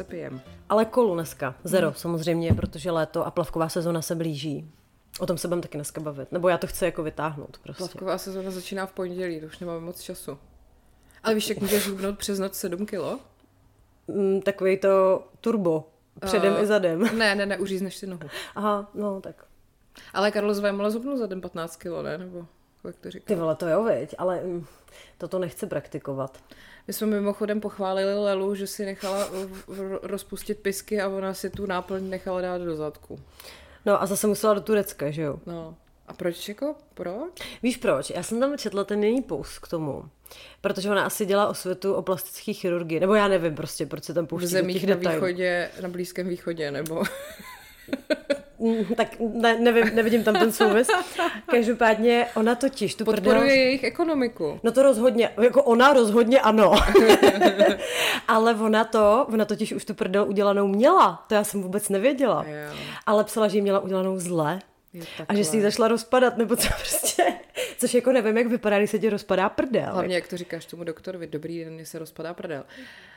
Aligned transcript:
zase 0.00 0.10
pijem. 0.10 0.40
Ale 0.68 0.84
kolu 0.84 1.14
dneska. 1.14 1.54
Zero 1.64 1.86
hmm. 1.86 1.94
samozřejmě, 1.94 2.54
protože 2.54 2.90
léto 2.90 3.26
a 3.26 3.30
plavková 3.30 3.68
sezona 3.68 4.02
se 4.02 4.14
blíží. 4.14 4.70
O 5.20 5.26
tom 5.26 5.38
se 5.38 5.48
budeme 5.48 5.62
taky 5.62 5.78
dneska 5.78 6.00
bavit. 6.00 6.32
Nebo 6.32 6.48
já 6.48 6.58
to 6.58 6.66
chci 6.66 6.84
jako 6.84 7.02
vytáhnout 7.02 7.58
prostě. 7.62 7.78
Plavková 7.78 8.18
sezóna 8.18 8.50
začíná 8.50 8.86
v 8.86 8.92
pondělí, 8.92 9.40
to 9.40 9.46
už 9.46 9.58
nemáme 9.58 9.80
moc 9.80 10.00
času. 10.00 10.38
Ale 11.22 11.34
víš, 11.34 11.48
jak 11.48 11.58
můžeš 11.60 11.88
hubnout 11.88 12.18
přes 12.18 12.38
noc 12.38 12.54
7 12.54 12.86
kilo? 12.86 13.18
Mm, 14.08 14.42
takový 14.42 14.78
to 14.78 15.22
turbo. 15.40 15.88
Předem 16.26 16.54
Eh, 16.58 16.62
i 16.62 16.66
zadem. 16.66 17.00
Ne, 17.18 17.34
ne, 17.34 17.46
ne, 17.46 17.58
uřízneš 17.58 17.96
si 17.96 18.06
nohu. 18.06 18.28
Aha, 18.54 18.90
no 18.94 19.20
tak. 19.20 19.44
Ale 20.14 20.30
Karlo 20.30 20.54
Zvajmola 20.54 20.90
zhubnul 20.90 21.16
za 21.16 21.26
den 21.26 21.40
15 21.40 21.76
kilo, 21.76 22.02
ne? 22.02 22.18
Nebo 22.18 22.46
jak 22.84 22.96
to 22.96 23.02
Ty 23.02 23.10
říká? 23.10 23.34
vole, 23.34 23.56
to 23.56 23.68
jo, 23.68 23.84
veď, 23.84 24.14
ale 24.18 24.40
mm, 24.40 24.66
toto 25.18 25.38
nechci 25.38 25.66
praktikovat. 25.66 26.38
My 26.86 26.92
jsme 26.92 27.06
mimochodem 27.06 27.60
pochválili 27.60 28.14
Lelu, 28.14 28.54
že 28.54 28.66
si 28.66 28.84
nechala 28.86 29.28
v- 29.68 29.98
rozpustit 30.02 30.58
pisky 30.58 31.00
a 31.00 31.08
ona 31.08 31.34
si 31.34 31.50
tu 31.50 31.66
náplň 31.66 32.10
nechala 32.10 32.40
dát 32.40 32.58
do 32.62 32.76
zadku. 32.76 33.20
No 33.86 34.02
a 34.02 34.06
zase 34.06 34.26
musela 34.26 34.54
do 34.54 34.60
Turecka, 34.60 35.10
že 35.10 35.22
jo? 35.22 35.40
No. 35.46 35.74
A 36.06 36.12
proč 36.12 36.48
jako? 36.48 36.74
Proč? 36.94 37.32
Víš 37.62 37.76
proč? 37.76 38.10
Já 38.10 38.22
jsem 38.22 38.40
tam 38.40 38.58
četla 38.58 38.84
ten 38.84 39.04
její 39.04 39.22
post 39.22 39.58
k 39.58 39.68
tomu. 39.68 40.04
Protože 40.60 40.90
ona 40.90 41.04
asi 41.04 41.26
dělá 41.26 41.48
osvětu 41.48 41.94
o 41.94 42.02
plastické 42.02 42.52
chirurgii. 42.52 43.00
Nebo 43.00 43.14
já 43.14 43.28
nevím 43.28 43.54
prostě, 43.54 43.86
proč 43.86 44.04
se 44.04 44.14
tam 44.14 44.26
V 44.26 44.28
pouští 44.28 44.44
do 44.46 44.50
zemích 44.50 44.80
těch 44.80 44.88
na 44.90 44.96
detailů. 44.96 45.26
východě, 45.26 45.70
na 45.82 45.88
Blízkém 45.88 46.28
východě, 46.28 46.70
nebo... 46.70 47.02
Mm, 48.60 48.84
tak 48.96 49.08
ne, 49.20 49.58
nevím, 49.58 49.90
nevidím 49.94 50.24
tam 50.24 50.34
ten 50.34 50.52
souvis. 50.52 50.88
Každopádně 51.46 52.26
ona 52.34 52.54
totiž 52.54 52.94
tu 52.94 53.04
prdel... 53.04 53.22
Podporuje 53.24 53.56
jejich 53.56 53.84
ekonomiku. 53.84 54.60
No 54.62 54.72
to 54.72 54.82
rozhodně, 54.82 55.30
jako 55.42 55.62
ona 55.62 55.92
rozhodně 55.92 56.40
ano. 56.40 56.72
Ale 58.28 58.54
ona 58.54 58.84
to, 58.84 59.26
ona 59.32 59.44
totiž 59.44 59.72
už 59.72 59.84
tu 59.84 59.94
prdel 59.94 60.24
udělanou 60.28 60.66
měla. 60.66 61.24
To 61.28 61.34
já 61.34 61.44
jsem 61.44 61.62
vůbec 61.62 61.88
nevěděla. 61.88 62.44
Jo. 62.48 62.76
Ale 63.06 63.24
psala, 63.24 63.48
že 63.48 63.58
ji 63.58 63.62
měla 63.62 63.78
udělanou 63.78 64.18
zle. 64.18 64.58
A 65.28 65.34
že 65.34 65.44
si 65.44 65.56
ji 65.56 65.62
zašla 65.62 65.88
rozpadat, 65.88 66.36
nebo 66.36 66.56
co 66.56 66.68
prostě. 66.68 67.24
Což 67.78 67.94
jako 67.94 68.12
nevím, 68.12 68.36
jak 68.36 68.46
vypadá, 68.46 68.78
když 68.78 68.90
se 68.90 68.98
ti 68.98 69.10
rozpadá 69.10 69.48
prdel. 69.48 69.92
Hlavně, 69.92 70.14
jak 70.14 70.28
to 70.28 70.36
říkáš 70.36 70.66
tomu 70.66 70.84
doktorovi, 70.84 71.26
dobrý 71.26 71.64
den, 71.64 71.74
mně 71.74 71.86
se 71.86 71.98
rozpadá 71.98 72.34
prdel. 72.34 72.64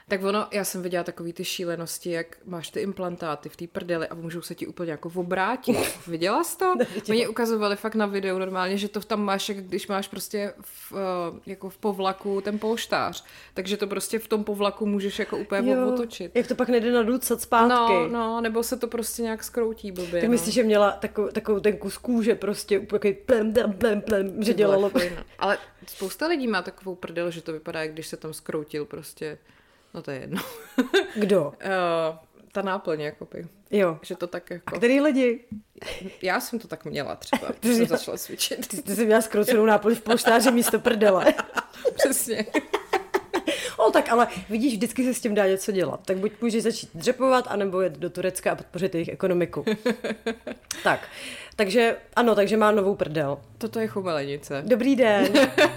Tak 0.08 0.24
ono, 0.24 0.48
já 0.52 0.64
jsem 0.64 0.82
viděla 0.82 1.04
takový 1.04 1.34
ty 1.34 1.46
šílenosti, 1.46 2.12
jak 2.12 2.38
máš 2.46 2.70
ty 2.70 2.80
implantáty 2.80 3.50
v 3.50 3.56
té 3.56 3.68
prdeli 3.68 4.08
a 4.08 4.16
můžou 4.16 4.42
se 4.42 4.56
ti 4.56 4.68
úplně 4.68 4.92
jako 4.92 5.12
obrátit. 5.16 5.78
Viděla 6.08 6.44
jsi 6.44 6.58
to? 6.58 6.74
Oni 7.10 7.28
ukazovali 7.28 7.76
fakt 7.76 7.96
na 7.96 8.06
videu 8.06 8.40
normálně, 8.40 8.78
že 8.78 8.88
to 8.88 9.00
tam 9.00 9.22
máš, 9.22 9.50
jak 9.50 9.58
když 9.58 9.88
máš 9.88 10.08
prostě 10.08 10.54
v, 10.62 10.94
eh, 10.94 11.40
jako 11.46 11.70
v 11.70 11.78
povlaku 11.78 12.42
ten 12.42 12.60
polštář. 12.60 13.26
Takže 13.54 13.78
to 13.78 13.88
prostě 13.88 14.20
v 14.20 14.28
tom 14.28 14.44
povlaku 14.44 14.86
můžeš 14.86 15.20
jako 15.20 15.38
úplně 15.38 15.72
Jo, 15.72 15.88
otočit. 15.94 16.32
Jak 16.36 16.48
to 16.48 16.56
pak 16.56 16.70
nejde 16.70 16.92
naducat 16.92 17.42
zpátky. 17.42 17.94
No, 17.94 18.08
no, 18.08 18.42
nebo 18.42 18.64
se 18.64 18.78
to 18.78 18.88
prostě 18.88 19.22
nějak 19.22 19.44
skroutí 19.44 19.92
blbě. 19.92 20.22
Tak 20.22 20.24
no. 20.24 20.30
myslíš, 20.30 20.56
že 20.56 20.64
měla 20.64 20.92
takovou, 20.92 21.28
takovou 21.28 21.60
ten 21.60 21.78
kus 21.78 21.98
kůže 21.98 22.36
prostě 22.36 22.80
úplně 22.80 23.14
plem, 23.14 23.54
plem, 23.54 23.74
plem, 23.74 24.02
plem, 24.02 24.33
že 24.40 24.54
dělalo... 24.54 24.90
Fajn. 24.90 25.24
Ale 25.40 25.58
spousta 25.88 26.28
lidí 26.28 26.48
má 26.48 26.62
takovou 26.62 26.96
prdel, 26.96 27.32
že 27.32 27.42
to 27.42 27.54
vypadá, 27.54 27.82
jak 27.82 27.94
když 27.94 28.08
se 28.08 28.18
tam 28.18 28.34
skroutil 28.34 28.86
prostě. 28.86 29.38
No 29.94 30.02
to 30.02 30.12
je 30.12 30.20
jedno. 30.20 30.42
Kdo? 31.16 31.42
Uh, 31.44 32.18
ta 32.52 32.62
náplň, 32.62 33.02
jakoby. 33.02 33.48
Jo. 33.72 34.00
Že 34.02 34.16
to 34.16 34.28
tak 34.28 34.52
A 34.52 34.54
jako... 34.54 34.78
který 34.78 35.02
lidi? 35.02 35.46
Já 36.22 36.40
jsem 36.40 36.60
to 36.60 36.68
tak 36.68 36.86
měla 36.86 37.16
třeba, 37.16 37.48
když 37.60 37.78
jsem 37.78 37.88
začala 37.88 38.18
cvičit. 38.18 38.68
Ty, 38.68 38.82
ty 38.82 38.96
jsi 38.96 39.06
měla 39.06 39.22
skroucenou 39.22 39.66
náplň 39.66 39.96
v 39.96 40.02
polštáři 40.02 40.52
místo 40.52 40.80
prdele. 40.80 41.34
Přesně. 41.96 42.46
O, 43.84 43.92
tak 43.92 44.12
ale 44.12 44.28
vidíš, 44.50 44.74
vždycky 44.74 45.04
se 45.04 45.14
s 45.14 45.22
tím 45.22 45.36
dá 45.36 45.48
něco 45.48 45.72
dělat. 45.72 46.00
Tak 46.06 46.18
buď 46.18 46.32
můžeš 46.42 46.64
začít 46.64 46.90
dřepovat, 46.94 47.46
anebo 47.48 47.82
jet 47.82 47.98
do 47.98 48.10
Turecka 48.10 48.52
a 48.52 48.56
podpořit 48.56 48.96
jejich 48.96 49.10
ekonomiku. 49.10 49.66
tak, 50.84 51.00
takže 51.56 51.98
ano, 52.16 52.36
takže 52.36 52.58
má 52.58 52.72
novou 52.72 52.96
prdel. 52.96 53.38
Toto 53.58 53.80
je 53.80 53.88
chumelenice. 53.88 54.64
Dobrý 54.66 54.96
den. 54.96 55.28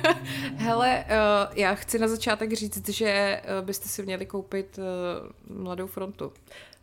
Hele, 0.57 1.05
uh, 1.05 1.55
já 1.55 1.75
chci 1.75 1.99
na 1.99 2.09
začátek 2.09 2.53
říct, 2.53 2.89
že 2.89 3.43
uh, 3.61 3.67
byste 3.67 3.89
si 3.89 4.03
měli 4.03 4.27
koupit 4.27 4.79
uh, 4.79 5.63
Mladou 5.63 5.87
frontu. 5.87 6.33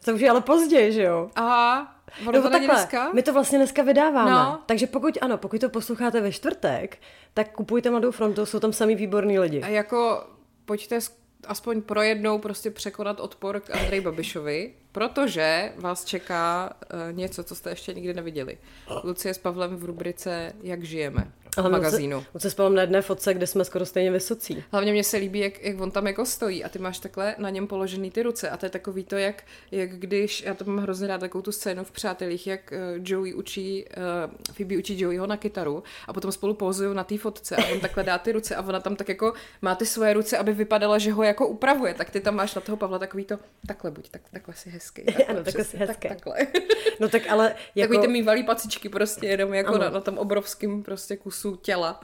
To 0.06 0.14
už 0.14 0.22
je 0.22 0.30
ale 0.30 0.42
pozdě, 0.42 0.92
že 0.92 1.04
jo? 1.04 1.30
Aha, 1.36 1.96
ono 2.22 2.32
Nebo 2.32 2.44
to 2.44 2.50
takhle, 2.50 2.76
dneska? 2.76 3.10
my 3.14 3.24
to 3.24 3.34
vlastně 3.34 3.58
dneska 3.58 3.84
vydáváme. 3.84 4.32
No. 4.32 4.60
Takže 4.66 4.88
pokud 4.88 5.18
ano, 5.22 5.38
pokud 5.38 5.62
to 5.62 5.70
posloucháte 5.70 6.22
ve 6.22 6.32
čtvrtek, 6.32 6.98
tak 7.34 7.52
kupujte 7.52 7.90
Mladou 7.90 8.12
frontu, 8.12 8.46
jsou 8.46 8.60
tam 8.60 8.74
samý 8.74 8.96
výborní 8.96 9.40
lidi. 9.40 9.62
A 9.62 9.68
jako 9.68 10.24
pojďte 10.66 11.00
aspoň 11.48 11.82
pro 11.82 12.02
jednou 12.02 12.40
prostě 12.40 12.72
překonat 12.72 13.20
odpor 13.20 13.60
k 13.60 13.70
Andrej 13.70 14.02
Babišovi, 14.02 14.74
protože 14.94 15.74
vás 15.78 16.06
čeká 16.06 16.74
uh, 16.94 17.18
něco, 17.18 17.44
co 17.44 17.56
jste 17.56 17.70
ještě 17.70 17.94
nikdy 17.94 18.14
neviděli. 18.14 18.58
Lucie 19.04 19.34
s 19.34 19.38
Pavlem 19.38 19.76
v 19.76 19.86
rubrice 19.86 20.54
Jak 20.62 20.84
žijeme 20.84 21.32
v 21.62 21.70
magazínu. 21.70 22.26
On 22.34 22.42
se 22.42 22.50
spal 22.50 22.70
na 22.70 22.82
jedné 22.82 23.02
fotce, 23.02 23.34
kde 23.34 23.48
jsme 23.48 23.66
skoro 23.66 23.86
stejně 23.86 24.12
vysocí. 24.12 24.64
Hlavně 24.72 24.92
mně 24.92 25.04
se 25.04 25.18
líbí, 25.18 25.40
jak, 25.40 25.64
jak 25.64 25.82
on 25.82 25.92
tam 25.92 26.08
jako 26.08 26.26
stojí 26.26 26.64
a 26.64 26.70
ty 26.70 26.80
máš 26.80 27.00
takhle 27.00 27.36
na 27.38 27.50
něm 27.50 27.68
položený 27.68 28.12
ty 28.12 28.24
ruce 28.24 28.50
a 28.50 28.58
to 28.58 28.66
je 28.66 28.70
takový 28.70 29.04
to, 29.04 29.16
jak, 29.16 29.44
jak 29.72 29.90
když, 29.90 30.42
já 30.42 30.54
to 30.54 30.66
mám 30.66 30.78
hrozně 30.78 31.08
rád 31.08 31.18
takovou 31.18 31.42
tu 31.42 31.52
scénu 31.52 31.84
v 31.84 31.92
Přátelích, 31.92 32.48
jak 32.48 32.72
uh, 32.72 33.04
Joey 33.04 33.34
učí, 33.34 33.86
uh, 33.86 34.54
Phoebe 34.54 34.78
učí 34.78 35.00
Joeyho 35.00 35.28
na 35.28 35.38
kytaru 35.38 35.84
a 36.08 36.14
potom 36.14 36.32
spolu 36.32 36.54
pouzují 36.54 36.96
na 36.96 37.04
té 37.04 37.18
fotce 37.18 37.56
a 37.56 37.72
on 37.72 37.80
takhle 37.80 38.04
dá 38.04 38.18
ty 38.18 38.32
ruce 38.32 38.56
a 38.56 38.62
ona 38.62 38.80
tam 38.80 38.96
tak 38.96 39.10
jako 39.10 39.34
má 39.62 39.76
ty 39.76 39.86
svoje 39.86 40.14
ruce, 40.14 40.38
aby 40.38 40.54
vypadala, 40.54 40.98
že 40.98 41.12
ho 41.12 41.24
jako 41.24 41.48
upravuje, 41.48 41.94
tak 41.94 42.10
ty 42.10 42.20
tam 42.20 42.36
máš 42.36 42.56
na 42.56 42.62
toho 42.62 42.78
Pavla 42.78 43.00
takový 43.00 43.26
to, 43.26 43.40
takhle 43.68 43.92
buď, 43.92 44.10
tak, 44.10 44.22
takhle 44.32 44.56
si 44.56 44.70
Takhle, 44.92 45.26
Ano, 45.28 45.44
takhle 45.44 45.64
si 45.64 45.78
hezký. 45.78 46.08
Tak, 46.08 46.12
takhle. 46.12 46.38
No 47.00 47.10
tak 47.10 47.22
ale 47.30 47.56
Jako... 47.76 47.94
Takový 47.94 48.08
ty 48.08 48.14
mývalý 48.14 48.44
pacičky 48.44 48.90
prostě 48.90 49.28
jenom 49.28 49.54
jako 49.54 49.70
Ano. 49.70 49.78
na, 49.84 49.90
na 49.90 50.02
tom 50.02 50.18
obrovském 50.18 50.84
prostě 50.84 51.18
kusu 51.18 51.56
těla. 51.56 52.00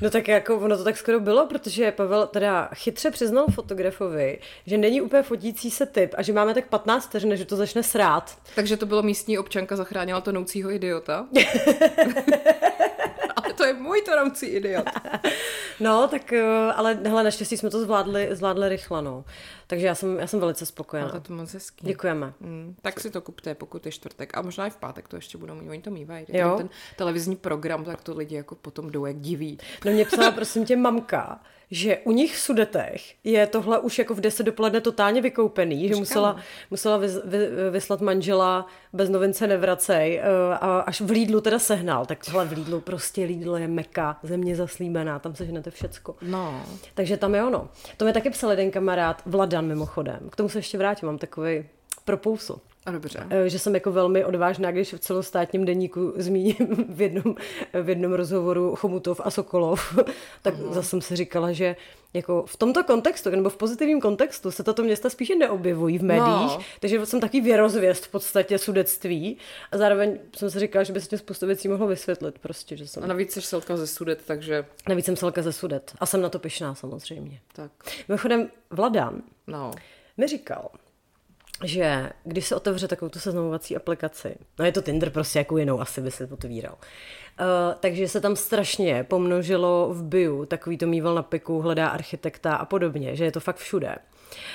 no 0.00 0.10
tak 0.10 0.28
jako 0.28 0.56
ono 0.56 0.76
to 0.76 0.84
tak 0.84 0.96
skoro 0.96 1.20
bylo, 1.20 1.46
protože 1.46 1.92
Pavel 1.92 2.26
teda 2.26 2.68
chytře 2.74 3.10
přiznal 3.10 3.46
fotografovi, 3.54 4.38
že 4.66 4.78
není 4.78 5.00
úplně 5.00 5.22
fotící 5.22 5.70
se 5.70 5.86
typ 5.86 6.14
a 6.16 6.22
že 6.22 6.32
máme 6.32 6.54
tak 6.54 6.68
15 6.68 7.06
vteřin, 7.06 7.28
než 7.28 7.44
to 7.46 7.56
začne 7.56 7.82
srát. 7.82 8.38
Takže 8.54 8.76
to 8.76 8.86
bylo 8.86 9.02
místní 9.02 9.38
občanka, 9.38 9.76
zachránila 9.76 10.20
tonoucího 10.20 10.70
idiota. 10.70 11.26
Ale 13.36 13.54
to 13.54 13.64
je 13.64 13.72
můj 13.74 14.02
tonoucí 14.02 14.46
idiot. 14.46 14.84
No, 15.80 16.08
tak 16.08 16.32
eh, 16.32 16.72
ale 16.74 16.98
hele, 17.04 17.24
naštěstí 17.24 17.56
jsme 17.56 17.70
to 17.70 17.80
zvládli, 17.80 18.28
zvládli 18.32 18.68
rychle, 18.68 19.02
no. 19.02 19.24
Takže 19.70 19.86
já 19.86 19.94
jsem, 19.94 20.18
já 20.18 20.26
jsem 20.26 20.40
velice 20.40 20.66
spokojená. 20.66 21.10
No, 21.14 21.20
to 21.20 21.32
je 21.32 21.36
moc 21.36 21.54
hezký. 21.54 21.86
Děkujeme. 21.86 22.32
Mm, 22.40 22.76
tak 22.82 23.00
si 23.00 23.10
to 23.10 23.20
kupte, 23.20 23.54
pokud 23.54 23.86
je 23.86 23.92
čtvrtek. 23.92 24.36
A 24.36 24.42
možná 24.42 24.66
i 24.66 24.70
v 24.70 24.76
pátek 24.76 25.08
to 25.08 25.16
ještě 25.16 25.38
budou 25.38 25.54
mít. 25.54 25.70
Oni 25.70 25.82
to 25.82 25.90
mývají. 25.90 26.26
Jo. 26.28 26.54
Ten 26.56 26.68
televizní 26.96 27.36
program, 27.36 27.84
tak 27.84 28.02
to 28.02 28.16
lidi 28.16 28.36
jako 28.36 28.54
potom 28.54 28.90
jdou 28.90 29.06
jak 29.06 29.16
diví. 29.16 29.58
No 29.84 29.92
mě 29.92 30.04
psala 30.04 30.30
prosím 30.30 30.64
tě 30.64 30.76
mamka, 30.76 31.40
že 31.70 31.98
u 32.04 32.12
nich 32.12 32.36
v 32.36 32.40
Sudetech 32.40 33.14
je 33.24 33.46
tohle 33.46 33.78
už 33.78 33.98
jako 33.98 34.14
v 34.14 34.20
10 34.20 34.42
dopoledne 34.42 34.80
totálně 34.80 35.22
vykoupený, 35.22 35.88
že 35.88 35.94
musela, 35.94 36.36
musela 36.70 36.96
vys, 36.96 37.12
vy, 37.24 37.38
vyslat 37.70 38.00
manžela 38.00 38.66
bez 38.92 39.10
novince 39.10 39.46
nevracej 39.46 40.18
eh, 40.18 40.24
a 40.60 40.80
až 40.80 41.00
v 41.00 41.10
Lidlu 41.10 41.40
teda 41.40 41.58
sehnal. 41.58 42.06
Tak 42.06 42.24
tohle 42.24 42.44
v 42.44 42.52
Lidlu 42.52 42.80
prostě 42.80 43.24
Lidl 43.24 43.56
je 43.56 43.68
meka, 43.68 44.18
země 44.22 44.56
zaslíbená, 44.56 45.18
tam 45.18 45.34
seženete 45.34 45.70
všecko. 45.70 46.16
No. 46.22 46.62
Takže 46.94 47.16
tam 47.16 47.34
je 47.34 47.44
ono. 47.44 47.68
To 47.96 48.04
mi 48.04 48.12
taky 48.12 48.30
psal 48.30 48.50
jeden 48.50 48.70
kamarád, 48.70 49.22
Vladan 49.26 49.57
mimochodem. 49.66 50.28
K 50.30 50.36
tomu 50.36 50.48
se 50.48 50.58
ještě 50.58 50.78
vrátím, 50.78 51.06
mám 51.06 51.18
takový 51.18 51.64
propousu. 52.04 52.60
Dobře. 52.90 53.26
Eh, 53.30 53.48
že 53.48 53.58
jsem 53.58 53.74
jako 53.74 53.92
velmi 53.92 54.24
odvážná, 54.24 54.70
když 54.70 54.92
v 54.94 54.98
celostátním 54.98 55.64
deníku 55.64 56.12
zmíním 56.16 56.86
v 56.88 57.00
jednom, 57.02 57.34
v 57.82 57.88
jednom 57.88 58.12
rozhovoru 58.12 58.74
Chomutov 58.76 59.20
a 59.24 59.30
Sokolov, 59.30 59.98
tak 60.42 60.54
uh-huh. 60.54 60.72
zase 60.72 60.88
jsem 60.88 61.00
si 61.00 61.16
říkala, 61.16 61.52
že 61.52 61.76
jako 62.14 62.44
v 62.46 62.56
tomto 62.56 62.84
kontextu, 62.84 63.30
nebo 63.30 63.50
v 63.50 63.56
pozitivním 63.56 64.00
kontextu 64.00 64.50
se 64.50 64.62
tato 64.62 64.82
města 64.82 65.10
spíše 65.10 65.34
neobjevují 65.36 65.98
v 65.98 66.02
médiích, 66.02 66.28
No. 66.28 66.58
takže 66.80 67.06
jsem 67.06 67.20
takový 67.20 67.40
věrozvěst 67.40 68.04
v 68.06 68.10
podstatě 68.10 68.58
sudectví 68.58 69.36
a 69.72 69.78
zároveň 69.78 70.18
jsem 70.36 70.50
si 70.50 70.60
říkala, 70.60 70.82
že 70.82 70.92
by 70.92 71.00
se 71.00 71.08
tím 71.08 71.18
spoustu 71.18 71.46
věcí 71.46 71.68
mohlo 71.68 71.86
vysvětlit 71.86 72.38
prostě, 72.38 72.76
že 72.76 72.86
jsem... 72.86 73.04
A 73.04 73.06
navíc 73.06 73.32
jsi 73.32 73.42
selka 73.42 73.76
ze 73.76 73.86
Sudet, 73.86 74.22
takže 74.26 74.64
Navíc 74.88 75.04
jsem 75.06 75.16
selka 75.16 75.42
ze 75.42 75.52
Sudet 75.52 75.92
a 75.98 76.06
jsem 76.06 76.20
na 76.20 76.28
to 76.28 76.38
pyšná 76.38 76.74
samozřejmě. 76.74 77.40
tak. 77.52 77.70
Mimochodem 78.08 78.48
Vladan 78.70 79.22
No. 79.46 79.70
mi 80.16 80.26
říkal, 80.26 80.68
že 81.64 82.10
když 82.24 82.46
se 82.46 82.56
otevře 82.56 82.88
takovou 82.88 83.08
tu 83.08 83.18
seznamovací 83.18 83.76
aplikaci, 83.76 84.36
no 84.58 84.64
je 84.64 84.72
to 84.72 84.82
Tinder 84.82 85.10
prostě 85.10 85.38
jako 85.38 85.58
jinou 85.58 85.80
asi 85.80 86.00
by 86.00 86.10
se 86.10 86.28
otvíral, 86.32 86.74
uh, 86.74 87.46
takže 87.80 88.08
se 88.08 88.20
tam 88.20 88.36
strašně 88.36 89.04
pomnožilo 89.08 89.88
v 89.92 90.02
bio, 90.02 90.46
takový 90.46 90.78
to 90.78 90.86
mýval 90.86 91.14
na 91.14 91.22
piku, 91.22 91.60
hledá 91.60 91.88
architekta 91.88 92.54
a 92.54 92.64
podobně, 92.64 93.16
že 93.16 93.24
je 93.24 93.32
to 93.32 93.40
fakt 93.40 93.56
všude. 93.56 93.96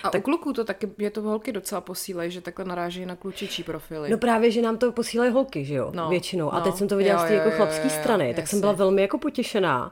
A 0.04 0.10
tak, 0.10 0.22
u 0.22 0.24
kluků 0.24 0.54
to 0.54 0.64
taky, 0.64 0.90
je 0.98 1.10
to 1.10 1.22
holky 1.22 1.52
docela 1.52 1.82
posílají, 1.82 2.32
že 2.32 2.42
takhle 2.42 2.66
naráží 2.66 3.06
na 3.06 3.16
klučičí 3.16 3.64
profily. 3.64 4.10
No 4.10 4.18
právě, 4.18 4.52
že 4.52 4.62
nám 4.62 4.78
to 4.78 4.92
posílají 4.92 5.32
holky, 5.32 5.66
že 5.66 5.76
jo, 5.76 5.92
no, 5.96 6.10
většinou. 6.10 6.54
A 6.54 6.60
no, 6.60 6.64
teď 6.66 6.76
jsem 6.76 6.88
to 6.88 6.98
viděla 6.98 7.22
jo, 7.22 7.26
z 7.26 7.28
té 7.28 7.34
jako 7.34 7.52
chlapské 7.52 7.90
strany, 7.90 8.28
jo, 8.28 8.34
tak 8.34 8.44
jasně. 8.44 8.50
jsem 8.50 8.60
byla 8.60 8.72
velmi 8.72 9.02
jako 9.02 9.18
potěšená. 9.18 9.92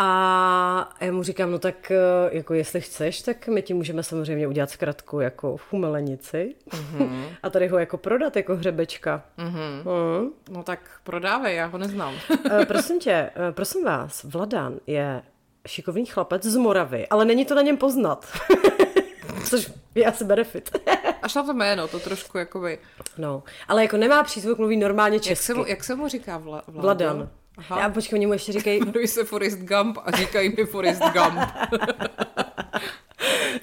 A 0.00 0.94
já 1.00 1.12
mu 1.12 1.22
říkám, 1.22 1.50
no 1.50 1.58
tak 1.58 1.90
eh, 1.90 1.96
jako 2.30 2.54
jestli 2.54 2.80
chceš, 2.80 3.22
tak 3.22 3.48
my 3.48 3.62
ti 3.62 3.74
můžeme 3.74 4.02
samozřejmě 4.02 4.46
udělat 4.48 4.70
zkratku 4.70 5.20
jako 5.20 5.56
v 5.56 5.62
chumelenici 5.62 6.54
mm-hmm. 6.70 7.28
a 7.42 7.50
tady 7.50 7.68
ho 7.68 7.78
jako 7.78 7.96
prodat 7.96 8.36
jako 8.36 8.56
hřebečka. 8.56 9.22
Mm-hmm. 9.38 9.82
Mm. 10.20 10.30
No 10.50 10.62
tak 10.62 10.80
prodávej, 11.04 11.56
já 11.56 11.66
ho 11.66 11.78
neznám. 11.78 12.14
Eh, 12.50 12.66
prosím 12.66 13.00
tě, 13.00 13.12
eh, 13.12 13.52
prosím 13.52 13.84
vás, 13.84 14.24
Vladan 14.24 14.74
je 14.86 15.22
šikovný 15.66 16.06
chlapec 16.06 16.44
z 16.44 16.56
Moravy, 16.56 17.08
ale 17.08 17.24
není 17.24 17.44
to 17.44 17.54
na 17.54 17.62
něm 17.62 17.76
poznat. 17.76 18.26
Což 19.44 19.72
je 19.94 20.06
asi 20.06 20.24
benefit. 20.24 20.78
Až 21.22 21.34
na 21.34 21.42
to 21.42 21.54
jméno, 21.54 21.88
to 21.88 21.98
trošku 21.98 22.38
jakoby... 22.38 22.78
No, 23.18 23.42
ale 23.68 23.82
jako 23.82 23.96
nemá 23.96 24.22
přízvuk, 24.22 24.58
mluví 24.58 24.76
normálně 24.76 25.20
česky. 25.20 25.30
Jak 25.30 25.38
se 25.38 25.54
mu, 25.54 25.66
jak 25.66 25.84
se 25.84 25.94
mu 25.94 26.08
říká 26.08 26.38
vla, 26.38 26.62
Vladan? 26.66 27.28
Aha. 27.58 27.80
Já 27.80 27.88
počkej, 27.88 28.16
oni 28.16 28.26
mu 28.26 28.32
ještě 28.32 28.52
říkají... 28.52 28.78
Jmenuji 28.78 29.08
se 29.08 29.24
Forrest 29.24 29.58
Gump 29.58 29.98
a 30.04 30.10
říkají 30.10 30.54
mi 30.56 30.64
Forrest 30.64 31.02
Gump. 31.02 31.38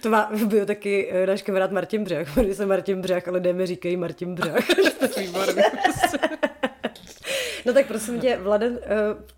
to 0.01 0.09
má 0.09 0.30
byl 0.45 0.65
taky 0.65 1.09
eh, 1.12 1.27
náš 1.27 1.42
kamarád 1.42 1.71
Martin 1.71 2.03
Břech. 2.03 2.27
Jmenuji 2.36 2.56
se 2.56 2.65
Martin 2.65 3.01
Břech, 3.01 3.27
ale 3.27 3.38
lidé 3.38 3.53
mi 3.53 3.65
říkají 3.65 3.97
Martin 3.97 4.36
Břech. 4.36 4.68
Výborný. 5.18 5.63
No 7.66 7.74
tak 7.74 7.88
prosím 7.88 8.20
tě, 8.20 8.38
Vladen, 8.38 8.74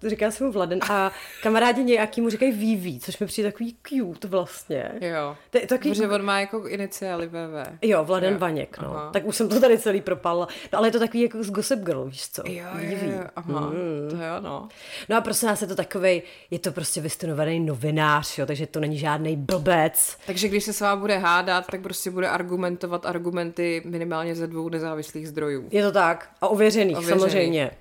uh, 0.04 0.10
říká 0.10 0.32
se 0.32 0.44
mu 0.44 0.52
Vladen 0.52 0.80
a 0.90 1.12
kamarádi 1.44 1.84
nějaký 1.84 2.22
mu 2.22 2.30
říkají 2.30 2.52
VV, 2.52 3.04
což 3.04 3.20
mi 3.20 3.28
přijde 3.28 3.52
takový 3.52 3.76
cute 3.88 4.28
vlastně. 4.28 4.92
Jo, 5.02 5.38
to, 5.50 5.60
to 5.60 5.68
takový... 5.68 5.90
protože 5.90 6.08
on 6.08 6.22
má 6.22 6.40
jako 6.40 6.68
iniciály 6.68 7.28
VV. 7.28 7.78
Jo, 7.82 8.06
Vladen 8.06 8.34
jo. 8.34 8.40
Vaněk, 8.40 8.78
no. 8.82 8.96
Aha. 8.96 9.10
Tak 9.14 9.26
už 9.26 9.36
jsem 9.36 9.50
to 9.50 9.60
tady 9.60 9.78
celý 9.78 10.02
propala. 10.02 10.48
No 10.74 10.80
ale 10.80 10.88
je 10.88 10.92
to 10.92 11.00
takový 11.00 11.24
jako 11.24 11.44
z 11.44 11.52
Gossip 11.52 11.80
Girl, 11.80 12.06
víš 12.06 12.30
co? 12.30 12.44
Jo, 12.46 12.66
VV. 12.74 13.04
Jo, 13.04 13.24
aha, 13.36 13.60
mm. 13.60 14.10
to 14.10 14.16
jo, 14.16 14.40
no. 14.40 14.68
No 15.10 15.18
a 15.18 15.22
prosím 15.22 15.48
nás 15.48 15.62
je 15.62 15.68
to 15.68 15.76
takový, 15.76 16.22
je 16.52 16.60
to 16.60 16.72
prostě 16.72 17.02
vystunovaný 17.02 17.60
novinář, 17.60 18.38
jo, 18.38 18.46
takže 18.46 18.68
to 18.68 18.80
není 18.80 18.98
žádný 18.98 19.36
blbec. 19.36 20.18
Takže 20.26 20.48
když 20.48 20.64
se 20.64 20.74
s 20.74 20.82
vámi 20.82 21.02
bude 21.02 21.18
hádat, 21.18 21.68
tak 21.72 21.82
prostě 21.82 22.12
bude 22.12 22.30
argumentovat 22.30 23.06
argumenty 23.06 23.82
minimálně 23.86 24.36
ze 24.36 24.48
dvou 24.48 24.70
nezávislých 24.70 25.28
zdrojů. 25.28 25.68
Je 25.72 25.84
to 25.84 25.92
tak. 25.92 26.30
A 26.42 26.48
ověřených, 26.48 26.98
ověřených. 26.98 27.22
samozřejmě 27.22 27.72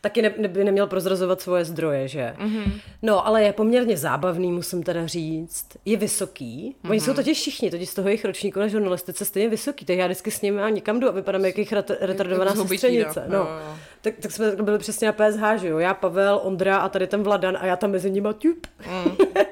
taky 0.00 0.22
ne, 0.22 0.30
by 0.48 0.64
neměl 0.64 0.86
prozrazovat 0.86 1.40
svoje 1.40 1.64
zdroje, 1.64 2.08
že? 2.08 2.34
Mm-hmm. 2.38 2.80
No, 3.02 3.26
ale 3.26 3.42
je 3.42 3.52
poměrně 3.52 3.96
zábavný, 3.96 4.52
musím 4.52 4.82
teda 4.82 5.06
říct. 5.06 5.66
Je 5.84 5.96
vysoký. 5.96 6.76
Mm-hmm. 6.84 6.90
Oni 6.90 7.00
jsou 7.00 7.14
totiž 7.14 7.38
všichni, 7.38 7.70
totiž 7.70 7.88
z 7.88 7.94
toho 7.94 8.08
jejich 8.08 8.24
ročníku 8.24 8.60
na 8.60 8.68
žurnalistice 8.68 9.24
stejně 9.24 9.48
vysoký, 9.48 9.84
tak 9.84 9.96
já 9.96 10.06
vždycky 10.06 10.30
s 10.30 10.42
nimi 10.42 10.62
a 10.62 10.68
nikam 10.68 11.00
jdu 11.00 11.08
a 11.08 11.10
vypadám 11.10 11.44
jak 11.44 11.58
jejich 11.58 11.72
retardovaná 12.00 12.54
sestřenice. 12.54 13.24
No. 13.28 13.38
No, 13.38 13.44
no. 13.44 13.76
Tak, 14.00 14.14
tak 14.20 14.32
jsme 14.32 14.50
byli 14.52 14.78
přesně 14.78 15.06
na 15.06 15.12
PSH, 15.12 15.60
že 15.60 15.68
jo? 15.68 15.78
Já, 15.78 15.94
Pavel, 15.94 16.40
Ondra 16.42 16.76
a 16.76 16.88
tady 16.88 17.06
ten 17.06 17.22
Vladan 17.22 17.58
a 17.60 17.66
já 17.66 17.76
tam 17.76 17.90
mezi 17.90 18.10
nimi 18.10 18.28
tup. 18.38 18.66
Mm. 18.86 19.16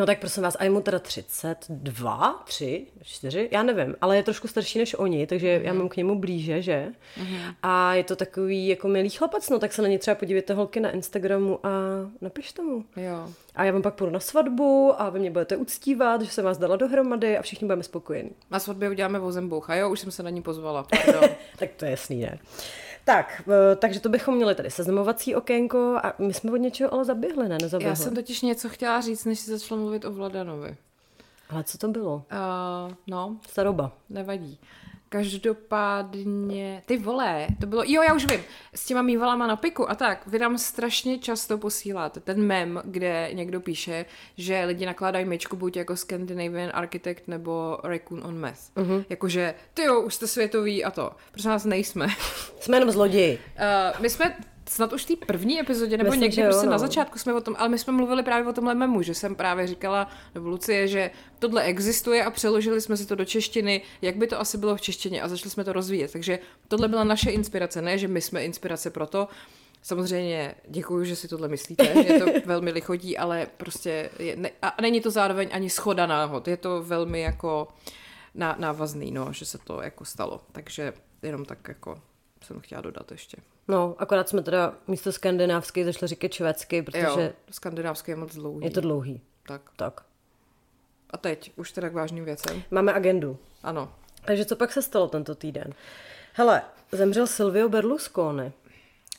No 0.00 0.06
tak 0.06 0.18
prosím 0.18 0.42
vás, 0.42 0.56
a 0.58 0.64
je 0.64 0.70
mu 0.70 0.80
teda 0.80 0.98
32, 0.98 2.42
3, 2.46 2.86
4, 3.02 3.48
já 3.52 3.62
nevím, 3.62 3.96
ale 4.00 4.16
je 4.16 4.22
trošku 4.22 4.48
starší 4.48 4.78
než 4.78 4.94
oni, 4.98 5.26
takže 5.26 5.58
mm. 5.58 5.64
já 5.64 5.72
mám 5.72 5.88
k 5.88 5.96
němu 5.96 6.18
blíže, 6.18 6.62
že? 6.62 6.88
Mm. 7.16 7.36
A 7.62 7.94
je 7.94 8.04
to 8.04 8.16
takový 8.16 8.68
jako 8.68 8.88
milý 8.88 9.10
chlapec, 9.10 9.50
no 9.50 9.58
tak 9.58 9.72
se 9.72 9.82
na 9.82 9.88
ně 9.88 9.98
třeba 9.98 10.14
podívejte 10.14 10.54
holky 10.54 10.80
na 10.80 10.90
Instagramu 10.90 11.66
a 11.66 11.70
napište 12.20 12.62
mu. 12.62 12.84
Jo. 12.96 13.28
A 13.54 13.64
já 13.64 13.72
vám 13.72 13.82
pak 13.82 13.94
půjdu 13.94 14.12
na 14.12 14.20
svatbu 14.20 15.00
a 15.00 15.10
vy 15.10 15.18
mě 15.18 15.30
budete 15.30 15.56
uctívat, 15.56 16.22
že 16.22 16.30
jsem 16.30 16.44
vás 16.44 16.58
dala 16.58 16.76
dohromady 16.76 17.38
a 17.38 17.42
všichni 17.42 17.66
budeme 17.66 17.82
spokojení. 17.82 18.30
Na 18.50 18.58
svatbě 18.58 18.90
uděláme 18.90 19.18
vozembuch 19.18 19.70
a 19.70 19.74
jo, 19.74 19.90
už 19.90 20.00
jsem 20.00 20.10
se 20.10 20.22
na 20.22 20.30
ní 20.30 20.42
pozvala. 20.42 20.86
tak 21.58 21.70
to 21.76 21.84
je 21.84 21.90
jasný, 21.90 22.20
ne? 22.20 22.38
Tak, 23.10 23.42
eh, 23.48 23.76
takže 23.76 24.00
to 24.00 24.08
bychom 24.08 24.34
měli 24.36 24.54
tady 24.54 24.70
seznamovací 24.70 25.34
okénko 25.34 26.00
a 26.02 26.14
my 26.18 26.34
jsme 26.34 26.52
od 26.52 26.56
něčeho 26.56 26.94
ale 26.94 27.04
zaběhli, 27.04 27.48
ne? 27.48 27.58
Nezaběhli. 27.62 27.90
Já 27.90 27.96
jsem 27.96 28.14
totiž 28.14 28.42
něco 28.42 28.68
chtěla 28.68 29.00
říct, 29.00 29.24
než 29.24 29.38
si 29.38 29.50
začala 29.50 29.80
mluvit 29.80 30.04
o 30.04 30.12
Vladanovi. 30.12 30.76
Ale 31.50 31.64
co 31.64 31.78
to 31.78 31.88
bylo? 31.88 32.14
Uh, 32.14 32.92
no. 33.06 33.36
Staroba. 33.48 33.92
Nevadí. 34.10 34.58
Každopádně, 35.12 36.82
ty 36.86 36.98
vole, 36.98 37.46
to 37.60 37.66
bylo, 37.66 37.82
jo, 37.86 38.02
já 38.02 38.14
už 38.14 38.26
vím, 38.26 38.40
s 38.74 38.86
těma 38.86 39.02
mývalama 39.02 39.46
na 39.46 39.56
piku 39.56 39.90
a 39.90 39.94
tak, 39.94 40.26
vy 40.26 40.38
nám 40.38 40.58
strašně 40.58 41.18
často 41.18 41.58
posíláte 41.58 42.20
ten 42.20 42.42
mem, 42.42 42.82
kde 42.84 43.30
někdo 43.32 43.60
píše, 43.60 44.04
že 44.36 44.64
lidi 44.64 44.86
nakládají 44.86 45.24
myčku 45.24 45.56
buď 45.56 45.76
jako 45.76 45.96
Scandinavian 45.96 46.70
Architect 46.74 47.28
nebo 47.28 47.78
Raccoon 47.84 48.24
on 48.24 48.34
Meth. 48.38 48.76
Uh-huh. 48.76 49.04
Jakože, 49.08 49.54
ty 49.74 49.82
jo, 49.82 50.00
už 50.00 50.14
jste 50.14 50.26
světový 50.26 50.84
a 50.84 50.90
to. 50.90 51.10
Prosím 51.32 51.50
nás, 51.50 51.64
nejsme. 51.64 52.06
Jsme 52.60 52.76
jenom 52.76 52.90
zloději. 52.90 53.38
Uh, 53.94 54.02
my 54.02 54.10
jsme 54.10 54.36
snad 54.70 54.92
už 54.92 55.04
v 55.04 55.06
té 55.06 55.26
první 55.26 55.60
epizodě, 55.60 55.96
nebo 55.96 56.10
Myslím, 56.10 56.22
někdy 56.22 56.42
prostě 56.42 56.66
jo, 56.66 56.70
no. 56.70 56.72
na 56.72 56.78
začátku 56.78 57.18
jsme 57.18 57.34
o 57.34 57.40
tom, 57.40 57.54
ale 57.58 57.68
my 57.68 57.78
jsme 57.78 57.92
mluvili 57.92 58.22
právě 58.22 58.48
o 58.48 58.52
tomhle 58.52 58.74
memu, 58.74 59.02
že 59.02 59.14
jsem 59.14 59.34
právě 59.34 59.66
říkala, 59.66 60.08
nebo 60.34 60.48
Lucie, 60.48 60.88
že 60.88 61.10
tohle 61.38 61.62
existuje 61.62 62.24
a 62.24 62.30
přeložili 62.30 62.80
jsme 62.80 62.96
si 62.96 63.06
to 63.06 63.14
do 63.14 63.24
češtiny, 63.24 63.82
jak 64.02 64.16
by 64.16 64.26
to 64.26 64.40
asi 64.40 64.58
bylo 64.58 64.76
v 64.76 64.80
češtině 64.80 65.22
a 65.22 65.28
začali 65.28 65.50
jsme 65.50 65.64
to 65.64 65.72
rozvíjet. 65.72 66.12
Takže 66.12 66.38
tohle 66.68 66.88
byla 66.88 67.04
naše 67.04 67.30
inspirace, 67.30 67.82
ne, 67.82 67.98
že 67.98 68.08
my 68.08 68.20
jsme 68.20 68.44
inspirace 68.44 68.90
pro 68.90 69.06
to, 69.06 69.28
Samozřejmě 69.82 70.54
děkuji, 70.68 71.04
že 71.04 71.16
si 71.16 71.28
tohle 71.28 71.48
myslíte, 71.48 71.86
je 71.86 72.18
to 72.20 72.26
velmi 72.46 72.70
lichodí, 72.70 73.18
ale 73.18 73.46
prostě 73.56 74.10
je, 74.18 74.36
ne, 74.36 74.50
a 74.62 74.76
není 74.82 75.00
to 75.00 75.10
zároveň 75.10 75.48
ani 75.52 75.70
schoda 75.70 76.06
náhod, 76.06 76.48
je 76.48 76.56
to 76.56 76.82
velmi 76.82 77.20
jako 77.20 77.68
návazný, 78.58 79.10
no, 79.10 79.32
že 79.32 79.44
se 79.44 79.58
to 79.58 79.82
jako 79.82 80.04
stalo, 80.04 80.40
takže 80.52 80.92
jenom 81.22 81.44
tak 81.44 81.68
jako 81.68 82.00
jsem 82.44 82.60
chtěla 82.60 82.80
dodat 82.80 83.12
ještě. 83.12 83.36
No, 83.70 83.94
akorát 83.98 84.28
jsme 84.28 84.42
teda 84.42 84.74
místo 84.86 85.12
skandinávský 85.12 85.84
zašli 85.84 86.08
říkat 86.08 86.32
švédsky, 86.32 86.82
protože... 86.82 87.06
Jo, 87.06 87.32
skandinávský 87.50 88.10
je 88.10 88.16
moc 88.16 88.34
dlouhý. 88.34 88.64
Je 88.64 88.70
to 88.70 88.80
dlouhý. 88.80 89.20
Tak. 89.46 89.62
Tak. 89.76 90.00
A 91.10 91.16
teď, 91.16 91.52
už 91.56 91.72
teda 91.72 91.88
k 91.88 91.92
vážným 91.92 92.24
věcem. 92.24 92.62
Máme 92.70 92.94
agendu. 92.94 93.38
Ano. 93.62 93.94
Takže 94.24 94.44
co 94.44 94.56
pak 94.56 94.72
se 94.72 94.82
stalo 94.82 95.08
tento 95.08 95.34
týden? 95.34 95.74
Hele, 96.32 96.62
zemřel 96.92 97.26
Silvio 97.26 97.68
Berlusconi. 97.68 98.52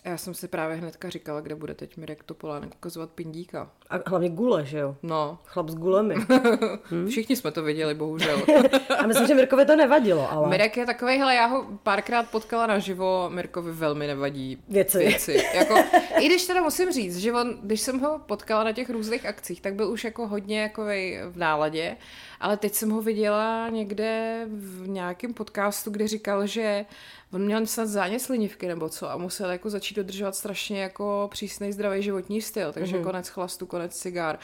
Já 0.04 0.18
jsem 0.18 0.34
si 0.34 0.48
právě 0.48 0.78
hnedka 0.78 1.10
říkala, 1.10 1.42
kde 1.42 1.56
bude 1.56 1.74
teď 1.74 1.98
Mirek 1.98 2.24
Topolánek 2.24 2.76
ukazovat 2.76 3.10
pindíka. 3.10 3.72
A 3.92 4.10
hlavně 4.10 4.30
gule, 4.30 4.66
že 4.66 4.78
jo? 4.78 4.96
No. 5.04 5.38
Chlap 5.46 5.70
s 5.70 5.76
gulemi. 5.76 6.16
hmm? 6.84 7.08
Všichni 7.08 7.36
jsme 7.36 7.52
to 7.52 7.64
viděli, 7.64 7.94
bohužel. 7.94 8.42
a 9.00 9.08
myslím, 9.08 9.28
že 9.28 9.36
Mirkovi 9.36 9.66
to 9.66 9.76
nevadilo, 9.76 10.32
ale... 10.32 10.50
Mirek 10.50 10.78
je 10.78 10.86
takový, 10.86 11.18
hele, 11.18 11.36
já 11.36 11.46
ho 11.46 11.66
párkrát 11.84 12.30
potkala 12.30 12.68
naživo, 12.68 13.30
Mirkovi 13.30 13.72
velmi 13.72 14.08
nevadí 14.08 14.58
věci. 14.70 14.98
věci. 14.98 15.44
Jako, 15.54 15.76
I 16.20 16.26
když 16.26 16.46
teda 16.48 16.62
musím 16.62 16.92
říct, 16.92 17.18
že 17.18 17.34
on, 17.34 17.58
když 17.64 17.82
jsem 17.82 18.00
ho 18.00 18.20
potkala 18.26 18.64
na 18.64 18.72
těch 18.72 18.90
různých 18.90 19.26
akcích, 19.26 19.62
tak 19.62 19.74
byl 19.74 19.92
už 19.92 20.04
jako 20.04 20.28
hodně 20.28 20.62
jako 20.62 20.84
v 21.30 21.38
náladě, 21.38 21.98
ale 22.40 22.58
teď 22.58 22.74
jsem 22.74 22.90
ho 22.90 23.02
viděla 23.02 23.70
někde 23.70 24.42
v 24.48 24.88
nějakém 24.88 25.34
podcastu, 25.34 25.92
kde 25.92 26.08
říkal, 26.08 26.48
že 26.48 26.86
on 27.34 27.42
měl 27.42 27.66
snad 27.66 27.88
zánět 27.88 28.22
slinivky 28.22 28.68
nebo 28.68 28.90
co 28.90 29.12
a 29.12 29.18
musel 29.18 29.52
jako 29.52 29.70
začít 29.70 29.96
dodržovat 29.96 30.36
strašně 30.36 30.82
jako 30.82 31.28
přísný 31.32 31.72
zdravý 31.72 32.04
životní 32.04 32.42
styl, 32.42 32.74
takže 32.74 32.98
mm-hmm. 32.98 33.04
konec 33.04 33.28
chlastu, 33.28 33.66
konec 33.66 33.81
cigár, 33.90 34.40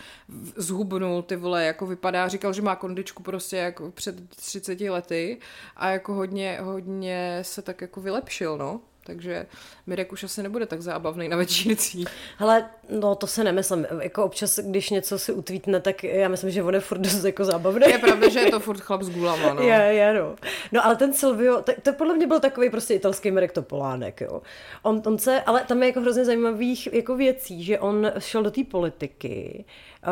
zhubnul 0.56 1.22
ty 1.22 1.36
vole, 1.36 1.65
jako 1.65 1.86
vypadá, 1.86 2.27
říkal, 2.27 2.53
že 2.53 2.62
má 2.62 2.75
kondičku 2.75 3.24
prostě 3.24 3.58
jako 3.58 3.91
před 3.91 4.29
30 4.29 4.82
lety 4.82 5.38
a 5.75 5.89
jako 5.89 6.13
hodně, 6.13 6.60
hodně 6.62 7.39
se 7.41 7.62
tak 7.62 7.82
jako 7.82 8.01
vylepšil, 8.01 8.58
no 8.58 8.82
takže 9.07 9.45
Mirek 9.87 10.11
už 10.11 10.23
asi 10.23 10.43
nebude 10.43 10.65
tak 10.65 10.81
zábavný 10.81 11.29
na 11.29 11.37
večírcích. 11.37 12.07
Hele, 12.37 12.69
no 12.89 13.15
to 13.15 13.27
se 13.27 13.43
nemyslím. 13.43 13.87
Jako 14.01 14.23
občas, 14.23 14.59
když 14.59 14.89
něco 14.89 15.19
si 15.19 15.31
utvítne, 15.31 15.79
tak 15.79 16.03
já 16.03 16.27
myslím, 16.27 16.51
že 16.51 16.63
on 16.63 16.73
je 16.73 16.79
furt 16.79 16.97
dost 16.97 17.23
jako 17.23 17.45
zábavný. 17.45 17.81
Je 17.89 17.97
pravda, 17.97 18.29
že 18.29 18.39
je 18.39 18.51
to 18.51 18.59
furt 18.59 18.79
chlap 18.81 19.01
s 19.01 19.09
gulama, 19.09 19.53
no. 19.53 19.61
Je, 19.67 19.75
je, 19.75 20.13
no. 20.13 20.35
No 20.71 20.85
ale 20.85 20.95
ten 20.95 21.13
Silvio, 21.13 21.61
to, 21.61 21.71
to 21.81 21.93
podle 21.93 22.13
mě 22.13 22.27
byl 22.27 22.39
takový 22.39 22.69
prostě 22.69 22.93
italský 22.93 23.31
Mirek 23.31 23.51
Topolánek, 23.51 24.21
jo. 24.21 24.41
On, 24.83 25.01
on 25.05 25.17
se, 25.17 25.41
ale 25.41 25.63
tam 25.63 25.83
je 25.83 25.87
jako 25.87 26.01
hrozně 26.01 26.25
zajímavých 26.25 26.93
jako 26.93 27.15
věcí, 27.15 27.63
že 27.63 27.79
on 27.79 28.11
šel 28.19 28.43
do 28.43 28.51
té 28.51 28.63
politiky, 28.63 29.65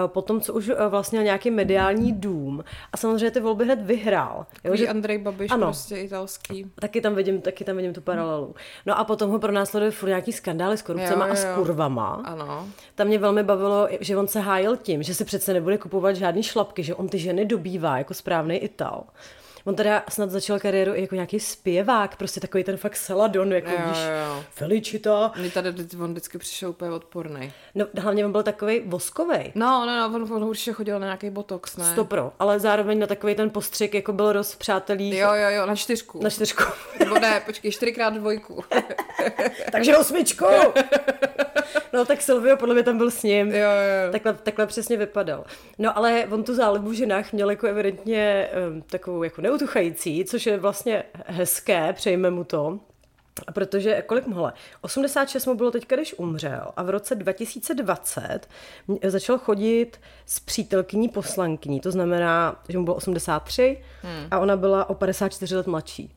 potom, 0.07 0.41
co 0.41 0.53
už 0.53 0.69
eh, 0.69 0.87
vlastně 0.87 1.23
nějaký 1.23 1.51
mediální 1.51 2.11
dům 2.11 2.63
a 2.93 2.97
samozřejmě 2.97 3.31
ty 3.31 3.39
volby 3.39 3.65
hned 3.65 3.81
vyhrál. 3.81 4.45
Jo, 4.63 4.75
že... 4.75 4.87
Andrej 4.87 5.17
Babiš 5.17 5.51
ano, 5.51 5.67
prostě 5.67 5.95
italský. 5.95 6.71
Taky 6.79 7.01
tam 7.01 7.15
vidím, 7.15 7.41
taky 7.41 7.63
tam 7.63 7.75
vidím 7.75 7.93
tu 7.93 8.01
paralelu. 8.01 8.55
No 8.85 8.99
a 8.99 9.03
potom 9.03 9.31
ho 9.31 9.39
pronásleduje 9.39 9.91
furt 9.91 10.09
nějaký 10.09 10.31
skandály 10.31 10.77
s 10.77 10.81
korupcemi 10.81 11.23
a 11.23 11.35
s 11.35 11.55
kurvama. 11.55 12.21
Ano. 12.25 12.67
Tam 12.95 13.07
mě 13.07 13.19
velmi 13.19 13.43
bavilo, 13.43 13.87
že 13.99 14.17
on 14.17 14.27
se 14.27 14.39
hájil 14.39 14.77
tím, 14.77 15.03
že 15.03 15.13
si 15.13 15.25
přece 15.25 15.53
nebude 15.53 15.77
kupovat 15.77 16.15
žádný 16.15 16.43
šlapky, 16.43 16.83
že 16.83 16.95
on 16.95 17.09
ty 17.09 17.19
ženy 17.19 17.45
dobývá 17.45 17.97
jako 17.97 18.13
správný 18.13 18.57
Ital 18.57 19.03
On 19.65 19.75
teda 19.75 20.03
snad 20.09 20.31
začal 20.31 20.59
kariéru 20.59 20.93
i 20.95 21.01
jako 21.01 21.15
nějaký 21.15 21.39
zpěvák, 21.39 22.15
prostě 22.15 22.39
takový 22.39 22.63
ten 22.63 22.77
fakt 22.77 22.95
Saladon, 22.95 23.53
jako 23.53 23.69
Jo, 23.69 23.77
víš, 23.89 23.97
jo. 24.27 24.43
Felicita. 24.51 25.31
Mně 25.39 25.51
tady 25.51 25.73
on 26.01 26.11
vždycky 26.11 26.37
přišel 26.37 26.69
úplně 26.69 26.91
odporný. 26.91 27.53
No, 27.75 27.85
hlavně 27.97 28.25
on 28.25 28.31
byl 28.31 28.43
takový 28.43 28.81
voskovej. 28.85 29.51
No, 29.55 29.85
no, 29.85 30.09
no, 30.09 30.15
on, 30.15 30.33
on 30.33 30.43
určitě 30.43 30.73
chodil 30.73 30.99
na 30.99 31.05
nějaký 31.05 31.29
botox, 31.29 31.77
ne? 31.77 31.85
Stopro, 31.91 32.31
ale 32.39 32.59
zároveň 32.59 32.99
na 32.99 33.07
takový 33.07 33.35
ten 33.35 33.49
postřik, 33.49 33.93
jako 33.93 34.13
byl 34.13 34.33
roz 34.33 34.53
v 34.53 34.57
přátelích 34.57 35.13
Jo, 35.17 35.33
jo, 35.33 35.49
jo, 35.49 35.65
na 35.65 35.75
čtyřku. 35.75 36.23
na 36.23 36.29
čtyřku. 36.29 36.63
Nebo 36.99 37.19
ne, 37.19 37.41
počkej, 37.45 37.71
čtyřikrát 37.71 38.13
dvojku. 38.13 38.63
Takže 39.71 39.97
osmičku! 39.97 40.45
No 41.95 42.05
tak 42.05 42.21
Silvio 42.21 42.57
podle 42.57 42.73
mě 42.75 42.83
tam 42.83 42.97
byl 42.97 43.11
s 43.11 43.23
ním. 43.23 43.51
Jo, 43.51 43.69
jo. 43.69 44.11
Takhle, 44.11 44.33
takhle 44.33 44.67
přesně 44.67 44.97
vypadal. 44.97 45.43
No 45.77 45.97
ale 45.97 46.25
on 46.31 46.43
tu 46.43 46.55
zálibu 46.55 46.89
v 46.89 46.93
ženách 46.93 47.33
měl 47.33 47.49
jako 47.49 47.67
evidentně 47.67 48.49
um, 48.69 48.81
takovou 48.81 49.23
jako 49.23 49.41
neutuchající, 49.41 50.25
což 50.25 50.45
je 50.45 50.57
vlastně 50.57 51.03
hezké, 51.25 51.93
přejme 51.93 52.29
mu 52.29 52.43
to. 52.43 52.79
Protože 53.53 54.01
kolik 54.01 54.27
mohle? 54.27 54.53
86 54.81 55.45
mu 55.45 55.55
bylo 55.55 55.71
teďka, 55.71 55.95
když 55.95 56.15
umřel 56.17 56.71
a 56.77 56.83
v 56.83 56.89
roce 56.89 57.15
2020 57.15 58.39
mě- 58.87 58.99
začal 59.11 59.37
chodit 59.37 59.99
s 60.25 60.39
přítelkyní 60.39 61.09
poslankyní, 61.09 61.79
to 61.79 61.91
znamená, 61.91 62.63
že 62.69 62.77
mu 62.77 62.83
bylo 62.83 62.95
83 62.95 63.83
hmm. 64.01 64.27
a 64.31 64.39
ona 64.39 64.57
byla 64.57 64.89
o 64.89 64.93
54 64.95 65.55
let 65.55 65.67
mladší. 65.67 66.15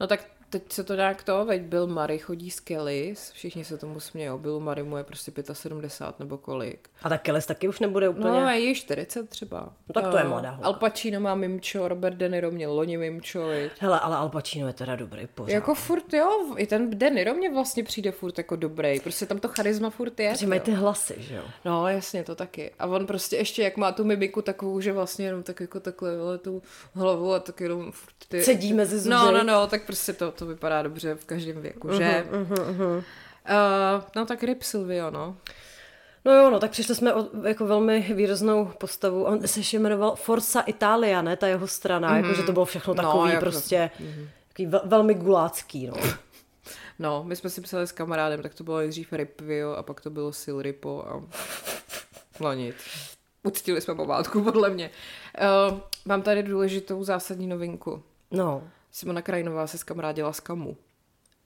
No 0.00 0.06
tak 0.06 0.20
teď 0.50 0.72
se 0.72 0.84
to 0.84 0.94
nějak 0.94 1.22
to, 1.22 1.44
veď 1.44 1.62
Bill 1.62 1.86
Murray 1.86 2.18
chodí 2.18 2.50
s 2.50 2.60
Kelly, 2.60 3.14
všichni 3.32 3.64
se 3.64 3.78
tomu 3.78 4.00
smějou, 4.00 4.38
Bill 4.38 4.60
Murray 4.60 4.84
mu 4.84 4.96
je 4.96 5.04
prostě 5.04 5.32
75 5.52 6.20
nebo 6.20 6.38
kolik. 6.38 6.88
A 7.02 7.08
tak 7.08 7.22
Kelly 7.22 7.42
taky 7.42 7.68
už 7.68 7.80
nebude 7.80 8.08
úplně... 8.08 8.40
No, 8.40 8.48
je 8.50 8.74
40 8.74 9.28
třeba. 9.28 9.72
No 9.88 9.92
tak 9.92 10.08
to 10.08 10.16
je 10.16 10.24
Eh, 10.24 10.28
mladá 10.28 10.50
holka. 10.50 10.66
Al 10.66 10.74
Pacino 10.74 11.20
má 11.20 11.34
Mimčo, 11.34 11.88
Robert 11.88 12.16
De 12.16 12.28
Niro 12.28 12.50
měl 12.50 12.72
loni 12.72 12.96
Mimčo? 12.96 13.48
Hele, 13.78 14.00
ale 14.00 14.16
Al 14.16 14.28
Pacino 14.28 14.66
je 14.66 14.72
teda 14.72 14.96
dobrý 14.96 15.26
pořád. 15.26 15.52
Jako 15.52 15.74
furt, 15.74 16.12
jo, 16.12 16.54
i 16.56 16.66
ten 16.66 16.90
De 16.90 17.10
Niro 17.10 17.34
mě 17.34 17.50
vlastně 17.50 17.84
přijde 17.84 18.12
furt 18.12 18.38
jako 18.38 18.56
dobrý, 18.56 19.00
prostě 19.00 19.26
tam 19.26 19.38
to 19.38 19.48
charisma 19.48 19.90
furt 19.90 20.20
je. 20.20 20.30
Protože 20.30 20.46
mají 20.46 20.60
ty 20.60 20.72
hlasy, 20.72 21.14
že 21.18 21.34
jo? 21.34 21.42
No, 21.64 21.88
jasně, 21.88 22.24
to 22.24 22.34
taky. 22.34 22.70
A 22.78 22.86
on 22.86 23.06
prostě 23.06 23.36
ještě, 23.36 23.62
jak 23.62 23.76
má 23.76 23.92
tu 23.92 24.04
mimiku 24.04 24.42
takovou, 24.42 24.80
že 24.80 24.92
vlastně 24.92 25.26
jenom 25.26 25.42
tak 25.42 25.60
jako 25.60 25.80
takhle 25.80 26.38
tu 26.38 26.62
hlavu 26.94 27.32
a 27.32 27.40
tak 27.40 27.60
jenom 27.60 27.92
furt 27.92 28.14
ty... 28.28 28.42
Sedí 28.42 28.72
mezi 28.72 28.98
zuby. 28.98 29.14
No, 29.14 29.32
no, 29.32 29.44
no, 29.44 29.66
tak 29.66 29.86
prostě 29.86 30.12
to, 30.12 30.30
to 30.38 30.46
vypadá 30.46 30.82
dobře 30.82 31.14
v 31.14 31.24
každém 31.24 31.60
věku, 31.60 31.92
že? 31.92 32.26
Mhm, 32.30 33.02
Uh, 33.50 34.02
no 34.16 34.26
tak 34.26 34.42
Rip 34.42 34.62
Silvio, 34.62 35.10
no. 35.10 35.36
No 36.24 36.32
jo, 36.32 36.50
no, 36.50 36.60
tak 36.60 36.70
přišli 36.70 36.94
jsme 36.94 37.14
o 37.14 37.28
jako 37.46 37.66
velmi 37.66 38.00
výraznou 38.14 38.64
postavu. 38.78 39.24
On 39.24 39.46
se 39.48 39.60
ještě 39.60 39.78
jmenoval 39.78 40.16
Forza 40.16 40.60
Italia, 40.60 41.22
ne, 41.22 41.36
ta 41.36 41.46
jeho 41.46 41.66
strana, 41.66 42.10
mm-hmm. 42.12 42.16
jakože 42.24 42.42
to 42.42 42.52
bylo 42.52 42.64
všechno 42.64 42.94
No, 42.94 43.02
takový 43.02 43.30
jako- 43.30 43.40
prostě, 43.40 43.90
mm-hmm. 44.00 44.28
takový 44.48 44.66
vel, 44.66 44.80
velmi 44.84 45.14
gulácký, 45.14 45.86
no. 45.86 45.94
No, 46.98 47.24
my 47.24 47.36
jsme 47.36 47.50
si 47.50 47.60
psali 47.60 47.86
s 47.86 47.92
kamarádem, 47.92 48.42
tak 48.42 48.54
to 48.54 48.64
bylo 48.64 48.78
nejdřív 48.78 49.12
Ripvio 49.12 49.72
a 49.72 49.82
pak 49.82 50.00
to 50.00 50.10
bylo 50.10 50.32
Sil 50.42 50.56
Ripo 50.62 51.04
a 51.08 51.22
no 52.40 52.52
nic. 52.52 52.76
Uctili 53.42 53.80
jsme 53.80 53.94
památku, 53.94 54.42
podle 54.44 54.70
mě. 54.70 54.90
Uh, 55.70 55.78
mám 56.04 56.22
tady 56.22 56.42
důležitou 56.42 57.04
zásadní 57.04 57.46
novinku. 57.46 58.02
No, 58.30 58.62
Simona 58.92 59.22
Krajinová 59.22 59.66
se 59.66 59.78
s 59.78 59.84
kamarádila 59.84 60.32
s 60.32 60.40
Kamu. 60.40 60.76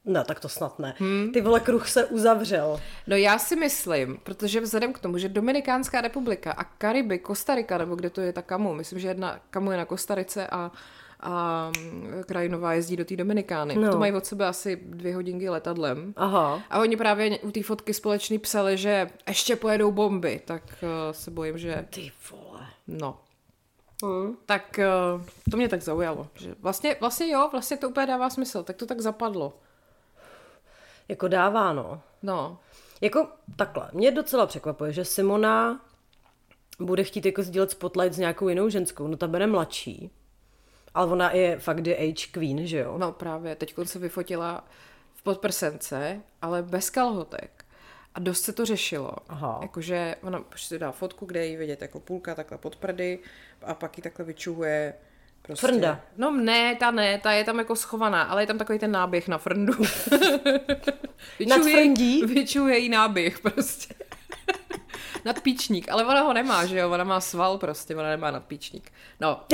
no, 0.04 0.24
tak 0.24 0.40
to 0.40 0.48
snad 0.48 0.78
ne. 0.78 0.94
Hmm. 0.98 1.32
Ty 1.32 1.40
vole, 1.40 1.60
kruh 1.60 1.88
se 1.88 2.06
uzavřel. 2.06 2.80
No 3.06 3.16
já 3.16 3.38
si 3.38 3.56
myslím, 3.56 4.18
protože 4.22 4.60
vzhledem 4.60 4.92
k 4.92 4.98
tomu, 4.98 5.18
že 5.18 5.28
Dominikánská 5.28 6.00
republika 6.00 6.52
a 6.52 6.64
Kariby, 6.64 7.18
Kostarika, 7.18 7.78
nebo 7.78 7.94
kde 7.94 8.10
to 8.10 8.20
je 8.20 8.32
ta 8.32 8.42
Kamu, 8.42 8.74
myslím, 8.74 8.98
že 8.98 9.08
jedna 9.08 9.40
Kamu 9.50 9.70
je 9.70 9.76
na 9.76 9.84
Kostarice 9.84 10.46
a, 10.46 10.70
a 11.20 11.70
mm, 11.78 12.22
Krajinová 12.26 12.72
jezdí 12.72 12.96
do 12.96 13.04
té 13.04 13.16
Dominikány. 13.16 13.74
No. 13.74 13.82
No. 13.82 13.92
To 13.92 13.98
mají 13.98 14.12
od 14.12 14.26
sebe 14.26 14.46
asi 14.46 14.76
dvě 14.84 15.14
hodinky 15.14 15.48
letadlem. 15.48 16.12
Aha. 16.16 16.62
A 16.70 16.78
oni 16.80 16.96
právě 16.96 17.38
u 17.38 17.50
té 17.50 17.62
fotky 17.62 17.94
společný 17.94 18.38
psali, 18.38 18.76
že 18.76 19.10
ještě 19.28 19.56
pojedou 19.56 19.92
bomby, 19.92 20.40
tak 20.44 20.62
uh, 20.82 20.88
se 21.12 21.30
bojím, 21.30 21.58
že 21.58 21.86
Ty 21.90 22.12
vole. 22.30 22.66
no. 22.86 23.18
Mm. 24.02 24.36
Tak 24.46 24.80
uh, 25.14 25.22
to 25.50 25.56
mě 25.56 25.68
tak 25.68 25.82
zaujalo. 25.82 26.28
Že 26.34 26.54
vlastně, 26.60 26.96
vlastně 27.00 27.28
jo, 27.28 27.48
vlastně 27.52 27.76
to 27.76 27.88
úplně 27.88 28.06
dává 28.06 28.30
smysl, 28.30 28.62
tak 28.62 28.76
to 28.76 28.86
tak 28.86 29.00
zapadlo. 29.00 29.58
Jako 31.08 31.28
dává, 31.28 31.72
no. 31.72 32.00
No, 32.22 32.58
Jako 33.02 33.28
takhle, 33.56 33.90
mě 33.92 34.10
docela 34.10 34.46
překvapuje, 34.46 34.92
že 34.92 35.04
Simona 35.04 35.80
bude 36.80 37.04
chtít 37.04 37.26
jako 37.26 37.42
sdílet 37.42 37.70
spotlight 37.70 38.14
s 38.14 38.18
nějakou 38.18 38.48
jinou 38.48 38.68
ženskou, 38.68 39.06
no 39.06 39.16
ta 39.16 39.28
bude 39.28 39.46
mladší. 39.46 40.10
Ale 40.94 41.06
ona 41.06 41.30
je 41.30 41.58
fakt 41.58 41.82
the 41.82 41.94
age 41.94 42.26
queen, 42.32 42.66
že 42.66 42.78
jo? 42.78 42.98
no 42.98 43.12
právě, 43.12 43.56
teď 43.56 43.74
se 43.84 43.98
vyfotila 43.98 44.64
v 45.14 45.22
podprsence, 45.22 46.20
ale 46.42 46.62
bez 46.62 46.90
kalhotek. 46.90 47.61
A 48.14 48.20
dost 48.20 48.42
se 48.42 48.52
to 48.52 48.64
řešilo. 48.64 49.12
Aha. 49.28 49.58
Jakože 49.62 50.16
ona 50.22 50.44
si 50.56 50.78
dá 50.78 50.92
fotku, 50.92 51.26
kde 51.26 51.46
ji 51.46 51.56
vidět 51.56 51.82
jako 51.82 52.00
půlka 52.00 52.34
takhle 52.34 52.58
pod 52.58 52.76
prdy 52.76 53.18
a 53.62 53.74
pak 53.74 53.98
ji 53.98 54.02
takhle 54.02 54.24
vyčuhuje 54.24 54.94
prostě. 55.42 55.66
Frnda. 55.66 56.00
No 56.16 56.30
ne, 56.30 56.74
ta 56.74 56.90
ne, 56.90 57.18
ta 57.18 57.32
je 57.32 57.44
tam 57.44 57.58
jako 57.58 57.76
schovaná, 57.76 58.22
ale 58.22 58.42
je 58.42 58.46
tam 58.46 58.58
takový 58.58 58.78
ten 58.78 58.90
náběh 58.92 59.28
na 59.28 59.38
frndu. 59.38 59.72
Frndí? 61.62 62.24
Vyčuhuje 62.26 62.78
jí 62.78 62.88
náběh 62.88 63.38
prostě. 63.38 63.94
nadpíčník, 65.24 65.88
ale 65.88 66.04
ona 66.04 66.20
ho 66.20 66.32
nemá, 66.32 66.66
že 66.66 66.78
jo, 66.78 66.90
ona 66.90 67.04
má 67.04 67.20
sval 67.20 67.58
prostě, 67.58 67.96
ona 67.96 68.08
nemá 68.08 68.30
nadpíčník. 68.30 68.92
No. 69.20 69.44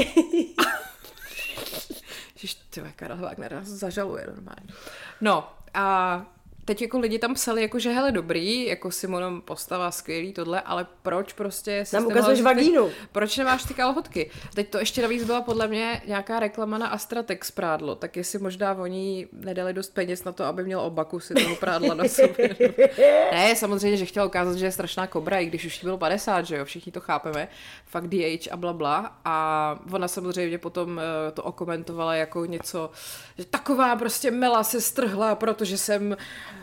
Ježiš, 2.34 2.54
ty 2.54 2.82
Karel 2.96 3.16
Wagner 3.16 3.52
nás 3.52 3.66
zažaluje 3.66 4.26
normálně. 4.26 4.74
No 5.20 5.52
a 5.74 6.26
teď 6.68 6.82
jako 6.82 6.98
lidi 6.98 7.18
tam 7.18 7.34
psali, 7.34 7.62
jako, 7.62 7.78
že 7.78 7.90
hele 7.90 8.12
dobrý, 8.12 8.66
jako 8.66 8.90
Simonom 8.90 9.40
postava 9.40 9.90
skvělý 9.90 10.32
tohle, 10.32 10.60
ale 10.60 10.86
proč 11.02 11.32
prostě... 11.32 11.84
si 11.84 11.96
Nám 11.96 12.06
ukazuješ 12.06 12.40
vagínu. 12.40 12.90
Proč 13.12 13.36
nemáš 13.36 13.64
ty 13.64 13.74
kalhotky? 13.74 14.30
Teď 14.54 14.70
to 14.70 14.78
ještě 14.78 15.02
navíc 15.02 15.24
byla 15.24 15.40
podle 15.40 15.68
mě 15.68 16.02
nějaká 16.06 16.40
reklama 16.40 16.78
na 16.78 16.88
Astratex 16.88 17.50
prádlo, 17.50 17.94
tak 17.94 18.16
jestli 18.16 18.38
možná 18.38 18.74
oni 18.74 19.28
nedali 19.32 19.72
dost 19.72 19.94
peněz 19.94 20.24
na 20.24 20.32
to, 20.32 20.44
aby 20.44 20.64
měl 20.64 20.80
oba 20.80 21.04
kusy 21.04 21.34
toho 21.34 21.56
prádla 21.56 21.94
na 21.94 22.04
sobě. 22.08 22.56
ne, 23.32 23.56
samozřejmě, 23.56 23.96
že 23.96 24.06
chtěl 24.06 24.26
ukázat, 24.26 24.56
že 24.56 24.66
je 24.66 24.72
strašná 24.72 25.06
kobra, 25.06 25.38
i 25.38 25.46
když 25.46 25.64
už 25.64 25.82
jí 25.82 25.86
bylo 25.86 25.98
50, 25.98 26.46
že 26.46 26.56
jo, 26.56 26.64
všichni 26.64 26.92
to 26.92 27.00
chápeme, 27.00 27.48
fakt 27.86 28.08
DH 28.08 28.48
a 28.50 28.56
bla 28.56 28.72
bla. 28.72 29.18
A 29.24 29.78
ona 29.92 30.08
samozřejmě 30.08 30.58
potom 30.58 31.00
eh, 31.00 31.32
to 31.32 31.42
okomentovala 31.42 32.14
jako 32.14 32.44
něco, 32.44 32.90
že 33.38 33.44
taková 33.44 33.96
prostě 33.96 34.30
mela 34.30 34.64
se 34.64 34.80
strhla, 34.80 35.34
protože 35.34 35.78
jsem 35.78 36.16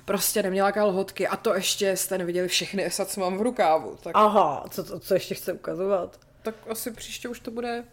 prostě 0.05 0.43
neměla 0.43 0.71
kalhotky 0.71 1.27
a 1.27 1.35
to 1.35 1.53
ještě 1.55 1.97
jste 1.97 2.17
neviděli 2.17 2.47
všechny 2.47 2.85
esat, 2.85 3.09
co 3.09 3.19
mám 3.21 3.37
v 3.37 3.41
rukávu. 3.41 3.97
Tak 4.03 4.11
Aha, 4.15 4.65
co, 4.69 4.83
co, 4.83 4.99
co 4.99 5.13
ještě 5.13 5.35
chce 5.35 5.53
ukazovat? 5.53 6.19
tak 6.41 6.55
asi 6.69 6.91
příště 6.91 7.29
už 7.29 7.39
to 7.39 7.51
bude 7.51 7.83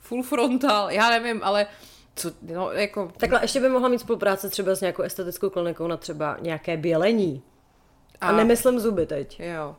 full 0.00 0.22
frontal, 0.22 0.90
já 0.90 1.10
nevím, 1.10 1.40
ale 1.44 1.66
co, 2.14 2.30
no, 2.42 2.72
jako... 2.72 3.12
Takhle 3.16 3.44
ještě 3.44 3.60
by 3.60 3.68
mohla 3.68 3.88
mít 3.88 3.98
spolupráce 3.98 4.48
třeba 4.48 4.74
s 4.74 4.80
nějakou 4.80 5.02
estetickou 5.02 5.50
klinikou 5.50 5.86
na 5.86 5.96
třeba 5.96 6.36
nějaké 6.40 6.76
bělení. 6.76 7.42
A, 8.20 8.28
A- 8.28 8.32
nemyslím 8.32 8.80
zuby 8.80 9.06
teď. 9.06 9.40
Jo. 9.40 9.76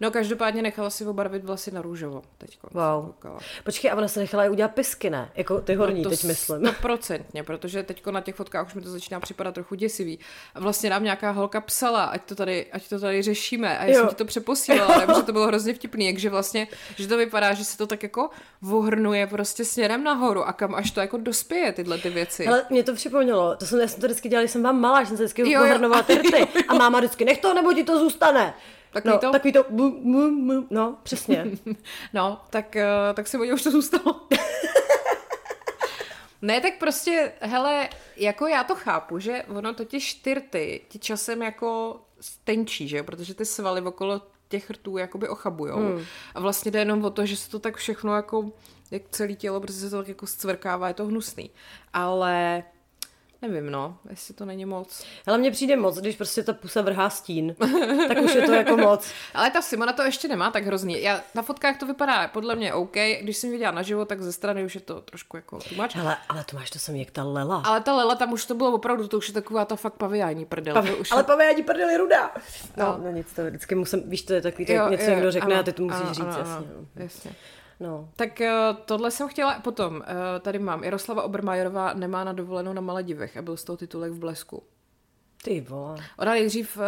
No 0.00 0.10
každopádně 0.10 0.62
nechala 0.62 0.90
si 0.90 1.06
obarvit 1.06 1.44
vlasy 1.44 1.70
na 1.70 1.82
růžovo 1.82 2.22
teďko. 2.38 2.68
Wow. 2.72 3.04
koukala. 3.06 3.38
Počkej, 3.64 3.90
a 3.90 3.94
ona 3.94 4.08
se 4.08 4.20
nechala 4.20 4.44
i 4.44 4.48
udělat 4.48 4.74
pisky, 4.74 5.10
ne? 5.10 5.30
Jako 5.34 5.60
ty 5.60 5.74
horní, 5.74 6.02
No 6.02 6.10
teď 6.10 6.20
to 6.20 6.26
myslím. 6.26 6.66
Stoprocentně, 6.66 7.42
protože 7.42 7.82
teďko 7.82 8.10
na 8.10 8.20
těch 8.20 8.34
fotkách 8.34 8.66
už 8.66 8.74
mi 8.74 8.82
to 8.82 8.90
začíná 8.90 9.20
připadat 9.20 9.54
trochu 9.54 9.74
děsivý. 9.74 10.18
A 10.54 10.60
vlastně 10.60 10.90
nám 10.90 11.04
nějaká 11.04 11.30
holka 11.30 11.60
psala, 11.60 12.04
ať 12.04 12.22
to 12.24 12.34
tady, 12.34 12.66
ať 12.72 12.88
to 12.88 13.00
tady 13.00 13.22
řešíme. 13.22 13.78
A 13.78 13.84
já 13.84 13.90
Jo. 13.90 13.98
jsem 14.00 14.08
ti 14.08 14.14
to 14.14 14.24
přeposílala, 14.24 15.06
protože 15.06 15.22
to 15.26 15.32
bylo 15.32 15.46
hrozně 15.46 15.74
vtipný, 15.74 16.06
jakže 16.06 16.30
vlastně, 16.30 16.68
že 16.96 17.08
to 17.08 17.16
vypadá, 17.16 17.54
že 17.54 17.64
se 17.64 17.78
to 17.78 17.86
tak 17.86 18.02
jako 18.02 18.30
vohrnuje 18.62 19.26
prostě 19.26 19.64
směrem 19.64 20.04
nahoru 20.04 20.44
a 20.44 20.52
kam 20.52 20.74
až 20.74 20.90
to 20.90 21.00
jako 21.00 21.16
dospěje 21.16 21.72
tyhle 21.72 21.98
ty 21.98 22.10
věci. 22.10 22.46
Ale 22.46 22.64
mě 22.70 22.82
to 22.82 22.94
připomnělo, 22.94 23.56
to 23.56 23.66
jsem, 23.66 23.80
já 23.80 23.88
jsem 23.88 24.00
to 24.00 24.06
vždycky 24.06 24.28
dělala, 24.28 24.42
když 24.42 24.50
jsem 24.52 24.62
vám 24.62 24.80
malá, 24.80 25.02
že 25.02 25.08
jsem 25.08 25.16
se 25.16 25.22
vždycky 25.24 25.50
Jo, 25.52 25.64
jo. 25.64 26.02
ty 26.06 26.14
rty. 26.14 26.46
A 26.68 26.74
máma 26.74 26.98
vždycky, 26.98 27.24
nech 27.24 27.38
to, 27.38 27.54
nebo 27.54 27.72
ti 27.72 27.84
to 27.84 27.98
zůstane. 27.98 28.54
Takový 28.92 29.14
no, 29.14 29.18
to- 29.18 29.30
Takový 29.30 29.52
to, 29.52 29.64
bu, 29.68 29.90
bu, 29.90 30.46
bu, 30.46 30.66
no, 30.70 30.98
přesně. 31.02 31.46
No, 32.14 32.40
tak, 32.50 32.76
eh, 32.76 32.86
tak 33.14 33.28
si 33.28 33.38
oni 33.38 33.52
už 33.52 33.62
to 33.62 33.70
zůstalo. 33.70 34.20
ne, 36.42 36.60
tak 36.60 36.78
prostě, 36.78 37.32
hele, 37.40 37.88
jako 38.16 38.46
já 38.46 38.64
to 38.64 38.74
chápu, 38.74 39.18
že 39.18 39.42
ono 39.48 39.74
totiž 39.74 40.14
ty 40.14 40.34
rty 40.34 40.80
ti 40.88 40.98
časem 40.98 41.42
jako 41.42 42.00
stenčí, 42.20 42.88
že 42.88 43.02
protože 43.02 43.34
ty 43.34 43.44
svaly 43.44 43.80
okolo 43.80 44.22
těch 44.48 44.70
rtů 44.70 44.98
jakoby 44.98 45.28
ochabujou. 45.28 45.76
Hmm. 45.76 46.04
A 46.34 46.40
vlastně 46.40 46.70
jde 46.70 46.78
jenom 46.78 47.04
o 47.04 47.10
to, 47.10 47.26
že 47.26 47.36
se 47.36 47.50
to 47.50 47.58
tak 47.58 47.76
všechno 47.76 48.16
jako, 48.16 48.52
jak 48.90 49.02
celé 49.10 49.32
tělo, 49.32 49.60
protože 49.60 49.78
se 49.78 49.90
to 49.90 49.98
tak 49.98 50.08
jako 50.08 50.26
zcvrkává, 50.26 50.88
je 50.88 50.94
to 50.94 51.06
hnusný. 51.06 51.50
Ale 51.92 52.62
Nevím, 53.42 53.70
no, 53.70 53.98
jestli 54.10 54.34
to 54.34 54.44
není 54.44 54.64
moc. 54.64 55.04
Ale 55.26 55.38
mně 55.38 55.50
přijde 55.50 55.76
moc, 55.76 55.98
když 55.98 56.16
prostě 56.16 56.42
ta 56.42 56.52
pusa 56.52 56.82
vrhá 56.82 57.10
stín. 57.10 57.54
tak 58.08 58.18
už 58.18 58.34
je 58.34 58.42
to 58.42 58.52
jako 58.52 58.76
moc. 58.76 59.12
Ale 59.34 59.50
ta 59.50 59.62
Simona 59.62 59.92
to 59.92 60.02
ještě 60.02 60.28
nemá 60.28 60.50
tak 60.50 60.64
hrozný. 60.64 61.02
Já, 61.02 61.20
na 61.34 61.42
fotkách 61.42 61.78
to 61.78 61.86
vypadá 61.86 62.28
podle 62.28 62.56
mě 62.56 62.74
OK. 62.74 62.96
Když 63.20 63.36
jsem 63.36 63.50
viděla 63.50 63.72
naživo, 63.72 64.04
tak 64.04 64.22
ze 64.22 64.32
strany 64.32 64.64
už 64.64 64.74
je 64.74 64.80
to 64.80 65.00
trošku 65.00 65.36
jako 65.36 65.58
tumač. 65.58 65.96
Ale, 65.96 66.16
ale 66.28 66.44
to 66.44 66.56
máš 66.56 66.70
to 66.70 66.78
jsem 66.78 66.96
jak 66.96 67.10
ta 67.10 67.24
Lela. 67.24 67.62
Ale 67.66 67.80
ta 67.80 67.94
Lela 67.94 68.14
tam 68.14 68.32
už 68.32 68.46
to 68.46 68.54
bylo 68.54 68.72
opravdu, 68.72 69.08
to 69.08 69.18
už 69.18 69.28
je 69.28 69.34
taková 69.34 69.64
ta 69.64 69.76
fakt 69.76 69.94
paviání 69.94 70.44
prdel. 70.44 70.74
Pav, 70.74 71.00
už 71.00 71.12
ale 71.12 71.24
paviání 71.24 71.62
prdel 71.62 71.88
je 71.88 71.98
rudá. 71.98 72.34
No, 72.76 72.86
no, 72.86 73.00
no 73.04 73.10
nic, 73.10 73.32
to 73.32 73.44
vždycky 73.44 73.74
musím, 73.74 74.10
víš, 74.10 74.22
to 74.22 74.32
je 74.32 74.40
takový, 74.40 74.66
to, 74.66 74.72
jo, 74.72 74.88
něco 74.88 75.04
jo, 75.04 75.10
někdo 75.10 75.30
řekne 75.30 75.54
ano, 75.54 75.60
a 75.60 75.62
ty 75.62 75.72
to 75.72 75.82
musíš 75.82 76.00
ano, 76.00 76.14
říct, 76.14 76.26
ano, 76.26 76.38
jasně. 76.38 76.54
Ano, 76.56 76.66
no. 76.96 77.02
jasně. 77.02 77.30
No. 77.80 78.08
Tak 78.16 78.40
uh, 78.40 78.76
tohle 78.84 79.10
jsem 79.10 79.28
chtěla 79.28 79.60
potom. 79.60 79.96
Uh, 79.96 80.02
tady 80.40 80.58
mám. 80.58 80.84
Jaroslava 80.84 81.22
Obermajerová 81.22 81.94
nemá 81.94 82.24
na 82.24 82.32
dovolenou 82.32 82.72
na 82.72 82.80
Maledivech 82.80 83.36
a 83.36 83.42
byl 83.42 83.56
z 83.56 83.64
toho 83.64 83.76
titulek 83.76 84.12
v 84.12 84.18
blesku. 84.18 84.62
Ty 85.42 85.60
vole. 85.60 85.96
Ona 86.18 86.32
nejdřív 86.32 86.76
uh, 86.76 86.82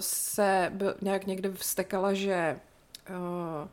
se 0.00 0.70
byl, 0.74 0.94
nějak 1.02 1.26
někde 1.26 1.52
vstekala, 1.52 2.12
že 2.12 2.60
uh, 3.10 3.68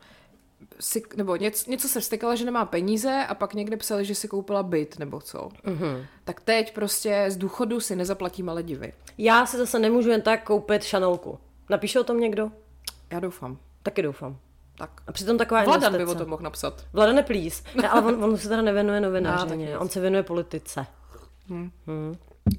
si, 0.80 1.04
nebo 1.16 1.36
něco, 1.36 1.72
něco 1.72 1.88
se 1.88 2.00
vstekala, 2.00 2.36
že 2.36 2.46
nemá 2.46 2.66
peníze 2.66 3.26
a 3.30 3.36
pak 3.36 3.54
někde 3.54 3.78
psali, 3.78 4.06
že 4.06 4.16
si 4.16 4.28
koupila 4.28 4.64
byt 4.64 5.00
nebo 5.00 5.22
co. 5.22 5.38
Uh-huh. 5.40 6.06
Tak 6.24 6.42
teď 6.42 6.74
prostě 6.74 7.26
z 7.28 7.38
důchodu 7.38 7.80
si 7.80 7.96
nezaplatí 7.96 8.44
Maledivy. 8.44 8.94
Já 9.18 9.46
si 9.46 9.58
zase 9.58 9.80
nemůžu 9.80 10.10
jen 10.10 10.22
tak 10.22 10.44
koupit 10.44 10.84
šanelku. 10.84 11.40
Napíše 11.70 12.00
o 12.00 12.04
tom 12.04 12.20
někdo? 12.20 12.52
Já 13.12 13.20
doufám. 13.20 13.58
Taky 13.84 14.02
doufám. 14.02 14.38
Tak. 14.82 15.02
A 15.08 15.12
přitom 15.12 15.38
taková 15.38 15.64
Vladan 15.64 15.98
by 15.98 16.06
o 16.06 16.16
tom 16.16 16.30
mohl 16.30 16.44
napsat. 16.44 16.86
Vladan 16.94 17.24
please. 17.24 17.64
Ne, 17.76 17.90
ale 17.90 18.02
on, 18.02 18.24
on 18.24 18.38
se 18.38 18.50
teda 18.50 18.62
nevěnuje 18.62 19.02
novinářině, 19.02 19.78
on 19.80 19.90
se 19.90 20.00
věnuje 20.00 20.24
politice. 20.24 20.86
Hmm. 21.48 21.72
Hmm. 21.88 22.16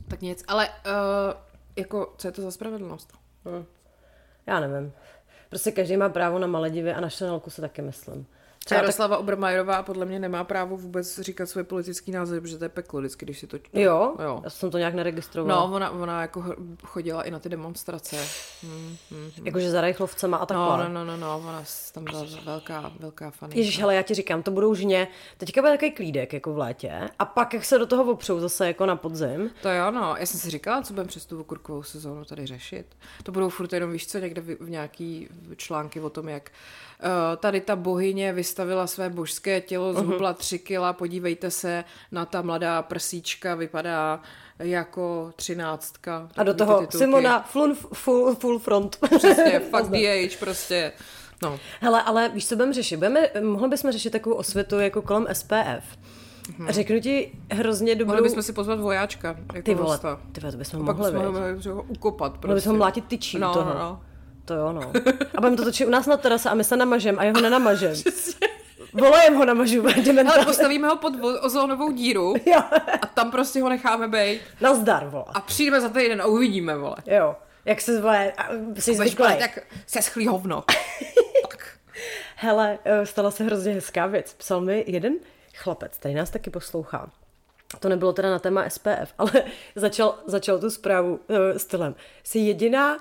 Tak 0.09 0.21
nic, 0.21 0.45
ale 0.49 0.69
uh, 0.69 0.73
jako, 1.77 2.15
co 2.19 2.29
je 2.29 2.33
to 2.33 2.43
za 2.43 2.51
spravedlnost? 2.51 3.13
Hmm. 3.45 3.65
Já 4.47 4.61
nevím. 4.61 4.93
Prostě 5.49 5.73
každý 5.73 5.97
má 5.97 6.09
právo 6.09 6.39
na 6.39 6.47
Maledivy 6.47 6.93
a 6.93 7.01
na 7.01 7.09
šanelku 7.09 7.51
se 7.51 7.61
taky 7.61 7.83
myslím. 7.83 8.27
Třeba 8.65 8.81
Jaroslava 8.81 9.17
tak... 9.17 9.21
Obermajerová 9.21 9.83
podle 9.83 10.07
mě 10.07 10.19
nemá 10.19 10.45
právo 10.45 10.77
vůbec 10.77 11.21
říkat 11.21 11.47
svoje 11.47 11.65
politický 11.65 12.11
názory, 12.13 12.41
protože 12.41 12.59
to 12.59 12.65
je 12.65 12.69
peklo 12.69 13.01
vždycky, 13.01 13.25
když 13.25 13.39
si 13.39 13.47
to 13.47 13.59
čtu. 13.59 13.81
Jo? 13.81 14.15
jo? 14.25 14.41
Já 14.45 14.51
jsem 14.51 14.71
to 14.71 14.79
nějak 14.79 14.95
neregistrovala. 14.95 15.67
No, 15.67 15.75
ona, 15.75 15.91
ona 15.91 16.21
jako 16.23 16.45
chodila 16.85 17.23
i 17.23 17.31
na 17.31 17.39
ty 17.39 17.49
demonstrace. 17.49 18.17
Hmm, 18.63 18.97
hmm, 19.11 19.31
hmm. 19.37 19.47
Jakože 19.47 19.71
za 19.71 19.81
Rejchlovcema 19.81 20.37
a 20.37 20.47
takhle. 20.47 20.67
No, 20.67 20.89
no, 20.89 21.05
no, 21.05 21.05
no, 21.05 21.17
no, 21.17 21.49
ona 21.49 21.65
tam 21.93 22.05
byla 22.05 22.25
velká, 22.45 22.93
velká 22.99 23.31
faninka. 23.31 23.59
Ježíš, 23.59 23.83
ale 23.83 23.95
já 23.95 24.03
ti 24.03 24.15
říkám, 24.15 24.43
to 24.43 24.51
budou 24.51 24.75
žně. 24.75 25.09
Teďka 25.39 25.61
bude 25.61 25.73
takový 25.73 25.91
klídek 25.91 26.33
jako 26.33 26.53
v 26.53 26.59
létě 26.59 27.09
a 27.19 27.25
pak 27.25 27.55
jak 27.55 27.65
se 27.65 27.79
do 27.79 27.87
toho 27.87 28.13
opřou 28.13 28.41
zase 28.41 28.67
jako 28.67 28.87
na 28.87 28.97
podzim. 28.97 29.51
To 29.63 29.69
jo, 29.69 29.91
no. 29.91 30.17
Já 30.19 30.27
jsem 30.27 30.41
si 30.41 30.51
říkala, 30.51 30.83
co 30.83 30.93
budeme 30.93 31.09
přes 31.09 31.27
tu 31.27 31.45
kurkovou 31.45 31.83
sezónu 31.83 32.25
tady 32.25 32.47
řešit. 32.47 32.87
To 33.23 33.33
budou 33.33 33.49
furt 33.49 33.73
jenom, 33.73 33.93
víš 33.93 34.07
co, 34.07 34.19
někde 34.19 34.41
v, 34.41 34.57
v 34.61 34.71
nějaký 34.71 35.29
články 35.57 36.01
o 36.01 36.11
tom, 36.11 36.29
jak 36.29 36.51
uh, 37.03 37.09
tady 37.37 37.61
ta 37.61 37.77
bohyně 37.77 38.33
vystavila 38.53 38.87
své 38.87 39.11
božské 39.11 39.61
tělo, 39.61 39.93
zhubla 39.95 40.33
tři 40.33 40.59
kila, 40.59 40.93
podívejte 40.93 41.51
se 41.51 41.85
na 42.13 42.27
ta 42.27 42.43
mladá 42.43 42.83
prsíčka, 42.83 43.55
vypadá 43.55 44.21
jako 44.59 45.33
třináctka. 45.37 46.29
A 46.37 46.43
do 46.43 46.55
toho 46.55 46.87
Simona 46.91 47.43
full, 47.43 47.75
full, 47.75 48.35
full 48.35 48.59
front. 48.59 48.97
Přesně, 49.17 49.61
fuck 49.71 49.91
the 49.91 49.97
age, 49.97 50.37
prostě. 50.41 50.93
No. 51.43 51.59
Hele, 51.81 52.03
ale 52.03 52.29
víš, 52.29 52.49
co 52.49 52.57
budeme 52.57 52.73
řešit? 52.73 52.97
Budeme, 52.97 53.31
mohli 53.41 53.69
bychom 53.69 53.93
řešit 53.93 54.11
takovou 54.11 54.35
osvětu 54.35 54.79
jako 54.79 55.03
kolem 55.03 55.27
SPF. 55.33 55.99
Hmm. 56.59 56.69
Řeknu 56.69 57.01
ti 57.01 57.33
hrozně 57.53 57.95
dobrou... 57.95 58.15
Mohli 58.15 58.29
bychom 58.29 58.43
si 58.43 58.53
pozvat 58.53 58.81
vojáčka. 58.81 59.37
Jako 59.55 59.65
ty 59.65 59.75
vole, 59.75 59.99
ty 60.33 60.41
vole, 60.41 60.53
to 60.53 60.59
bychom 60.59 60.83
mohli, 60.83 61.13
Pak 61.13 61.57
bychom 61.57 61.73
ho 61.73 61.83
ukopat. 61.83 62.33
Prostě. 62.33 62.47
Mohli 62.47 62.61
bychom 62.61 62.77
mlátit 62.77 63.05
tyčí 63.05 63.39
no, 63.39 63.53
toho. 63.53 63.75
No, 63.75 63.79
no. 63.79 64.01
To 64.45 64.55
jo, 64.55 64.73
no. 64.73 64.93
A 65.35 65.41
budeme 65.41 65.57
to 65.57 65.65
točit 65.65 65.87
u 65.87 65.91
nás 65.91 66.07
na 66.07 66.17
terase 66.17 66.51
a 66.51 66.55
my 66.55 66.65
se 66.65 66.77
namažem 66.77 67.19
a 67.19 67.25
jeho 67.25 67.41
nenamažem. 67.41 67.95
Volajem 68.93 69.35
ho 69.35 69.45
namažu, 69.45 69.85
Ale 70.35 70.45
postavíme 70.45 70.89
ho 70.89 70.97
pod 70.97 71.13
ozónovou 71.41 71.93
díru 71.93 72.35
jo. 72.47 72.61
a 73.03 73.07
tam 73.07 73.31
prostě 73.31 73.63
ho 73.63 73.69
necháme 73.69 74.09
být. 74.09 74.41
Nazdar, 74.61 75.09
vole. 75.09 75.25
A 75.35 75.41
přijdeme 75.41 75.81
za 75.81 75.89
týden 75.89 76.23
a 76.23 76.27
uvidíme, 76.27 76.77
vole. 76.77 76.97
Jo. 77.07 77.37
Jak 77.65 77.81
se 77.81 77.97
zvole, 77.97 78.33
jsi 78.79 78.95
zvyklý. 78.95 79.37
Tak 79.39 79.59
se 79.87 80.03
schlí 80.03 80.27
hovno. 80.27 80.65
Hele, 82.37 82.79
eh, 82.85 83.07
stala 83.07 83.31
se 83.31 83.45
hrozně 83.45 83.73
hezká 83.73 84.07
věc. 84.07 84.35
Psal 84.35 84.61
mi 84.61 84.85
jeden 84.87 85.15
chlapec, 85.55 85.99
tady 85.99 86.15
nás 86.15 86.31
taky 86.31 86.51
poslouchá. 86.51 87.11
To 87.79 87.89
nebylo 87.89 88.13
teda 88.13 88.31
na 88.31 88.39
téma 88.39 88.69
SPF, 88.69 89.15
ale 89.19 89.33
začal, 89.75 90.19
začal 90.27 90.59
tu 90.59 90.71
zprávu 90.71 91.15
uh, 91.15 91.37
stylem. 91.57 91.95
Jsi 92.25 92.39
jediná 92.39 92.97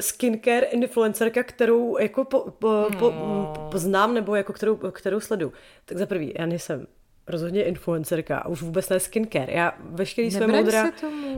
skincare 0.00 0.66
influencerka, 0.66 1.42
kterou 1.42 1.98
jako 1.98 2.24
po, 2.24 2.40
po, 2.40 2.88
po, 2.98 3.10
no. 3.10 3.68
poznám 3.70 4.14
nebo 4.14 4.34
jako 4.34 4.52
kterou, 4.52 4.76
kterou 4.76 5.20
sledu. 5.20 5.52
Tak 5.84 5.98
za 5.98 6.06
prvý, 6.06 6.34
já 6.38 6.46
nejsem 6.46 6.86
rozhodně 7.28 7.64
influencerka 7.64 8.38
a 8.38 8.48
už 8.48 8.62
vůbec 8.62 8.88
ne 8.88 9.00
skincare. 9.00 9.52
Já 9.52 9.72
veškerý 9.80 10.30
své 10.30 10.46
moudra... 10.46 10.90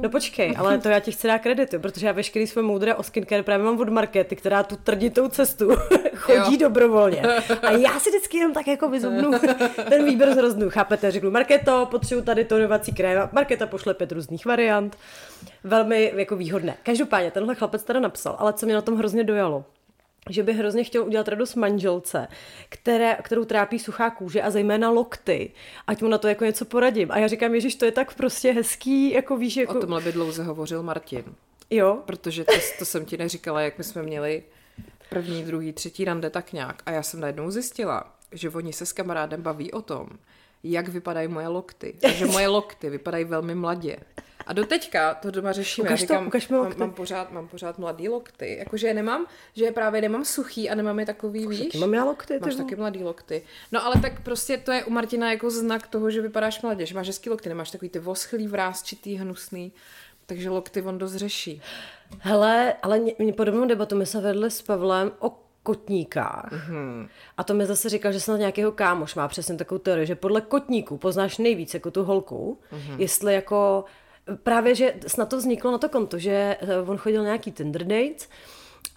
No 0.03 0.11
počkej, 0.11 0.55
ale 0.59 0.79
to 0.79 0.89
já 0.89 1.01
ti 1.01 1.13
chci 1.13 1.27
dát 1.27 1.39
kreditu, 1.39 1.79
protože 1.81 2.07
já 2.07 2.13
veškerý 2.13 2.47
své 2.47 2.63
moudra 2.63 2.95
o 2.95 3.03
skincare 3.03 3.43
právě 3.43 3.67
mám 3.67 3.81
od 3.81 3.89
Markety, 3.89 4.37
která 4.37 4.63
tu 4.63 4.77
trditou 4.77 5.29
cestu 5.29 5.71
chodí 6.15 6.55
jo. 6.55 6.59
dobrovolně. 6.61 7.23
A 7.63 7.71
já 7.71 8.01
si 8.01 8.11
vždycky 8.11 8.37
jenom 8.37 8.53
tak 8.53 8.69
jako 8.69 8.89
vyzobnu 8.89 9.31
ten 9.89 10.05
výběr 10.05 10.35
z 10.35 10.39
rozdnu, 10.39 10.71
chápete? 10.71 11.11
Řeknu, 11.11 11.31
Marketo, 11.31 11.89
potřebuji 11.91 12.23
tady 12.23 12.45
tonovací 12.45 12.93
krém. 12.93 13.29
Marketa 13.33 13.67
pošle 13.67 13.95
pět 13.95 14.13
různých 14.13 14.47
variant. 14.47 14.97
Velmi 15.65 16.13
jako 16.17 16.37
výhodné. 16.37 16.77
Každopádně, 16.83 17.31
tenhle 17.31 17.55
chlapec 17.55 17.85
teda 17.85 18.01
napsal, 18.01 18.37
ale 18.39 18.53
co 18.53 18.67
mě 18.67 18.75
na 18.75 18.83
tom 18.83 18.97
hrozně 18.97 19.25
dojalo, 19.25 19.65
že 20.31 20.43
by 20.43 20.53
hrozně 20.53 20.85
chtěl 20.85 21.05
udělat 21.05 21.29
radost 21.29 21.55
manželce, 21.55 22.29
které, 22.69 23.17
kterou 23.23 23.45
trápí 23.45 23.79
suchá 23.79 24.11
kůže 24.11 24.43
a 24.43 24.51
zejména 24.51 24.91
lokty, 24.91 25.53
ať 25.87 26.03
mu 26.03 26.09
na 26.09 26.19
to 26.19 26.29
jako 26.29 26.45
něco 26.45 26.65
poradím. 26.65 27.11
A 27.11 27.19
já 27.19 27.29
říkám, 27.29 27.55
Ježíš, 27.55 27.75
to 27.75 27.85
je 27.85 27.93
tak 27.93 28.15
prostě 28.15 28.53
hezký, 28.53 29.11
jako 29.11 29.37
víš, 29.37 29.57
jako... 29.57 29.79
O 29.79 29.81
tomhle 29.81 30.01
by 30.01 30.13
dlouze 30.13 30.45
hovořil 30.45 30.83
Martin. 30.83 31.25
Jo? 31.71 31.99
Protože 32.07 32.45
to, 32.45 32.53
to 32.79 32.85
jsem 32.85 33.05
ti 33.05 33.17
neříkala, 33.17 33.61
jak 33.61 33.79
my 33.79 33.85
jsme 33.85 34.03
měli 34.03 34.43
první, 35.11 35.45
druhý, 35.45 35.73
třetí 35.73 36.05
rande 36.05 36.31
tak 36.31 36.53
nějak. 36.53 36.83
A 36.87 36.91
já 36.91 37.03
jsem 37.03 37.21
najednou 37.21 37.51
zjistila, 37.51 38.15
že 38.33 38.51
oni 38.51 38.73
se 38.73 38.87
s 38.87 38.93
kamarádem 38.93 39.43
baví 39.43 39.73
o 39.73 39.83
tom, 39.83 40.09
jak 40.65 40.89
vypadají 40.89 41.29
moje 41.29 41.49
lokty. 41.49 41.95
že 42.15 42.27
moje 42.27 42.49
lokty 42.49 42.91
vypadají 42.91 43.25
velmi 43.25 43.55
mladě. 43.55 43.97
A 44.47 44.53
do 44.53 44.65
teďka 44.65 45.15
to 45.15 45.31
doma 45.31 45.53
řešíme. 45.53 45.89
Ukaž 45.89 46.01
to, 46.01 46.07
říkám, 46.07 46.27
ukaž 46.27 46.49
mi 46.49 46.57
mám, 46.57 46.73
mám, 46.77 46.93
pořád, 46.93 47.33
mám 47.33 47.49
pořád 47.49 47.79
mladý 47.79 48.09
lokty. 48.09 48.57
Jakože 48.59 48.87
je 48.87 48.95
nemám, 48.95 49.27
že 49.57 49.65
je 49.65 49.73
právě 49.73 50.01
nemám 50.01 50.25
suchý 50.25 50.71
a 50.71 50.75
nemám 50.75 51.01
je 51.01 51.07
takový, 51.07 51.47
Už 51.47 51.59
víš? 51.59 51.75
Mám 51.75 51.95
já 51.95 52.05
lokty. 52.05 52.39
Máš 52.41 52.55
taky 52.55 52.77
mladý 52.77 53.05
lokty. 53.05 53.43
No 53.73 53.85
ale 53.87 53.95
tak 54.03 54.21
prostě 54.21 54.59
to 54.59 54.73
je 54.73 54.85
u 54.85 54.91
Martina 54.91 55.31
jako 55.31 55.51
znak 55.51 55.87
toho, 55.87 56.11
že 56.11 56.21
vypadáš 56.21 56.63
mladě, 56.63 56.87
že 56.87 56.95
máš 56.95 57.07
hezký 57.07 57.31
lokty, 57.31 57.49
nemáš 57.49 57.71
takový 57.71 57.89
ty 57.89 57.99
voschlý, 57.99 58.49
vrázčitý, 58.49 59.17
hnusný. 59.17 59.73
Takže 60.27 60.51
lokty 60.51 60.83
on 60.83 60.99
dost 60.99 61.15
řeší. 61.15 61.63
Hele, 62.19 62.75
ale 62.83 63.01
mě 63.19 63.33
podobnou 63.33 63.67
debatu 63.67 63.97
my 63.97 64.07
se 64.07 64.21
vedli 64.21 64.51
s 64.51 64.63
Pavlem 64.63 65.13
o 65.19 65.39
kotníkách. 65.63 66.53
Mm-hmm. 66.53 67.09
A 67.37 67.45
to 67.45 67.55
mi 67.55 67.67
zase 67.67 67.89
říkal, 67.89 68.13
že 68.13 68.21
snad 68.21 68.37
nějakého 68.37 68.73
kámoš 68.73 69.15
má 69.15 69.29
přesně 69.29 69.57
takovou 69.57 69.79
teorii, 69.79 70.07
že 70.07 70.15
podle 70.15 70.41
kotníků 70.41 70.97
poznáš 70.97 71.39
nejvíc 71.39 71.75
jako 71.75 71.91
tu 71.91 72.05
holku, 72.05 72.59
mm-hmm. 72.73 72.99
jestli 72.99 73.35
jako 73.35 73.85
právě, 74.43 74.75
že 74.75 74.95
snad 75.07 75.29
to 75.29 75.37
vzniklo 75.37 75.71
na 75.71 75.79
to 75.79 75.89
konto, 75.89 76.19
že 76.19 76.57
eh, 76.61 76.81
on 76.87 76.97
chodil 76.97 77.23
nějaký 77.23 77.53
Tinder 77.53 77.85
dates 77.85 78.29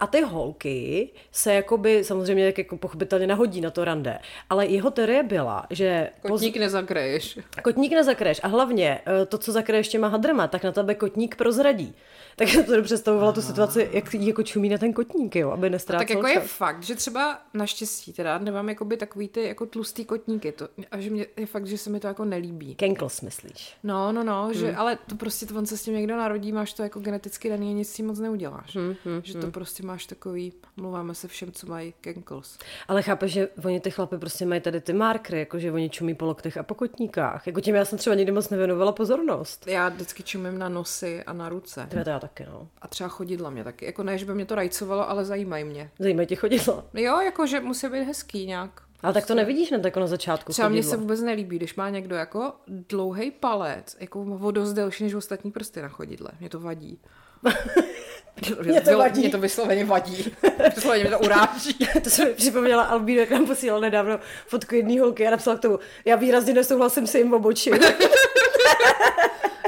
a 0.00 0.06
ty 0.06 0.20
holky 0.20 1.10
se 1.32 1.54
jakoby 1.54 2.04
samozřejmě 2.04 2.46
tak 2.46 2.58
jako 2.58 2.76
pochopitelně 2.76 3.26
nahodí 3.26 3.60
na 3.60 3.70
to 3.70 3.84
rande, 3.84 4.18
ale 4.50 4.66
jeho 4.66 4.90
teorie 4.90 5.22
byla, 5.22 5.66
že... 5.70 6.10
Kotník 6.22 6.54
poz... 6.54 6.60
nezakreješ. 6.60 7.38
Kotník 7.62 7.92
nezakreješ 7.92 8.40
a 8.42 8.48
hlavně 8.48 9.00
eh, 9.06 9.26
to, 9.26 9.38
co 9.38 9.52
zakreješ 9.52 9.88
těma 9.88 10.08
hadrema, 10.08 10.48
tak 10.48 10.64
na 10.64 10.72
tebe 10.72 10.94
kotník 10.94 11.36
prozradí. 11.36 11.94
Tak 12.36 12.48
jsem 12.48 12.64
to 12.64 12.82
představovala 12.82 13.32
tu 13.32 13.42
situaci, 13.42 13.88
jak 13.92 14.14
jako 14.14 14.42
čumí 14.42 14.68
na 14.68 14.78
ten 14.78 14.92
kotník, 14.92 15.36
jo, 15.36 15.50
aby 15.50 15.70
nestrácel 15.70 16.06
Tak 16.06 16.10
jako 16.10 16.28
čas. 16.28 16.34
je 16.34 16.48
fakt, 16.48 16.82
že 16.82 16.94
třeba 16.94 17.38
naštěstí 17.54 18.12
teda 18.12 18.38
nemám 18.38 18.68
jakoby 18.68 18.96
takový 18.96 19.28
ty 19.28 19.44
jako 19.48 19.66
tlustý 19.66 20.04
kotníky, 20.04 20.52
to, 20.52 20.68
a 20.90 21.00
že 21.00 21.10
mě 21.10 21.26
je 21.36 21.46
fakt, 21.46 21.66
že 21.66 21.78
se 21.78 21.90
mi 21.90 22.00
to 22.00 22.06
jako 22.06 22.24
nelíbí. 22.24 22.74
Kenkles 22.74 23.20
myslíš? 23.20 23.76
No, 23.82 24.12
no, 24.12 24.24
no, 24.24 24.44
hmm. 24.44 24.54
že, 24.54 24.74
ale 24.74 24.98
to 25.06 25.14
prostě, 25.14 25.46
to 25.46 25.54
on 25.54 25.66
se 25.66 25.76
s 25.76 25.82
tím 25.82 25.94
někdo 25.94 26.16
narodí, 26.16 26.52
máš 26.52 26.72
to 26.72 26.82
jako 26.82 27.00
geneticky 27.00 27.48
daný 27.48 27.70
a 27.70 27.74
nic 27.74 27.90
s 27.90 27.94
tím 27.94 28.06
moc 28.06 28.18
neuděláš. 28.18 28.76
Hmm, 28.76 28.94
hmm, 29.04 29.20
že 29.24 29.32
to 29.32 29.40
hmm. 29.40 29.52
prostě 29.52 29.82
máš 29.82 30.06
takový, 30.06 30.52
mluváme 30.76 31.14
se 31.14 31.28
všem, 31.28 31.52
co 31.52 31.66
mají 31.66 31.94
kenkles. 32.00 32.58
Ale 32.88 33.02
chápeš, 33.02 33.32
že 33.32 33.48
oni 33.64 33.80
ty 33.80 33.90
chlapy 33.90 34.18
prostě 34.18 34.46
mají 34.46 34.60
tady 34.60 34.80
ty 34.80 34.92
markry, 34.92 35.38
jako 35.38 35.58
že 35.58 35.72
oni 35.72 35.90
čumí 35.90 36.14
po 36.14 36.26
loktech 36.26 36.56
a 36.56 36.62
po 36.62 36.74
kotníkách. 36.74 37.46
Jako 37.46 37.60
tím 37.60 37.74
já 37.74 37.84
jsem 37.84 37.98
třeba 37.98 38.16
nikdy 38.16 38.32
moc 38.32 38.50
nevěnovala 38.50 38.92
pozornost. 38.92 39.66
Já 39.66 39.88
vždycky 39.88 40.22
čumím 40.22 40.58
na 40.58 40.68
nosy 40.68 41.22
a 41.24 41.32
na 41.32 41.48
ruce. 41.48 41.86
To 41.90 41.98
já 41.98 42.04
taky, 42.28 42.46
no. 42.50 42.68
A 42.82 42.88
třeba 42.88 43.08
chodidla 43.08 43.50
mě 43.50 43.64
taky. 43.64 43.84
Jako 43.84 44.02
ne, 44.02 44.18
že 44.18 44.24
by 44.24 44.34
mě 44.34 44.46
to 44.46 44.54
rajcovalo, 44.54 45.10
ale 45.10 45.24
zajímají 45.24 45.64
mě. 45.64 45.90
Zajímají 45.98 46.28
tě 46.28 46.36
chodidla? 46.36 46.84
Jo, 46.94 47.20
jako 47.20 47.46
že 47.46 47.60
musí 47.60 47.88
být 47.88 48.04
hezký 48.04 48.46
nějak. 48.46 48.70
Ale 49.02 49.14
tak 49.14 49.26
to 49.26 49.34
nevidíš 49.34 49.68
hned 49.70 49.84
jako 49.84 50.00
na 50.00 50.06
začátku 50.06 50.52
Třeba 50.52 50.68
mně 50.68 50.82
se 50.82 50.96
vůbec 50.96 51.20
nelíbí, 51.20 51.56
když 51.56 51.74
má 51.74 51.90
někdo 51.90 52.16
jako 52.16 52.52
dlouhý 52.66 53.30
palec, 53.30 53.96
jako 54.00 54.22
o 54.22 54.50
dost 54.50 54.72
delší 54.72 55.04
než 55.04 55.14
ostatní 55.14 55.50
prsty 55.50 55.82
na 55.82 55.88
chodidle. 55.88 56.30
Mě 56.40 56.48
to 56.48 56.60
vadí. 56.60 57.00
Mě 58.62 58.80
to 58.80 58.98
vadí. 58.98 59.20
Mě 59.20 59.30
to 59.30 59.38
vysloveně 59.38 59.84
vadí. 59.84 60.32
Vysloveně 60.74 61.04
mě 61.04 61.12
to 61.12 61.18
uráží. 61.18 61.78
To 62.04 62.10
se 62.10 62.24
mi 62.24 62.34
připomněla 62.34 62.82
Albína, 62.82 63.20
jak 63.20 63.30
nám 63.30 63.46
posílal 63.46 63.80
nedávno 63.80 64.18
fotku 64.46 64.74
jedné 64.74 65.00
holky 65.00 65.26
a 65.26 65.30
napsala 65.30 65.56
k 65.56 65.60
tomu, 65.60 65.78
já 66.04 66.16
výrazně 66.16 66.54
nesouhlasím 66.54 67.06
se 67.06 67.18
jim 67.18 67.34
obočím. 67.34 67.74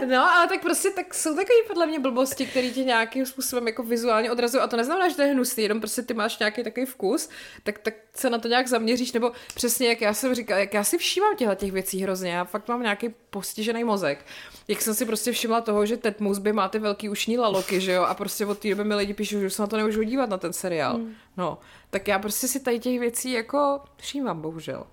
No, 0.04 0.30
ale 0.30 0.48
tak 0.48 0.62
prostě 0.62 0.90
tak 0.90 1.14
jsou 1.14 1.30
takové 1.30 1.54
podle 1.68 1.86
mě 1.86 1.98
blbosti, 1.98 2.46
které 2.46 2.70
tě 2.70 2.84
nějakým 2.84 3.26
způsobem 3.26 3.66
jako 3.66 3.82
vizuálně 3.82 4.30
odrazují. 4.30 4.62
A 4.62 4.66
to 4.66 4.76
neznamená, 4.76 5.08
že 5.08 5.16
to 5.16 5.22
je 5.22 5.28
hnusný, 5.28 5.62
jenom 5.62 5.80
prostě 5.80 6.02
ty 6.02 6.14
máš 6.14 6.38
nějaký 6.38 6.64
takový 6.64 6.86
vkus, 6.86 7.28
tak, 7.62 7.78
tak 7.78 7.94
se 8.14 8.30
na 8.30 8.38
to 8.38 8.48
nějak 8.48 8.68
zaměříš, 8.68 9.12
nebo 9.12 9.32
přesně 9.54 9.88
jak 9.88 10.00
já 10.00 10.14
jsem 10.14 10.34
říkala, 10.34 10.60
jak 10.60 10.74
já 10.74 10.84
si 10.84 10.98
všímám 10.98 11.36
těchto 11.36 11.54
těch 11.54 11.72
věcí 11.72 12.02
hrozně. 12.02 12.30
Já 12.30 12.44
fakt 12.44 12.68
mám 12.68 12.82
nějaký 12.82 13.08
postižený 13.30 13.84
mozek. 13.84 14.24
Jak 14.68 14.82
jsem 14.82 14.94
si 14.94 15.06
prostě 15.06 15.32
všimla 15.32 15.60
toho, 15.60 15.86
že 15.86 15.96
Ted 15.96 16.20
Mosby 16.20 16.52
má 16.52 16.68
ty 16.68 16.78
velký 16.78 17.08
ušní 17.08 17.38
laloky, 17.38 17.80
že 17.80 17.92
jo, 17.92 18.02
a 18.02 18.14
prostě 18.14 18.46
od 18.46 18.58
té 18.58 18.68
doby 18.68 18.84
mi 18.84 18.94
lidi 18.94 19.14
píšou, 19.14 19.40
že 19.40 19.50
se 19.50 19.62
na 19.62 19.66
to 19.66 19.76
nemůžu 19.76 20.02
dívat 20.02 20.30
na 20.30 20.38
ten 20.38 20.52
seriál. 20.52 20.94
Hmm. 20.96 21.14
No, 21.36 21.58
tak 21.90 22.08
já 22.08 22.18
prostě 22.18 22.48
si 22.48 22.60
tady 22.60 22.78
těch 22.78 23.00
věcí 23.00 23.32
jako 23.32 23.80
všímám, 23.96 24.40
bohužel. 24.40 24.86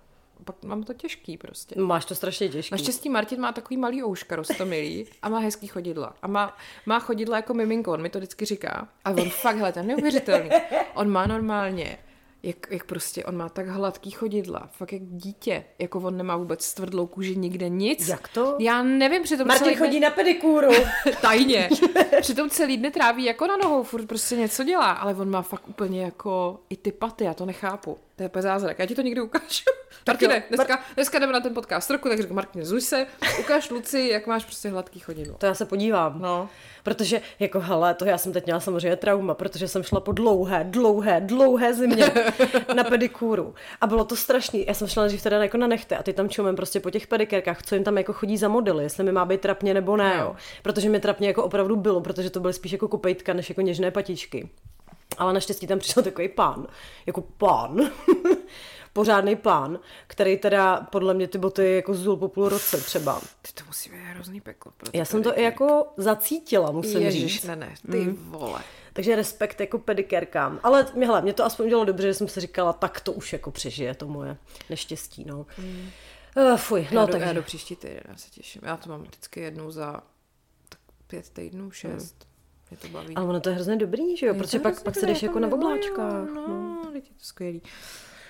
Pak 0.44 0.64
mám 0.64 0.84
to 0.84 0.94
těžký 0.94 1.38
prostě. 1.38 1.82
Máš 1.82 2.06
to 2.06 2.16
strašně 2.16 2.50
těžké. 2.50 2.76
Naštěstí 2.76 3.10
Martin 3.10 3.42
má 3.42 3.52
takový 3.52 3.78
malý 3.78 4.04
ouška 4.04 4.36
rostomilý 4.36 5.06
a 5.22 5.30
má 5.30 5.40
hezký 5.40 5.68
chodidla. 5.68 6.16
A 6.22 6.28
má, 6.28 6.58
má 6.86 7.00
chodidla 7.00 7.38
jako 7.38 7.54
miminko, 7.54 7.92
on 7.92 8.02
mi 8.02 8.10
to 8.10 8.20
vždycky 8.20 8.46
říká. 8.46 8.88
A 9.06 9.10
on 9.12 9.30
fakt, 9.30 9.58
hele, 9.58 9.72
to 9.72 9.80
je 9.80 9.86
neuvěřitelný. 9.86 10.50
On 10.96 11.10
má 11.10 11.28
normálně, 11.28 11.98
jak, 12.44 12.68
jak 12.70 12.84
prostě, 12.84 13.26
on 13.26 13.38
má 13.38 13.50
tak 13.50 13.68
hladký 13.68 14.12
chodidla, 14.12 14.70
fakt 14.72 14.94
jak 14.94 15.02
dítě. 15.02 15.64
Jako 15.80 16.00
on 16.00 16.18
nemá 16.18 16.38
vůbec 16.38 16.74
tvrdlou 16.74 17.08
kůži 17.08 17.36
nikde 17.36 17.70
nic. 17.70 18.08
Jak 18.08 18.28
to? 18.28 18.56
Já 18.60 18.84
nevím, 18.84 19.24
přitom 19.24 19.48
Martin 19.48 19.64
celý 19.64 19.76
chodí 19.76 20.00
na 20.00 20.10
pedikúru. 20.10 20.72
den, 20.72 21.16
tajně. 21.22 21.70
Přitom 22.22 22.50
celý 22.50 22.78
dny 22.78 22.92
tráví 22.92 23.24
jako 23.24 23.48
na 23.48 23.58
nohou, 23.58 23.84
furt 23.84 24.06
prostě 24.06 24.36
něco 24.36 24.64
dělá, 24.64 24.92
ale 24.92 25.16
on 25.16 25.30
má 25.30 25.42
fakt 25.42 25.68
úplně 25.70 26.02
jako 26.02 26.60
i 26.70 26.78
ty 26.78 26.92
paty, 26.92 27.24
já 27.24 27.34
to 27.34 27.46
nechápu. 27.46 27.98
To 28.16 28.24
je 28.24 28.30
úplně 28.30 28.42
zázrak. 28.42 28.80
Já 28.80 28.86
ti 28.86 28.96
to 28.96 29.02
někdy 29.02 29.22
ukážu. 29.22 29.64
Martine, 30.08 30.36
jo, 30.36 30.42
dneska, 30.50 30.80
dneska 30.96 31.20
jdeme 31.20 31.34
na 31.34 31.40
ten 31.40 31.54
podcast 31.54 31.92
roku, 31.92 32.10
tak 32.10 32.22
řekl 32.22 32.34
Martin, 32.34 32.66
zuj 32.66 32.82
se, 32.82 33.08
ukáž 33.40 33.70
Luci, 33.70 34.10
jak 34.12 34.28
máš 34.28 34.46
prostě 34.46 34.70
hladký 34.70 35.00
chodidlo. 35.00 35.36
To 35.38 35.46
já 35.46 35.54
se 35.54 35.66
podívám. 35.66 36.22
No. 36.22 36.50
Protože, 36.84 37.22
jako 37.40 37.60
hele, 37.60 37.94
to 37.94 38.06
já 38.06 38.18
jsem 38.18 38.34
teď 38.34 38.46
měla 38.46 38.60
samozřejmě 38.60 38.96
trauma, 38.96 39.34
protože 39.34 39.68
jsem 39.68 39.84
šla 39.84 40.00
po 40.00 40.12
dlouhé, 40.12 40.64
dlouhé, 40.64 41.22
dlouhé 41.22 41.74
zimě 41.74 42.12
na 42.76 42.84
pedikúru. 42.84 43.56
A 43.82 43.88
bylo 43.88 44.06
to 44.06 44.16
strašný. 44.16 44.66
Já 44.68 44.74
jsem 44.74 44.88
šla 44.88 45.04
nejdřív 45.04 45.24
teda 45.24 45.44
jako 45.44 45.58
na 45.58 45.68
nechty 45.68 45.96
a 45.96 46.04
ty 46.04 46.14
tam 46.14 46.30
čumem 46.30 46.56
prostě 46.56 46.80
po 46.80 46.90
těch 46.90 47.08
pedikérkách, 47.08 47.64
co 47.64 47.76
jim 47.76 47.84
tam 47.84 47.98
jako 47.98 48.14
chodí 48.14 48.38
za 48.38 48.48
modely, 48.48 48.84
jestli 48.84 49.04
mi 49.04 49.12
má 49.12 49.26
být 49.26 49.42
trapně 49.42 49.74
nebo 49.74 49.98
ne, 49.98 50.16
jo. 50.20 50.36
Protože 50.64 50.90
mi 50.90 51.00
trapně 51.00 51.28
jako 51.28 51.44
opravdu 51.44 51.76
bylo, 51.76 52.02
protože 52.02 52.30
to 52.30 52.40
byly 52.40 52.54
spíš 52.54 52.72
jako 52.72 52.88
kopejtka, 52.88 53.34
než 53.34 53.50
jako 53.50 53.62
něžné 53.62 53.92
patičky. 53.92 54.50
Ale 55.18 55.34
naštěstí 55.34 55.68
tam 55.68 55.80
přišel 55.80 56.04
takový 56.04 56.30
pán, 56.30 56.68
jako 57.06 57.22
pán, 57.22 57.92
pořádný 58.94 59.36
pán, 59.36 59.80
který 60.08 60.38
teda 60.38 60.82
podle 60.92 61.14
mě 61.14 61.28
ty 61.28 61.38
boty 61.38 61.76
jako 61.76 61.94
zul 61.94 62.18
po 62.18 62.28
půl 62.28 62.50
roce 62.50 62.78
třeba. 62.78 63.22
Ty 63.42 63.52
to 63.54 63.64
musí 63.68 63.90
být 63.90 63.98
hrozný 63.98 64.42
peklo. 64.42 64.72
Já 64.94 65.06
jsem 65.06 65.24
to 65.24 65.40
i 65.40 65.44
jako 65.44 65.88
zacítila, 65.98 66.72
musím 66.72 67.02
Ježiš, 67.02 67.34
říct. 67.34 67.44
ne, 67.44 67.56
ne, 67.56 67.76
ty 67.92 67.98
mm. 67.98 68.16
vole. 68.32 68.62
Takže 68.94 69.16
respekt 69.16 69.60
jako 69.60 69.80
pedikérkám. 69.80 70.60
Ale 70.64 70.88
mě, 70.96 71.06
hele, 71.06 71.22
mě 71.22 71.34
to 71.34 71.46
aspoň 71.46 71.70
dělalo 71.70 71.86
dobře, 71.86 72.08
že 72.08 72.14
jsem 72.14 72.28
si 72.28 72.40
říkala, 72.40 72.74
tak 72.74 73.00
to 73.02 73.12
už 73.12 73.34
jako 73.34 73.52
přežije 73.52 73.96
to 73.96 74.08
moje 74.08 74.38
neštěstí, 74.70 75.26
no. 75.26 75.46
Mm. 75.58 75.90
Uh, 76.38 76.58
fuj, 76.58 76.82
No, 76.82 76.88
no 76.92 77.02
já, 77.02 77.06
do, 77.06 77.12
takže. 77.12 77.28
já 77.28 77.34
do 77.34 77.44
příští 77.44 77.76
týden, 77.76 78.02
já 78.08 78.16
se 78.16 78.30
těším. 78.30 78.62
Já 78.66 78.78
to 78.78 78.90
mám 78.90 79.02
vždycky 79.02 79.40
jednou 79.40 79.72
za 79.72 80.00
tak 80.70 80.80
pět 81.08 81.30
týdnů, 81.30 81.72
šest. 81.72 82.16
Mm. 82.24 82.33
Mě 82.74 82.78
to 82.82 82.88
baví. 82.88 83.16
Ale 83.16 83.26
ono 83.28 83.40
to 83.40 83.50
je 83.50 83.56
hrozně 83.56 83.76
dobrý, 83.76 84.18
že 84.18 84.26
jo? 84.26 84.34
Je 84.34 84.40
Protože 84.40 84.60
to 84.60 84.64
pak, 84.64 84.84
pak 84.84 84.96
se 84.96 85.06
jdeš 85.06 85.24
jako 85.24 85.40
na 85.40 85.48
obláčkách. 85.48 86.28
No, 86.36 86.48
No. 86.48 86.92
je 86.94 87.02
to 87.02 87.08
skvělý. 87.18 87.62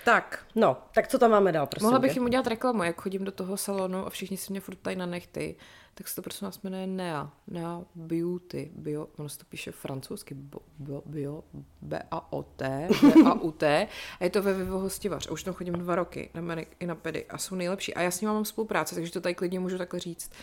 Tak, 0.06 0.46
no, 0.56 0.78
tak 0.96 1.08
co 1.08 1.20
tam 1.20 1.32
máme 1.32 1.52
dál, 1.52 1.68
prosím? 1.68 1.86
Mohla 1.86 2.00
tě? 2.00 2.02
bych 2.02 2.16
jim 2.16 2.26
udělat 2.26 2.48
reklamu, 2.48 2.84
jak 2.84 3.02
chodím 3.02 3.24
do 3.24 3.32
toho 3.32 3.58
salonu 3.58 4.06
a 4.06 4.10
všichni 4.10 4.38
si 4.38 4.54
mě 4.54 4.60
furt 4.60 4.76
ptají 4.76 4.96
na 4.96 5.06
nechty, 5.06 5.56
tak 5.94 6.08
se 6.08 6.16
to 6.16 6.22
prosím 6.22 6.46
vás 6.46 6.62
jmenuje 6.62 6.88
Nea. 6.88 7.32
Nea 7.48 7.82
Beauty. 7.96 8.72
Bio, 8.76 9.08
ono 9.18 9.30
se 9.30 9.38
to 9.38 9.46
píše 9.50 9.72
francouzsky. 9.72 10.36
Bio, 10.80 11.02
bio, 11.06 11.44
B-A-O-T. 11.82 12.88
B-A-U-T. 13.02 13.88
A 14.20 14.24
je 14.24 14.30
to 14.30 14.42
ve 14.42 14.54
Vivo 14.54 14.80
Hostivař. 14.80 15.28
A 15.28 15.32
už 15.32 15.44
tam 15.44 15.54
chodím 15.54 15.74
dva 15.74 15.96
roky 15.96 16.30
na 16.34 16.42
manik 16.42 16.76
i 16.80 16.86
na 16.86 16.96
pedy 16.96 17.26
a 17.26 17.38
jsou 17.38 17.56
nejlepší. 17.56 17.94
A 17.94 18.02
já 18.02 18.12
s 18.12 18.22
nimi 18.22 18.34
mám 18.34 18.46
spolupráci, 18.46 18.96
takže 18.96 19.12
to 19.12 19.22
tady 19.22 19.36
klidně 19.36 19.60
můžu 19.60 19.78
takhle 19.78 20.00
říct. 20.00 20.32
Uh, 20.32 20.38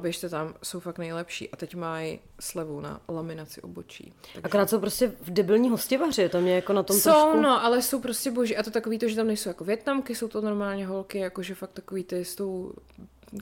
běžte 0.00 0.28
tam, 0.28 0.54
jsou 0.62 0.80
fakt 0.80 0.98
nejlepší. 0.98 1.50
A 1.50 1.56
teď 1.56 1.74
mají 1.74 2.18
slevu 2.40 2.80
na 2.80 3.00
laminaci 3.08 3.62
obočí. 3.62 4.12
Takže... 4.22 4.40
Akorát 4.42 4.70
jsou 4.70 4.80
prostě 4.80 5.12
v 5.20 5.30
debilní 5.30 5.70
hostivaři, 5.70 6.28
to 6.28 6.40
mě 6.40 6.54
jako 6.54 6.72
na 6.72 6.82
tom 6.82 6.96
Jsou, 6.96 7.10
trošku... 7.10 7.40
no, 7.40 7.64
ale 7.64 7.82
jsou 7.82 8.00
prostě 8.00 8.30
boží. 8.30 8.56
A 8.56 8.62
to 8.62 8.70
takový 8.70 8.98
to, 8.98 9.08
že 9.08 9.16
tam 9.16 9.26
nejsou 9.26 9.48
jako 9.48 9.64
větnamky, 9.64 10.14
jsou 10.14 10.28
to 10.28 10.40
normálně 10.40 10.86
holky, 10.86 11.18
jakože 11.18 11.54
fakt 11.54 11.72
takový 11.72 12.04
ty 12.04 12.24
s 12.24 12.36
tou 12.36 12.72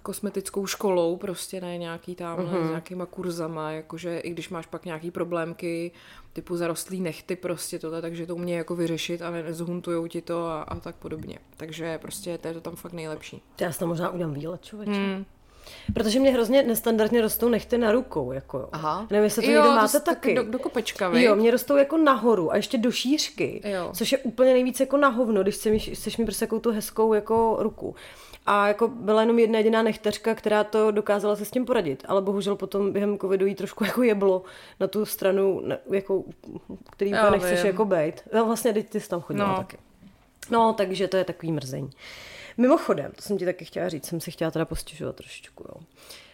kosmetickou 0.02 0.66
školou, 0.66 1.16
prostě 1.16 1.60
ne 1.60 1.78
nějaký 1.78 2.14
tam, 2.14 2.38
uh-huh. 2.38 2.66
s 2.66 2.68
nějakýma 2.68 3.06
kurzama, 3.06 3.70
jakože 3.70 4.18
i 4.18 4.30
když 4.30 4.48
máš 4.48 4.66
pak 4.66 4.84
nějaký 4.84 5.10
problémky, 5.10 5.92
typu 6.32 6.56
zarostlý 6.56 7.00
nechty 7.00 7.37
prostě 7.37 7.78
tohle, 7.78 8.02
takže 8.02 8.26
to 8.26 8.34
umějí 8.34 8.58
jako 8.58 8.76
vyřešit 8.76 9.22
a 9.22 9.30
nezhuntujou 9.30 10.06
ti 10.06 10.22
to 10.22 10.46
a, 10.46 10.62
a 10.62 10.80
tak 10.80 10.96
podobně. 10.96 11.38
Takže 11.56 11.98
prostě 11.98 12.38
to 12.38 12.48
je 12.48 12.54
to 12.54 12.60
tam 12.60 12.76
fakt 12.76 12.92
nejlepší. 12.92 13.42
Já 13.60 13.72
si 13.72 13.78
tam 13.78 13.88
možná 13.88 14.10
udělám 14.10 14.34
výlet, 14.34 14.64
člověče. 14.64 14.92
Hmm. 14.92 15.24
Protože 15.94 16.20
mě 16.20 16.31
hrozně 16.31 16.62
nestandardně 16.62 17.20
rostou 17.20 17.48
nechty 17.48 17.79
na 17.79 17.92
rukou, 17.92 18.33
jako. 18.33 18.68
Aha. 18.72 19.07
Nevím, 19.11 19.24
jestli 19.24 19.42
to 19.42 19.50
Jo, 19.50 19.55
někdo 19.55 19.68
to 19.68 19.74
máte 19.77 19.88
jsi 19.88 20.00
taky. 20.03 20.35
Do, 20.35 20.42
do 20.44 20.59
kopečka, 20.59 21.09
vy? 21.09 21.22
Jo, 21.22 21.37
mě 21.37 21.50
rostou 21.50 21.77
jako 21.77 21.96
nahoru 21.96 22.53
a 22.53 22.57
ještě 22.57 22.79
do 22.79 22.90
šířky, 22.90 23.61
Jo. 23.64 23.90
což 23.94 24.12
je 24.12 24.18
úplně 24.18 24.53
nejvíc 24.53 24.81
jako 24.81 24.96
na 24.96 25.09
hovno, 25.09 25.42
když 25.42 25.55
chceš, 25.55 25.90
chceš 25.94 26.16
mít 26.16 26.24
prostě 26.24 26.46
takovou 26.46 26.61
tu 26.61 26.72
hezkou 26.72 27.14
jako 27.14 27.57
ruku. 27.61 27.94
A 28.46 28.68
jako 28.68 28.88
byla 28.88 29.20
jenom 29.20 29.38
jedna 29.38 29.59
jediná 29.59 29.83
nechteřka, 29.83 30.35
která 30.35 30.64
to 30.64 30.90
dokázala 30.90 31.37
se 31.37 31.44
s 31.44 31.50
tím 31.50 31.64
poradit, 31.64 32.05
ale 32.09 32.22
bohužel 32.22 32.57
potom 32.57 32.92
během 32.92 33.18
covidu 33.18 33.46
jí 33.46 33.55
trošku 33.55 33.85
jako 33.88 34.03
jeblo 34.03 34.42
na 34.81 34.87
tu 34.87 35.05
stranu, 35.07 35.62
jako, 35.90 36.24
který 36.90 37.11
úplně 37.12 37.31
nechceš 37.31 37.59
vím. 37.59 37.66
jako 37.66 37.85
bejt. 37.85 38.22
No 38.35 38.44
vlastně, 38.46 38.72
teď 38.72 38.88
ty 38.90 39.00
jsi 39.00 39.09
tam 39.09 39.20
chodila 39.20 39.48
No. 39.48 39.57
taky. 39.57 39.77
No, 40.50 40.72
takže 40.72 41.09
to 41.09 41.16
je 41.16 41.24
takový 41.24 41.53
mrzení. 41.53 41.90
Mimochodem, 42.56 43.12
to 43.12 43.22
jsem 43.22 43.38
ti 43.38 43.44
taky 43.44 43.64
chtěla 43.64 43.88
říct, 43.88 44.06
jsem 44.06 44.20
si 44.20 44.30
chtěla 44.30 44.50
teda 44.50 44.64
postěžovat 44.64 45.16
trošičku, 45.16 45.64
jo. 45.68 45.80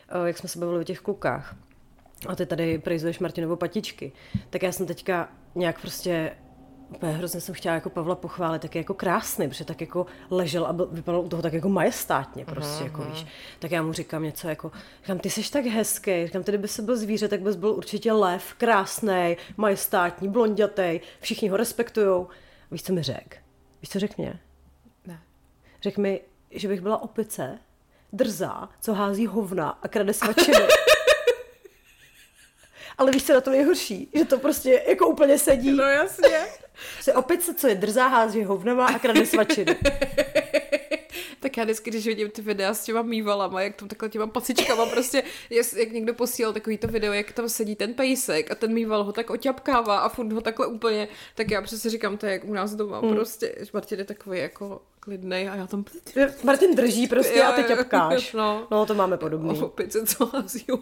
Eh, 0.09 0.27
Jak 0.29 0.39
jsme 0.39 0.49
se 0.49 0.59
bavili 0.59 0.81
o 0.81 0.85
těch 0.85 1.01
klukách, 1.01 1.57
a 2.29 2.37
ty 2.37 2.47
tady 2.47 2.79
prejzuješ 2.79 3.19
Martinovo 3.19 3.57
patičky, 3.57 4.13
tak 4.51 4.63
já 4.63 4.73
jsem 4.73 4.87
teďka 4.87 5.29
nějak 5.55 5.81
prostě 5.81 6.33
úplně 6.95 7.13
hrozně 7.13 7.41
jsem 7.41 7.55
chtěla 7.55 7.75
jako 7.75 7.91
Pavla 7.91 8.15
pochválit, 8.15 8.63
tak 8.63 8.75
je 8.75 8.79
jako 8.79 8.95
krásný, 8.95 9.49
protože 9.49 9.65
tak 9.65 9.81
jako 9.81 10.07
ležel 10.31 10.67
a 10.67 10.73
byl, 10.73 10.89
vypadal 10.93 11.21
u 11.21 11.29
toho 11.29 11.43
tak 11.43 11.53
jako 11.53 11.69
majestátně 11.69 12.45
prostě, 12.45 12.85
jako 12.85 13.03
víš. 13.03 13.27
Tak 13.59 13.71
já 13.71 13.83
mu 13.83 13.93
říkám 13.93 14.23
něco 14.23 14.49
jako, 14.49 14.73
říkám, 15.03 15.19
ty 15.19 15.31
jsi 15.31 15.51
tak 15.51 15.65
hezký, 15.65 16.27
říkám, 16.27 16.43
ty 16.43 16.51
kdyby 16.51 16.69
se 16.69 16.83
byl 16.83 16.97
zvíře, 16.97 17.29
tak 17.29 17.41
bys 17.41 17.57
byl 17.57 17.71
určitě 17.71 18.13
lev, 18.13 18.55
krásný, 18.55 19.37
majestátní, 19.57 20.29
blondětej, 20.29 21.01
všichni 21.21 21.49
ho 21.49 21.57
respektujou. 21.57 22.29
Víš, 22.71 22.83
co 22.83 22.93
mi 22.93 23.03
řek? 23.03 23.37
Víš, 23.83 23.91
co 23.91 23.99
řekl 24.01 24.15
mě? 24.19 24.41
Řekl 25.83 26.01
mi, 26.01 26.21
že 26.51 26.69
bych 26.69 26.81
byla 26.81 27.03
opice, 27.03 27.59
drzá, 28.13 28.69
co 28.81 28.95
hází 28.95 29.27
hovna 29.27 29.79
a 29.83 29.89
krade 29.89 30.13
svačiny. 30.15 30.57
Ale 32.99 33.11
víš, 33.11 33.25
co 33.27 33.33
na 33.35 33.41
to 33.41 33.51
nejhorší? 33.51 34.11
Že 34.15 34.25
to 34.25 34.39
prostě 34.39 34.83
jako 34.89 35.07
úplně 35.09 35.39
sedí. 35.39 35.73
No 35.73 35.83
jasně. 35.85 36.39
Jsi 37.01 37.13
opice, 37.13 37.55
co 37.55 37.69
je 37.69 37.75
drzá, 37.75 38.07
hází 38.09 38.45
hovnama 38.45 38.87
a 38.87 38.99
krade 38.99 39.27
svačiny. 39.27 39.77
Tak 41.41 41.57
já 41.57 41.65
vždycky, 41.65 41.91
když 41.91 42.07
vidím 42.07 42.31
ty 42.31 42.43
videa 42.43 42.75
s 42.75 42.85
těma 42.85 43.03
mývalama, 43.03 43.63
jak 43.63 43.77
tam 43.77 43.89
takhle 43.89 44.09
těma 44.09 44.27
pasičkama 44.27 44.87
prostě, 44.87 45.23
jak 45.77 45.93
někdo 45.93 46.15
posílal 46.15 46.53
takový 46.53 46.79
to 46.79 46.87
video, 46.89 47.13
jak 47.13 47.33
tam 47.33 47.49
sedí 47.49 47.77
ten 47.77 47.95
pejsek 47.95 48.51
a 48.51 48.55
ten 48.55 48.73
mýval 48.75 49.05
ho 49.05 49.13
tak 49.13 49.31
oťapkává 49.31 49.99
a 49.99 50.09
furt 50.09 50.33
ho 50.33 50.41
takhle 50.41 50.67
úplně, 50.67 51.09
tak 51.35 51.51
já 51.51 51.63
přesně 51.63 51.91
říkám, 51.91 52.17
to 52.17 52.27
je 52.27 52.33
jak 52.33 52.45
u 52.45 52.53
nás 52.55 52.75
doma 52.75 53.01
Mm. 53.01 53.15
prostě, 53.15 53.55
Martin 53.73 53.99
je 53.99 54.05
takový 54.05 54.39
jako 54.39 54.83
klidnej 55.11 55.49
a 55.49 55.55
já 55.57 55.67
tam 55.67 55.85
Martin 56.43 56.75
drží 56.75 57.07
prostě 57.07 57.39
Jo, 57.39 57.45
a 57.45 57.53
ty 57.53 57.65
ťapkáš. 57.65 58.33
no. 58.33 58.67
No, 58.71 58.87
to 58.87 58.95
máme 58.95 59.17
podobný. 59.17 59.61
opice, 59.63 60.07
co 60.07 60.27
hází. 60.27 60.67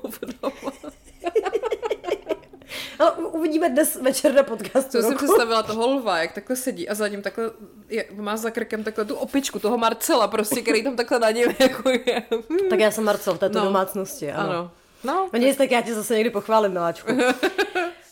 Ale 2.98 3.12
uvidíme 3.12 3.68
dnes 3.70 3.96
večer 3.96 4.34
na 4.34 4.42
podcastu 4.42 4.90
Co 4.90 5.02
jsem 5.02 5.16
představila 5.16 5.62
toho 5.62 5.86
lva, 5.90 6.18
jak 6.18 6.32
takhle 6.32 6.56
sedí 6.56 6.88
a 6.88 6.94
za 6.94 7.08
ním 7.08 7.22
takhle 7.22 7.50
je, 7.88 8.04
má 8.16 8.36
za 8.36 8.50
krkem 8.50 8.84
takhle 8.84 9.04
tu 9.04 9.14
opičku, 9.14 9.58
toho 9.58 9.78
Marcela 9.78 10.28
prostě, 10.28 10.62
který 10.62 10.84
tam 10.84 10.96
takhle 10.96 11.18
na 11.18 11.30
něm 11.30 11.52
jako 11.58 11.88
je. 11.90 12.22
Tak 12.70 12.80
já 12.80 12.90
jsem 12.90 13.04
Marcel 13.04 13.34
v 13.34 13.38
této 13.38 13.58
No. 13.58 13.64
domácnosti, 13.64 14.32
ano. 14.32 14.50
Ano. 14.50 14.70
No, 15.04 15.28
No 15.32 15.38
nic, 15.38 15.56
tak 15.56 15.70
já 15.70 15.80
tě 15.80 15.94
zase 15.94 16.14
někdy 16.14 16.30
pochválím, 16.30 16.72
miláčku. 16.72 17.12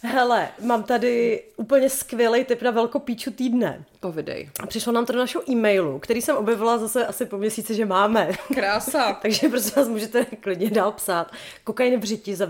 Hele, 0.06 0.48
mám 0.62 0.82
tady 0.82 1.42
úplně 1.56 1.90
skvělý 1.90 2.44
tip 2.44 2.62
na 2.62 2.70
velkopíču 2.70 3.30
týdne. 3.30 3.84
Povidej. 4.00 4.50
Přišlo 4.66 4.92
nám 4.92 5.06
to 5.06 5.12
do 5.12 5.18
našeho 5.18 5.50
e-mailu, 5.50 5.98
který 5.98 6.22
jsem 6.22 6.36
objevila 6.36 6.78
zase 6.78 7.06
asi 7.06 7.26
po 7.26 7.38
měsíci, 7.38 7.74
že 7.74 7.86
máme. 7.86 8.30
Krása. 8.54 9.12
Takže 9.22 9.48
prosím 9.48 9.72
vás, 9.76 9.88
můžete 9.88 10.24
klidně 10.24 10.70
dál 10.70 10.92
psát. 10.92 11.32
Kokain 11.64 12.00
v 12.00 12.04
řiti 12.04 12.36
za 12.36 12.46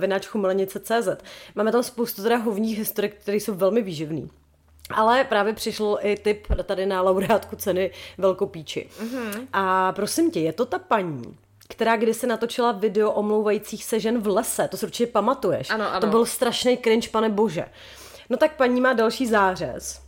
CZ. 0.81 1.09
Máme 1.55 1.73
tam 1.73 1.83
spoustu 1.83 2.23
teda 2.23 2.37
hovních 2.37 2.79
historik, 2.79 3.15
které 3.15 3.37
jsou 3.37 3.55
velmi 3.55 3.83
výživný. 3.83 4.31
Ale 4.91 5.25
právě 5.25 5.53
přišel 5.53 5.99
i 6.03 6.17
tip 6.17 6.47
tady 6.65 6.87
na 6.87 7.03
laureátku 7.03 7.57
ceny 7.57 7.91
Velkopíči. 8.19 8.89
Mm-hmm. 9.01 9.47
A 9.53 9.93
prosím 9.93 10.31
tě, 10.31 10.41
je 10.41 10.53
to 10.53 10.67
ta 10.67 10.79
paní, 10.79 11.37
která 11.69 11.97
kdysi 11.97 12.27
natočila 12.27 12.73
video 12.73 13.13
omlouvajících 13.13 13.85
se 13.85 14.01
žen 14.01 14.21
v 14.21 14.27
lese. 14.27 14.69
To 14.69 14.77
si 14.77 14.87
určitě 14.87 15.13
pamatuješ. 15.13 15.71
Ano, 15.71 15.91
ano. 15.91 16.01
To 16.01 16.07
byl 16.07 16.27
strašný 16.27 16.79
cringe, 16.79 17.09
pane 17.09 17.29
bože. 17.29 17.65
No 18.31 18.37
tak 18.37 18.57
paní 18.57 18.81
má 18.81 18.93
další 18.93 19.27
zářez. 19.27 20.03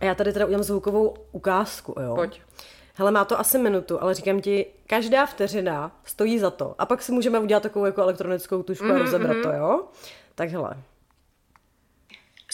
A 0.00 0.04
já 0.04 0.14
tady 0.14 0.32
teda 0.32 0.46
udělám 0.46 0.62
zvukovou 0.62 1.14
ukázku, 1.32 1.94
jo. 2.00 2.14
Pojď. 2.14 2.40
Hele, 2.94 3.10
má 3.10 3.24
to 3.24 3.40
asi 3.40 3.58
minutu, 3.58 4.02
ale 4.02 4.14
říkám 4.14 4.40
ti, 4.40 4.66
každá 4.86 5.26
vteřina 5.26 5.92
stojí 6.04 6.38
za 6.38 6.50
to. 6.50 6.74
A 6.78 6.86
pak 6.86 7.02
si 7.02 7.12
můžeme 7.12 7.38
udělat 7.38 7.62
takovou 7.62 7.84
jako 7.84 8.02
elektronickou 8.02 8.62
tušku 8.62 8.84
mm-hmm. 8.84 8.94
a 8.94 8.98
rozebrat 8.98 9.36
to, 9.42 9.52
jo? 9.52 9.84
Tak 10.34 10.48
hele. 10.48 10.74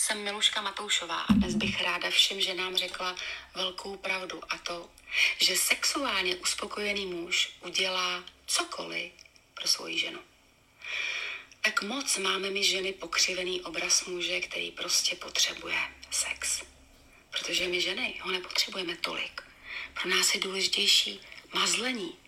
Jsem 0.00 0.24
Miluška 0.24 0.60
Matoušová 0.60 1.20
a 1.20 1.32
dnes 1.32 1.54
bych 1.54 1.82
ráda 1.82 2.10
všem 2.10 2.40
ženám 2.40 2.76
řekla 2.76 3.16
velkou 3.54 3.96
pravdu 3.96 4.40
a 4.52 4.58
to, 4.58 4.90
že 5.38 5.56
sexuálně 5.56 6.36
uspokojený 6.36 7.06
muž 7.06 7.52
udělá 7.60 8.24
cokoliv 8.46 9.12
pro 9.54 9.68
svoji 9.68 9.98
ženu. 9.98 10.18
Tak 11.60 11.82
moc 11.82 12.18
máme 12.18 12.50
my 12.50 12.64
ženy 12.64 12.92
pokřivený 12.92 13.60
obraz 13.60 14.04
muže, 14.04 14.40
který 14.40 14.70
prostě 14.70 15.16
potřebuje 15.16 15.78
sex. 16.10 16.62
Protože 17.30 17.68
my 17.68 17.80
ženy 17.80 18.20
ho 18.22 18.30
nepotřebujeme 18.30 18.96
tolik. 18.96 19.42
Pro 20.00 20.10
nás 20.10 20.34
je 20.34 20.40
důležitější 20.40 21.20
mazlení. 21.54 22.18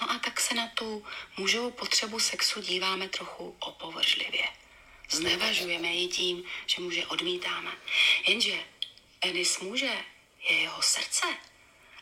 No 0.00 0.10
a 0.10 0.18
tak 0.18 0.40
se 0.40 0.54
na 0.54 0.68
tu 0.74 1.06
mužovou 1.36 1.70
potřebu 1.70 2.20
sexu 2.20 2.60
díváme 2.60 3.08
trochu 3.08 3.56
opovržlivě. 3.58 4.59
Znevažujeme 5.10 5.88
ji 5.88 6.08
tím, 6.08 6.44
že 6.66 6.82
muže 6.82 7.06
odmítáme. 7.06 7.72
Jenže 8.26 8.64
penis 9.20 9.58
muže 9.58 10.04
je 10.48 10.56
jeho 10.56 10.82
srdce 10.82 11.26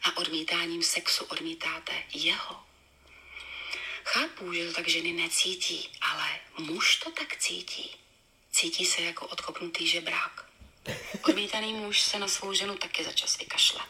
a 0.02 0.16
odmítáním 0.16 0.82
sexu 0.82 1.24
odmítáte 1.24 2.02
jeho. 2.14 2.62
Chápu, 4.04 4.52
že 4.52 4.66
to 4.66 4.72
tak 4.72 4.88
ženy 4.88 5.12
necítí, 5.12 5.88
ale 6.00 6.40
muž 6.58 6.96
to 6.96 7.10
tak 7.10 7.36
cítí. 7.36 7.90
Cítí 8.52 8.86
se 8.86 9.02
jako 9.02 9.26
odkopnutý 9.26 9.88
žebrák. 9.88 10.48
Odmítaný 11.24 11.72
muž 11.72 12.00
se 12.00 12.18
na 12.18 12.28
svou 12.28 12.52
ženu 12.52 12.76
taky 12.76 13.04
za 13.04 13.12
čas 13.12 13.38
vykašle. 13.38 13.80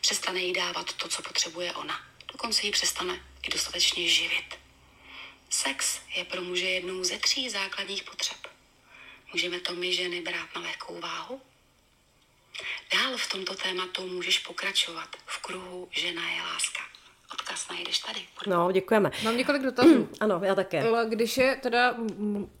Přestane 0.00 0.40
jí 0.40 0.52
dávat 0.52 0.92
to, 0.92 1.08
co 1.08 1.22
potřebuje 1.22 1.72
ona. 1.72 2.06
Dokonce 2.32 2.66
jí 2.66 2.72
přestane 2.72 3.26
i 3.42 3.50
dostatečně 3.50 4.08
živit. 4.08 4.63
Sex 5.62 6.00
je 6.16 6.24
pro 6.24 6.42
muže 6.42 6.68
jednou 6.68 7.04
ze 7.04 7.18
tří 7.18 7.50
základních 7.50 8.02
potřeb. 8.02 8.36
Můžeme 9.32 9.60
to 9.60 9.74
my 9.74 9.92
ženy 9.92 10.20
brát 10.20 10.48
na 10.56 10.60
lehkou 10.60 11.00
váhu? 11.00 11.40
Dál 12.94 13.16
v 13.16 13.30
tomto 13.32 13.54
tématu 13.54 14.06
můžeš 14.06 14.38
pokračovat 14.38 15.08
v 15.26 15.38
kruhu 15.42 15.88
Žena 15.90 16.30
je 16.30 16.42
láska. 16.42 16.80
Odkaz 17.32 17.68
najdeš 17.68 17.98
tady. 17.98 18.20
No, 18.46 18.72
děkujeme. 18.72 19.10
Mám 19.24 19.36
několik 19.36 19.62
dotazů. 19.62 20.08
Ano, 20.20 20.40
já 20.44 20.54
také. 20.54 20.82
Ale 20.82 21.06
Když 21.08 21.36
je 21.36 21.56
teda 21.56 21.96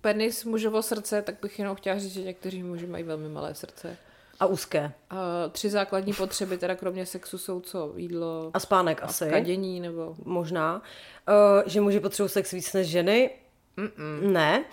penis 0.00 0.44
mužovo 0.44 0.82
srdce, 0.82 1.22
tak 1.22 1.40
bych 1.42 1.58
jenom 1.58 1.76
chtěla 1.76 1.98
říct, 1.98 2.12
že 2.12 2.22
někteří 2.22 2.62
muži 2.62 2.86
mají 2.86 3.04
velmi 3.04 3.28
malé 3.28 3.54
srdce. 3.54 3.98
A 4.44 4.46
úzké. 4.46 4.92
A 5.10 5.48
tři 5.48 5.70
základní 5.70 6.12
potřeby, 6.12 6.58
teda 6.58 6.74
kromě 6.74 7.06
sexu, 7.06 7.38
jsou 7.38 7.60
co? 7.60 7.92
Jídlo 7.96 8.50
A 8.54 8.60
spánek 8.60 9.02
a 9.02 9.06
asi. 9.06 9.26
kadění, 9.30 9.80
nebo... 9.80 10.14
Možná. 10.24 10.82
Uh, 11.28 11.62
že 11.66 11.80
muži 11.80 12.00
potřebují 12.00 12.28
sex 12.30 12.52
víc 12.52 12.72
než 12.72 12.88
ženy. 12.88 13.30
Mm-mm. 13.78 14.32
Ne. 14.32 14.64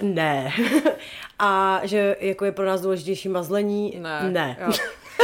Uh, 0.00 0.08
ne. 0.08 0.52
a 1.38 1.80
že 1.82 2.16
jako 2.20 2.44
je 2.44 2.52
pro 2.52 2.66
nás 2.66 2.80
důležitější 2.80 3.28
mazlení. 3.28 3.98
Ne. 4.00 4.30
ne. 4.30 4.56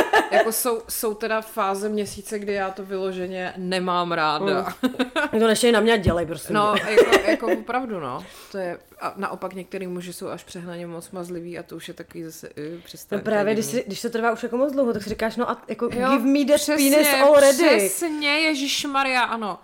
Jako 0.30 0.52
jsou, 0.52 0.82
jsou 0.88 1.14
teda 1.14 1.40
fáze 1.40 1.88
měsíce, 1.88 2.38
kdy 2.38 2.52
já 2.52 2.70
to 2.70 2.84
vyloženě 2.84 3.52
nemám 3.56 4.12
ráda. 4.12 4.74
Mm. 4.82 5.40
to 5.40 5.46
neštěj 5.46 5.72
na 5.72 5.80
mě 5.80 5.98
dělej, 5.98 6.26
prosím. 6.26 6.54
No, 6.54 6.74
jako, 6.88 7.30
jako 7.30 7.52
opravdu, 7.58 8.00
no. 8.00 8.24
To 8.52 8.58
je, 8.58 8.78
a 9.00 9.12
naopak 9.16 9.54
některý 9.54 9.86
muži 9.86 10.12
jsou 10.12 10.28
až 10.28 10.44
přehnaně 10.44 10.86
moc 10.86 11.10
mazliví 11.10 11.58
a 11.58 11.62
to 11.62 11.76
už 11.76 11.88
je 11.88 11.94
takový 11.94 12.24
zase, 12.24 12.48
uh, 12.48 12.80
přestaň. 12.84 13.18
No 13.18 13.24
právě, 13.24 13.54
když, 13.54 13.66
si, 13.66 13.84
když 13.86 14.02
to 14.02 14.10
trvá 14.10 14.32
už 14.32 14.42
jako 14.42 14.56
moc 14.56 14.72
dlouho, 14.72 14.92
tak 14.92 15.02
si 15.02 15.08
říkáš, 15.08 15.36
no 15.36 15.50
a 15.50 15.62
jako 15.68 15.84
Jo, 15.84 16.10
give 16.10 16.18
me 16.18 16.44
that 16.44 16.54
přesně, 16.54 16.90
penis 16.90 17.08
already. 17.22 17.76
Přesně, 17.76 18.28
Ježíšmarja, 18.28 19.22
ano. 19.22 19.58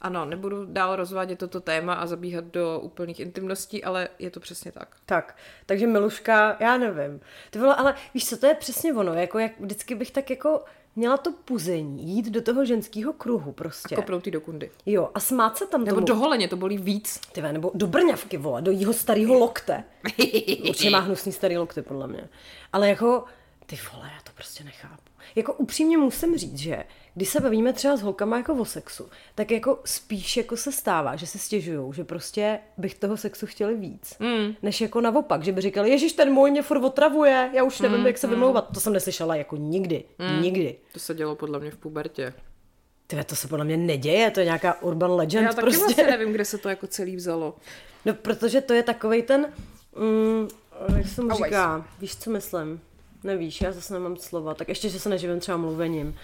Ano, 0.00 0.24
nebudu 0.24 0.64
dál 0.64 0.96
rozvádět 0.96 1.38
toto 1.38 1.60
téma 1.60 1.94
a 1.94 2.06
zabíhat 2.06 2.44
do 2.44 2.80
úplných 2.80 3.20
intimností, 3.20 3.84
ale 3.84 4.08
je 4.18 4.30
to 4.30 4.40
přesně 4.40 4.72
tak. 4.72 4.96
Tak, 5.06 5.36
takže 5.66 5.86
Miluška, 5.86 6.56
já 6.60 6.78
nevím. 6.78 7.20
Ty 7.50 7.58
vole, 7.58 7.74
ale 7.74 7.94
víš 8.14 8.28
co, 8.28 8.36
to 8.36 8.46
je 8.46 8.54
přesně 8.54 8.94
ono, 8.94 9.14
jako 9.14 9.38
jak 9.38 9.60
vždycky 9.60 9.94
bych 9.94 10.10
tak 10.10 10.30
jako 10.30 10.64
měla 10.96 11.16
to 11.16 11.32
puzení, 11.32 12.16
jít 12.16 12.26
do 12.26 12.42
toho 12.42 12.64
ženského 12.64 13.12
kruhu 13.12 13.52
prostě. 13.52 13.94
Kopnout 13.96 14.24
do 14.24 14.40
kundy. 14.40 14.70
Jo, 14.86 15.10
a 15.14 15.20
smát 15.20 15.56
se 15.58 15.66
tam 15.66 15.84
Nebo 15.84 15.94
tomu. 15.94 16.06
do 16.06 16.14
holeně, 16.14 16.48
to 16.48 16.56
bolí 16.56 16.78
víc. 16.78 17.20
Ty 17.32 17.42
nebo 17.42 17.70
do 17.74 17.86
brňavky, 17.86 18.36
vole, 18.36 18.62
do 18.62 18.70
jeho 18.70 18.92
starého 18.92 19.34
lokte. 19.34 19.84
Určitě 20.68 20.90
má 20.90 20.98
hnusný 20.98 21.32
starý 21.32 21.58
lokty, 21.58 21.82
podle 21.82 22.06
mě. 22.06 22.28
Ale 22.72 22.88
jako, 22.88 23.24
ty 23.66 23.78
vole, 23.92 24.10
já 24.14 24.20
to 24.24 24.30
prostě 24.34 24.64
nechápu. 24.64 25.07
Jako 25.36 25.52
upřímně 25.52 25.98
musím 25.98 26.36
říct, 26.38 26.58
že 26.58 26.84
když 27.14 27.28
se 27.28 27.40
bavíme 27.40 27.72
třeba 27.72 27.96
s 27.96 28.02
holkama 28.02 28.36
jako 28.36 28.54
o 28.54 28.64
sexu, 28.64 29.08
tak 29.34 29.50
jako 29.50 29.78
spíš 29.84 30.36
jako 30.36 30.56
se 30.56 30.72
stává, 30.72 31.16
že 31.16 31.26
se 31.26 31.38
stěžují, 31.38 31.92
že 31.92 32.04
prostě 32.04 32.58
bych 32.76 32.94
toho 32.94 33.16
sexu 33.16 33.46
chtěli 33.46 33.74
víc. 33.74 34.16
Mm. 34.20 34.54
Než 34.62 34.80
jako 34.80 35.00
naopak, 35.00 35.44
že 35.44 35.52
by 35.52 35.60
říkali, 35.60 35.90
ježiš, 35.90 36.12
ten 36.12 36.32
můj 36.32 36.50
mě 36.50 36.62
furt 36.62 36.84
otravuje, 36.84 37.50
já 37.52 37.62
už 37.62 37.80
nevím, 37.80 38.00
mm, 38.00 38.06
jak 38.06 38.18
se 38.18 38.26
vymlouvat. 38.26 38.68
To 38.74 38.80
jsem 38.80 38.92
neslyšela 38.92 39.36
jako 39.36 39.56
nikdy. 39.56 40.04
Mm. 40.18 40.42
Nikdy. 40.42 40.76
To 40.92 40.98
se 40.98 41.14
dělo 41.14 41.34
podle 41.34 41.60
mě 41.60 41.70
v 41.70 41.76
pubertě. 41.76 42.34
Tyhle, 43.06 43.24
to 43.24 43.36
se 43.36 43.48
podle 43.48 43.64
mě 43.64 43.76
neděje, 43.76 44.30
to 44.30 44.40
je 44.40 44.46
nějaká 44.46 44.82
urban 44.82 45.10
legend 45.10 45.44
Já 45.46 45.52
taky 45.52 45.60
prostě. 45.60 45.84
vlastně 45.84 46.04
nevím, 46.04 46.32
kde 46.32 46.44
se 46.44 46.58
to 46.58 46.68
jako 46.68 46.86
celý 46.86 47.16
vzalo. 47.16 47.56
No, 48.04 48.14
protože 48.14 48.60
to 48.60 48.72
je 48.72 48.82
takovej 48.82 49.22
ten, 49.22 49.52
mm, 49.96 50.48
jak 50.96 51.06
se 51.08 51.22
mu 51.22 51.30
říká, 51.30 51.86
víš, 52.00 52.16
co 52.16 52.30
myslím? 52.30 52.80
Nevíš, 53.28 53.60
já 53.60 53.72
zase 53.72 53.94
nemám 53.94 54.16
slova, 54.16 54.54
tak 54.54 54.68
ještě, 54.68 54.88
že 54.88 55.00
se 55.00 55.08
neživím 55.08 55.40
třeba 55.40 55.56
mluvením. 55.56 56.16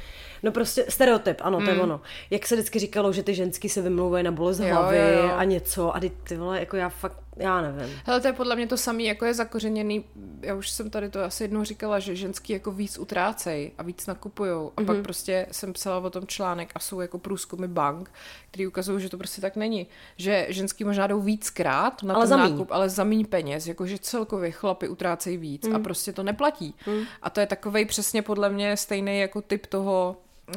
No 0.45 0.53
prostě 0.53 0.85
stereotyp, 0.89 1.37
ano, 1.41 1.59
to 1.65 1.71
je 1.71 1.81
ono. 1.81 2.01
Jak 2.31 2.47
se 2.47 2.55
vždycky 2.55 2.79
říkalo, 2.79 3.13
že 3.13 3.23
ty 3.23 3.35
ženský 3.35 3.69
se 3.69 3.83
vymlouvají 3.83 4.25
na 4.25 4.31
bolest 4.33 4.59
Hmm. 4.59 4.69
Jo, 4.69 4.75
hlavy 4.77 4.97
jo, 4.97 5.05
jo. 5.29 5.31
a 5.37 5.45
něco 5.45 5.97
a 5.97 6.01
ty, 6.01 6.11
ty 6.25 6.37
vole, 6.37 6.61
jako 6.61 6.77
já 6.77 6.89
fakt, 6.89 7.17
já 7.37 7.61
nevím. 7.61 7.95
Hele, 8.05 8.21
to 8.21 8.27
je 8.27 8.33
podle 8.33 8.57
mě 8.57 8.67
to 8.67 8.77
samé, 8.77 9.03
jako 9.03 9.25
je 9.25 9.35
zakořeněný, 9.35 10.05
já 10.43 10.55
už 10.55 10.71
jsem 10.71 10.91
tady 10.91 11.09
to 11.09 11.25
asi 11.25 11.45
jednou 11.45 11.65
říkala, 11.65 11.99
že 11.99 12.17
ženský 12.17 12.53
jako 12.53 12.71
víc 12.73 12.99
utrácej 12.99 13.71
a 13.79 13.83
víc 13.83 14.07
nakupujou. 14.07 14.73
A 14.77 14.81
Mhm. 14.81 14.87
pak 14.87 14.97
prostě 15.05 15.47
jsem 15.53 15.73
psala 15.73 15.99
o 15.99 16.11
tom 16.11 16.27
článek 16.27 16.71
a 16.75 16.79
jsou 16.79 17.01
jako 17.01 17.19
průzkumy 17.19 17.67
bank, 17.69 18.11
který 18.51 18.67
ukazují, 18.67 19.03
že 19.03 19.09
to 19.09 19.19
prostě 19.19 19.41
tak 19.41 19.57
není. 19.57 19.87
Že 20.17 20.47
ženský 20.49 20.85
možná 20.85 21.07
jdou 21.07 21.21
víckrát 21.21 22.03
na 22.03 22.15
Ale 22.15 22.23
ten 22.25 22.29
za 22.29 22.37
míň. 22.37 22.51
nákup, 22.53 22.69
ale 22.73 22.89
za 22.89 23.05
míň 23.05 23.27
peněz, 23.27 23.67
jakože 23.67 23.99
celkově 23.99 24.51
chlapy 24.51 24.89
utrácejí 24.89 25.37
víc 25.37 25.67
Mhm. 25.67 25.77
a 25.77 25.79
prostě 25.79 26.13
to 26.13 26.23
neplatí. 26.23 26.75
A 27.23 27.31
to 27.31 27.41
je 27.41 27.47
takovej 27.47 27.85
přesně 27.85 28.23
podle 28.23 28.51
mě 28.51 28.77
stejný 28.77 29.19
jako 29.21 29.41
typ 29.43 29.67
toho, 29.67 30.17
uh, 30.49 30.55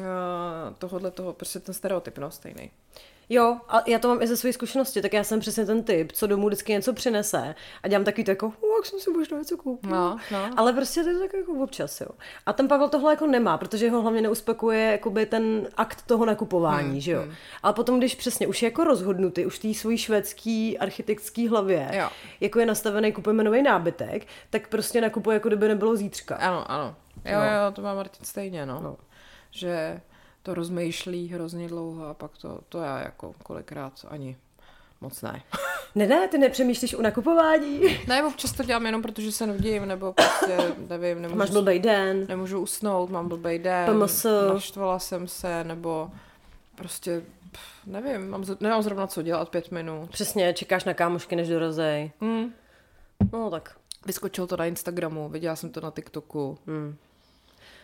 tohohle 0.78 1.10
toho, 1.10 1.32
prostě 1.32 1.60
ten 1.60 1.74
stereotyp, 1.74 2.18
no, 2.18 2.30
stejný. 2.30 2.70
Jo, 3.30 3.56
a 3.68 3.82
já 3.86 3.98
to 3.98 4.08
mám 4.08 4.22
i 4.22 4.26
ze 4.26 4.36
své 4.36 4.52
zkušenosti, 4.52 5.02
tak 5.02 5.12
já 5.12 5.24
jsem 5.24 5.40
přesně 5.40 5.66
ten 5.66 5.82
typ, 5.82 6.12
co 6.12 6.26
domů 6.26 6.46
vždycky 6.46 6.72
něco 6.72 6.92
přinese 6.92 7.54
a 7.82 7.88
dělám 7.88 8.04
takový 8.04 8.24
to 8.24 8.30
jako, 8.30 8.46
"O, 8.46 8.76
jak 8.76 8.86
jsem 8.86 9.00
si 9.00 9.10
možná 9.10 9.38
něco 9.38 9.56
koupil. 9.56 9.90
No, 9.90 10.18
no. 10.32 10.50
Ale 10.56 10.72
prostě 10.72 11.02
to 11.02 11.08
je 11.08 11.18
tak 11.18 11.34
jako 11.34 11.52
občas, 11.52 12.00
jo. 12.00 12.06
A 12.46 12.52
ten 12.52 12.68
Pavel 12.68 12.88
tohle 12.88 13.12
jako 13.12 13.26
nemá, 13.26 13.58
protože 13.58 13.90
ho 13.90 14.02
hlavně 14.02 14.20
neuspokuje 14.22 14.90
jakoby 14.90 15.26
ten 15.26 15.68
akt 15.76 16.02
toho 16.02 16.24
nakupování, 16.26 16.88
Hmm, 16.90 17.00
že 17.00 17.12
jo. 17.12 17.24
Ale 17.62 17.72
potom, 17.72 17.98
když 17.98 18.14
přesně 18.14 18.46
už 18.46 18.62
je 18.62 18.66
jako 18.66 18.84
rozhodnutý, 18.84 19.46
už 19.46 19.58
v 19.58 19.62
té 19.62 19.74
svojí 19.74 19.98
švédský 19.98 20.78
architektský 20.78 21.48
hlavě, 21.48 21.88
Jo. 21.92 22.08
jako 22.40 22.60
je 22.60 22.66
nastavený, 22.66 23.12
kupujeme 23.12 23.44
nový 23.44 23.62
nábytek, 23.62 24.26
tak 24.50 24.68
prostě 24.68 25.00
nakupuje, 25.00 25.34
jako 25.34 25.48
kdyby 25.48 25.68
nebylo 25.68 25.96
zítřka. 25.96 26.36
Ano, 26.36 26.70
ano. 26.70 26.94
Jo, 27.24 27.38
No. 27.38 27.44
jo, 27.44 27.72
to 27.72 27.82
má 27.82 27.94
Martin 27.94 28.24
stejně, 28.24 28.66
no. 28.66 28.80
No. 28.82 28.96
Že 29.50 30.00
to 30.42 30.54
rozmýšlí 30.54 31.28
hrozně 31.28 31.68
dlouho 31.68 32.06
a 32.06 32.14
pak 32.14 32.38
to, 32.38 32.60
to 32.68 32.78
já 32.80 32.98
jako 32.98 33.34
kolikrát 33.42 33.92
ani 34.08 34.36
moc 35.00 35.22
ne. 35.22 35.42
Ne, 35.94 36.06
ne, 36.06 36.28
ty 36.28 36.38
nepřemýšlíš 36.38 36.94
o 36.94 37.02
nakupování. 37.02 37.80
ne, 38.08 38.24
občas 38.24 38.52
to 38.52 38.62
dělám 38.64 38.86
jenom 38.86 39.02
protože 39.02 39.32
se 39.32 39.46
nudím, 39.46 39.86
nebo 39.88 40.12
prostě, 40.12 40.74
nevím, 40.88 41.22
nemůžu, 41.22 41.38
Máš 41.38 41.50
blbej 41.50 41.78
den. 41.78 42.26
nemůžu 42.28 42.60
usnout, 42.60 43.10
mám 43.10 43.28
blbej 43.28 43.58
den, 43.58 43.86
PMS. 44.00 44.26
naštvala 44.52 44.98
jsem 44.98 45.28
se, 45.28 45.64
nebo 45.64 46.10
prostě, 46.74 47.22
pff, 47.52 47.86
nevím, 47.86 48.28
mám, 48.30 48.44
nemám 48.60 48.82
zrovna 48.82 49.06
co 49.06 49.22
dělat 49.22 49.48
pět 49.48 49.70
minut. 49.70 50.10
Přesně, 50.10 50.54
čekáš 50.54 50.84
na 50.84 50.94
kámošky, 50.94 51.36
než 51.36 51.48
dorazej. 51.48 52.10
Mm. 52.20 52.52
No 53.32 53.50
tak. 53.50 53.76
Vyskočilo 54.06 54.46
to 54.46 54.56
na 54.56 54.66
Instagramu, 54.66 55.28
viděla 55.28 55.56
jsem 55.56 55.70
to 55.70 55.80
na 55.80 55.90
TikToku. 55.90 56.58
Hmm. 56.66 56.96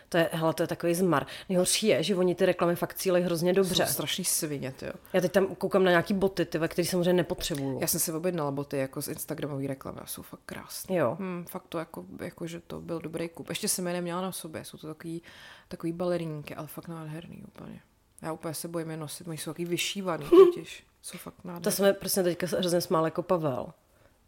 To 0.09 0.17
je, 0.17 0.29
hele, 0.31 0.53
to 0.53 0.63
je 0.63 0.67
takový 0.67 0.95
zmar. 0.95 1.25
Nejhorší 1.49 1.87
je, 1.87 2.03
že 2.03 2.15
oni 2.15 2.35
ty 2.35 2.45
reklamy 2.45 2.75
fakt 2.75 2.93
cílejí 2.93 3.25
hrozně 3.25 3.53
dobře. 3.53 3.85
Jsou 3.85 3.93
strašný 3.93 4.25
svině, 4.25 4.73
jo. 4.81 4.91
Já 5.13 5.21
teď 5.21 5.31
tam 5.31 5.55
koukám 5.55 5.83
na 5.83 5.91
nějaký 5.91 6.13
boty, 6.13 6.45
ty, 6.45 6.59
které 6.67 6.85
samozřejmě 6.85 7.13
nepotřebuju. 7.13 7.79
Já 7.81 7.87
jsem 7.87 7.99
si 7.99 8.11
objednala 8.11 8.51
boty 8.51 8.77
jako 8.77 9.01
z 9.01 9.07
Instagramové 9.07 9.67
reklamy 9.67 9.99
a 10.01 10.05
jsou 10.05 10.21
fakt 10.21 10.41
krásné. 10.45 10.95
Jo. 10.95 11.17
Hmm, 11.19 11.45
fakt 11.49 11.65
to 11.69 11.79
jako, 11.79 12.05
jako, 12.19 12.47
že 12.47 12.59
to 12.59 12.81
byl 12.81 12.99
dobrý 12.99 13.29
kup. 13.29 13.49
Ještě 13.49 13.67
jsem 13.67 13.87
je 13.87 13.93
neměla 13.93 14.21
na 14.21 14.31
sobě, 14.31 14.65
jsou 14.65 14.77
to 14.77 14.87
takový, 14.87 15.21
takový 15.67 15.93
balerínky, 15.93 16.55
ale 16.55 16.67
fakt 16.67 16.87
nádherný 16.87 17.43
úplně. 17.47 17.81
Já 18.21 18.33
úplně 18.33 18.53
se 18.53 18.67
bojím 18.67 18.89
je 18.89 18.97
nosit, 18.97 19.27
oni 19.27 19.37
jsou 19.37 19.51
takový 19.51 19.65
vyšívaný 19.65 20.25
totiž. 20.29 20.83
Jsou 21.01 21.17
fakt 21.17 21.35
nádherný. 21.43 21.63
To 21.63 21.71
jsme 21.71 21.93
prostě 21.93 22.23
teďka 22.23 22.47
hrozně 22.57 22.81
smál 22.81 23.05
jako 23.05 23.23
Pavel 23.23 23.73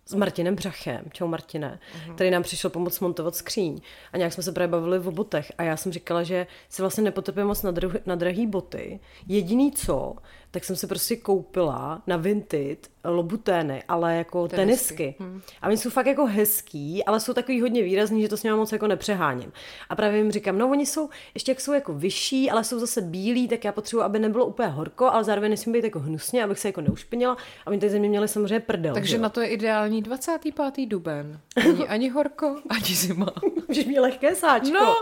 s 0.08 0.14
Martinem 0.14 0.56
Břachem, 0.56 1.06
čau 1.12 1.28
Martine, 1.28 1.80
uh-huh. 1.96 2.16
který 2.16 2.32
nám 2.32 2.44
přišel 2.44 2.70
pomoct 2.70 3.00
montovat 3.00 3.36
skříň. 3.36 3.82
A 4.14 4.18
nějak 4.18 4.34
jsme 4.34 4.44
se 4.44 4.52
právě 4.52 4.68
bavili 4.68 5.00
o 5.00 5.12
botech 5.12 5.52
a 5.58 5.64
já 5.64 5.78
jsem 5.78 5.92
říkala, 5.92 6.24
že 6.24 6.48
si 6.70 6.82
vlastně 6.82 7.04
nepotrpím 7.04 7.46
moc 7.46 7.64
na, 7.64 7.72
druh- 7.72 8.02
na 8.06 8.16
drahý 8.16 8.48
boty. 8.48 9.00
Jediný 9.28 9.72
co, 9.72 10.16
tak 10.52 10.64
jsem 10.64 10.76
si 10.76 10.88
prostě 10.88 11.16
koupila 11.16 12.02
na 12.08 12.18
Vinted 12.18 12.88
lobutény, 13.04 13.84
ale 13.88 14.16
jako 14.16 14.48
tenisky. 14.48 14.96
tenisky. 14.96 15.16
Hmm. 15.20 15.42
A 15.62 15.68
oni 15.68 15.78
jsou 15.78 15.90
fakt 15.90 16.06
jako 16.06 16.26
hezký, 16.26 17.04
ale 17.04 17.20
jsou 17.20 17.34
takový 17.34 17.62
hodně 17.62 17.84
výrazný, 17.84 18.22
že 18.22 18.30
to 18.30 18.38
s 18.38 18.44
nimi 18.44 18.56
moc 18.56 18.72
jako 18.72 18.88
nepřeháním. 18.88 19.52
A 19.90 19.96
právě 19.96 20.18
jim 20.18 20.32
říkám, 20.32 20.58
no 20.58 20.70
oni 20.70 20.86
jsou, 20.86 21.10
ještě 21.34 21.52
jak 21.52 21.62
jsou 21.62 21.74
jako 21.74 21.94
vyšší, 21.94 22.52
ale 22.52 22.64
jsou 22.64 22.80
zase 22.80 23.02
bílí, 23.02 23.48
tak 23.48 23.66
já 23.66 23.72
potřebuji, 23.72 24.02
aby 24.02 24.20
nebylo 24.20 24.46
úplně 24.46 24.70
horko, 24.70 25.06
ale 25.06 25.24
zároveň 25.24 25.52
nesmí 25.52 25.74
být 25.74 25.84
jako 25.84 26.00
hnusně, 26.00 26.44
abych 26.44 26.60
se 26.60 26.68
jako 26.68 26.82
neušpinila. 26.82 27.38
A 27.66 27.68
oni 27.68 27.80
tady 27.80 27.90
ze 27.90 28.00
mě 28.00 28.10
měli 28.10 28.28
samozřejmě 28.28 28.60
prdel. 28.60 28.94
Takže 28.94 29.16
jo? 29.16 29.22
na 29.22 29.30
to 29.30 29.42
je 29.42 29.48
ideální 29.48 30.02
25. 30.02 30.86
duben. 30.86 31.40
Ani, 31.56 31.88
ani 31.88 32.10
horko, 32.10 32.56
ani 32.70 32.96
zima. 32.96 33.34
Můžeš 33.68 33.86
mít 33.86 34.00
lehké 34.00 34.36
sáčko. 34.36 34.74
No. 34.74 34.96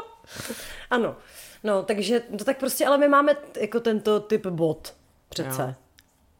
Ano. 0.90 1.16
No, 1.64 1.84
takže 1.84 2.20
to 2.38 2.44
tak 2.44 2.58
prostě, 2.58 2.86
ale 2.86 2.98
my 2.98 3.08
máme 3.08 3.36
jako 3.62 3.80
tento 3.80 4.20
typ 4.20 4.48
bot 4.48 4.94
přece. 5.44 5.62
Jo. 5.62 5.76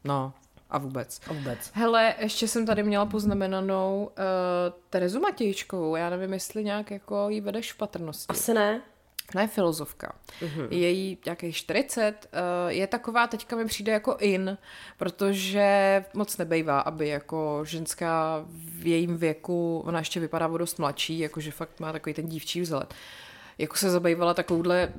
No, 0.04 0.32
a 0.70 0.78
vůbec. 0.78 1.20
A 1.30 1.32
vůbec. 1.32 1.70
Hele, 1.74 2.14
ještě 2.18 2.48
jsem 2.48 2.66
tady 2.66 2.82
měla 2.82 3.06
poznamenanou 3.06 4.04
uh, 4.04 4.14
Terezu 4.90 5.20
Matějčkovou. 5.20 5.96
Já 5.96 6.10
nevím, 6.10 6.32
jestli 6.32 6.64
nějak 6.64 6.90
jako 6.90 7.28
jí 7.28 7.40
vedeš 7.40 7.72
v 7.72 7.76
patrnosti. 7.76 8.26
Asi 8.28 8.54
ne. 8.54 8.82
Ona 9.34 9.42
je 9.42 9.48
filozofka. 9.48 10.12
Uh-huh. 10.40 10.68
Je 10.70 10.90
jí 10.90 11.18
nějakých 11.24 11.56
40. 11.56 12.14
Uh, 12.32 12.40
je 12.68 12.86
taková, 12.86 13.26
teďka 13.26 13.56
mi 13.56 13.64
přijde 13.64 13.92
jako 13.92 14.16
in, 14.20 14.58
protože 14.96 16.04
moc 16.14 16.36
nebejvá, 16.36 16.80
aby 16.80 17.08
jako 17.08 17.60
ženská 17.64 18.44
v 18.48 18.86
jejím 18.86 19.16
věku, 19.16 19.82
ona 19.86 19.98
ještě 19.98 20.20
vypadá 20.20 20.48
o 20.48 20.58
dost 20.58 20.78
mladší, 20.78 21.18
jakože 21.18 21.50
fakt 21.50 21.80
má 21.80 21.92
takový 21.92 22.14
ten 22.14 22.26
dívčí 22.26 22.60
vzhled, 22.60 22.94
jako 23.58 23.76
se 23.76 23.90
zabývala 23.90 24.34
takovouhle 24.34 24.92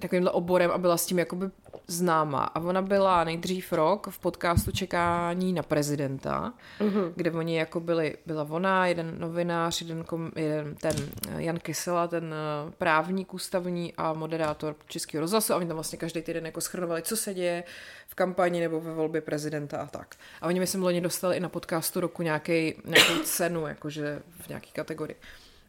takovýmhle 0.00 0.30
oborem 0.30 0.70
a 0.70 0.78
byla 0.78 0.96
s 0.96 1.06
tím 1.06 1.18
jakoby 1.18 1.46
známá. 1.86 2.44
A 2.44 2.60
ona 2.60 2.82
byla 2.82 3.24
nejdřív 3.24 3.72
rok 3.72 4.06
v 4.10 4.18
podcastu 4.18 4.72
Čekání 4.72 5.52
na 5.52 5.62
prezidenta, 5.62 6.52
uh-huh. 6.80 7.12
kde 7.16 7.30
oni 7.30 7.58
jako 7.58 7.80
byli, 7.80 8.16
byla 8.26 8.46
ona, 8.50 8.86
jeden 8.86 9.14
novinář, 9.18 9.80
jeden, 9.80 10.04
kom, 10.04 10.30
jeden 10.36 10.74
ten 10.74 10.96
Jan 11.36 11.58
Kysela, 11.58 12.08
ten 12.08 12.34
eh, 12.34 12.72
právník 12.78 13.34
ústavní 13.34 13.94
a 13.96 14.12
moderátor 14.12 14.76
Českého 14.88 15.20
rozhlasu 15.20 15.52
a 15.52 15.56
oni 15.56 15.66
tam 15.66 15.76
vlastně 15.76 15.98
každý 15.98 16.22
týden 16.22 16.46
jako 16.46 16.60
schrnovali, 16.60 17.02
co 17.02 17.16
se 17.16 17.34
děje 17.34 17.64
v 18.08 18.14
kampani 18.14 18.60
nebo 18.60 18.80
ve 18.80 18.94
volbě 18.94 19.20
prezidenta 19.20 19.78
a 19.78 19.86
tak. 19.86 20.14
A 20.40 20.46
oni 20.46 20.60
myslím 20.60 20.82
loni 20.82 21.00
dostali 21.00 21.36
i 21.36 21.40
na 21.40 21.48
podcastu 21.48 22.00
roku 22.00 22.22
nějaký, 22.22 22.74
nějakou 22.84 23.22
cenu, 23.24 23.66
jakože 23.66 24.22
v 24.40 24.48
nějaký 24.48 24.72
kategorii. 24.72 25.16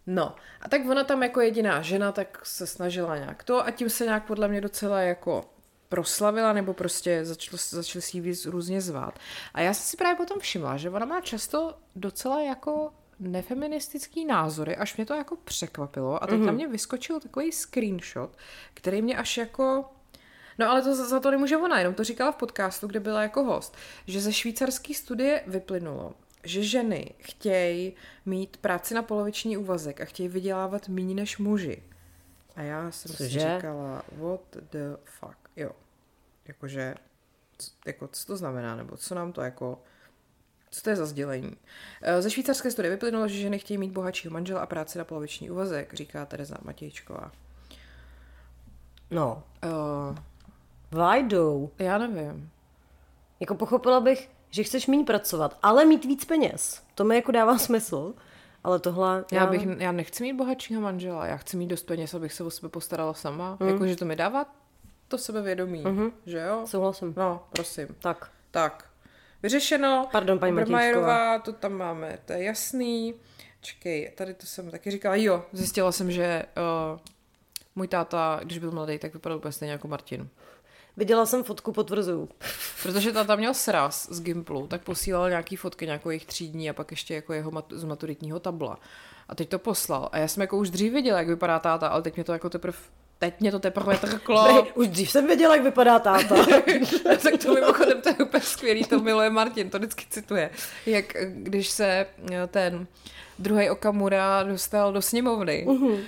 No, 0.07 0.35
a 0.61 0.69
tak 0.69 0.81
ona 0.89 1.03
tam 1.03 1.23
jako 1.23 1.41
jediná 1.41 1.81
žena, 1.81 2.11
tak 2.11 2.41
se 2.43 2.67
snažila 2.67 3.17
nějak 3.17 3.43
to 3.43 3.65
a 3.65 3.71
tím 3.71 3.89
se 3.89 4.05
nějak 4.05 4.25
podle 4.25 4.47
mě 4.47 4.61
docela 4.61 5.01
jako 5.01 5.49
proslavila, 5.89 6.53
nebo 6.53 6.73
prostě 6.73 7.25
začal, 7.25 7.59
začal 7.69 8.01
si 8.01 8.17
ji 8.17 8.21
víc 8.21 8.45
různě 8.45 8.81
zvát. 8.81 9.19
A 9.53 9.61
já 9.61 9.73
jsem 9.73 9.83
si 9.83 9.97
právě 9.97 10.15
potom 10.15 10.39
všimla, 10.39 10.77
že 10.77 10.89
ona 10.89 11.05
má 11.05 11.21
často 11.21 11.77
docela 11.95 12.41
jako 12.41 12.93
nefeministický 13.19 14.25
názory, 14.25 14.75
až 14.75 14.97
mě 14.97 15.05
to 15.05 15.13
jako 15.13 15.35
překvapilo. 15.35 16.23
A 16.23 16.27
teď 16.27 16.39
mm-hmm. 16.39 16.45
na 16.45 16.51
mě 16.51 16.67
vyskočil 16.67 17.19
takový 17.19 17.51
screenshot, 17.51 18.37
který 18.73 19.01
mě 19.01 19.17
až 19.17 19.37
jako 19.37 19.85
No 20.59 20.69
ale 20.69 20.81
to 20.81 20.95
za 20.95 21.19
to 21.19 21.31
nemůže 21.31 21.57
ona, 21.57 21.79
jenom 21.79 21.93
to 21.93 22.03
říkala 22.03 22.31
v 22.31 22.35
podcastu, 22.35 22.87
kde 22.87 22.99
byla 22.99 23.21
jako 23.21 23.43
host, 23.43 23.77
že 24.07 24.21
ze 24.21 24.33
švýcarské 24.33 24.93
studie 24.93 25.43
vyplynulo, 25.47 26.13
že 26.47 26.63
ženy 26.63 27.13
chtějí 27.19 27.93
mít 28.25 28.57
práci 28.57 28.93
na 28.93 29.01
poloviční 29.01 29.57
úvazek 29.57 30.01
a 30.01 30.05
chtějí 30.05 30.29
vydělávat 30.29 30.87
méně 30.87 31.15
než 31.15 31.37
muži. 31.37 31.83
A 32.55 32.61
já 32.61 32.91
jsem 32.91 33.11
Cože? 33.11 33.29
si 33.29 33.39
říkala, 33.39 34.01
what 34.11 34.41
the 34.71 34.95
fuck, 35.03 35.37
jo. 35.55 35.71
Jakože, 36.47 36.95
jako, 37.85 38.07
co 38.07 38.27
to 38.27 38.37
znamená, 38.37 38.75
nebo 38.75 38.97
co 38.97 39.15
nám 39.15 39.31
to 39.31 39.41
jako, 39.41 39.81
co 40.69 40.81
to 40.81 40.89
je 40.89 40.95
za 40.95 41.05
sdělení? 41.05 41.57
Eh, 42.01 42.21
ze 42.21 42.29
švýcarské 42.29 42.71
studie 42.71 42.91
vyplynulo, 42.91 43.27
že 43.27 43.37
ženy 43.37 43.59
chtějí 43.59 43.77
mít 43.77 43.91
bohatšího 43.91 44.33
manžela 44.33 44.61
a 44.61 44.65
práci 44.65 44.97
na 44.97 45.03
poloviční 45.03 45.51
úvazek, 45.51 45.93
říká 45.93 46.25
Tereza 46.25 46.57
Matějčková. 46.61 47.31
No. 49.11 49.43
Uh, 49.63 50.17
Why 50.91 51.23
do? 51.23 51.69
Já 51.79 51.97
nevím. 51.97 52.51
Jako 53.39 53.55
pochopila 53.55 53.99
bych, 53.99 54.29
že 54.57 54.63
chceš 54.63 54.87
méně 54.87 55.03
pracovat, 55.03 55.57
ale 55.63 55.85
mít 55.85 56.05
víc 56.05 56.25
peněz. 56.25 56.81
To 56.95 57.03
mi 57.03 57.15
jako 57.15 57.31
dává 57.31 57.57
smysl. 57.67 58.13
Ale 58.63 58.79
tohle... 58.79 59.25
Já, 59.31 59.39
já, 59.39 59.45
bych, 59.45 59.67
já 59.77 59.91
nechci 59.91 60.23
mít 60.23 60.33
bohatšího 60.33 60.81
manžela, 60.81 61.25
já 61.25 61.37
chci 61.37 61.57
mít 61.57 61.67
dost 61.67 61.83
peněz, 61.83 62.13
abych 62.13 62.33
se 62.33 62.43
o 62.43 62.51
sebe 62.51 62.69
postarala 62.69 63.13
sama. 63.13 63.57
Mm. 63.59 63.67
Jakože 63.67 63.95
to 63.95 64.05
mi 64.05 64.15
dává 64.15 64.45
to 65.07 65.17
sebevědomí, 65.17 65.83
mm-hmm. 65.83 66.11
že 66.25 66.39
jo? 66.39 66.61
Souhlasím. 66.65 67.13
No, 67.17 67.43
prosím. 67.49 67.87
Tak. 67.99 68.31
Tak. 68.51 68.85
Vyřešeno. 69.43 70.07
Pardon, 70.11 70.39
paní 70.39 70.51
Matějčková. 70.51 71.39
to 71.39 71.53
tam 71.53 71.73
máme, 71.73 72.19
to 72.25 72.33
je 72.33 72.43
jasný. 72.43 73.13
Čekej, 73.61 74.11
tady 74.17 74.33
to 74.33 74.45
jsem 74.45 74.71
taky 74.71 74.91
říkala. 74.91 75.15
Jo, 75.15 75.45
zjistila 75.51 75.91
jsem, 75.91 76.11
že 76.11 76.45
uh, 76.93 76.99
můj 77.75 77.87
táta, 77.87 78.39
když 78.43 78.57
byl 78.57 78.71
mladý, 78.71 78.99
tak 78.99 79.13
vypadal 79.13 79.37
úplně 79.37 79.51
stejně 79.51 79.71
jako 79.71 79.87
Martin. 79.87 80.29
Viděla 80.97 81.25
jsem 81.25 81.43
fotku, 81.43 81.71
potvrzuju. 81.71 82.29
Protože 82.83 83.11
táta 83.11 83.35
měl 83.35 83.53
sraz 83.53 84.07
z 84.11 84.21
Gimplu, 84.21 84.67
tak 84.67 84.81
posílal 84.81 85.29
nějaký 85.29 85.55
fotky 85.55 85.85
nějakou 85.85 86.09
jejich 86.09 86.25
třídní 86.25 86.69
a 86.69 86.73
pak 86.73 86.91
ještě 86.91 87.15
jako 87.15 87.33
jeho 87.33 87.51
mat- 87.51 87.73
z 87.73 87.83
maturitního 87.83 88.39
tabla. 88.39 88.79
A 89.29 89.35
teď 89.35 89.49
to 89.49 89.59
poslal. 89.59 90.09
A 90.11 90.17
já 90.17 90.27
jsem 90.27 90.41
jako 90.41 90.57
už 90.57 90.69
dřív 90.69 90.93
viděla, 90.93 91.17
jak 91.19 91.27
vypadá 91.27 91.59
táta, 91.59 91.87
ale 91.87 92.01
teď 92.01 92.15
mě 92.15 92.23
to 92.23 92.33
jako 92.33 92.49
teprve 92.49 92.77
Teď 93.19 93.39
mě 93.39 93.51
to 93.51 93.59
teprve 93.59 93.97
trklo. 93.97 94.47
Ne, 94.47 94.61
už 94.61 94.87
dřív 94.87 95.11
jsem 95.11 95.27
věděla, 95.27 95.55
jak 95.55 95.63
vypadá 95.63 95.99
táta. 95.99 96.35
tak 97.23 97.43
to 97.43 97.53
mimochodem 97.53 98.01
to 98.01 98.09
je 98.09 98.15
úplně 98.15 98.43
skvělý, 98.43 98.83
to 98.83 98.99
miluje 98.99 99.29
Martin, 99.29 99.69
to 99.69 99.77
vždycky 99.77 100.05
cituje. 100.09 100.49
Jak 100.85 101.15
když 101.33 101.69
se 101.69 102.05
ten 102.47 102.87
druhý 103.39 103.69
Okamura 103.69 104.43
dostal 104.43 104.93
do 104.93 105.01
sněmovny 105.01 105.65
uh-huh 105.67 105.99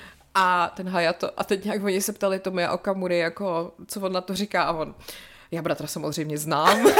a 0.41 0.71
ten 0.75 0.89
Hayato, 0.89 1.31
a 1.37 1.43
teď 1.43 1.65
nějak 1.65 1.83
oni 1.83 2.01
se 2.01 2.13
ptali 2.13 2.39
Tomia 2.39 2.71
Okamury, 2.71 3.17
jako, 3.17 3.73
co 3.87 4.01
on 4.01 4.13
na 4.13 4.21
to 4.21 4.35
říká 4.35 4.63
a 4.63 4.71
on, 4.71 4.95
já 5.51 5.61
bratra 5.61 5.87
samozřejmě 5.87 6.37
znám. 6.37 6.87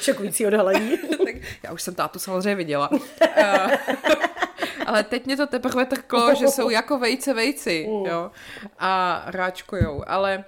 Šokující 0.00 0.46
odhalení. 0.46 0.98
tak 1.24 1.34
já 1.62 1.72
už 1.72 1.82
jsem 1.82 1.94
tátu 1.94 2.18
samozřejmě 2.18 2.54
viděla. 2.54 2.90
ale 4.86 5.04
teď 5.04 5.26
mě 5.26 5.36
to 5.36 5.46
teprve 5.46 5.86
trklo, 5.86 6.34
že 6.34 6.48
jsou 6.48 6.70
jako 6.70 6.98
vejce 6.98 7.34
vejci, 7.34 7.86
mm. 7.90 8.06
jo, 8.06 8.30
a 8.78 9.22
ráčkujou, 9.26 10.04
ale 10.06 10.44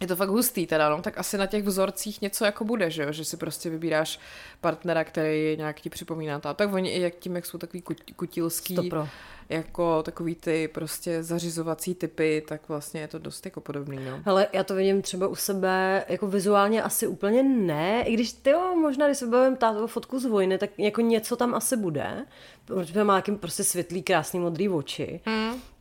je 0.00 0.06
to 0.06 0.16
fakt 0.16 0.28
hustý 0.28 0.66
teda, 0.66 0.88
no, 0.88 1.02
tak 1.02 1.18
asi 1.18 1.38
na 1.38 1.46
těch 1.46 1.64
vzorcích 1.64 2.22
něco 2.22 2.44
jako 2.44 2.64
bude, 2.64 2.90
že 2.90 3.02
jo, 3.02 3.12
že 3.12 3.24
si 3.24 3.36
prostě 3.36 3.70
vybíráš 3.70 4.20
partnera, 4.60 5.04
který 5.04 5.56
nějak 5.56 5.80
ti 5.80 5.90
připomíná 5.90 6.38
ta. 6.40 6.54
Tak 6.54 6.72
oni 6.72 6.90
i 6.90 7.00
jak 7.00 7.14
tím, 7.14 7.36
jak 7.36 7.46
jsou 7.46 7.58
takový 7.58 7.82
kutilský, 8.16 8.74
Stopro. 8.74 9.08
jako 9.48 10.02
takový 10.02 10.34
ty 10.34 10.68
prostě 10.68 11.22
zařizovací 11.22 11.94
typy, 11.94 12.44
tak 12.48 12.68
vlastně 12.68 13.00
je 13.00 13.08
to 13.08 13.18
dost 13.18 13.44
jako 13.44 13.60
podobný, 13.60 13.98
no. 14.10 14.20
Hele, 14.24 14.46
já 14.52 14.64
to 14.64 14.74
vidím 14.74 15.02
třeba 15.02 15.28
u 15.28 15.34
sebe, 15.34 16.04
jako 16.08 16.26
vizuálně 16.26 16.82
asi 16.82 17.06
úplně 17.06 17.42
ne, 17.42 18.02
i 18.06 18.14
když 18.14 18.32
ty 18.32 18.50
jo, 18.50 18.74
možná, 18.80 19.06
když 19.06 19.18
se 19.18 19.26
bavím 19.26 19.56
tátovou 19.56 19.86
fotku 19.86 20.18
z 20.18 20.24
vojny, 20.24 20.58
tak 20.58 20.70
jako 20.78 21.00
něco 21.00 21.36
tam 21.36 21.54
asi 21.54 21.76
bude, 21.76 22.26
protože 22.64 23.04
má 23.04 23.14
nějaký 23.14 23.32
prostě 23.32 23.64
světlý, 23.64 24.02
krásný 24.02 24.40
modrý 24.40 24.68
oči. 24.68 25.20
Mm 25.26 25.73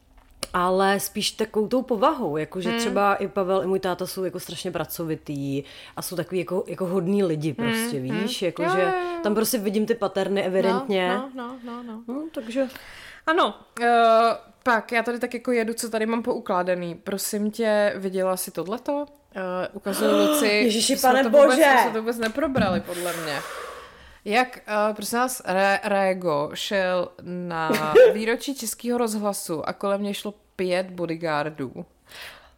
ale 0.54 1.00
spíš 1.00 1.32
takovou 1.32 1.68
tou 1.68 1.82
povahou, 1.82 2.38
jakože 2.38 2.70
hmm. 2.70 2.80
třeba 2.80 3.16
i 3.16 3.28
Pavel, 3.28 3.64
i 3.64 3.68
můj 3.68 3.80
táta 3.80 4.08
jsou 4.08 4.24
jako 4.24 4.40
strašně 4.40 4.72
pracovitý 4.72 5.64
a 5.96 6.02
jsou 6.02 6.16
takový 6.16 6.40
jako, 6.40 6.64
jako 6.68 6.86
hodní 6.86 7.24
lidi 7.24 7.56
hmm, 7.58 7.70
prostě, 7.70 8.00
hmm. 8.00 8.20
víš, 8.20 8.42
hmm. 8.42 8.46
jakože 8.46 8.94
tam 9.24 9.36
prostě 9.36 9.58
vidím 9.58 9.86
ty 9.86 9.96
paterny 9.96 10.44
evidentně. 10.44 11.10
No, 11.18 11.30
no, 11.36 11.58
no, 11.64 11.84
no. 11.84 12.04
no 12.08 12.28
takže... 12.34 12.68
Ano, 13.28 13.56
uh, 13.80 13.86
pak 14.64 14.92
já 14.92 15.04
tady 15.04 15.20
tak 15.20 15.34
jako 15.34 15.52
jedu, 15.52 15.74
co 15.74 15.90
tady 15.90 16.06
mám 16.06 16.24
poukládaný. 16.24 16.96
Prosím 16.96 17.52
tě, 17.52 17.94
viděla 17.96 18.38
jsi 18.38 18.52
tohleto? 18.52 18.94
Uh, 18.94 19.06
ukazuju 19.74 20.12
Luci. 20.18 20.48
Ježiši, 20.48 20.96
pane 20.96 21.24
to 21.24 21.30
bože! 21.30 21.46
Vůbec, 21.48 21.82
jsme 21.82 21.92
to 21.94 22.00
vůbec 22.00 22.18
neprobrali, 22.18 22.82
podle 22.82 23.14
mě. 23.24 23.40
Jak, 24.26 24.60
uh, 24.68 24.96
prosím 24.96 25.20
vás, 25.20 25.42
Re- 25.46 25.80
Rego 25.84 26.50
šel 26.54 27.10
na 27.22 27.94
výročí 28.14 28.56
Českého 28.56 28.98
rozhlasu 28.98 29.70
a 29.70 29.74
kolem 29.74 30.02
mě 30.02 30.14
šlo 30.14 30.34
pět 30.56 30.92
bodyguardů. 30.92 31.86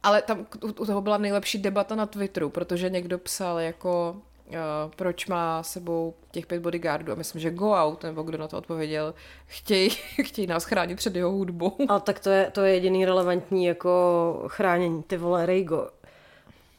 Ale 0.03 0.21
tam 0.21 0.45
u, 0.63 0.71
toho 0.71 1.01
byla 1.01 1.17
nejlepší 1.17 1.57
debata 1.57 1.95
na 1.95 2.05
Twitteru, 2.05 2.49
protože 2.49 2.89
někdo 2.89 3.17
psal 3.17 3.59
jako, 3.59 4.15
uh, 4.47 4.55
proč 4.95 5.25
má 5.27 5.63
sebou 5.63 6.13
těch 6.31 6.45
pět 6.45 6.59
bodyguardů 6.59 7.11
a 7.11 7.15
myslím, 7.15 7.41
že 7.41 7.51
Go 7.51 7.71
Out, 7.71 8.03
nebo 8.03 8.23
kdo 8.23 8.37
na 8.37 8.47
to 8.47 8.57
odpověděl, 8.57 9.13
chtějí, 9.45 9.89
chtějí 10.23 10.47
nás 10.47 10.63
chránit 10.63 10.95
před 10.95 11.15
jeho 11.15 11.31
hudbou. 11.31 11.75
A 11.89 11.99
tak 11.99 12.19
to 12.19 12.29
je, 12.29 12.51
to 12.51 12.61
je 12.61 12.73
jediný 12.73 13.05
relevantní 13.05 13.65
jako 13.65 14.43
chránění, 14.47 15.03
ty 15.03 15.17
vole 15.17 15.45
Rejgo. 15.45 15.89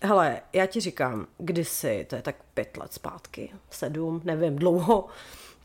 Hele, 0.03 0.41
já 0.53 0.67
ti 0.67 0.81
říkám, 0.81 1.27
kdysi, 1.39 2.07
to 2.09 2.17
je 2.17 2.23
tak 2.23 2.37
pět 2.55 2.77
let 2.77 2.93
zpátky, 2.93 3.51
sedm, 3.71 4.21
nevím, 4.25 4.57
dlouho, 4.57 5.07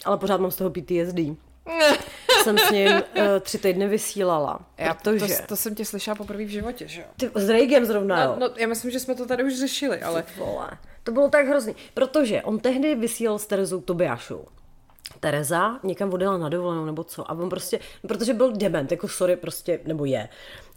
ale 0.06 0.18
pořád 0.18 0.42
mám 0.42 0.52
z 0.52 0.56
toho 0.56 0.70
PTSD. 0.70 1.51
jsem 2.44 2.58
s 2.58 2.72
ním 2.72 2.88
uh, 2.92 3.02
tři 3.42 3.58
týdny 3.58 3.88
vysílala, 3.88 4.60
Já, 4.78 4.94
protože... 4.94 5.36
to, 5.36 5.48
to, 5.48 5.56
jsem 5.56 5.76
tě 5.76 5.86
slyšela 5.86 6.16
poprvé 6.16 6.46
v 6.46 6.50
životě, 6.50 6.88
že 6.88 7.02
jo? 7.02 7.08
Ty, 7.18 7.32
s 7.36 7.50
Reigem 7.50 7.86
zrovna, 7.86 8.24
jo. 8.24 8.36
No, 8.40 8.48
no, 8.48 8.54
já 8.58 8.68
myslím, 8.68 8.92
že 8.92 9.00
jsme 9.00 9.16
to 9.16 9.26
tady 9.26 9.44
už 9.44 9.60
řešili, 9.60 10.02
ale... 10.02 10.24
Vole. 10.38 10.70
To 11.04 11.12
bylo 11.12 11.30
tak 11.30 11.48
hrozný, 11.48 11.76
protože 11.94 12.42
on 12.42 12.60
tehdy 12.60 12.96
vysílal 12.96 13.40
s 13.40 13.46
Terezou 13.46 13.82
Tobiášou. 13.82 14.46
Tereza 15.20 15.80
někam 15.84 16.14
odjela 16.14 16.38
na 16.38 16.50
dovolenou 16.50 16.86
nebo 16.86 17.04
co 17.04 17.32
a 17.32 17.34
on 17.34 17.50
prostě, 17.50 17.80
protože 18.08 18.34
byl 18.34 18.52
dement, 18.52 18.92
jako 18.92 19.08
sorry 19.08 19.36
prostě, 19.36 19.80
nebo 19.86 20.06
je. 20.06 20.30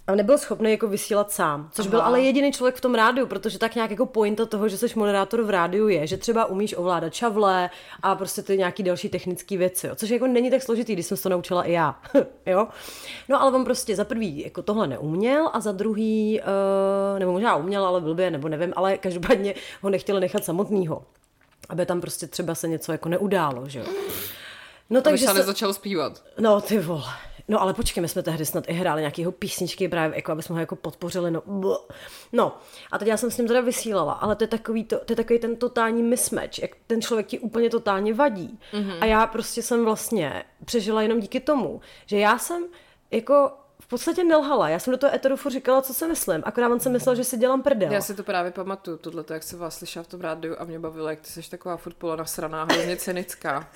A 0.07 0.15
nebyl 0.15 0.39
schopný 0.39 0.71
jako 0.71 0.89
vysílat 0.89 1.33
sám, 1.33 1.69
což 1.73 1.87
Aha. 1.87 1.91
byl 1.91 2.03
ale 2.03 2.21
jediný 2.21 2.53
člověk 2.53 2.77
v 2.77 2.81
tom 2.81 2.95
rádiu, 2.95 3.27
protože 3.27 3.59
tak 3.59 3.75
nějak 3.75 3.91
jako 3.91 4.07
pointa 4.07 4.47
toho, 4.47 4.69
že 4.69 4.79
jsi 4.79 4.87
moderátor 4.97 5.43
v 5.43 5.51
rádiu 5.51 5.89
je, 5.89 6.07
že 6.07 6.17
třeba 6.17 6.45
umíš 6.45 6.75
ovládat 6.77 7.15
čavle 7.15 7.71
a 8.03 8.15
prostě 8.15 8.43
ty 8.43 8.59
nějaký 8.59 8.83
další 8.83 9.09
technické 9.09 9.57
věci, 9.57 9.87
jo. 9.87 9.95
což 9.95 10.11
jako 10.11 10.27
není 10.27 10.51
tak 10.51 10.63
složitý, 10.63 10.93
když 10.93 11.07
jsem 11.07 11.17
to 11.17 11.29
naučila 11.29 11.63
i 11.63 11.73
já, 11.73 12.01
jo. 12.47 12.69
No 13.29 13.43
ale 13.43 13.53
on 13.53 13.65
prostě 13.65 13.97
za 13.97 14.05
prvý 14.05 14.41
jako 14.45 14.63
tohle 14.63 14.87
neuměl 14.87 15.51
a 15.53 15.61
za 15.61 15.73
druhý, 15.73 16.41
uh, 16.41 17.19
nebo 17.19 17.33
možná 17.33 17.57
uměl, 17.57 17.87
ale 17.87 18.01
blbě, 18.01 18.31
nebo 18.31 18.49
nevím, 18.49 18.73
ale 18.77 18.99
každopádně 18.99 19.55
ho 19.83 19.91
nechtěli 19.91 20.21
nechat 20.21 20.45
samotného, 20.45 21.05
aby 21.69 21.87
tam 21.87 22.01
prostě 22.01 22.27
třeba 22.27 22.55
se 22.55 22.69
něco 22.69 22.93
jako 22.93 23.09
neudálo, 23.09 23.69
že 23.69 23.79
jo. 23.79 23.87
No 24.91 25.01
takže 25.01 25.27
se... 25.27 25.43
začal 25.43 25.73
zpívat. 25.73 26.23
No 26.39 26.61
ty 26.61 26.79
vole. 26.79 27.13
No 27.49 27.63
ale 27.63 27.75
počkej, 27.75 28.01
my 28.01 28.09
jsme 28.09 28.23
tehdy 28.23 28.47
snad 28.47 28.65
i 28.69 28.73
hráli 28.73 29.03
nějakého 29.03 29.33
písničky 29.33 29.89
právě, 29.89 30.17
jako 30.17 30.33
aby 30.33 30.43
jsme 30.43 30.55
ho 30.55 30.61
jako 30.61 30.77
podpořili, 30.77 31.31
no. 31.31 31.43
No, 32.33 32.57
a 32.93 32.99
teď 32.99 33.09
já 33.09 33.17
jsem 33.17 33.31
s 33.31 33.39
ním 33.39 33.47
teda 33.47 33.61
vysílala, 33.61 34.13
ale 34.13 34.37
to 34.37 34.45
je 34.45 34.49
takový, 34.49 34.85
to, 34.85 34.99
to 34.99 35.13
je 35.13 35.17
takový 35.17 35.39
ten 35.39 35.57
totální 35.57 36.03
mismatch, 36.03 36.59
jak 36.59 36.71
ten 36.87 37.03
člověk 37.03 37.27
ti 37.27 37.39
úplně 37.39 37.71
totálně 37.71 38.15
vadí. 38.15 38.59
Mm-hmm. 38.73 38.99
A 39.01 39.05
já 39.05 39.27
prostě 39.27 39.63
jsem 39.63 39.85
vlastně 39.85 40.45
přežila 40.65 41.03
jenom 41.03 41.21
díky 41.21 41.41
tomu, 41.41 41.81
že 42.07 42.19
já 42.19 42.39
jsem 42.39 42.65
jako 43.11 43.51
v 43.85 43.89
podstatě 43.89 44.24
nelhala. 44.24 44.68
Já 44.68 44.78
jsem 44.78 44.91
do 44.91 44.99
toho 44.99 45.14
eteru 45.14 45.37
říkala, 45.49 45.82
co 45.82 45.95
si 45.95 46.07
myslím. 46.07 46.43
Akorát 46.45 46.72
on 46.72 46.80
se 46.80 46.89
myslel, 46.89 47.14
že 47.14 47.24
si 47.24 47.37
dělám 47.37 47.62
prdel. 47.62 47.93
Já 47.93 48.01
si 48.01 48.14
to 48.14 48.22
právě 48.22 48.51
pamatuju, 48.51 48.97
tohle, 48.97 49.24
jak 49.30 49.43
se 49.43 49.57
vás 49.57 49.76
slyšela 49.76 50.03
v 50.03 50.07
tom 50.07 50.20
rádiu 50.20 50.57
a 50.59 50.64
mě 50.64 50.78
bavilo, 50.78 51.09
jak 51.09 51.20
ty 51.20 51.28
jsi 51.28 51.51
taková 51.51 51.76
furt 51.76 51.95
pola 51.95 52.16
nasraná, 52.16 52.64
hrozně 52.64 52.97
cynická. 52.97 53.68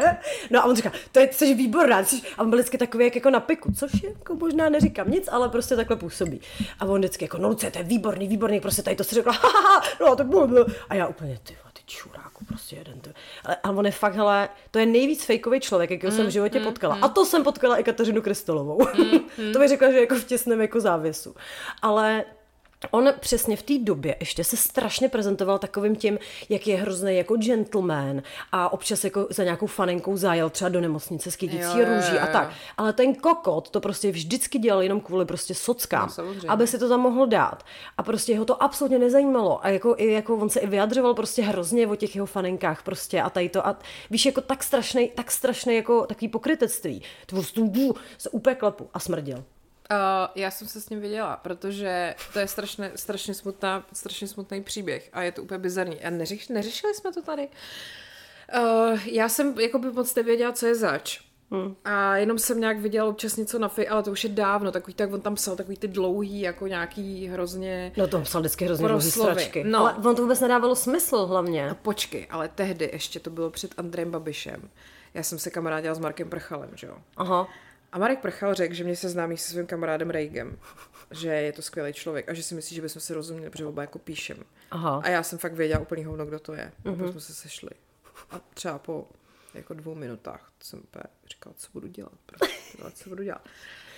no 0.50 0.60
a 0.60 0.64
on 0.64 0.76
říká, 0.76 0.92
to 1.12 1.20
je, 1.20 1.28
jsi 1.32 1.54
výborná. 1.54 2.04
Jsi... 2.04 2.22
A 2.38 2.42
on 2.42 2.50
byl 2.50 2.58
vždycky 2.58 2.78
takový, 2.78 3.04
jak 3.04 3.14
jako 3.14 3.30
na 3.30 3.40
piku, 3.40 3.72
což 3.72 4.02
je, 4.02 4.08
jako 4.08 4.34
možná 4.34 4.68
neříkám 4.68 5.10
nic, 5.10 5.28
ale 5.32 5.48
prostě 5.48 5.76
takhle 5.76 5.96
působí. 5.96 6.40
A 6.80 6.84
on 6.84 6.98
vždycky 6.98 7.24
jako, 7.24 7.38
no 7.38 7.54
to 7.54 7.66
je 7.66 7.82
výborný, 7.82 8.28
výborný, 8.28 8.60
prostě 8.60 8.82
tady 8.82 8.96
to 8.96 9.04
si 9.04 9.14
řekla, 9.14 9.32
no 10.00 10.16
to 10.16 10.24
bylo. 10.24 10.66
A 10.88 10.94
já 10.94 11.06
úplně, 11.06 11.38
ty 11.42 11.56
čuráku, 11.86 12.44
prostě 12.44 12.76
jeden. 12.76 13.00
To. 13.00 13.10
Ale, 13.44 13.56
ale 13.62 13.76
on 13.76 13.86
je 13.86 13.92
fakt, 13.92 14.14
hele, 14.14 14.48
to 14.70 14.78
je 14.78 14.86
nejvíc 14.86 15.24
fejkový 15.24 15.60
člověk, 15.60 15.90
jakého 15.90 16.10
mm, 16.10 16.16
jsem 16.16 16.26
v 16.26 16.30
životě 16.30 16.58
mm, 16.58 16.64
potkala. 16.64 16.96
Mm. 16.96 17.04
A 17.04 17.08
to 17.08 17.24
jsem 17.24 17.44
potkala 17.44 17.76
i 17.76 17.84
Kateřinu 17.84 18.22
Kristolovou. 18.22 18.78
Mm, 19.38 19.52
to 19.52 19.58
bych 19.58 19.68
řekla, 19.68 19.90
že 19.90 20.00
jako 20.00 20.14
v 20.14 20.24
těsném 20.24 20.60
jako 20.60 20.80
závěsu. 20.80 21.34
Ale 21.82 22.24
On 22.90 23.12
přesně 23.20 23.56
v 23.56 23.62
té 23.62 23.78
době 23.78 24.16
ještě 24.20 24.44
se 24.44 24.56
strašně 24.56 25.08
prezentoval 25.08 25.58
takovým 25.58 25.96
tím, 25.96 26.18
jak 26.48 26.66
je 26.66 26.76
hrozný 26.76 27.16
jako 27.16 27.36
gentleman 27.36 28.22
a 28.52 28.72
občas 28.72 29.04
jako 29.04 29.26
za 29.30 29.44
nějakou 29.44 29.66
fanenkou 29.66 30.16
zajel 30.16 30.50
třeba 30.50 30.68
do 30.68 30.80
nemocnice 30.80 31.30
s 31.30 31.36
kytící 31.36 31.84
růží 31.84 32.18
a 32.18 32.26
tak. 32.26 32.52
Ale 32.76 32.92
ten 32.92 33.14
kokot 33.14 33.70
to 33.70 33.80
prostě 33.80 34.10
vždycky 34.10 34.58
dělal 34.58 34.82
jenom 34.82 35.00
kvůli 35.00 35.24
prostě 35.24 35.54
sockám, 35.54 36.10
no, 36.18 36.24
aby 36.48 36.66
si 36.66 36.78
to 36.78 36.88
tam 36.88 37.00
mohl 37.00 37.26
dát. 37.26 37.62
A 37.98 38.02
prostě 38.02 38.38
ho 38.38 38.44
to 38.44 38.62
absolutně 38.62 38.98
nezajímalo. 38.98 39.64
A 39.64 39.68
jako, 39.68 39.94
i, 39.98 40.12
jako 40.12 40.36
on 40.36 40.48
se 40.48 40.60
i 40.60 40.66
vyjadřoval 40.66 41.14
prostě 41.14 41.42
hrozně 41.42 41.86
o 41.86 41.96
těch 41.96 42.14
jeho 42.14 42.26
fanenkách 42.26 42.82
prostě 42.82 43.22
a 43.22 43.30
tady 43.30 43.48
to. 43.48 43.66
A 43.66 43.78
víš, 44.10 44.26
jako 44.26 44.40
tak 44.40 44.62
strašný, 44.62 45.10
tak 45.14 45.30
strašný 45.30 45.76
jako 45.76 46.06
takový 46.06 46.28
pokrytectví. 46.28 47.02
To 47.26 47.36
prostě 47.36 47.60
se 48.18 48.30
úplně 48.30 48.54
klepu 48.54 48.88
a 48.94 48.98
smrděl. 48.98 49.44
Uh, 49.90 49.96
já 50.34 50.50
jsem 50.50 50.68
se 50.68 50.80
s 50.80 50.88
ním 50.88 51.00
viděla, 51.00 51.36
protože 51.36 52.14
to 52.32 52.38
je 52.38 52.48
strašně, 52.48 52.92
strašně, 52.96 53.34
smutná, 53.34 53.86
strašně 53.92 54.28
smutný 54.28 54.62
příběh 54.62 55.08
a 55.12 55.22
je 55.22 55.32
to 55.32 55.42
úplně 55.42 55.58
bizarní. 55.58 56.00
A 56.04 56.10
neřeš, 56.10 56.48
neřešili 56.48 56.94
jsme 56.94 57.12
to 57.12 57.22
tady? 57.22 57.48
Uh, 58.58 58.98
já 59.04 59.28
jsem 59.28 59.60
jako 59.60 59.78
by 59.78 59.92
moc 59.92 60.14
nevěděla, 60.14 60.52
co 60.52 60.66
je 60.66 60.74
zač. 60.74 61.20
Hmm. 61.50 61.76
A 61.84 62.16
jenom 62.16 62.38
jsem 62.38 62.60
nějak 62.60 62.78
viděla 62.78 63.08
občas 63.08 63.36
něco 63.36 63.58
na 63.58 63.68
fi, 63.68 63.88
ale 63.88 64.02
to 64.02 64.10
už 64.10 64.24
je 64.24 64.30
dávno, 64.30 64.72
takový, 64.72 64.94
tak 64.94 65.12
on 65.12 65.20
tam 65.20 65.34
psal 65.34 65.56
takový 65.56 65.76
ty 65.76 65.88
dlouhý, 65.88 66.40
jako 66.40 66.66
nějaký 66.66 67.26
hrozně... 67.26 67.92
No 67.96 68.06
to 68.06 68.20
psal 68.20 68.40
vždycky 68.40 68.64
hrozně 68.64 68.88
dlouhý 68.88 69.10
stračky. 69.10 69.64
No. 69.64 69.78
Ale 69.78 69.94
on 69.94 70.16
to 70.16 70.22
vůbec 70.22 70.40
nedávalo 70.40 70.76
smysl 70.76 71.26
hlavně. 71.26 71.70
A 71.70 71.74
počkej, 71.74 72.26
ale 72.30 72.48
tehdy 72.48 72.90
ještě 72.92 73.20
to 73.20 73.30
bylo 73.30 73.50
před 73.50 73.74
Andrejem 73.76 74.10
Babišem. 74.10 74.70
Já 75.14 75.22
jsem 75.22 75.38
se 75.38 75.50
kamarádila 75.50 75.94
s 75.94 75.98
Markem 75.98 76.30
Prchalem, 76.30 76.70
že 76.74 76.86
jo? 76.86 76.96
Aha. 77.16 77.48
A 77.92 77.98
Marek 77.98 78.18
Prchal 78.18 78.54
řekl, 78.54 78.74
že 78.74 78.84
mě 78.84 78.96
se 78.96 79.08
známí 79.08 79.36
se 79.36 79.50
svým 79.50 79.66
kamarádem 79.66 80.10
Reigem, 80.10 80.58
že 81.10 81.28
je 81.28 81.52
to 81.52 81.62
skvělý 81.62 81.92
člověk 81.92 82.28
a 82.28 82.34
že 82.34 82.42
si 82.42 82.54
myslí, 82.54 82.76
že 82.76 82.82
bychom 82.82 83.02
si 83.02 83.14
rozuměli, 83.14 83.50
protože 83.50 83.66
oba 83.66 83.82
jako 83.82 83.98
píšem. 83.98 84.44
Aha. 84.70 85.00
A 85.04 85.08
já 85.08 85.22
jsem 85.22 85.38
fakt 85.38 85.52
věděla 85.52 85.80
úplně 85.80 86.06
hovno, 86.06 86.26
kdo 86.26 86.38
to 86.38 86.54
je. 86.54 86.72
Mm-hmm. 86.84 86.94
A 86.94 87.02
pak 87.02 87.12
jsme 87.12 87.20
se 87.20 87.34
sešli. 87.34 87.70
A 88.30 88.40
třeba 88.54 88.78
po 88.78 89.08
jako 89.54 89.74
dvou 89.74 89.94
minutách 89.94 90.52
jsem 90.60 90.78
úplně 90.78 91.04
říkala, 91.28 91.54
co 91.58 91.68
budu 91.72 91.88
dělat, 91.88 92.12
prostě, 92.26 92.56
co 92.94 93.08
budu 93.08 93.22
dělat. 93.22 93.48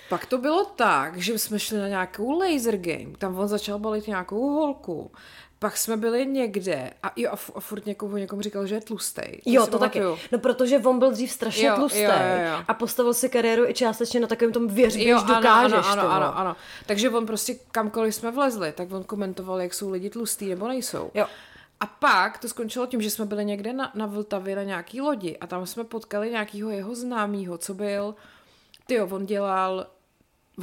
Pak 0.09 0.25
to 0.25 0.37
bylo 0.37 0.65
tak, 0.65 1.17
že 1.17 1.39
jsme 1.39 1.59
šli 1.59 1.77
na 1.77 1.87
nějakou 1.87 2.39
laser 2.39 2.77
game, 2.77 3.17
tam 3.17 3.39
on 3.39 3.47
začal 3.47 3.79
balit 3.79 4.07
nějakou 4.07 4.49
holku 4.49 5.11
pak 5.59 5.77
jsme 5.77 5.97
byli 5.97 6.25
někde 6.25 6.91
a, 7.03 7.11
jo, 7.15 7.29
a, 7.31 7.35
f- 7.35 7.51
a 7.55 7.59
furt 7.59 7.85
někomu, 7.85 8.17
někomu 8.17 8.41
říkal, 8.41 8.65
že 8.67 8.75
je 8.75 8.81
tlustej. 8.81 9.41
To 9.43 9.49
jo, 9.51 9.67
to 9.67 9.79
taky. 9.79 10.01
No 10.31 10.39
protože 10.39 10.79
on 10.79 10.99
byl 10.99 11.11
dřív 11.11 11.31
strašně 11.31 11.67
jo, 11.67 11.75
tlustej 11.75 12.03
jo, 12.03 12.11
jo, 12.11 12.51
jo. 12.51 12.63
a 12.67 12.73
postavil 12.73 13.13
si 13.13 13.29
kariéru 13.29 13.69
i 13.69 13.73
částečně 13.73 14.19
na 14.19 14.27
takovém 14.27 14.53
tom 14.53 14.67
věřbě, 14.67 15.05
že 15.19 15.25
dokážeš. 15.25 15.73
Ano, 15.73 16.01
ano, 16.01 16.11
ano, 16.11 16.37
ano. 16.37 16.55
Takže 16.85 17.09
on 17.09 17.25
prostě 17.25 17.55
kamkoliv 17.71 18.15
jsme 18.15 18.31
vlezli, 18.31 18.71
tak 18.71 18.91
on 18.91 19.03
komentoval, 19.03 19.61
jak 19.61 19.73
jsou 19.73 19.89
lidi 19.89 20.09
tlustý 20.09 20.49
nebo 20.49 20.67
nejsou. 20.67 21.11
Jo. 21.13 21.25
A 21.79 21.85
pak 21.85 22.37
to 22.37 22.49
skončilo 22.49 22.85
tím, 22.85 23.01
že 23.01 23.09
jsme 23.09 23.25
byli 23.25 23.45
někde 23.45 23.73
na, 23.73 23.91
na 23.95 24.05
Vltavě 24.05 24.55
na 24.55 24.63
nějaký 24.63 25.01
lodi 25.01 25.37
a 25.37 25.47
tam 25.47 25.65
jsme 25.65 25.83
potkali 25.83 26.29
nějakého 26.29 26.69
jeho 26.69 26.95
známého, 26.95 27.57
co 27.57 27.73
byl, 27.73 28.15
ty 28.87 29.01
on 29.01 29.25
dělal, 29.25 29.87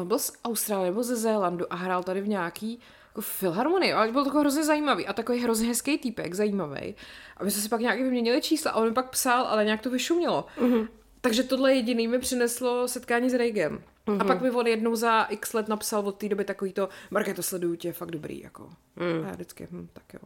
on 0.01 0.09
byl 0.09 0.19
z 0.19 0.33
Austrálie 0.45 0.91
nebo 0.91 1.03
ze 1.03 1.17
Zélandu 1.17 1.73
a 1.73 1.77
hrál 1.77 2.03
tady 2.03 2.21
v 2.21 2.29
nějaký 2.29 2.81
filharmonii, 3.21 3.93
ale 3.93 4.13
byl 4.13 4.25
takový 4.25 4.41
hrozně 4.41 4.65
zajímavý 4.65 5.07
a 5.07 5.13
takový 5.13 5.43
hrozně 5.43 5.69
hezký 5.69 5.99
týpek, 5.99 6.35
zajímavý. 6.35 6.95
A 7.37 7.45
my 7.45 7.51
jsme 7.51 7.63
si 7.63 7.69
pak 7.69 7.81
nějak 7.81 8.01
vyměnili 8.01 8.43
čísla 8.43 8.71
a 8.71 8.77
on 8.77 8.89
mi 8.89 8.95
pak 8.95 9.11
psal, 9.11 9.47
ale 9.47 9.65
nějak 9.65 9.81
to 9.81 9.91
vyšumělo. 9.91 10.47
Mm-hmm. 10.59 10.89
Takže 11.21 11.43
tohle 11.43 11.75
jediný 11.75 12.09
mi 12.09 12.19
přineslo 12.19 12.89
setkání 12.89 13.31
s 13.31 13.35
Reigem. 13.35 13.83
Mm-hmm. 14.07 14.13
A 14.13 14.25
mhm. 14.25 14.27
pak 14.27 14.41
mi 14.41 14.51
on 14.51 14.67
jednou 14.67 14.97
za 14.97 15.23
x 15.23 15.53
let 15.53 15.69
napsal 15.69 16.09
od 16.09 16.19
té 16.19 16.29
doby 16.29 16.45
takový 16.45 16.73
to, 16.73 16.89
Marke, 17.11 17.35
to 17.35 17.43
sleduju 17.43 17.77
tě, 17.77 17.93
fakt 17.93 18.11
dobrý, 18.11 18.41
jako. 18.41 18.71
Mm. 18.97 19.25
A 19.25 19.29
já 19.29 19.35
vždycky, 19.35 19.69
hm, 19.71 19.89
tak 19.93 20.15
jo. 20.15 20.21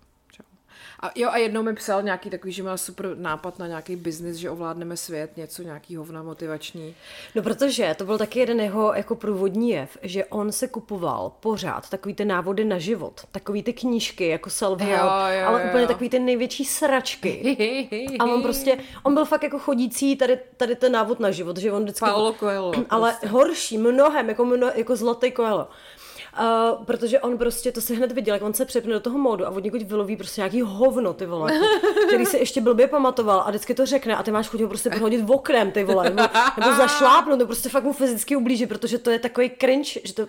A 1.01 1.11
jo, 1.15 1.29
a 1.31 1.37
jednou 1.37 1.63
mi 1.63 1.75
psal 1.75 2.03
nějaký 2.03 2.31
takový, 2.31 2.53
že 2.53 2.63
má 2.63 2.77
super 2.77 3.17
nápad 3.17 3.59
na 3.59 3.67
nějaký 3.67 3.97
biznis, 3.97 4.37
že 4.37 4.51
ovládneme 4.51 4.97
svět, 4.97 5.37
něco, 5.37 5.63
nějaký 5.63 5.97
hovna 5.97 6.23
motivační. 6.23 6.95
No 7.35 7.43
protože 7.43 7.95
to 7.99 8.05
byl 8.05 8.19
taky 8.19 8.39
jeden 8.39 8.61
jeho 8.61 8.95
jako 8.95 9.15
průvodní 9.15 9.71
jev, 9.71 9.99
že 10.03 10.25
on 10.25 10.53
se 10.53 10.69
kupoval 10.69 11.33
pořád 11.41 11.91
takový 11.91 12.15
ty 12.15 12.25
návody 12.25 12.65
na 12.65 12.79
život, 12.79 13.21
takový 13.33 13.63
ty 13.63 13.73
knížky 13.73 14.27
jako 14.27 14.51
self-help, 14.51 15.45
ale 15.47 15.65
úplně 15.65 15.87
takový 15.87 16.11
ty 16.11 16.19
největší 16.19 16.65
sračky. 16.65 17.57
a 18.19 18.25
on 18.25 18.43
prostě, 18.43 18.79
on 19.03 19.15
byl 19.15 19.25
fakt 19.25 19.43
jako 19.43 19.59
chodící 19.59 20.17
tady, 20.17 20.39
tady 20.57 20.77
ten 20.77 20.93
návod 20.93 21.21
na 21.21 21.31
život, 21.31 21.57
že 21.57 21.73
on 21.73 21.83
vždycky... 21.83 22.07
Paolo 22.07 22.33
Coelho. 22.33 22.73
Ale 22.91 23.11
prostě. 23.11 23.29
horší, 23.29 23.79
mnohem, 23.79 24.29
jako, 24.29 24.45
mno, 24.45 24.71
jako 24.75 24.97
zlatý 24.97 25.33
Coelho. 25.33 25.69
Uh, 26.39 26.85
protože 26.85 27.21
on 27.21 27.39
prostě, 27.39 27.73
to 27.73 27.81
se 27.81 27.95
hned 27.95 28.13
viděl, 28.13 28.35
jak 28.35 28.43
on 28.43 28.55
se 28.55 28.65
přepne 28.65 28.93
do 28.93 29.01
toho 29.01 29.19
módu 29.19 29.47
a 29.47 29.51
od 29.51 29.65
někud 29.65 29.83
vyloví 29.83 30.17
prostě 30.17 30.41
nějaký 30.41 30.63
hovno, 30.63 31.15
ty 31.15 31.27
vole, 31.27 31.53
který 32.07 32.27
se 32.27 32.39
ještě 32.39 32.61
blbě 32.61 32.87
pamatoval 32.87 33.41
a 33.41 33.51
vždycky 33.51 33.75
to 33.75 33.87
řekne 33.87 34.17
a 34.17 34.23
ty 34.23 34.31
máš 34.31 34.49
chuť 34.49 34.61
ho 34.61 34.69
prostě 34.69 34.91
prohodit 34.91 35.21
v 35.21 35.31
oknem, 35.31 35.71
ty 35.71 35.85
vole, 35.85 36.05
nebo, 36.11 36.23
nebo 36.59 36.77
zašlápnout, 36.77 37.39
to 37.39 37.47
prostě 37.47 37.69
fakt 37.69 37.85
mu 37.85 37.93
fyzicky 37.93 38.37
ublíží, 38.37 38.67
protože 38.67 38.99
to 38.99 39.11
je 39.11 39.19
takový 39.19 39.51
cringe, 39.61 40.01
že 40.05 40.15
to, 40.15 40.27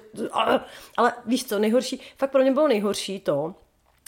ale 0.97 1.13
víš 1.25 1.45
co, 1.45 1.59
nejhorší, 1.59 2.01
fakt 2.17 2.31
pro 2.31 2.41
mě 2.41 2.51
bylo 2.51 2.67
nejhorší 2.67 3.19
to, 3.19 3.55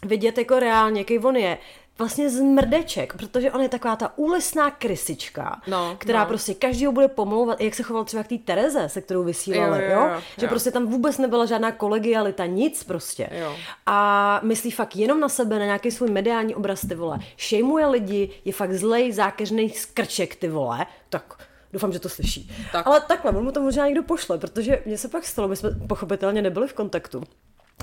vidět 0.06 0.38
jako 0.38 0.60
reálně, 0.60 1.02
jaký 1.02 1.20
on 1.20 1.36
je, 1.36 1.58
vlastně 1.98 2.30
z 2.30 2.42
mrdeček, 2.42 3.14
protože 3.18 3.52
on 3.52 3.62
je 3.62 3.70
taková 3.70 3.96
ta 3.96 4.18
úlisná 4.18 4.72
krysička, 4.72 5.62
No, 5.68 5.96
která 6.00 6.20
no. 6.20 6.26
prostě 6.26 6.54
každýho 6.54 6.92
bude 6.92 7.08
pomlouvat, 7.08 7.62
jak 7.62 7.74
se 7.74 7.84
choval 7.84 8.04
třeba 8.04 8.24
k 8.24 8.28
té 8.28 8.38
Tereze, 8.38 8.90
se 8.90 9.02
kterou 9.02 9.24
vysílali, 9.24 9.84
Jo, 9.84 9.90
jo, 9.92 10.00
jo, 10.02 10.08
jo, 10.16 10.22
že 10.38 10.46
jo. 10.46 10.50
prostě 10.50 10.72
tam 10.72 10.86
vůbec 10.88 11.18
nebyla 11.18 11.46
žádná 11.46 11.72
kolegialita, 11.72 12.46
nic 12.46 12.84
prostě. 12.84 13.30
Jo. 13.32 13.56
A 13.86 14.40
myslí 14.44 14.72
fakt 14.72 14.96
jenom 14.96 15.20
na 15.20 15.30
sebe, 15.30 15.60
na 15.60 15.66
nějaký 15.66 15.92
svůj 15.92 16.10
mediální 16.10 16.56
obraz, 16.56 16.82
ty 16.82 16.96
vole. 16.96 17.20
Šejmuje 17.38 17.88
lidi, 17.88 18.30
je 18.46 18.54
fakt 18.54 18.74
zlej, 18.74 19.12
zákeřný 19.12 19.70
skrček, 19.70 20.36
ty 20.36 20.48
vole. 20.48 20.86
Tak 21.10 21.38
Doufám, 21.74 21.92
že 21.94 22.00
to 22.00 22.10
slyší. 22.10 22.52
Tak. 22.72 22.88
Ale 22.88 23.02
takhle, 23.02 23.32
on 23.32 23.44
mu 23.44 23.52
to 23.52 23.62
možná 23.62 23.86
někdo 23.86 24.04
pošle, 24.04 24.38
protože 24.38 24.84
mně 24.86 24.98
se 24.98 25.08
pak 25.08 25.26
stalo, 25.26 25.48
my 25.48 25.56
jsme 25.56 25.70
pochopitelně 25.88 26.42
nebyli 26.42 26.68
v 26.68 26.74
kontaktu. 26.74 27.24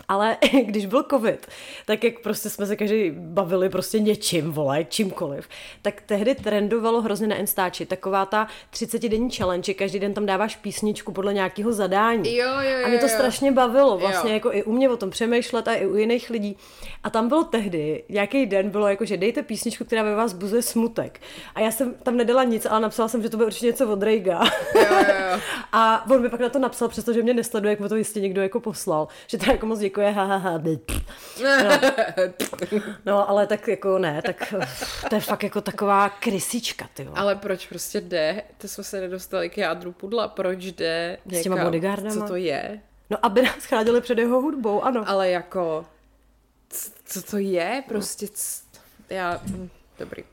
Ale 0.09 0.36
když 0.64 0.86
byl 0.86 1.05
covid, 1.11 1.47
tak 1.86 2.05
jak 2.05 2.18
prostě 2.20 2.51
jsme 2.51 2.66
se 2.66 2.76
každý 2.76 3.11
bavili 3.11 3.68
prostě 3.68 3.99
něčím, 4.01 4.53
vole, 4.53 4.84
čímkoliv, 4.84 5.49
tak 5.82 6.03
tehdy 6.07 6.34
trendovalo 6.34 7.03
hrozně 7.03 7.26
na 7.26 7.36
Instači 7.36 7.86
taková 7.86 8.26
ta 8.26 8.47
30-denní 8.74 9.30
challenge, 9.30 9.62
že 9.66 9.74
každý 9.74 9.99
den 9.99 10.14
tam 10.14 10.26
dáváš 10.26 10.57
písničku 10.57 11.12
podle 11.12 11.34
nějakého 11.34 11.72
zadání. 11.72 12.36
Jo, 12.36 12.49
jo, 12.49 12.70
jo, 12.78 12.84
A 12.84 12.88
mě 12.88 12.99
to 12.99 13.05
jo. 13.05 13.09
strašně 13.09 13.53
bavilo, 13.53 13.99
vlastně 13.99 14.30
Jo. 14.30 14.34
jako 14.34 14.53
i 14.53 14.62
u 14.62 14.72
mě 14.72 14.91
o 14.91 14.97
tom 14.97 15.11
přemýšlet 15.11 15.68
a 15.68 15.74
i 15.74 15.86
u 15.86 15.97
jiných 15.97 16.30
lidí. 16.30 16.57
A 17.05 17.11
tam 17.11 17.28
bylo 17.28 17.45
tehdy, 17.45 18.03
nějaký 18.09 18.47
den 18.47 18.70
bylo 18.70 18.88
jako, 18.88 19.05
že 19.05 19.16
dejte 19.16 19.43
písničku, 19.43 19.84
která 19.84 20.03
ve 20.03 20.14
vás 20.14 20.32
buzuje 20.32 20.62
smutek. 20.62 21.20
A 21.55 21.61
já 21.61 21.70
jsem 21.70 21.95
tam 21.95 22.16
nedala 22.16 22.45
nic, 22.45 22.66
ale 22.66 22.80
napsala 22.80 23.09
jsem, 23.09 23.22
že 23.22 23.28
to 23.30 23.36
bude 23.36 23.47
určitě 23.47 23.66
něco 23.66 23.93
od 23.93 24.03
Rejga. 24.03 24.41
Jo, 24.74 24.82
jo, 24.91 25.14
jo. 25.32 25.41
A 25.72 26.11
on 26.11 26.22
mi 26.22 26.28
pak 26.28 26.41
na 26.41 26.49
to 26.49 26.59
napsal, 26.59 26.88
přestože 26.88 27.22
mě 27.22 27.34
nesleduje, 27.34 27.70
jak 27.70 27.80
mu 27.80 27.88
to 27.88 27.97
jistě 27.97 28.20
někdo 28.20 28.43
jako 28.43 28.61
poslal. 28.61 29.09
Že 29.26 29.38
to 29.38 29.51
jako 29.51 29.66
moc 29.66 29.80
děkuje, 29.81 30.11
ha, 30.11 30.24
ha, 30.24 30.37
ha. 30.37 30.61
No. 31.43 31.81
no, 33.07 33.31
ale 33.31 33.47
tak 33.47 33.68
jako 33.68 33.99
ne, 33.99 34.22
tak 34.22 34.55
to 35.09 35.14
je 35.14 35.20
fakt 35.20 35.43
jako 35.43 35.61
taková 35.61 36.09
krysička, 36.09 36.89
ty 36.95 37.05
vole. 37.05 37.20
Ale 37.20 37.37
proč 37.37 37.66
prostě 37.66 38.01
jde? 38.01 38.43
To 38.59 38.68
jsme 38.68 38.85
se 38.85 39.01
nedostali 39.01 39.51
k 39.51 39.59
jádru 39.59 39.93
pudla. 39.93 40.28
Proč 40.28 40.64
jde 40.64 41.18
S 41.33 41.43
těma 41.43 41.64
bodyguardama? 41.64 42.14
Co 42.14 42.22
to 42.22 42.37
je? 42.37 42.81
No, 43.11 43.26
aby 43.26 43.43
nás 43.43 43.64
chránili 43.64 44.01
před 44.01 44.18
jeho 44.18 44.41
hudbou, 44.41 44.83
ano. 44.83 45.05
Ale 45.07 45.31
jako... 45.31 45.87
Co 47.05 47.22
to 47.22 47.39
je? 47.39 47.83
Prostě... 47.89 48.26
Já... 49.11 49.41
hm, 49.45 49.68
Dobrý. 49.99 50.24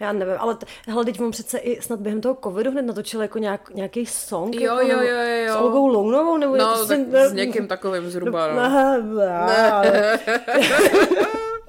Já 0.00 0.12
nevím, 0.12 0.34
ale 0.38 0.54
t- 0.54 0.66
hele, 0.86 1.04
teď 1.04 1.20
on 1.20 1.30
přece 1.30 1.58
i 1.58 1.82
snad 1.82 2.00
během 2.00 2.20
toho 2.20 2.38
covidu 2.44 2.70
hned 2.70 2.82
natočil 2.82 3.22
jako 3.22 3.38
nějak, 3.38 3.70
nějaký 3.74 4.06
song. 4.06 4.54
Jo, 4.54 4.78
jako, 4.78 4.92
jo, 4.92 5.00
jo, 5.00 5.44
jo. 5.46 5.54
S 5.54 5.56
Olgou 5.56 5.86
Lounovou, 5.86 6.36
nebo 6.36 6.56
No, 6.56 6.86
tak 6.86 6.98
si- 6.98 7.06
s 7.28 7.32
někým 7.32 7.68
takovým 7.68 8.10
zhruba, 8.10 8.52
no. 8.52 8.60
Aha, 8.60 8.96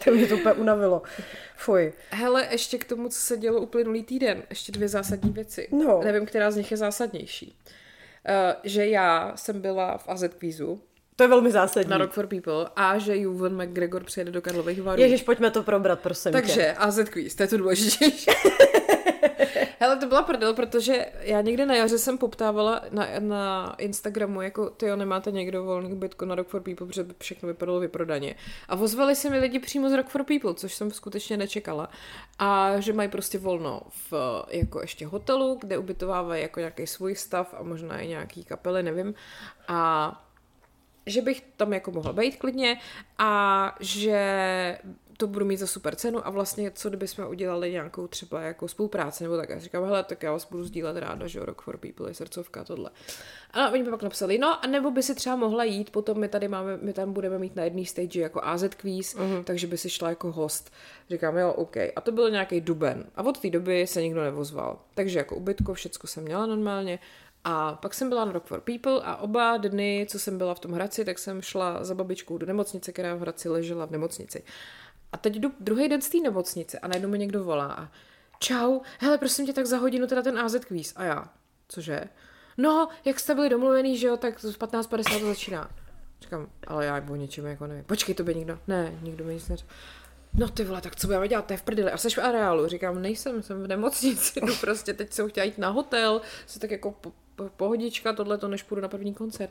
to 0.04 0.12
mě 0.12 0.28
to 0.28 0.36
úplně 0.36 0.54
unavilo. 0.54 1.02
Fuj. 1.56 1.94
Hele, 2.12 2.48
ještě 2.52 2.78
k 2.78 2.86
tomu, 2.86 3.10
co 3.10 3.20
se 3.20 3.38
dělo 3.38 3.62
uplynulý 3.62 4.04
týden, 4.04 4.44
ještě 4.50 4.72
dvě 4.72 4.88
zásadní 4.88 5.32
věci. 5.32 5.68
No. 5.72 6.02
Nevím, 6.04 6.26
která 6.26 6.52
z 6.52 6.56
nich 6.56 6.72
je 6.72 6.78
zásadnější. 6.78 7.58
Uh, 8.30 8.34
že 8.64 8.88
já 8.88 9.32
jsem 9.36 9.62
byla 9.62 9.98
v 9.98 10.10
AZ 10.10 10.24
Quizu 10.40 10.82
To 11.18 11.24
je 11.24 11.28
velmi 11.28 11.52
zásadní. 11.52 11.90
na 11.90 11.98
Rock 11.98 12.12
for 12.12 12.28
People 12.28 12.66
a 12.76 12.98
že 12.98 13.18
Juven 13.18 13.64
McGregor 13.64 14.04
přijede 14.04 14.32
do 14.32 14.42
Karlových 14.42 14.82
Varů. 14.82 15.02
Ježiš, 15.02 15.24
pojďme 15.24 15.52
to 15.52 15.64
probrat, 15.64 16.00
prosím 16.00 16.32
tě. 16.32 16.38
Takže 16.38 16.74
AZ 16.74 17.00
Quiz, 17.10 17.36
to 17.36 17.44
je 17.44 17.48
to 17.48 17.58
důležitější. 17.58 18.32
Hele, 19.80 19.98
to 19.98 20.08
byla 20.08 20.22
prdel, 20.22 20.54
protože 20.54 21.06
já 21.20 21.42
někde 21.42 21.66
na 21.66 21.76
jaře 21.76 21.98
jsem 21.98 22.18
poptávala 22.18 22.82
na, 22.92 23.08
na 23.20 23.76
Instagramu, 23.78 24.42
jako 24.42 24.70
ty 24.70 24.96
nemáte 24.96 25.32
někdo 25.32 25.64
volný 25.64 25.94
ubytko 25.94 26.26
na 26.26 26.36
Rock 26.36 26.48
for 26.48 26.62
People, 26.62 26.88
protože 26.88 27.04
by 27.04 27.14
všechno 27.20 27.48
vypadalo 27.48 27.80
vyprodaně. 27.80 28.36
A 28.70 28.76
ozvali 28.76 29.16
se 29.16 29.30
mi 29.30 29.40
lidi 29.40 29.60
přímo 29.60 29.90
z 29.90 29.94
Rock 29.94 30.10
for 30.10 30.24
People, 30.24 30.54
což 30.54 30.74
jsem 30.74 30.92
skutečně 30.92 31.38
nečekala. 31.38 31.90
A 32.40 32.80
že 32.80 32.94
mají 32.94 33.10
prostě 33.10 33.38
volno 33.38 33.82
v 34.12 34.14
jako 34.50 34.82
ještě 34.82 35.08
hotelu, 35.08 35.58
kde 35.62 35.78
ubytovávají 35.78 36.42
jako 36.42 36.60
nějaký 36.60 36.88
svůj 36.88 37.16
stav 37.16 37.56
a 37.60 37.64
možná 37.64 38.00
i 38.00 38.08
nějaký 38.08 38.44
kapely, 38.44 38.84
nevím. 38.84 39.14
A 39.68 40.27
že 41.08 41.22
bych 41.22 41.44
tam 41.58 41.74
jako 41.74 41.92
mohla 41.92 42.14
být 42.14 42.36
klidně 42.36 42.80
a 43.18 43.76
že 43.80 44.20
to 45.18 45.28
budu 45.28 45.46
mít 45.46 45.58
za 45.58 45.68
super 45.68 45.96
cenu 45.96 46.28
a 46.28 46.30
vlastně 46.30 46.72
co 46.72 46.90
kdyby 46.90 47.08
jsme 47.08 47.28
udělali 47.28 47.72
nějakou 47.72 48.08
třeba 48.08 48.42
jako 48.42 48.68
spolupráci 48.68 49.24
nebo 49.24 49.38
tak. 49.38 49.50
Já 49.50 49.60
říkám, 49.60 49.84
hele, 49.84 50.04
tak 50.04 50.24
já 50.24 50.32
vás 50.32 50.50
budu 50.50 50.64
sdílet 50.64 50.98
ráda, 50.98 51.28
že 51.28 51.46
Rock 51.46 51.62
for 51.62 51.78
People 51.78 52.10
je 52.10 52.14
srdcovka, 52.14 52.64
tohle. 52.64 52.90
A 53.54 53.70
oni 53.70 53.84
mi 53.84 53.90
pak 53.90 54.04
napsali, 54.04 54.38
no, 54.38 54.64
a 54.64 54.68
nebo 54.68 54.92
by 54.92 55.04
si 55.04 55.16
třeba 55.16 55.36
mohla 55.36 55.64
jít, 55.64 55.90
potom 55.90 56.20
my 56.20 56.28
tady 56.28 56.48
máme, 56.48 56.78
my 56.82 56.94
tam 56.94 57.14
budeme 57.14 57.40
mít 57.40 57.56
na 57.56 57.64
jedné 57.64 57.86
stage 57.86 58.20
jako 58.20 58.42
AZ 58.44 58.64
Quiz, 58.78 59.16
uh-huh. 59.16 59.44
takže 59.44 59.68
by 59.68 59.78
si 59.78 59.90
šla 59.90 60.10
jako 60.10 60.32
host. 60.32 60.72
Říkám, 61.10 61.38
jo, 61.38 61.54
OK. 61.54 61.78
A 61.96 62.02
to 62.02 62.12
byl 62.12 62.30
nějaký 62.32 62.62
duben. 62.62 63.06
A 63.16 63.24
od 63.24 63.40
té 63.40 63.50
doby 63.50 63.88
se 63.88 64.02
nikdo 64.02 64.24
nevozval. 64.24 64.80
Takže 64.94 65.20
jako 65.20 65.36
ubytko, 65.36 65.74
všecko 65.74 66.08
jsem 66.08 66.24
měla 66.24 66.46
normálně. 66.46 67.00
A 67.50 67.76
pak 67.76 67.94
jsem 67.94 68.10
byla 68.10 68.26
na 68.26 68.32
Rock 68.32 68.46
for 68.46 68.62
People 68.62 69.02
a 69.04 69.16
oba 69.16 69.58
dny, 69.58 70.08
co 70.10 70.20
jsem 70.20 70.38
byla 70.38 70.54
v 70.54 70.60
tom 70.60 70.72
Hradci, 70.72 71.06
tak 71.06 71.20
jsem 71.20 71.42
šla 71.42 71.84
za 71.84 71.96
babičkou 71.96 72.38
do 72.38 72.46
nemocnice, 72.46 72.92
která 72.92 73.16
v 73.16 73.20
Hradci 73.20 73.50
ležela 73.50 73.86
v 73.86 73.92
nemocnici. 73.92 74.44
A 75.12 75.18
teď 75.18 75.36
jdu 75.36 75.52
druhý 75.60 75.90
den 75.90 76.02
z 76.02 76.10
té 76.10 76.18
nemocnice 76.18 76.80
a 76.80 76.88
najednou 76.88 77.10
mi 77.10 77.20
někdo 77.20 77.44
volá 77.44 77.74
a 77.74 77.92
čau, 78.40 78.80
hele, 79.00 79.18
prosím 79.18 79.46
tě, 79.46 79.54
tak 79.54 79.66
za 79.66 79.78
hodinu 79.78 80.08
teda 80.08 80.22
ten 80.22 80.40
AZ 80.40 80.56
quiz. 80.66 80.94
A 80.96 81.04
já, 81.04 81.30
cože? 81.68 82.04
No, 82.58 82.90
jak 83.06 83.20
jste 83.20 83.36
byli 83.36 83.50
domluvený, 83.50 83.98
že 83.98 84.08
jo, 84.08 84.18
tak 84.18 84.38
v 84.38 84.44
15.50 84.44 85.20
to 85.20 85.26
začíná. 85.26 85.70
Říkám, 86.22 86.48
ale 86.68 86.86
já 86.86 87.04
o 87.10 87.16
něčem 87.16 87.46
jako 87.46 87.68
nevím. 87.68 87.84
Počkej, 87.84 88.16
to 88.16 88.24
by 88.24 88.36
nikdo. 88.36 88.60
Ne, 88.68 89.00
nikdo 89.02 89.26
mi 89.26 89.34
nic 89.34 89.48
neřekl. 89.48 89.70
No 90.34 90.50
ty 90.50 90.64
vole, 90.64 90.82
tak 90.82 90.96
co 90.96 91.08
budeme 91.08 91.28
dělat, 91.28 91.46
to 91.46 91.54
je 91.54 91.58
v 91.58 91.64
prdeli. 91.64 91.92
A 91.92 91.98
jsi 91.98 92.10
v 92.10 92.18
areálu. 92.18 92.68
Říkám, 92.68 93.02
nejsem, 93.02 93.44
jsem 93.44 93.64
v 93.64 93.68
nemocnici, 93.68 94.42
jdu 94.42 94.56
prostě, 94.62 94.94
teď 94.94 95.14
jsem 95.14 95.30
chtěla 95.30 95.46
jít 95.46 95.58
na 95.58 95.70
hotel, 95.70 96.22
se 96.48 96.60
tak 96.60 96.72
jako 96.72 96.96
pohodička, 97.58 98.14
tohle 98.14 98.38
to, 98.38 98.48
než 98.48 98.64
půjdu 98.64 98.82
na 98.82 98.88
první 98.88 99.14
koncert. 99.14 99.50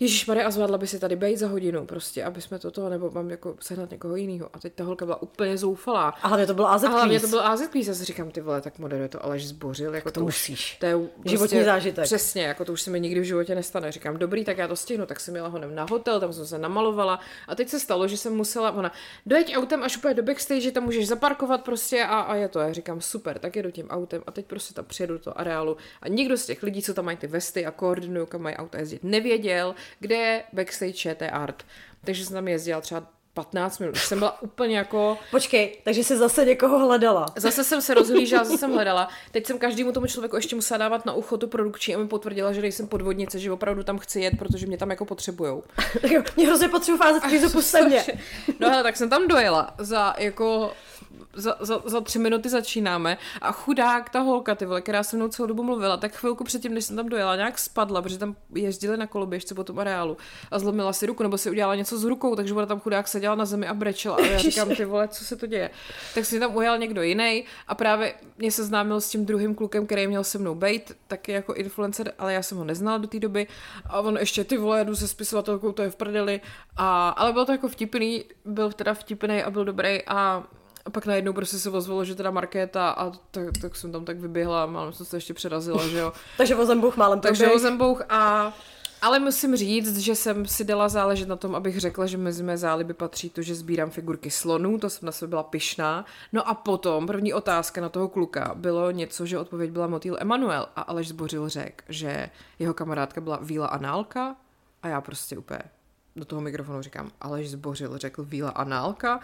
Ježíš 0.00 0.26
Maria, 0.26 0.46
a 0.46 0.50
zvládla 0.50 0.78
by 0.78 0.86
si 0.86 0.98
tady 0.98 1.16
být 1.16 1.36
za 1.36 1.48
hodinu, 1.48 1.86
prostě, 1.86 2.24
aby 2.24 2.40
jsme 2.40 2.58
to 2.58 2.70
toho, 2.70 2.88
nebo 2.88 3.10
mám 3.10 3.30
jako 3.30 3.56
sehnat 3.60 3.90
někoho 3.90 4.16
jiného. 4.16 4.50
A 4.52 4.58
teď 4.58 4.72
ta 4.72 4.84
holka 4.84 5.04
byla 5.04 5.22
úplně 5.22 5.58
zoufalá. 5.58 6.08
A 6.08 6.28
hlavně 6.28 6.46
to 6.46 6.54
byl 6.54 6.66
AZ 6.66 6.84
A 6.84 6.88
hlavně 6.88 7.20
to 7.20 7.26
byl 7.26 7.40
AZ 7.40 7.68
Quiz, 7.68 7.86
já 7.86 7.94
si 7.94 8.04
říkám, 8.04 8.30
ty 8.30 8.40
vole, 8.40 8.60
tak 8.60 8.78
moderuje 8.78 9.08
to 9.08 9.24
Aleš 9.24 9.48
zbořil, 9.48 9.94
jako 9.94 10.10
to, 10.10 10.20
to 10.20 10.24
musíš. 10.24 10.76
To 10.80 10.86
je 10.86 10.96
prostě, 10.98 11.30
Životní 11.30 11.64
zážitek. 11.64 12.04
Přesně, 12.04 12.42
jako 12.42 12.64
to 12.64 12.72
už 12.72 12.82
se 12.82 12.90
mi 12.90 13.00
nikdy 13.00 13.20
v 13.20 13.24
životě 13.24 13.54
nestane. 13.54 13.92
Říkám, 13.92 14.16
dobrý, 14.16 14.44
tak 14.44 14.58
já 14.58 14.68
to 14.68 14.76
stihnu, 14.76 15.06
tak 15.06 15.20
jsem 15.20 15.36
jela 15.36 15.48
honem 15.48 15.74
na 15.74 15.86
hotel, 15.90 16.20
tam 16.20 16.32
jsem 16.32 16.46
se 16.46 16.58
namalovala 16.58 17.20
a 17.48 17.54
teď 17.54 17.68
se 17.68 17.80
stalo, 17.80 18.08
že 18.08 18.16
jsem 18.16 18.36
musela, 18.36 18.70
ona, 18.70 18.92
dojeď 19.26 19.56
autem 19.56 19.82
až 19.82 19.96
úplně 19.96 20.14
do 20.14 20.22
backstage, 20.22 20.70
tam 20.70 20.84
můžeš 20.84 21.08
zaparkovat 21.08 21.64
prostě 21.64 22.04
a, 22.04 22.20
a 22.20 22.34
je 22.34 22.48
to. 22.48 22.58
Já 22.58 22.72
říkám, 22.72 23.00
super, 23.00 23.38
tak 23.38 23.56
jedu 23.56 23.70
tím 23.70 23.88
autem 23.88 24.22
a 24.26 24.30
teď 24.30 24.46
prostě 24.46 24.74
tam 24.74 24.84
přijedu 24.84 25.14
do 25.14 25.20
toho 25.20 25.40
areálu 25.40 25.76
a 26.02 26.08
nikdo 26.08 26.36
z 26.36 26.46
těch 26.46 26.62
lidí, 26.62 26.82
co 26.82 26.94
tam 26.94 27.04
mají 27.04 27.17
ty 27.18 27.26
vesty 27.26 27.66
a 27.66 27.70
koordinují, 27.70 28.26
kam 28.26 28.42
mají 28.42 28.56
auta 28.56 28.78
jezdit, 28.78 29.04
nevěděl, 29.04 29.74
kde 30.00 30.16
je 30.16 30.44
backstage 30.52 30.92
ČT 30.92 31.30
Art. 31.32 31.62
Takže 32.04 32.24
jsem 32.24 32.34
tam 32.34 32.48
jezdila 32.48 32.80
třeba 32.80 33.06
15 33.38 33.78
minut. 33.78 33.94
Už 33.94 34.04
jsem 34.04 34.18
byla 34.18 34.42
úplně 34.42 34.78
jako... 34.78 35.18
Počkej, 35.30 35.76
takže 35.84 36.04
jsi 36.04 36.16
zase 36.16 36.44
někoho 36.44 36.78
hledala. 36.78 37.26
Zase 37.36 37.64
jsem 37.64 37.82
se 37.82 37.94
rozhlížela, 37.94 38.44
zase 38.44 38.58
jsem 38.58 38.72
hledala. 38.72 39.08
Teď 39.30 39.46
jsem 39.46 39.58
každému 39.58 39.92
tomu 39.92 40.06
člověku 40.06 40.36
ještě 40.36 40.56
musela 40.56 40.78
dávat 40.78 41.06
na 41.06 41.12
ucho 41.12 41.36
tu 41.36 41.48
produkční 41.48 41.94
a 41.94 41.98
mi 41.98 42.08
potvrdila, 42.08 42.52
že 42.52 42.60
nejsem 42.60 42.86
podvodnice, 42.86 43.38
že 43.38 43.52
opravdu 43.52 43.82
tam 43.82 43.98
chci 43.98 44.20
jet, 44.20 44.38
protože 44.38 44.66
mě 44.66 44.78
tam 44.78 44.90
jako 44.90 45.04
potřebujou. 45.04 45.62
Tak 46.02 46.10
jo, 46.10 46.22
mě 46.36 46.46
hrozně 46.46 46.68
potřebuji 46.68 46.98
fázet 46.98 47.22
mě. 47.84 48.04
No 48.60 48.70
hele, 48.70 48.82
tak 48.82 48.96
jsem 48.96 49.10
tam 49.10 49.28
dojela 49.28 49.74
za 49.78 50.14
jako 50.18 50.72
za, 51.38 51.56
za, 51.60 51.82
za 51.84 52.00
tři 52.00 52.18
minuty 52.18 52.48
začínáme 52.48 53.18
a 53.40 53.52
chudák 53.52 54.10
ta 54.10 54.20
holka, 54.20 54.54
ty 54.54 54.66
vole, 54.66 54.80
která 54.80 55.02
se 55.02 55.16
mnou 55.16 55.28
celou 55.28 55.46
dobu 55.46 55.62
mluvila, 55.62 55.96
tak 55.96 56.16
chvilku 56.16 56.44
předtím, 56.44 56.74
než 56.74 56.84
jsem 56.84 56.96
tam 56.96 57.08
dojela, 57.08 57.36
nějak 57.36 57.58
spadla, 57.58 58.02
protože 58.02 58.18
tam 58.18 58.36
jezdili 58.54 58.96
na 58.96 59.06
koloběžce 59.06 59.54
po 59.54 59.64
tom 59.64 59.78
areálu 59.78 60.16
a 60.50 60.58
zlomila 60.58 60.92
si 60.92 61.06
ruku, 61.06 61.22
nebo 61.22 61.38
si 61.38 61.50
udělala 61.50 61.74
něco 61.74 61.98
s 61.98 62.04
rukou, 62.04 62.36
takže 62.36 62.54
ona 62.54 62.66
tam 62.66 62.80
chudák 62.80 63.08
seděla 63.08 63.34
na 63.34 63.44
zemi 63.44 63.68
a 63.68 63.74
brečela. 63.74 64.16
A 64.16 64.20
já 64.20 64.38
říkám, 64.38 64.68
ty 64.68 64.84
vole, 64.84 65.08
co 65.08 65.24
se 65.24 65.36
to 65.36 65.46
děje? 65.46 65.70
Tak 66.14 66.24
si 66.24 66.40
tam 66.40 66.56
ujel 66.56 66.78
někdo 66.78 67.02
jiný 67.02 67.44
a 67.68 67.74
právě 67.74 68.14
mě 68.38 68.50
seznámil 68.52 69.00
s 69.00 69.08
tím 69.08 69.26
druhým 69.26 69.54
klukem, 69.54 69.86
který 69.86 70.06
měl 70.06 70.24
se 70.24 70.38
mnou 70.38 70.54
bejt, 70.54 70.96
taky 71.08 71.32
jako 71.32 71.54
influencer, 71.54 72.12
ale 72.18 72.34
já 72.34 72.42
jsem 72.42 72.58
ho 72.58 72.64
neznala 72.64 72.98
do 72.98 73.08
té 73.08 73.20
doby. 73.20 73.46
A 73.86 74.00
on 74.00 74.16
ještě 74.16 74.44
ty 74.44 74.56
vole, 74.56 74.84
jdu 74.84 74.96
se 74.96 75.08
spisovatelkou, 75.08 75.72
to 75.72 75.82
je 75.82 75.90
v 75.90 75.96
prdeli. 75.96 76.40
A, 76.76 77.08
ale 77.08 77.32
bylo 77.32 77.44
to 77.44 77.52
jako 77.52 77.68
vtipný, 77.68 78.24
byl 78.44 78.72
teda 78.72 78.94
vtipný 78.94 79.42
a 79.42 79.50
byl 79.50 79.64
dobrý 79.64 80.02
a 80.06 80.44
a 80.88 80.90
pak 80.90 81.06
najednou 81.06 81.32
prostě 81.32 81.58
se 81.58 81.70
ozvalo, 81.70 82.04
že 82.04 82.14
teda 82.14 82.30
Markéta 82.30 82.90
a 82.90 83.10
tak, 83.30 83.58
tak 83.62 83.76
jsem 83.76 83.92
tam 83.92 84.04
tak 84.04 84.20
vyběhla 84.20 84.62
a 84.62 84.66
málem 84.66 84.92
jsem 84.92 85.06
se 85.06 85.16
ještě 85.16 85.34
přerazila, 85.34 85.88
že 85.88 85.98
jo. 85.98 86.12
Takže 86.36 86.54
vozembuch 86.54 86.96
málem 86.96 87.20
Takže. 87.20 87.50
Ozembouch 87.50 88.02
a... 88.08 88.52
Ale 89.02 89.18
musím 89.18 89.56
říct, 89.56 89.98
že 89.98 90.14
jsem 90.14 90.46
si 90.46 90.64
dala 90.64 90.88
záležet 90.88 91.28
na 91.28 91.36
tom, 91.36 91.54
abych 91.54 91.80
řekla, 91.80 92.06
že 92.06 92.16
mezi 92.16 92.42
mé 92.42 92.58
záliby 92.58 92.94
patří 92.94 93.30
to, 93.30 93.42
že 93.42 93.54
sbírám 93.54 93.90
figurky 93.90 94.30
slonů, 94.30 94.78
to 94.78 94.90
jsem 94.90 95.06
na 95.06 95.12
sebe 95.12 95.28
byla 95.28 95.42
pyšná. 95.42 96.04
No 96.32 96.48
a 96.48 96.54
potom 96.54 97.06
první 97.06 97.34
otázka 97.34 97.80
na 97.80 97.88
toho 97.88 98.08
kluka 98.08 98.52
bylo 98.54 98.90
něco, 98.90 99.26
že 99.26 99.38
odpověď 99.38 99.70
byla 99.70 99.86
motýl 99.86 100.16
Emanuel 100.20 100.68
a 100.76 100.82
Aleš 100.82 101.08
Zbořil 101.08 101.48
řekl, 101.48 101.84
že 101.88 102.30
jeho 102.58 102.74
kamarádka 102.74 103.20
byla 103.20 103.38
Víla 103.42 103.66
Análka 103.66 104.36
a 104.82 104.88
já 104.88 105.00
prostě 105.00 105.38
úplně 105.38 105.62
do 106.16 106.24
toho 106.24 106.40
mikrofonu 106.40 106.82
říkám, 106.82 107.10
Aleš 107.20 107.50
Zbořil 107.50 107.98
řekl 107.98 108.24
Víla 108.24 108.50
Análka 108.50 109.20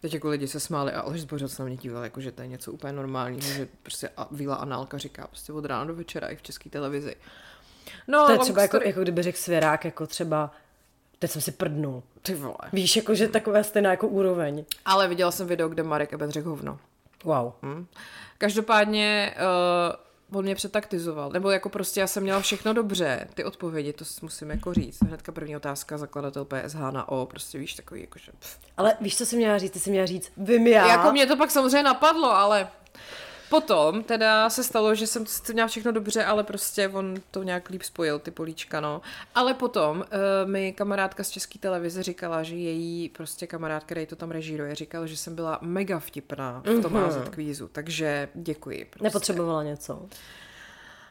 Teď 0.00 0.14
jako 0.14 0.28
lidi 0.28 0.48
se 0.48 0.60
smáli 0.60 0.92
a 0.92 1.00
Aleš 1.00 1.20
Zbořil 1.20 1.48
se 1.48 1.62
na 1.62 1.66
mě 1.66 1.76
díval, 1.76 2.04
jako 2.04 2.20
že 2.20 2.32
to 2.32 2.42
je 2.42 2.48
něco 2.48 2.72
úplně 2.72 2.92
normálního, 2.92 3.54
že 3.54 3.68
prostě 3.82 4.10
a 4.16 4.28
Víla 4.30 4.54
Análka 4.54 4.98
říká 4.98 5.26
prostě 5.26 5.52
od 5.52 5.64
rána 5.64 5.84
do 5.84 5.94
večera 5.94 6.28
i 6.28 6.36
v 6.36 6.42
české 6.42 6.70
televizi. 6.70 7.16
No, 8.08 8.26
to 8.26 8.32
je 8.32 8.38
třeba 8.38 8.62
jako, 8.62 8.80
jako 8.84 9.02
kdyby 9.02 9.22
řekl 9.22 9.38
svěrák, 9.38 9.84
jako 9.84 10.06
třeba 10.06 10.50
teď 11.18 11.30
jsem 11.30 11.42
si 11.42 11.52
prdnul. 11.52 12.02
Ty 12.22 12.34
vole. 12.34 12.56
Víš, 12.72 12.96
jako 12.96 13.14
že 13.14 13.28
takové 13.28 13.64
stejná 13.64 13.90
jako 13.90 14.08
úroveň. 14.08 14.64
Ale 14.84 15.08
viděla 15.08 15.30
jsem 15.30 15.46
video, 15.46 15.68
kde 15.68 15.82
Marek 15.82 16.12
Eben 16.12 16.30
řekl 16.30 16.48
hovno. 16.48 16.78
Wow. 17.24 17.52
Hm. 17.62 17.86
Každopádně 18.38 19.34
uh, 19.36 20.09
on 20.32 20.44
mě 20.44 20.54
přetaktizoval, 20.54 21.30
nebo 21.30 21.50
jako 21.50 21.68
prostě 21.68 22.00
já 22.00 22.06
jsem 22.06 22.22
měla 22.22 22.40
všechno 22.40 22.72
dobře, 22.72 23.28
ty 23.34 23.44
odpovědi, 23.44 23.92
to 23.92 24.04
musím 24.22 24.50
jako 24.50 24.74
říct. 24.74 25.02
Hnedka 25.02 25.32
první 25.32 25.56
otázka, 25.56 25.98
zakladatel 25.98 26.44
PSH 26.44 26.78
na 26.90 27.08
O, 27.08 27.26
prostě 27.26 27.58
víš, 27.58 27.74
takový 27.74 28.00
jakože... 28.00 28.32
Pff. 28.38 28.58
Ale 28.76 28.96
víš, 29.00 29.18
co 29.18 29.26
jsi 29.26 29.36
měla 29.36 29.58
říct? 29.58 29.70
Ty 29.70 29.78
jsi 29.78 29.90
měla 29.90 30.06
říct, 30.06 30.32
vím 30.36 30.66
já. 30.66 30.88
Jako 30.88 31.12
mě 31.12 31.26
to 31.26 31.36
pak 31.36 31.50
samozřejmě 31.50 31.82
napadlo, 31.82 32.30
ale 32.30 32.68
Potom 33.50 34.02
teda 34.02 34.50
se 34.50 34.64
stalo, 34.64 34.94
že 34.94 35.06
jsem 35.06 35.24
měla 35.52 35.68
všechno 35.68 35.92
dobře, 35.92 36.24
ale 36.24 36.44
prostě 36.44 36.88
on 36.88 37.14
to 37.30 37.42
nějak 37.42 37.70
líp 37.70 37.82
spojil, 37.82 38.18
ty 38.18 38.30
políčka, 38.30 38.80
no. 38.80 39.02
Ale 39.34 39.54
potom 39.54 39.98
uh, 39.98 40.50
mi 40.50 40.72
kamarádka 40.72 41.24
z 41.24 41.30
české 41.30 41.58
televize 41.58 42.02
říkala, 42.02 42.42
že 42.42 42.56
její 42.56 43.08
prostě 43.08 43.46
kamarád, 43.46 43.84
který 43.84 44.06
to 44.06 44.16
tam 44.16 44.30
režíruje, 44.30 44.74
říkal, 44.74 45.06
že 45.06 45.16
jsem 45.16 45.34
byla 45.34 45.58
mega 45.62 45.98
vtipná 45.98 46.62
v 46.64 46.82
tom 46.82 46.92
mm-hmm. 46.92 47.30
kvízu, 47.30 47.68
takže 47.68 48.28
děkuji. 48.34 48.84
Prostě. 48.90 49.04
Nepotřebovala 49.04 49.62
něco. 49.62 50.08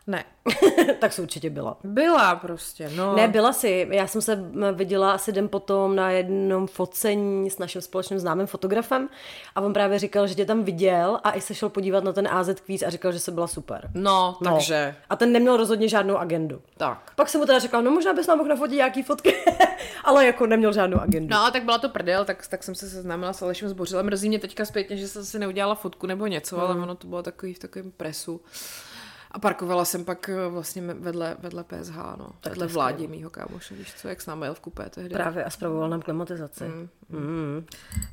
Ne. 0.09 0.25
tak 0.99 1.13
se 1.13 1.21
určitě 1.21 1.49
byla. 1.49 1.77
Byla 1.83 2.35
prostě, 2.35 2.91
no. 2.95 3.15
Ne, 3.15 3.27
byla 3.27 3.53
si. 3.53 3.87
Já 3.91 4.07
jsem 4.07 4.21
se 4.21 4.43
viděla 4.73 5.11
asi 5.11 5.31
den 5.31 5.49
potom 5.49 5.95
na 5.95 6.11
jednom 6.11 6.67
focení 6.67 7.49
s 7.49 7.57
naším 7.57 7.81
společným 7.81 8.19
známým 8.19 8.47
fotografem 8.47 9.09
a 9.55 9.61
on 9.61 9.73
právě 9.73 9.99
říkal, 9.99 10.27
že 10.27 10.35
tě 10.35 10.45
tam 10.45 10.63
viděl 10.63 11.19
a 11.23 11.31
i 11.31 11.41
se 11.41 11.55
šel 11.55 11.69
podívat 11.69 12.03
na 12.03 12.13
ten 12.13 12.27
AZ 12.27 12.49
kvíz 12.65 12.83
a 12.83 12.89
říkal, 12.89 13.11
že 13.11 13.19
se 13.19 13.31
byla 13.31 13.47
super. 13.47 13.89
No, 13.93 14.37
no, 14.41 14.51
takže. 14.51 14.95
A 15.09 15.15
ten 15.15 15.31
neměl 15.31 15.57
rozhodně 15.57 15.89
žádnou 15.89 16.17
agendu. 16.17 16.61
Tak. 16.77 17.11
Pak 17.15 17.29
jsem 17.29 17.39
mu 17.41 17.45
teda 17.47 17.59
řekla, 17.59 17.81
no 17.81 17.91
možná 17.91 18.13
bys 18.13 18.27
nám 18.27 18.37
mohl 18.37 18.49
nafotit 18.49 18.75
nějaký 18.75 19.03
fotky, 19.03 19.35
ale 20.03 20.25
jako 20.25 20.45
neměl 20.45 20.73
žádnou 20.73 20.99
agendu. 20.99 21.35
No, 21.35 21.51
tak 21.51 21.63
byla 21.63 21.77
to 21.77 21.89
prdel, 21.89 22.25
tak, 22.25 22.47
tak 22.47 22.63
jsem 22.63 22.75
se 22.75 22.89
seznámila 22.89 23.33
s 23.33 23.41
Alešem 23.41 23.69
Zbořilem. 23.69 24.05
Mrzí 24.05 24.29
mě 24.29 24.39
teďka 24.39 24.65
zpětně, 24.65 24.97
že 24.97 25.07
jsem 25.07 25.25
si 25.25 25.39
neudělala 25.39 25.75
fotku 25.75 26.07
nebo 26.07 26.27
něco, 26.27 26.55
hmm. 26.55 26.65
ale 26.65 26.75
ono 26.75 26.95
to 26.95 27.07
bylo 27.07 27.23
takový 27.23 27.53
v 27.53 27.59
takovém 27.59 27.91
presu. 27.91 28.41
A 29.31 29.39
parkovala 29.39 29.85
jsem 29.85 30.05
pak 30.05 30.29
eh, 30.29 30.47
vlastně 30.47 30.81
vedle, 30.81 31.37
vedle 31.39 31.63
PSH, 31.63 31.95
no. 31.95 32.29
Tak 32.41 32.53
vedle 32.53 32.67
vládě 32.67 33.07
mýho 33.07 33.29
kámoše, 33.29 33.75
víš 33.75 33.93
co, 33.93 34.07
jak 34.07 34.21
s 34.21 34.25
námi 34.25 34.45
jel 34.45 34.53
v 34.53 34.59
kupé 34.59 34.89
tehdy. 34.89 35.15
Právě 35.15 35.43
a 35.43 35.49
spravoval 35.49 35.89
nám 35.89 36.01
klimatizaci. 36.01 36.63
Mm. 36.63 36.89
Mm. 37.09 37.65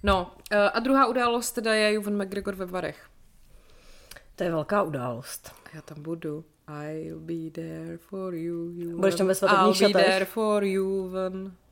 No 0.03 0.35
eh, 0.51 0.71
a 0.71 0.81
druhá 0.81 1.07
událost 1.07 1.53
teda 1.53 1.75
je 1.75 1.93
Juven 1.93 2.23
McGregor 2.23 2.55
ve 2.55 2.67
Varech. 2.67 3.07
To 4.37 4.45
je 4.45 4.51
velká 4.51 4.83
událost. 4.83 5.53
A 5.65 5.69
já 5.75 5.83
tam 5.83 6.03
budu. 6.03 6.45
I'll 6.69 7.21
be 7.21 7.51
there 7.51 7.99
for 7.99 8.35
you, 8.35 8.71
Juven. 8.75 8.97
Budeš 8.97 9.15
tam 9.15 9.27
ve 9.27 9.35
svatebních 9.35 9.77
šatech? 9.77 9.95
I'll 9.95 10.03
be 10.03 10.13
there 10.13 10.25
for 10.25 10.65
you, 10.65 11.11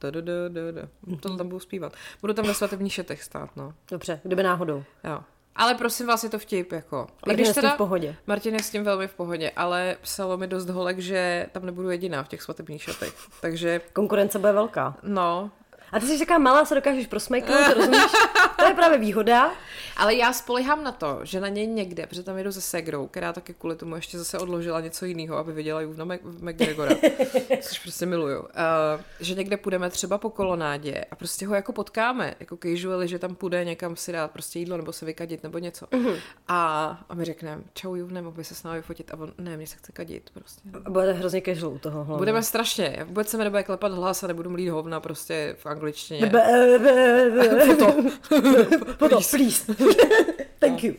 Da, 0.00 0.10
da, 0.10 0.20
da, 0.20 0.48
da, 0.48 0.72
da. 0.72 0.88
To 1.20 1.36
tam 1.36 1.48
budu 1.48 1.60
zpívat. 1.60 1.92
Budu 2.20 2.34
tam 2.34 2.46
ve 2.46 2.54
svatebních 2.54 2.92
šatech 2.92 3.22
stát, 3.22 3.56
no. 3.56 3.74
Dobře, 3.90 4.20
kdyby 4.24 4.42
náhodou. 4.42 4.84
Jo. 5.04 5.20
Ale 5.56 5.74
prosím 5.74 6.06
vás, 6.06 6.24
je 6.24 6.30
to 6.30 6.38
vtip, 6.38 6.72
jako. 6.72 6.96
Martin 6.96 7.34
když 7.34 7.48
je 7.48 7.54
teda, 7.54 7.70
v 7.70 7.76
pohodě. 7.76 8.16
Martin 8.26 8.54
je 8.54 8.62
s 8.62 8.70
tím 8.70 8.84
velmi 8.84 9.08
v 9.08 9.14
pohodě, 9.14 9.52
ale 9.56 9.96
psalo 10.00 10.36
mi 10.36 10.46
dost 10.46 10.68
holek, 10.68 10.98
že 10.98 11.46
tam 11.52 11.66
nebudu 11.66 11.90
jediná 11.90 12.22
v 12.22 12.28
těch 12.28 12.42
svatebních 12.42 12.82
šatech. 12.82 13.14
Takže... 13.40 13.80
Konkurence 13.92 14.38
bude 14.38 14.52
velká. 14.52 14.96
No, 15.02 15.50
a 15.92 16.00
ty 16.00 16.06
jsi 16.06 16.18
taková 16.18 16.38
malá, 16.38 16.64
se 16.64 16.74
dokážeš 16.74 17.06
prosmejknout, 17.06 17.60
rozumíš? 17.76 18.02
To 18.64 18.70
je 18.70 18.74
právě 18.74 18.98
výhoda. 18.98 19.52
Ale 19.96 20.14
já 20.14 20.32
spolehám 20.32 20.84
na 20.84 20.92
to, 20.92 21.20
že 21.22 21.40
na 21.40 21.48
něj 21.48 21.66
někde, 21.66 22.06
protože 22.06 22.22
tam 22.22 22.38
jedu 22.38 22.52
se 22.52 22.60
Segrou, 22.60 23.06
která 23.06 23.32
taky 23.32 23.54
kvůli 23.54 23.76
tomu 23.76 23.96
ještě 23.96 24.18
zase 24.18 24.38
odložila 24.38 24.80
něco 24.80 25.04
jiného, 25.04 25.36
aby 25.36 25.52
viděla 25.52 25.80
Juvna 25.80 26.04
McGregora, 26.40 26.94
což 27.60 27.78
prostě 27.78 28.06
miluju. 28.06 28.40
Uh, 28.40 28.46
že 29.20 29.34
někde 29.34 29.56
půjdeme 29.56 29.90
třeba 29.90 30.18
po 30.18 30.30
kolonádě 30.30 31.04
a 31.10 31.16
prostě 31.16 31.46
ho 31.46 31.54
jako 31.54 31.72
potkáme, 31.72 32.34
jako 32.40 32.56
casually, 32.56 33.08
že 33.08 33.18
tam 33.18 33.34
půjde 33.34 33.64
někam 33.64 33.96
si 33.96 34.12
dát 34.12 34.30
prostě 34.30 34.58
jídlo 34.58 34.76
nebo 34.76 34.92
se 34.92 35.06
vykadit 35.06 35.42
nebo 35.42 35.58
něco. 35.58 35.86
Uh-huh. 35.86 36.16
A, 36.48 36.86
a 37.08 37.14
my 37.14 37.24
řekneme, 37.24 37.62
čau 37.74 37.94
Juvne, 37.94 38.22
mohl 38.22 38.36
by 38.36 38.44
se 38.44 38.54
s 38.54 38.62
námi 38.62 38.82
fotit 38.82 39.10
a 39.14 39.16
on, 39.16 39.32
ne, 39.38 39.56
mě 39.56 39.66
se 39.66 39.76
chce 39.76 39.92
kadit 39.92 40.30
prostě. 40.34 40.60
Bude 40.88 41.12
hrozně 41.12 41.42
casual 41.42 41.72
u 41.72 41.78
toho 41.78 42.04
hlavně. 42.04 42.18
Budeme 42.18 42.42
strašně, 42.42 43.04
vůbec 43.04 43.28
se 43.28 43.36
mi 43.36 43.44
nebude 43.44 43.62
klepat 43.62 43.92
hlas 43.92 44.22
a 44.22 44.26
nebudu 44.26 44.50
mlít 44.50 44.68
hovna 44.68 45.00
prostě 45.00 45.56
v 45.58 45.66
angličtině. 45.66 46.32
Foto, 48.98 49.20
please. 49.30 49.74
Thank 50.58 50.84
you. 50.84 50.94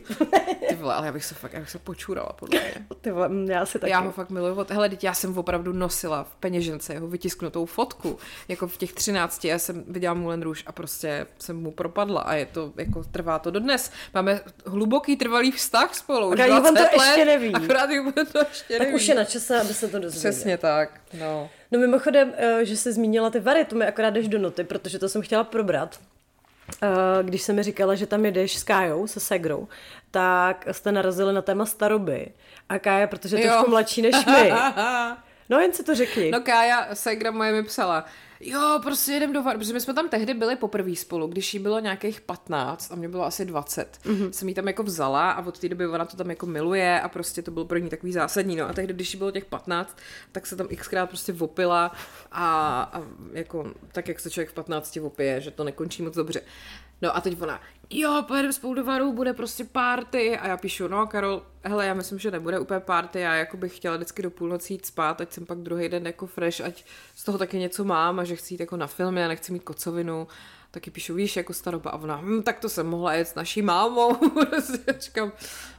Ty 0.70 0.76
vole, 0.76 0.94
ale 0.94 1.06
já 1.06 1.14
bych 1.14 1.26
se 1.26 1.36
fakt, 1.36 1.54
já 1.54 1.60
bych 1.60 1.70
se 1.70 1.80
počurala, 1.80 2.34
podle 2.34 2.60
mě. 2.60 2.74
Ty 3.02 3.12
vole, 3.12 3.30
já 3.46 3.66
si 3.66 3.80
taky. 3.80 3.92
Já 3.92 4.00
ho 4.00 4.12
fakt 4.12 4.30
miluju. 4.30 4.66
Hele, 4.70 4.90
teď 4.90 5.04
já 5.04 5.14
jsem 5.14 5.38
opravdu 5.38 5.74
nosila 5.74 6.24
v 6.24 6.36
peněžence 6.36 6.94
jeho 6.94 7.08
vytisknutou 7.08 7.66
fotku, 7.66 8.18
jako 8.48 8.68
v 8.68 8.78
těch 8.78 8.94
třinácti, 8.94 9.48
já 9.48 9.60
jsem 9.60 9.84
viděla 9.88 10.14
Moulin 10.14 10.42
Rouge 10.42 10.64
a 10.66 10.72
prostě 10.72 11.28
jsem 11.40 11.58
mu 11.62 11.72
propadla 11.72 12.22
a 12.22 12.34
je 12.34 12.46
to, 12.46 12.74
jako 12.78 13.04
trvá 13.04 13.40
to 13.40 13.52
dodnes. 13.52 13.92
Máme 14.14 14.42
hluboký 14.66 15.16
trvalý 15.16 15.52
vztah 15.52 15.96
spolu. 15.96 16.28
Akorát 16.28 16.46
Juven 16.46 16.76
to 16.76 16.82
let, 16.82 16.92
ještě 16.94 17.26
neví. 17.26 17.54
Akorát 17.54 17.90
to 18.32 18.40
ještě 18.40 18.78
tak 18.78 18.88
neví. 18.88 18.94
už 18.96 19.08
je 19.08 19.16
na 19.16 19.24
čase, 19.24 19.62
aby 19.62 19.74
se 19.74 19.88
to 19.88 20.00
dozvěděl. 20.00 20.32
Přesně 20.32 20.58
tak, 20.58 21.02
no. 21.20 21.50
No 21.72 21.80
mimochodem, 21.80 22.34
eh, 22.38 22.66
že 22.66 22.78
jsi 22.78 22.94
zmínila 22.94 23.30
ty 23.30 23.40
vary, 23.40 23.66
to 23.66 23.76
mi 23.76 23.86
akorát 23.86 24.10
jdeš 24.10 24.28
do 24.28 24.40
noty, 24.40 24.64
protože 24.64 25.00
to 25.00 25.10
jsem 25.10 25.22
chtěla 25.22 25.44
probrat. 25.44 26.00
Eh, 26.82 27.24
když 27.24 27.42
jsem 27.42 27.56
mi 27.56 27.64
říkala, 27.64 27.96
že 27.96 28.08
tam 28.08 28.26
jedeš 28.26 28.58
s 28.60 28.64
Kájou, 28.64 29.08
se 29.08 29.20
Segrou, 29.20 29.68
tak 30.12 30.66
jste 30.72 30.92
narazili 30.92 31.34
na 31.34 31.42
téma 31.42 31.66
staroby. 31.66 32.28
A 32.70 32.80
Kája, 32.80 33.08
protože 33.08 33.38
je 33.38 33.48
trošku 33.50 33.70
mladší 33.70 34.02
než 34.02 34.26
my. 34.26 34.54
No 35.50 35.60
jen 35.60 35.74
si 35.74 35.84
to 35.84 35.96
řekni. 35.96 36.32
No 36.32 36.42
Kája, 36.42 36.88
Segra 36.94 37.32
moje 37.32 37.52
mi 37.52 37.64
psala, 37.64 38.06
jo, 38.40 38.80
prostě 38.84 39.12
jedem 39.12 39.34
do 39.34 39.44
Var, 39.44 39.58
protože 39.58 39.74
my 39.74 39.82
jsme 39.82 39.94
tam 39.94 40.10
tehdy 40.10 40.34
byli 40.34 40.56
poprvé 40.56 40.96
spolu, 40.96 41.28
když 41.28 41.54
jí 41.54 41.60
bylo 41.60 41.80
nějakých 41.80 42.22
15 42.22 42.92
a 42.92 42.96
mě 42.96 43.10
bylo 43.10 43.26
asi 43.26 43.46
20. 43.46 44.00
Mm-hmm. 44.04 44.30
Jsem 44.30 44.50
jí 44.50 44.54
tam 44.54 44.68
jako 44.68 44.84
vzala 44.84 45.32
a 45.32 45.46
od 45.46 45.60
té 45.60 45.70
doby 45.70 45.88
ona 45.88 46.06
to 46.06 46.18
tam 46.18 46.30
jako 46.30 46.46
miluje 46.46 47.02
a 47.02 47.10
prostě 47.10 47.42
to 47.42 47.52
bylo 47.52 47.66
pro 47.66 47.78
ní 47.78 47.90
takový 47.90 48.12
zásadní, 48.12 48.56
no 48.56 48.70
a 48.70 48.74
tehdy, 48.74 48.94
když 48.94 49.14
jí 49.14 49.18
bylo 49.18 49.32
těch 49.32 49.46
15, 49.46 49.98
tak 50.32 50.48
se 50.48 50.56
tam 50.56 50.68
xkrát 50.68 51.10
prostě 51.10 51.34
vopila 51.34 51.92
a, 52.32 52.82
a 52.94 53.02
jako 53.34 53.74
tak, 53.92 54.08
jak 54.08 54.20
se 54.20 54.30
člověk 54.30 54.50
v 54.50 54.54
15 54.54 54.96
vopije, 54.96 55.42
že 55.42 55.52
to 55.52 55.64
nekončí 55.64 56.04
moc 56.04 56.16
dobře. 56.16 56.42
No 57.02 57.18
a 57.18 57.22
teď 57.22 57.42
ona, 57.42 57.62
jo, 57.90 58.24
pojedeme 58.28 58.54
spolu 58.54 58.74
do 58.74 58.84
Varu, 58.84 59.14
bude 59.14 59.34
prostě 59.34 59.64
party. 59.64 60.38
A 60.38 60.48
já 60.48 60.58
píšu, 60.58 60.88
no 60.88 61.08
Karol, 61.08 61.44
hele, 61.64 61.86
já 61.86 61.94
myslím, 61.94 62.20
že 62.20 62.32
nebude 62.32 62.60
úplně 62.60 62.80
party, 62.80 63.20
já 63.20 63.36
jako 63.36 63.58
bych 63.58 63.76
chtěla 63.76 63.96
vždycky 63.96 64.22
do 64.22 64.32
půlnoci 64.32 64.74
jít 64.74 64.86
spát, 64.86 65.22
ať 65.22 65.34
jsem 65.34 65.46
pak 65.46 65.58
druhý 65.58 65.90
den 65.90 66.06
jako 66.06 66.28
fresh, 66.28 66.62
ať 66.62 66.86
z 67.16 67.24
toho 67.24 67.38
taky 67.38 67.58
něco 67.58 67.84
mám 67.84 68.20
a 68.20 68.24
že 68.24 68.36
chci 68.36 68.54
jít 68.54 68.60
jako 68.60 68.78
na 68.78 68.88
filmy 68.88 69.26
a 69.26 69.28
nechci 69.28 69.54
mít 69.54 69.64
kocovinu 69.64 70.28
taky 70.76 70.92
píšu, 70.92 71.14
víš, 71.14 71.36
jako 71.36 71.54
staroba. 71.54 71.92
A 71.92 71.98
ona, 71.98 72.16
hm, 72.24 72.44
tak 72.44 72.60
to 72.60 72.70
jsem 72.70 72.88
mohla 72.88 73.14
jet 73.14 73.28
s 73.28 73.36
naší 73.36 73.62
mámou. 73.62 74.18
Říkám, 75.00 75.32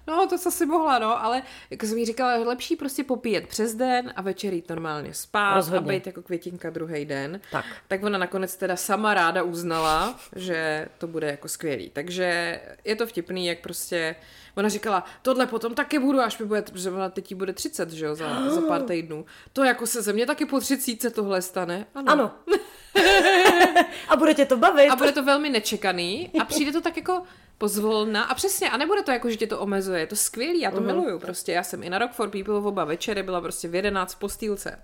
no 0.06 0.26
to 0.26 0.38
co 0.38 0.50
si 0.50 0.66
mohla, 0.66 0.98
no, 0.98 1.24
ale 1.24 1.42
jako 1.70 1.86
jsem 1.86 1.98
jí 1.98 2.06
říkala, 2.06 2.36
lepší 2.36 2.76
prostě 2.76 3.04
popíjet 3.04 3.46
přes 3.46 3.74
den 3.74 4.12
a 4.16 4.22
večer 4.22 4.54
jít 4.54 4.68
normálně 4.68 5.14
spát 5.14 5.54
Rozhodně. 5.54 5.78
a 5.78 5.94
být 5.94 6.06
jako 6.06 6.22
květinka 6.22 6.70
druhý 6.70 7.04
den. 7.04 7.40
Tak. 7.52 7.64
tak 7.88 8.02
ona 8.02 8.18
nakonec 8.18 8.56
teda 8.56 8.76
sama 8.76 9.14
ráda 9.14 9.42
uznala, 9.42 10.18
že 10.36 10.88
to 10.98 11.06
bude 11.06 11.26
jako 11.26 11.48
skvělý. 11.48 11.90
Takže 11.90 12.60
je 12.84 12.96
to 12.96 13.06
vtipný, 13.06 13.46
jak 13.46 13.58
prostě 13.60 14.16
Ona 14.56 14.68
říkala, 14.68 15.04
tohle 15.22 15.46
potom 15.46 15.74
taky 15.74 15.98
budu, 15.98 16.20
až 16.20 16.38
mi 16.38 16.46
bude, 16.46 16.62
protože 16.62 16.90
ona 16.90 17.08
teď 17.08 17.34
bude 17.34 17.52
30, 17.52 17.90
že 17.90 18.06
jo, 18.06 18.14
za, 18.14 18.50
za 18.50 18.60
pár 18.60 18.82
týdnů. 18.86 19.24
To 19.52 19.64
jako 19.64 19.86
se 19.86 20.02
ze 20.02 20.12
mě 20.12 20.26
taky 20.26 20.46
po 20.46 20.60
30 20.60 21.14
tohle 21.14 21.42
stane. 21.42 21.86
Ano. 21.94 22.12
ano. 22.12 22.32
a 24.08 24.16
bude 24.16 24.34
tě 24.34 24.46
to 24.46 24.56
bavit. 24.56 24.90
A 24.90 24.96
bude 24.96 25.12
to 25.12 25.24
velmi 25.24 25.50
nečekaný 25.50 26.30
a 26.40 26.44
přijde 26.44 26.72
to 26.72 26.80
tak 26.80 26.96
jako 26.96 27.22
pozvolna 27.58 28.22
a 28.22 28.34
přesně, 28.34 28.70
a 28.70 28.76
nebude 28.76 29.02
to 29.02 29.10
jako, 29.10 29.30
že 29.30 29.36
tě 29.36 29.46
to 29.46 29.60
omezuje, 29.60 30.00
je 30.00 30.06
to 30.06 30.16
skvělý, 30.16 30.60
já 30.60 30.70
to 30.70 30.76
uh-huh. 30.76 30.86
miluju 30.86 31.18
prostě, 31.18 31.52
já 31.52 31.62
jsem 31.62 31.82
i 31.82 31.90
na 31.90 31.98
Rock 31.98 32.12
for 32.12 32.30
People 32.30 32.60
v 32.60 32.66
oba 32.66 32.84
večery, 32.84 33.22
byla 33.22 33.40
prostě 33.40 33.68
v 33.68 33.74
11 33.74 34.14
v 34.14 34.18
postýlce. 34.18 34.78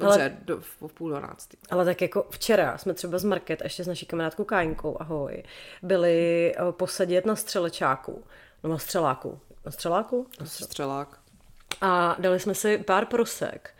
Dobře, 0.00 0.20
ale, 0.20 0.36
do, 0.42 0.60
v 0.60 0.92
půl 0.94 1.08
dvanáctý. 1.08 1.56
Ale 1.70 1.84
tak 1.84 2.02
jako 2.02 2.26
včera 2.30 2.78
jsme 2.78 2.94
třeba 2.94 3.18
z 3.18 3.24
Market, 3.24 3.60
ještě 3.64 3.84
s 3.84 3.86
naší 3.86 4.06
kamarádkou 4.06 4.44
Kájinkou, 4.44 4.96
ahoj, 5.00 5.42
byli 5.82 6.52
eh, 6.56 6.72
posadit 6.72 7.26
na 7.26 7.36
střelečáku, 7.36 8.24
no 8.64 8.70
na 8.70 8.78
střeláku. 8.78 9.40
Na 9.64 9.72
střeláku? 9.72 10.26
Na 10.40 10.46
střelák. 10.46 11.18
A 11.80 12.16
dali 12.18 12.40
jsme 12.40 12.54
si 12.54 12.78
pár 12.78 13.06
prosek. 13.06 13.74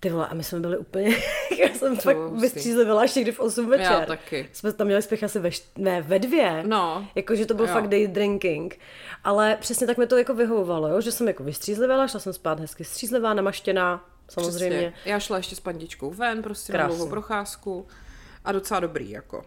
Ty 0.00 0.10
vole, 0.10 0.28
a 0.28 0.34
my 0.34 0.44
jsme 0.44 0.60
byli 0.60 0.78
úplně, 0.78 1.16
já 1.58 1.68
jsem 1.68 1.96
to 1.96 2.02
fakt 2.02 2.16
vystřízlivěla 2.40 3.02
až 3.02 3.14
někdy 3.14 3.32
v 3.32 3.40
8 3.40 3.70
večer. 3.70 3.92
Já 3.92 4.06
taky. 4.06 4.48
Jsme 4.52 4.72
tam 4.72 4.86
měli 4.86 5.02
spěch 5.02 5.22
asi 5.22 5.38
ve, 5.38 5.52
št... 5.52 5.78
ne, 5.78 6.02
ve 6.02 6.18
dvě. 6.18 6.62
No. 6.66 7.08
Jakože 7.14 7.46
to 7.46 7.54
byl 7.54 7.66
jo. 7.66 7.72
fakt 7.72 7.88
day 7.88 8.08
drinking. 8.08 8.78
Ale 9.24 9.56
přesně 9.60 9.86
tak 9.86 9.98
mi 9.98 10.06
to 10.06 10.18
jako 10.18 10.34
vyhovovalo, 10.34 10.88
jo? 10.88 11.00
že 11.00 11.12
jsem 11.12 11.28
jako 11.28 11.44
vystřízlivěla, 11.44 12.08
šla 12.08 12.20
jsem 12.20 12.32
spát 12.32 12.60
hezky 12.60 12.84
střízlivá, 12.84 13.34
namaštěná, 13.34 14.04
samozřejmě. 14.28 14.92
Přesně. 14.94 15.12
Já 15.12 15.20
šla 15.20 15.36
ještě 15.36 15.56
s 15.56 15.60
pandičkou 15.60 16.10
ven, 16.10 16.42
prostě 16.42 16.72
Krásný. 16.72 16.90
na 16.90 16.96
dlouhou 16.96 17.10
procházku 17.10 17.86
a 18.44 18.52
docela 18.52 18.80
dobrý, 18.80 19.10
jako. 19.10 19.44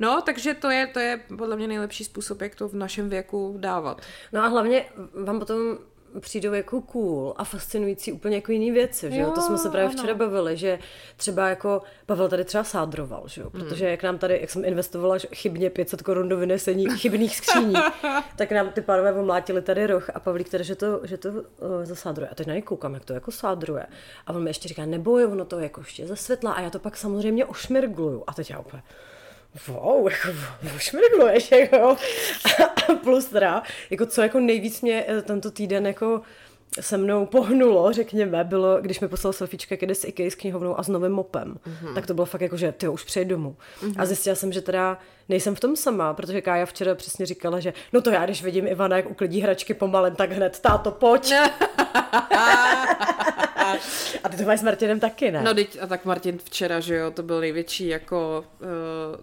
No, 0.00 0.22
takže 0.22 0.54
to 0.54 0.70
je, 0.70 0.86
to 0.86 0.98
je 0.98 1.20
podle 1.38 1.56
mě 1.56 1.68
nejlepší 1.68 2.04
způsob, 2.04 2.40
jak 2.40 2.54
to 2.54 2.68
v 2.68 2.74
našem 2.74 3.08
věku 3.08 3.56
dávat. 3.58 4.00
No 4.32 4.44
a 4.44 4.46
hlavně 4.46 4.84
vám 5.24 5.38
potom 5.38 5.78
přijdou 6.20 6.52
jako 6.52 6.80
cool 6.80 7.34
a 7.36 7.44
fascinující 7.44 8.12
úplně 8.12 8.36
jako 8.36 8.52
jiný 8.52 8.70
věci, 8.70 9.10
že 9.12 9.20
jo? 9.20 9.30
To 9.30 9.40
jsme 9.40 9.58
se 9.58 9.70
právě 9.70 9.88
ano. 9.88 9.98
včera 9.98 10.14
bavili, 10.14 10.56
že 10.56 10.78
třeba 11.16 11.48
jako 11.48 11.82
Pavel 12.06 12.28
tady 12.28 12.44
třeba 12.44 12.64
sádroval, 12.64 13.22
že 13.26 13.40
jo? 13.40 13.50
Hmm. 13.54 13.62
Protože 13.62 13.90
jak 13.90 14.02
nám 14.02 14.18
tady, 14.18 14.38
jak 14.40 14.50
jsem 14.50 14.64
investovala 14.64 15.18
chybně 15.34 15.70
500 15.70 16.02
korun 16.02 16.28
do 16.28 16.36
vynesení 16.36 16.86
chybných 16.98 17.36
skříní, 17.36 17.74
tak 18.36 18.52
nám 18.52 18.70
ty 18.70 18.80
pánové 18.80 19.12
omlátili 19.12 19.62
tady 19.62 19.86
roh 19.86 20.10
a 20.14 20.20
Pavlík 20.20 20.48
tady, 20.48 20.64
že 20.64 20.74
to, 20.74 21.00
že 21.04 21.16
to 21.16 21.28
uh, 21.28 21.42
zasádruje. 21.82 22.28
A 22.28 22.34
teď 22.34 22.46
na 22.46 22.52
něj 22.52 22.62
koukám, 22.62 22.94
jak 22.94 23.04
to 23.04 23.12
jako 23.12 23.30
sádruje. 23.30 23.86
A 24.26 24.32
on 24.32 24.42
mi 24.42 24.50
ještě 24.50 24.68
říká, 24.68 24.86
neboj, 24.86 25.24
ono 25.24 25.44
to 25.44 25.60
jako 25.60 25.80
ještě 25.80 26.06
ze 26.06 26.16
světla 26.16 26.52
a 26.52 26.60
já 26.60 26.70
to 26.70 26.78
pak 26.78 26.96
samozřejmě 26.96 27.46
ošmirgluju. 27.46 28.24
A 28.26 28.34
teď 28.34 28.50
já 28.50 28.58
úplně, 28.58 28.82
wow, 29.68 30.10
jako 30.10 30.28
ošmirgluješ, 30.76 31.50
jako. 31.50 31.96
A 32.88 32.94
plus 32.94 33.24
teda, 33.24 33.62
jako 33.90 34.06
co 34.06 34.22
jako 34.22 34.40
nejvíc 34.40 34.80
mě 34.80 35.04
eh, 35.08 35.22
tento 35.22 35.50
týden 35.50 35.86
jako 35.86 36.22
se 36.80 36.98
mnou 36.98 37.26
pohnulo, 37.26 37.92
řekněme, 37.92 38.44
bylo, 38.44 38.80
když 38.80 39.00
mi 39.00 39.08
poslal 39.08 39.32
selfiečka 39.32 39.76
kedy 39.76 39.94
s 39.94 40.04
IKEA 40.04 40.30
s 40.30 40.34
knihovnou 40.34 40.78
a 40.78 40.82
s 40.82 40.88
novým 40.88 41.12
mopem. 41.12 41.54
Mm-hmm. 41.54 41.94
Tak 41.94 42.06
to 42.06 42.14
bylo 42.14 42.26
fakt 42.26 42.40
jako, 42.40 42.56
že 42.56 42.72
ty 42.72 42.88
už 42.88 43.04
přeji 43.04 43.24
domů. 43.24 43.56
Mm-hmm. 43.82 43.94
A 43.98 44.06
zjistila 44.06 44.36
jsem, 44.36 44.52
že 44.52 44.60
teda 44.60 44.98
nejsem 45.28 45.54
v 45.54 45.60
tom 45.60 45.76
sama, 45.76 46.14
protože 46.14 46.40
Kája 46.40 46.66
včera 46.66 46.94
přesně 46.94 47.26
říkala, 47.26 47.60
že 47.60 47.72
no 47.92 48.00
to 48.00 48.10
já, 48.10 48.24
když 48.24 48.42
vidím 48.42 48.66
Ivana, 48.66 48.96
jak 48.96 49.10
uklidí 49.10 49.40
hračky 49.40 49.74
pomalem, 49.74 50.14
tak 50.14 50.32
hned, 50.32 50.60
táto, 50.60 50.90
pojď. 50.90 51.32
a 54.24 54.28
ty 54.28 54.36
to 54.36 54.42
máš 54.42 54.60
s 54.60 54.62
Martinem 54.62 55.00
taky, 55.00 55.30
ne? 55.30 55.42
No, 55.42 55.54
teď, 55.54 55.78
a 55.80 55.86
tak 55.86 56.04
Martin 56.04 56.38
včera, 56.38 56.80
že 56.80 56.94
jo, 56.94 57.10
to 57.10 57.22
byl 57.22 57.40
největší 57.40 57.86
jako 57.86 58.44
uh, 58.60 58.68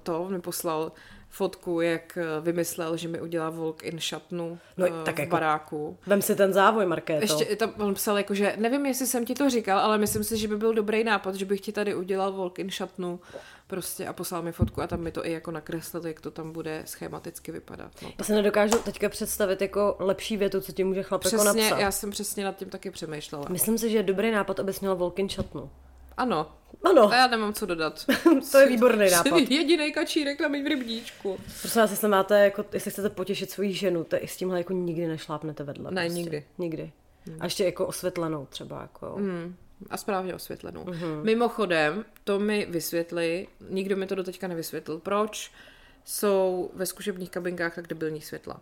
to, 0.03 0.29
mi 0.29 0.41
poslal 0.41 0.91
fotku, 1.31 1.81
jak 1.81 2.17
eh, 2.17 2.41
vymyslel, 2.41 2.97
že 2.97 3.07
mi 3.07 3.21
udělá 3.21 3.49
walk 3.49 3.83
in 3.83 3.99
šatnu 3.99 4.59
No, 4.77 4.87
uh, 4.87 5.03
tak 5.03 5.15
v 5.15 5.19
jako- 5.19 5.31
baráku. 5.31 5.97
Vem 6.07 6.21
si 6.21 6.35
ten 6.35 6.53
závoj, 6.53 6.85
Markéto. 6.85 7.23
Ještě 7.23 7.55
tam 7.55 7.73
on 7.79 7.93
psal 7.93 8.17
jako, 8.17 8.33
že 8.33 8.55
nevím, 8.57 8.85
jestli 8.85 9.07
jsem 9.07 9.25
ti 9.25 9.33
to 9.33 9.49
říkal, 9.49 9.79
ale 9.79 9.97
myslím 9.97 10.23
si, 10.23 10.37
že 10.37 10.47
by 10.47 10.57
byl 10.57 10.73
dobrý 10.73 11.03
nápad, 11.03 11.35
že 11.35 11.45
bych 11.45 11.61
ti 11.61 11.71
tady 11.71 11.95
udělal 11.95 12.33
walk 12.33 12.59
in 12.59 12.69
šatnu 12.69 13.19
prostě 13.67 14.07
a 14.07 14.13
poslal 14.13 14.41
mi 14.41 14.51
fotku 14.51 14.81
a 14.81 14.87
tam 14.87 14.99
mi 15.01 15.11
to 15.11 15.25
i 15.25 15.31
jako 15.31 15.51
nakreslil, 15.51 16.07
jak 16.07 16.21
to 16.21 16.31
tam 16.31 16.51
bude 16.51 16.83
schematicky 16.85 17.51
vypadat. 17.51 17.91
No. 18.01 18.11
Já 18.19 18.25
se 18.25 18.33
nedokážu 18.35 18.77
teďka 18.77 19.09
představit 19.09 19.61
jako 19.61 19.95
lepší 19.99 20.37
větu, 20.37 20.61
co 20.61 20.71
ti 20.71 20.83
může 20.83 21.03
chlap 21.03 21.23
jako 21.25 21.37
Přesně, 21.37 21.61
napsat. 21.61 21.79
já 21.79 21.91
jsem 21.91 22.09
přesně 22.11 22.43
nad 22.45 22.55
tím 22.55 22.69
taky 22.69 22.91
přemýšlela. 22.91 23.45
Myslím 23.49 23.77
si, 23.77 23.89
že 23.89 23.97
je 23.97 24.03
dobrý 24.03 24.31
nápad, 24.31 24.59
abys 24.59 24.79
měla 24.79 24.95
Volkin 24.95 25.29
šatnu. 25.29 25.69
Ano, 26.17 26.51
Ano, 26.83 27.11
a 27.11 27.15
já 27.15 27.27
nemám 27.27 27.53
co 27.53 27.65
dodat. 27.65 28.05
to 28.51 28.57
je 28.57 28.67
výborný 28.67 29.11
nápad. 29.11 29.37
Jediný 29.37 29.93
kačírek 29.93 30.41
na 30.41 30.47
mým 30.47 30.65
rybníčku. 30.65 31.37
Prosím 31.61 31.81
vás, 31.81 31.91
jestli 31.91 32.07
máte, 32.07 32.43
jako, 32.43 32.65
jestli 32.73 32.91
chcete 32.91 33.09
potěšit 33.09 33.51
svoji 33.51 33.73
ženu, 33.73 34.03
to 34.03 34.23
i 34.23 34.27
s 34.27 34.37
tímhle 34.37 34.57
jako 34.57 34.73
nikdy 34.73 35.07
nešlápnete 35.07 35.63
vedle. 35.63 35.91
Ne, 35.91 36.01
prostě. 36.01 36.19
nikdy. 36.19 36.45
Nikdy. 36.57 36.91
A 37.39 37.43
ještě 37.43 37.65
jako 37.65 37.87
osvětlenou 37.87 38.45
třeba. 38.45 38.81
Jako. 38.81 39.15
Hmm. 39.15 39.55
A 39.89 39.97
správně 39.97 40.35
osvětlenou. 40.35 40.83
Mm-hmm. 40.83 41.23
Mimochodem, 41.23 42.05
to 42.23 42.39
mi 42.39 42.67
vysvětli, 42.69 43.47
nikdo 43.69 43.97
mi 43.97 44.07
to 44.07 44.15
doteďka 44.15 44.47
nevysvětlil, 44.47 44.99
proč 44.99 45.51
jsou 46.05 46.71
ve 46.73 46.85
zkušebních 46.85 47.31
kabinkách 47.31 47.75
tak 47.75 47.87
debilní 47.87 48.21
světla. 48.21 48.61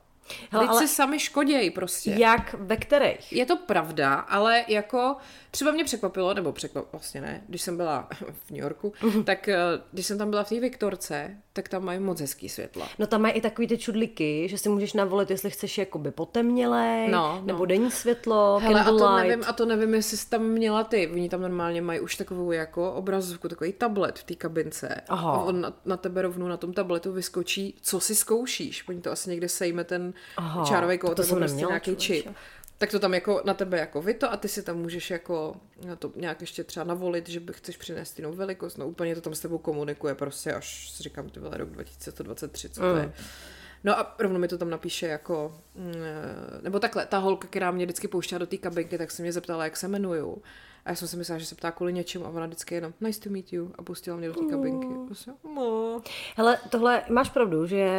Hele, 0.51 0.65
Hele, 0.65 0.67
ale- 0.67 0.87
si 0.87 0.93
sami 0.95 1.19
škodějí 1.19 1.69
prostě. 1.69 2.11
Jak, 2.17 2.55
ve 2.59 2.77
kterých? 2.77 3.33
Je 3.33 3.45
to 3.45 3.57
pravda, 3.57 4.13
ale 4.15 4.65
jako 4.67 5.15
třeba 5.51 5.71
mě 5.71 5.83
překvapilo, 5.83 6.33
nebo 6.33 6.51
překvapilo, 6.51 6.89
vlastně 6.91 7.21
ne, 7.21 7.43
když 7.47 7.61
jsem 7.61 7.77
byla 7.77 8.07
v 8.45 8.51
New 8.51 8.59
Yorku, 8.59 8.93
Mhm. 9.03 9.23
tak 9.23 9.47
eh, 9.47 9.57
když 9.91 10.05
jsem 10.05 10.17
tam 10.17 10.29
byla 10.29 10.43
v 10.43 10.49
té 10.49 10.59
Viktorce, 10.59 11.35
tak 11.53 11.69
tam 11.69 11.83
mají 11.85 11.99
moc 11.99 12.21
hezký 12.21 12.49
světla. 12.49 12.89
No 12.99 13.07
tam 13.07 13.21
mají 13.21 13.33
i 13.33 13.41
takový 13.41 13.67
ty 13.67 13.77
čudliky, 13.77 14.47
že 14.49 14.57
si 14.57 14.69
můžeš 14.69 14.93
navolit, 14.93 15.31
jestli 15.31 15.49
chceš 15.49 15.77
jakoby 15.77 16.11
potemnělej, 16.11 17.07
No, 17.11 17.17
no. 17.19 17.41
nebo 17.45 17.65
denní 17.65 17.91
světlo, 17.91 18.59
Hele, 18.63 18.81
a 18.81 18.83
to 18.83 19.17
nevím, 19.17 19.43
a 19.47 19.53
to 19.53 19.65
nevím, 19.65 19.93
jestli 19.93 20.17
jsi 20.17 20.29
tam 20.29 20.43
měla 20.43 20.83
ty. 20.83 21.07
Oni 21.13 21.29
tam 21.29 21.41
normálně 21.41 21.81
mají 21.81 21.99
už 21.99 22.15
takovou 22.15 22.51
jako 22.51 22.91
obrazovku, 22.93 23.49
takový 23.49 23.73
tablet 23.73 24.19
v 24.19 24.23
té 24.23 24.35
kabince. 24.35 25.01
Aha. 25.09 25.31
A 25.31 25.41
on 25.41 25.61
na, 25.61 25.73
na 25.85 25.97
tebe 25.97 26.21
rovnou 26.21 26.47
na 26.47 26.57
tom 26.57 26.73
tabletu 26.73 27.11
vyskočí, 27.11 27.75
co 27.81 27.99
si 27.99 28.15
zkoušíš. 28.15 28.87
Oni 28.89 29.01
to 29.01 29.11
asi 29.11 29.29
někde 29.29 29.49
sejme 29.49 29.83
ten 29.83 30.13
Aha, 30.37 30.65
čárový 30.65 30.97
to 30.97 31.07
kód, 31.07 31.15
to 31.15 31.21
nebo 31.21 31.29
jsem 31.29 31.39
prostě 31.39 31.65
nějaký 31.65 31.95
čip. 31.95 32.27
Tak 32.77 32.91
to 32.91 32.99
tam 32.99 33.13
jako 33.13 33.41
na 33.45 33.53
tebe 33.53 33.79
jako 33.79 34.01
vy 34.01 34.13
to 34.13 34.31
a 34.31 34.37
ty 34.37 34.47
si 34.47 34.63
tam 34.63 34.77
můžeš 34.77 35.11
jako 35.11 35.55
na 35.85 35.95
to 35.95 36.11
nějak 36.15 36.41
ještě 36.41 36.63
třeba 36.63 36.83
navolit, 36.83 37.29
že 37.29 37.39
by 37.39 37.53
chceš 37.53 37.77
přinést 37.77 38.19
jinou 38.19 38.33
velikost. 38.33 38.77
No 38.77 38.87
úplně 38.87 39.15
to 39.15 39.21
tam 39.21 39.35
s 39.35 39.39
tebou 39.39 39.57
komunikuje 39.57 40.15
prostě 40.15 40.53
až 40.53 40.91
si 40.91 41.03
říkám 41.03 41.29
ty 41.29 41.39
vole 41.39 41.57
rok 41.57 41.69
2123, 41.69 42.69
co 42.69 42.81
to 42.81 42.95
je. 42.95 43.13
No 43.83 43.99
a 43.99 44.15
rovnou 44.19 44.39
mi 44.39 44.47
to 44.47 44.57
tam 44.57 44.69
napíše 44.69 45.07
jako, 45.07 45.61
mm, 45.75 45.93
nebo 46.61 46.79
takhle, 46.79 47.05
ta 47.05 47.17
holka, 47.17 47.47
která 47.47 47.71
mě 47.71 47.85
vždycky 47.85 48.07
pouštěla 48.07 48.39
do 48.39 48.47
té 48.47 48.57
kabinky, 48.57 48.97
tak 48.97 49.11
se 49.11 49.21
mě 49.21 49.33
zeptala, 49.33 49.63
jak 49.63 49.77
se 49.77 49.85
jmenuju. 49.85 50.41
A 50.89 50.91
já 50.91 50.95
jsem 50.95 51.07
si 51.07 51.17
myslela, 51.17 51.39
že 51.39 51.45
se 51.45 51.55
ptá 51.55 51.71
kvůli 51.71 51.93
něčemu 51.93 52.25
a 52.25 52.29
ona 52.29 52.45
vždycky 52.45 52.75
jenom 52.75 52.93
nice 53.01 53.21
to 53.21 53.29
meet 53.29 53.53
you 53.53 53.71
a 53.77 53.83
pustila 53.83 54.17
mě 54.17 54.27
do 54.27 54.33
té 54.33 54.45
kabinky. 54.49 54.87
Prostě, 55.05 55.31
no. 55.55 56.01
Hele, 56.35 56.57
tohle 56.69 57.01
máš 57.09 57.29
pravdu, 57.29 57.67
že 57.67 57.89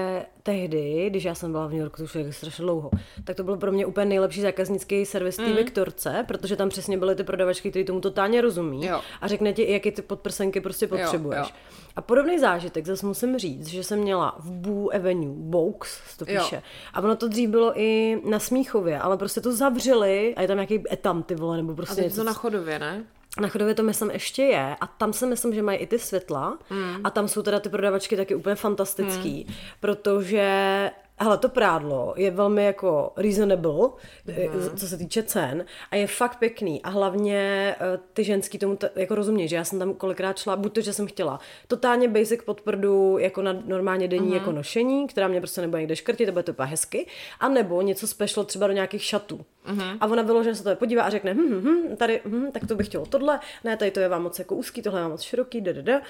tehdy, 0.42 1.06
když 1.10 1.24
já 1.24 1.34
jsem 1.34 1.52
byla 1.52 1.66
v 1.66 1.70
New 1.70 1.80
Yorku, 1.80 1.96
to 1.96 2.02
už 2.02 2.14
je 2.14 2.32
strašně 2.32 2.62
dlouho, 2.62 2.90
tak 3.24 3.36
to 3.36 3.44
byl 3.44 3.56
pro 3.56 3.72
mě 3.72 3.86
úplně 3.86 4.06
nejlepší 4.06 4.40
zákaznický 4.40 5.06
servis 5.06 5.36
té 5.36 5.46
mm. 5.46 5.56
Viktorce, 5.56 6.24
protože 6.28 6.56
tam 6.56 6.68
přesně 6.68 6.98
byly 6.98 7.14
ty 7.14 7.24
prodavačky, 7.24 7.70
které 7.70 7.84
tomu 7.84 8.00
totálně 8.00 8.40
rozumí 8.40 8.86
Jo. 8.86 9.00
a 9.20 9.28
řekne 9.28 9.52
ti, 9.52 9.72
jaký 9.72 9.90
ty 9.90 10.02
podprsenky 10.02 10.60
prostě 10.60 10.86
potřebuješ. 10.86 11.48
jo. 11.48 11.54
A 11.96 12.00
podobný 12.02 12.38
zážitek 12.38 12.86
zase 12.86 13.06
musím 13.06 13.38
říct, 13.38 13.66
že 13.66 13.84
jsem 13.84 13.98
měla 13.98 14.36
v 14.38 14.50
Boo 14.50 14.94
Avenue, 14.94 15.34
Box 15.36 16.16
to 16.16 16.24
Jo. 16.28 16.40
píše. 16.42 16.62
A 16.94 17.00
ono 17.00 17.16
to 17.16 17.28
dřív 17.28 17.50
bylo 17.50 17.80
i 17.80 18.20
na 18.24 18.38
Smíchově, 18.38 18.98
ale 18.98 19.16
prostě 19.16 19.40
to 19.40 19.52
zavřeli 19.52 20.34
a 20.36 20.42
je 20.42 20.48
tam 20.48 20.56
nějaký 20.56 20.82
etam, 20.92 21.22
ty 21.22 21.34
vole, 21.34 21.56
nebo 21.56 21.72
A 21.72 21.76
prostě 21.76 21.94
teď 21.94 22.04
něco, 22.04 22.16
to 22.16 22.24
na 22.24 22.32
chodově, 22.32 22.78
ne? 22.80 23.04
na 23.40 23.48
chodově 23.48 23.74
to 23.74 23.82
myslím 23.82 24.10
ještě 24.10 24.42
je 24.42 24.76
a 24.80 24.86
tam 24.86 25.12
si 25.12 25.26
myslím, 25.26 25.54
že 25.54 25.62
mají 25.62 25.78
i 25.78 25.86
ty 25.86 25.98
světla 25.98 26.58
mm. 26.70 27.00
a 27.04 27.10
tam 27.10 27.28
jsou 27.28 27.42
teda 27.42 27.60
ty 27.60 27.68
prodavačky 27.68 28.16
taky 28.16 28.34
úplně 28.34 28.54
fantastický, 28.54 29.44
mm. 29.48 29.54
protože 29.80 30.90
Hele, 31.22 31.38
to 31.38 31.48
prádlo 31.48 32.14
je 32.16 32.30
velmi 32.30 32.64
jako 32.64 33.12
reasonable, 33.16 33.88
mm. 34.26 34.76
co 34.76 34.88
se 34.88 34.96
týče 34.96 35.22
cen 35.22 35.64
a 35.90 35.96
je 35.96 36.06
fakt 36.06 36.38
pěkný 36.38 36.82
a 36.82 36.90
hlavně 36.90 37.74
eh, 37.80 37.98
ty 38.12 38.24
ženský 38.24 38.58
tomu 38.58 38.76
t- 38.76 38.90
jako 38.96 39.14
rozumějí, 39.14 39.48
že 39.48 39.56
já 39.56 39.64
jsem 39.64 39.78
tam 39.78 39.94
kolikrát 39.94 40.38
šla, 40.38 40.56
buď 40.56 40.72
to, 40.72 40.80
že 40.80 40.92
jsem 40.92 41.06
chtěla 41.06 41.40
totálně 41.68 42.08
basic 42.08 42.42
podprdu 42.44 43.18
jako 43.18 43.42
na 43.42 43.56
normálně 43.66 44.08
denní 44.08 44.28
mm. 44.28 44.34
jako 44.34 44.52
nošení, 44.52 45.06
která 45.06 45.28
mě 45.28 45.40
prostě 45.40 45.60
nebude 45.60 45.80
někde 45.80 45.96
škrtit, 45.96 46.26
to 46.26 46.32
bude 46.32 46.42
to 46.42 46.54
hezky, 46.58 47.06
a 47.40 47.48
nebo 47.48 47.82
něco 47.82 48.06
special 48.06 48.44
třeba 48.44 48.66
do 48.66 48.72
nějakých 48.72 49.04
šatů. 49.04 49.40
Mm. 49.72 49.82
A 50.00 50.06
ona 50.06 50.22
vyloženě 50.22 50.54
se 50.54 50.64
to 50.64 50.76
podívá 50.76 51.02
a 51.02 51.10
řekne, 51.10 51.34
hm, 51.34 51.48
hm, 51.50 51.60
hm, 51.60 51.96
tady, 51.96 52.20
hm, 52.24 52.52
tak 52.52 52.66
to 52.66 52.74
bych 52.74 52.86
chtělo 52.86 53.06
tohle, 53.06 53.40
ne, 53.64 53.76
tady 53.76 53.90
to 53.90 54.00
je 54.00 54.08
vám 54.08 54.22
moc 54.22 54.38
jako 54.38 54.54
úzký, 54.54 54.82
tohle 54.82 55.00
je 55.00 55.02
vám 55.02 55.10
moc 55.10 55.22
široký, 55.22 55.60
da, 55.60 55.72
da, 55.72 55.82
da. 55.82 56.00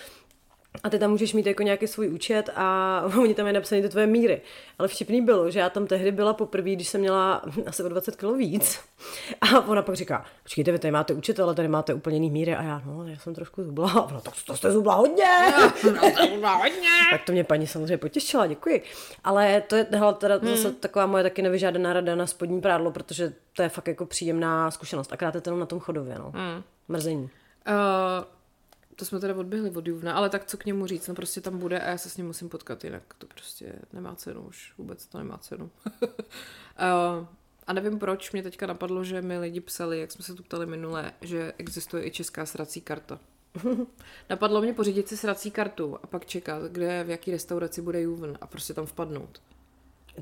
A 0.82 0.90
ty 0.90 0.98
tam 0.98 1.10
můžeš 1.10 1.32
mít 1.32 1.46
jako 1.46 1.62
nějaký 1.62 1.86
svůj 1.86 2.08
účet 2.08 2.50
a 2.56 3.02
oni 3.18 3.34
tam 3.34 3.46
je 3.46 3.52
napsané 3.52 3.82
ty 3.82 3.88
tvoje 3.88 4.06
míry. 4.06 4.40
Ale 4.78 4.88
vtipný 4.88 5.22
bylo, 5.22 5.50
že 5.50 5.58
já 5.58 5.70
tam 5.70 5.86
tehdy 5.86 6.12
byla 6.12 6.32
poprvé, 6.32 6.70
když 6.70 6.88
jsem 6.88 7.00
měla 7.00 7.42
asi 7.66 7.82
o 7.82 7.88
20 7.88 8.16
kg 8.16 8.36
víc. 8.36 8.80
A 9.40 9.60
ona 9.60 9.82
pak 9.82 9.94
říká, 9.94 10.24
počkejte, 10.42 10.72
vy 10.72 10.78
tady 10.78 10.92
máte 10.92 11.14
účet, 11.14 11.40
ale 11.40 11.54
tady 11.54 11.68
máte 11.68 11.94
úplně 11.94 12.16
jiný 12.16 12.30
míry. 12.30 12.56
A 12.56 12.62
já, 12.62 12.82
no, 12.86 13.06
já 13.06 13.16
jsem 13.16 13.34
trošku 13.34 13.64
zubla. 13.64 13.90
A 13.90 14.02
ona, 14.02 14.20
tak 14.20 14.34
to 14.46 14.56
jste 14.56 14.72
zubla 14.72 14.94
hodně. 14.94 15.24
tak 17.10 17.24
to 17.24 17.32
mě 17.32 17.44
paní 17.44 17.66
samozřejmě 17.66 17.98
potěšila, 17.98 18.46
děkuji. 18.46 18.82
Ale 19.24 19.62
to 19.66 19.76
je 19.76 19.86
hele, 19.90 20.14
teda 20.14 20.36
hmm. 20.36 20.56
zase 20.56 20.72
taková 20.72 21.06
moje 21.06 21.22
taky 21.22 21.42
nevyžádaná 21.42 21.92
rada 21.92 22.14
na 22.14 22.26
spodní 22.26 22.60
prádlo, 22.60 22.90
protože 22.90 23.32
to 23.52 23.62
je 23.62 23.68
fakt 23.68 23.88
jako 23.88 24.06
příjemná 24.06 24.70
zkušenost. 24.70 25.12
Akrát 25.12 25.34
je 25.34 25.40
to 25.40 25.56
na 25.56 25.66
tom 25.66 25.80
chodově, 25.80 26.18
no. 26.18 26.32
Hmm. 26.34 26.62
Mrzení. 26.88 27.30
Uh, 27.68 28.24
to 29.00 29.06
jsme 29.06 29.20
teda 29.20 29.34
odběhli 29.34 29.70
od 29.70 29.86
Juvna, 29.86 30.14
ale 30.14 30.30
tak 30.30 30.44
co 30.44 30.56
k 30.56 30.64
němu 30.64 30.86
říct, 30.86 31.08
no 31.08 31.14
prostě 31.14 31.40
tam 31.40 31.58
bude 31.58 31.80
a 31.80 31.90
já 31.90 31.98
se 31.98 32.10
s 32.10 32.16
ním 32.16 32.26
musím 32.26 32.48
potkat, 32.48 32.84
jinak 32.84 33.02
to 33.18 33.26
prostě 33.26 33.72
nemá 33.92 34.14
cenu 34.14 34.40
už, 34.42 34.72
vůbec 34.78 35.06
to 35.06 35.18
nemá 35.18 35.38
cenu. 35.38 35.70
uh, 36.02 36.10
a 37.66 37.72
nevím 37.72 37.98
proč, 37.98 38.32
mě 38.32 38.42
teďka 38.42 38.66
napadlo, 38.66 39.04
že 39.04 39.22
mi 39.22 39.38
lidi 39.38 39.60
psali, 39.60 40.00
jak 40.00 40.12
jsme 40.12 40.24
se 40.24 40.34
tu 40.34 40.42
ptali 40.42 40.66
minule, 40.66 41.12
že 41.20 41.52
existuje 41.58 42.06
i 42.06 42.10
česká 42.10 42.46
srací 42.46 42.80
karta. 42.80 43.20
Napadlo 44.30 44.60
mě 44.60 44.72
pořídit 44.72 45.08
si 45.08 45.16
srací 45.16 45.50
kartu 45.50 45.98
a 46.02 46.06
pak 46.06 46.26
čekat, 46.26 46.62
kde 46.62 47.04
v 47.04 47.10
jaký 47.10 47.30
restauraci 47.30 47.82
bude 47.82 48.00
Juven 48.00 48.38
a 48.40 48.46
prostě 48.46 48.74
tam 48.74 48.86
vpadnout. 48.86 49.42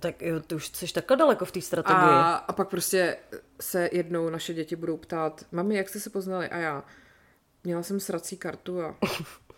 Tak 0.01 0.22
jo, 0.22 0.41
ty 0.41 0.55
už 0.55 0.68
jsi 0.68 0.93
takhle 0.93 1.16
daleko 1.16 1.45
v 1.45 1.53
té 1.53 1.61
strategii. 1.61 1.99
A, 1.99 2.35
a 2.35 2.53
pak 2.53 2.68
prostě 2.68 3.16
se 3.61 3.89
jednou 3.93 4.31
naše 4.31 4.55
děti 4.55 4.76
budou 4.76 4.97
ptát, 4.97 5.45
mami, 5.53 5.76
jak 5.76 5.89
jste 5.89 6.01
se 6.01 6.11
poznali? 6.11 6.49
A 6.49 6.57
já, 6.57 6.85
měla 7.64 7.82
jsem 7.82 8.00
srací 8.00 8.36
kartu 8.36 8.82
a 8.82 8.96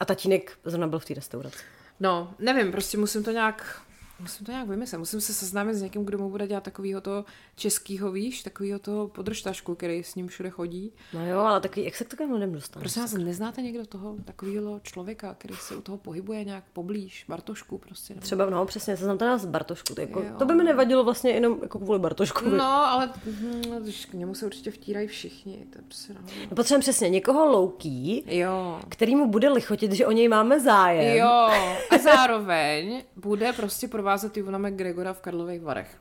A 0.00 0.04
tatínek 0.04 0.58
zrovna 0.64 0.86
byl 0.86 0.98
v 0.98 1.04
té 1.04 1.14
restauraci. 1.14 1.58
No, 2.00 2.34
nevím, 2.38 2.72
prostě 2.72 2.98
musím 2.98 3.24
to 3.24 3.30
nějak 3.30 3.82
Musím 4.20 4.46
to 4.46 4.52
nějak 4.52 4.68
vymyslet. 4.68 4.98
Musím 4.98 5.20
se 5.20 5.34
seznámit 5.34 5.74
s 5.74 5.82
někým, 5.82 6.04
kdo 6.04 6.18
mu 6.18 6.30
bude 6.30 6.46
dělat 6.46 6.64
takovýho 6.64 7.00
toho 7.00 7.24
českýho, 7.56 8.12
víš, 8.12 8.42
takovýho 8.42 8.78
toho 8.78 9.08
podržtašku, 9.08 9.74
který 9.74 10.04
s 10.04 10.14
ním 10.14 10.28
všude 10.28 10.50
chodí. 10.50 10.92
No 11.14 11.26
jo, 11.26 11.38
ale 11.40 11.60
takový, 11.60 11.84
jak 11.84 11.94
se 11.96 12.04
k 12.04 12.08
takovým 12.08 12.32
lidem 12.32 12.52
dostane? 12.52 12.80
Prosím 12.80 13.02
vás, 13.02 13.12
neznáte 13.12 13.62
někdo 13.62 13.86
toho 13.86 14.16
takového 14.24 14.80
člověka, 14.82 15.34
který 15.34 15.54
se 15.54 15.76
u 15.76 15.80
toho 15.80 15.98
pohybuje 15.98 16.44
nějak 16.44 16.64
poblíž, 16.72 17.24
Bartošku 17.28 17.78
prostě? 17.78 18.14
Nebo... 18.14 18.22
Třeba, 18.24 18.50
no 18.50 18.66
přesně, 18.66 18.96
se 18.96 19.04
znám 19.04 19.18
teda 19.18 19.38
z 19.38 19.46
Bartošku. 19.46 19.94
To, 19.94 20.00
jako, 20.00 20.20
Jo. 20.20 20.34
to 20.38 20.44
by 20.44 20.54
mi 20.54 20.64
nevadilo 20.64 21.04
vlastně 21.04 21.30
jenom 21.30 21.58
jako 21.62 21.78
kvůli 21.78 21.98
Bartošku. 21.98 22.50
No, 22.50 22.64
ale 22.86 23.10
hm, 23.26 23.62
k 24.10 24.14
němu 24.14 24.34
se 24.34 24.46
určitě 24.46 24.70
vtírají 24.70 25.08
všichni. 25.08 25.66
To 25.72 25.78
je 25.78 25.82
prostě 25.84 26.12
hovno. 26.12 26.28
No, 26.50 26.56
potřebujeme 26.56 26.80
přesně 26.80 27.08
někoho 27.10 27.46
louký, 27.46 28.24
Jo. 28.26 28.80
který 28.88 29.16
mu 29.16 29.28
bude 29.30 29.48
lichotit, 29.48 29.92
že 29.92 30.06
o 30.06 30.12
něj 30.12 30.28
máme 30.28 30.60
zájem. 30.60 31.16
Jo, 31.18 31.50
a 31.90 31.98
zároveň 32.04 33.02
bude 33.16 33.52
prostě 33.52 33.88
provázet 34.04 34.36
Ivana 34.36 34.58
McGregora 34.58 35.12
v 35.12 35.20
Karlových 35.20 35.62
Varech. 35.62 35.96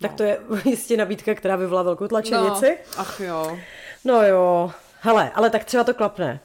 Tak 0.00 0.14
to 0.14 0.22
je 0.22 0.40
jistě 0.64 0.96
nabídka, 0.96 1.34
která 1.34 1.56
vyvolá 1.56 1.82
velkou 1.82 2.08
tlačenici. 2.08 2.78
ach 2.96 3.20
jo. 3.20 3.58
No 4.04 4.22
jo. 4.22 4.70
Hele, 5.00 5.30
ale 5.30 5.50
tak 5.50 5.64
třeba 5.64 5.84
to 5.84 5.94
klapne. 5.94 6.40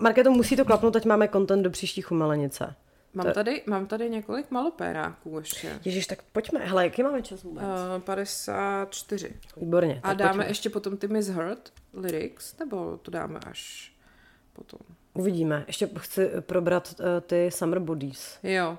Marketo, 0.00 0.30
musí 0.30 0.56
to 0.56 0.64
klapnout, 0.64 0.96
ať 0.96 1.04
máme 1.04 1.28
content 1.28 1.62
do 1.64 1.70
příští 1.70 2.02
chumelenice. 2.02 2.74
Mám 3.14 3.32
tady, 3.32 3.62
mám 3.66 3.86
tady 3.86 4.10
několik 4.10 4.50
malopéráků 4.50 5.38
ještě. 5.38 5.78
Ježíš, 5.84 6.06
tak 6.06 6.18
pojďme. 6.32 6.60
Hele, 6.60 6.84
jaký 6.84 7.02
máme 7.02 7.22
čas 7.22 7.42
vůbec? 7.42 7.64
Uh, 7.64 8.02
54. 8.02 9.32
Výborně. 9.56 10.00
A 10.02 10.14
dáme 10.14 10.32
pojďme. 10.32 10.50
ještě 10.50 10.70
potom 10.70 10.96
ty 10.96 11.08
Miss 11.08 11.28
Heard 11.28 11.72
lyrics, 11.92 12.58
nebo 12.58 12.98
to 13.02 13.10
dáme 13.10 13.40
až 13.46 13.92
potom? 14.52 14.80
Uvidíme. 15.14 15.64
Ještě 15.66 15.88
chci 15.98 16.30
probrat 16.40 16.94
uh, 17.00 17.06
ty 17.20 17.50
Summer 17.50 17.78
Bodies. 17.78 18.38
Jo. 18.42 18.78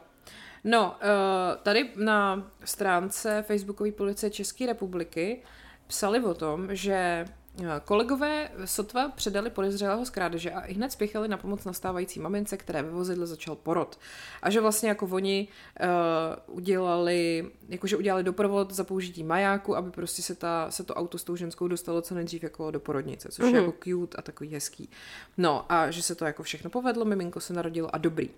No, 0.68 0.96
uh, 1.02 1.62
tady 1.64 1.90
na 1.96 2.52
stránce 2.64 3.44
Facebookové 3.48 3.92
policie 3.92 4.30
České 4.30 4.66
republiky 4.66 5.42
psali 5.88 6.20
o 6.20 6.34
tom, 6.34 6.76
že 6.76 7.26
uh, 7.60 7.68
kolegové 7.86 8.50
sotva 8.66 9.10
předali 9.10 9.50
podezřelého 9.50 10.06
z 10.06 10.10
krádeže 10.10 10.52
a 10.52 10.62
i 10.62 10.74
hned 10.74 10.92
spěchali 10.92 11.28
na 11.28 11.38
pomoc 11.38 11.66
nastávající 11.66 12.20
mamince, 12.20 12.58
které 12.58 12.82
ve 12.82 12.90
vozidle 12.90 13.28
začal 13.28 13.56
porod. 13.56 14.00
A 14.42 14.50
že 14.50 14.62
vlastně 14.62 14.90
jako 14.90 15.06
oni 15.06 15.48
uh, 16.48 16.56
udělali, 16.56 17.52
jakože 17.70 17.98
udělali 17.98 18.24
doprovod 18.24 18.74
za 18.74 18.84
použití 18.84 19.24
majáku, 19.24 19.76
aby 19.76 19.92
prostě 19.92 20.22
se, 20.22 20.36
ta, 20.36 20.72
se 20.72 20.84
to 20.84 20.94
auto 20.94 21.18
s 21.18 21.24
tou 21.24 21.36
ženskou 21.36 21.68
dostalo 21.68 22.02
co 22.02 22.16
nejdřív 22.16 22.44
jako 22.44 22.72
do 22.72 22.80
porodnice, 22.80 23.30
což 23.32 23.46
mm-hmm. 23.46 23.56
je 23.56 23.62
jako 23.62 23.74
cute 23.84 24.18
a 24.18 24.22
takový 24.22 24.54
hezký. 24.54 24.90
No 25.38 25.72
a 25.72 25.92
že 25.92 26.02
se 26.02 26.16
to 26.16 26.26
jako 26.26 26.44
všechno 26.44 26.70
povedlo, 26.70 27.06
miminko 27.06 27.40
se 27.40 27.54
narodilo 27.54 27.96
a 27.96 27.98
dobrý. 27.98 28.30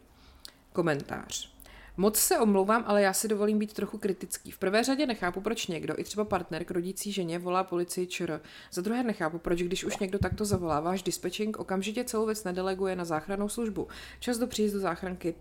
Komentář. 0.74 1.57
Moc 1.98 2.18
se 2.18 2.40
omlouvám, 2.40 2.84
ale 2.88 3.02
já 3.02 3.14
si 3.14 3.28
dovolím 3.28 3.60
být 3.60 3.74
trochu 3.74 3.98
kritický. 3.98 4.52
V 4.52 4.58
prvé 4.58 4.84
řadě 4.84 5.06
nechápu, 5.06 5.42
proč 5.42 5.68
někdo, 5.68 6.00
i 6.00 6.04
třeba 6.04 6.26
partner 6.26 6.66
k 6.66 6.72
rodící 6.72 7.12
ženě, 7.12 7.40
volá 7.40 7.64
policii 7.64 8.08
ČR. 8.08 8.42
Za 8.72 8.82
druhé 8.82 9.04
nechápu, 9.04 9.38
proč 9.38 9.64
když 9.64 9.84
už 9.84 9.98
někdo 9.98 10.20
takto 10.20 10.46
zavolá, 10.46 10.80
váš 10.80 11.04
dispatching 11.04 11.60
okamžitě 11.60 12.04
celou 12.04 12.26
věc 12.26 12.44
nedeleguje 12.44 12.96
na 12.96 13.06
záchrannou 13.06 13.50
službu. 13.50 13.88
Čas 14.20 14.38
do 14.38 14.48
příjezdu 14.48 14.80
záchranky. 14.80 15.36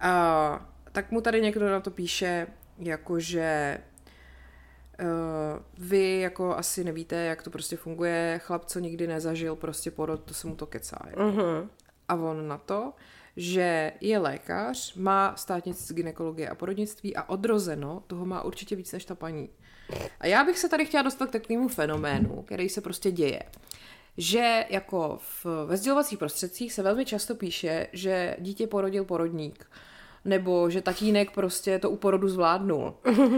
A 0.00 0.66
tak 0.92 1.10
mu 1.10 1.20
tady 1.20 1.40
někdo 1.42 1.70
na 1.70 1.80
to 1.80 1.90
píše, 1.90 2.46
jakože 2.78 3.78
Uh, 5.00 5.62
vy 5.78 6.20
jako 6.20 6.56
asi 6.56 6.84
nevíte, 6.84 7.16
jak 7.16 7.42
to 7.42 7.50
prostě 7.50 7.76
funguje. 7.76 8.40
Chlap, 8.42 8.64
co 8.64 8.78
nikdy 8.78 9.06
nezažil 9.06 9.56
prostě 9.56 9.90
porod, 9.90 10.22
to 10.24 10.34
se 10.34 10.46
mu 10.46 10.56
to 10.56 10.66
kecá. 10.66 10.98
Mhm. 11.16 11.70
A 12.08 12.14
on 12.14 12.48
na 12.48 12.58
to, 12.58 12.92
že 13.36 13.92
je 14.00 14.18
lékař, 14.18 14.94
má 14.94 15.36
státnici 15.36 15.82
z 15.82 15.92
gynekologie 15.92 16.48
a 16.48 16.54
porodnictví 16.54 17.16
a 17.16 17.28
odrozeno 17.28 18.02
toho 18.06 18.26
má 18.26 18.42
určitě 18.42 18.76
víc 18.76 18.92
než 18.92 19.04
ta 19.04 19.14
paní. 19.14 19.48
A 20.20 20.26
já 20.26 20.44
bych 20.44 20.58
se 20.58 20.68
tady 20.68 20.86
chtěla 20.86 21.02
dostat 21.02 21.26
k 21.28 21.32
takovému 21.32 21.68
fenoménu, 21.68 22.42
který 22.42 22.68
se 22.68 22.80
prostě 22.80 23.10
děje. 23.10 23.42
Že 24.16 24.66
jako 24.70 25.18
v, 25.20 25.46
ve 25.66 25.76
sdělovacích 25.76 26.18
prostředcích 26.18 26.72
se 26.72 26.82
velmi 26.82 27.04
často 27.04 27.34
píše, 27.34 27.86
že 27.92 28.36
dítě 28.40 28.66
porodil 28.66 29.04
porodník 29.04 29.66
nebo 30.26 30.70
že 30.70 30.82
tatínek 30.82 31.30
prostě 31.30 31.78
to 31.78 31.90
u 31.90 31.96
porodu 31.96 32.28
zvládnul. 32.28 32.94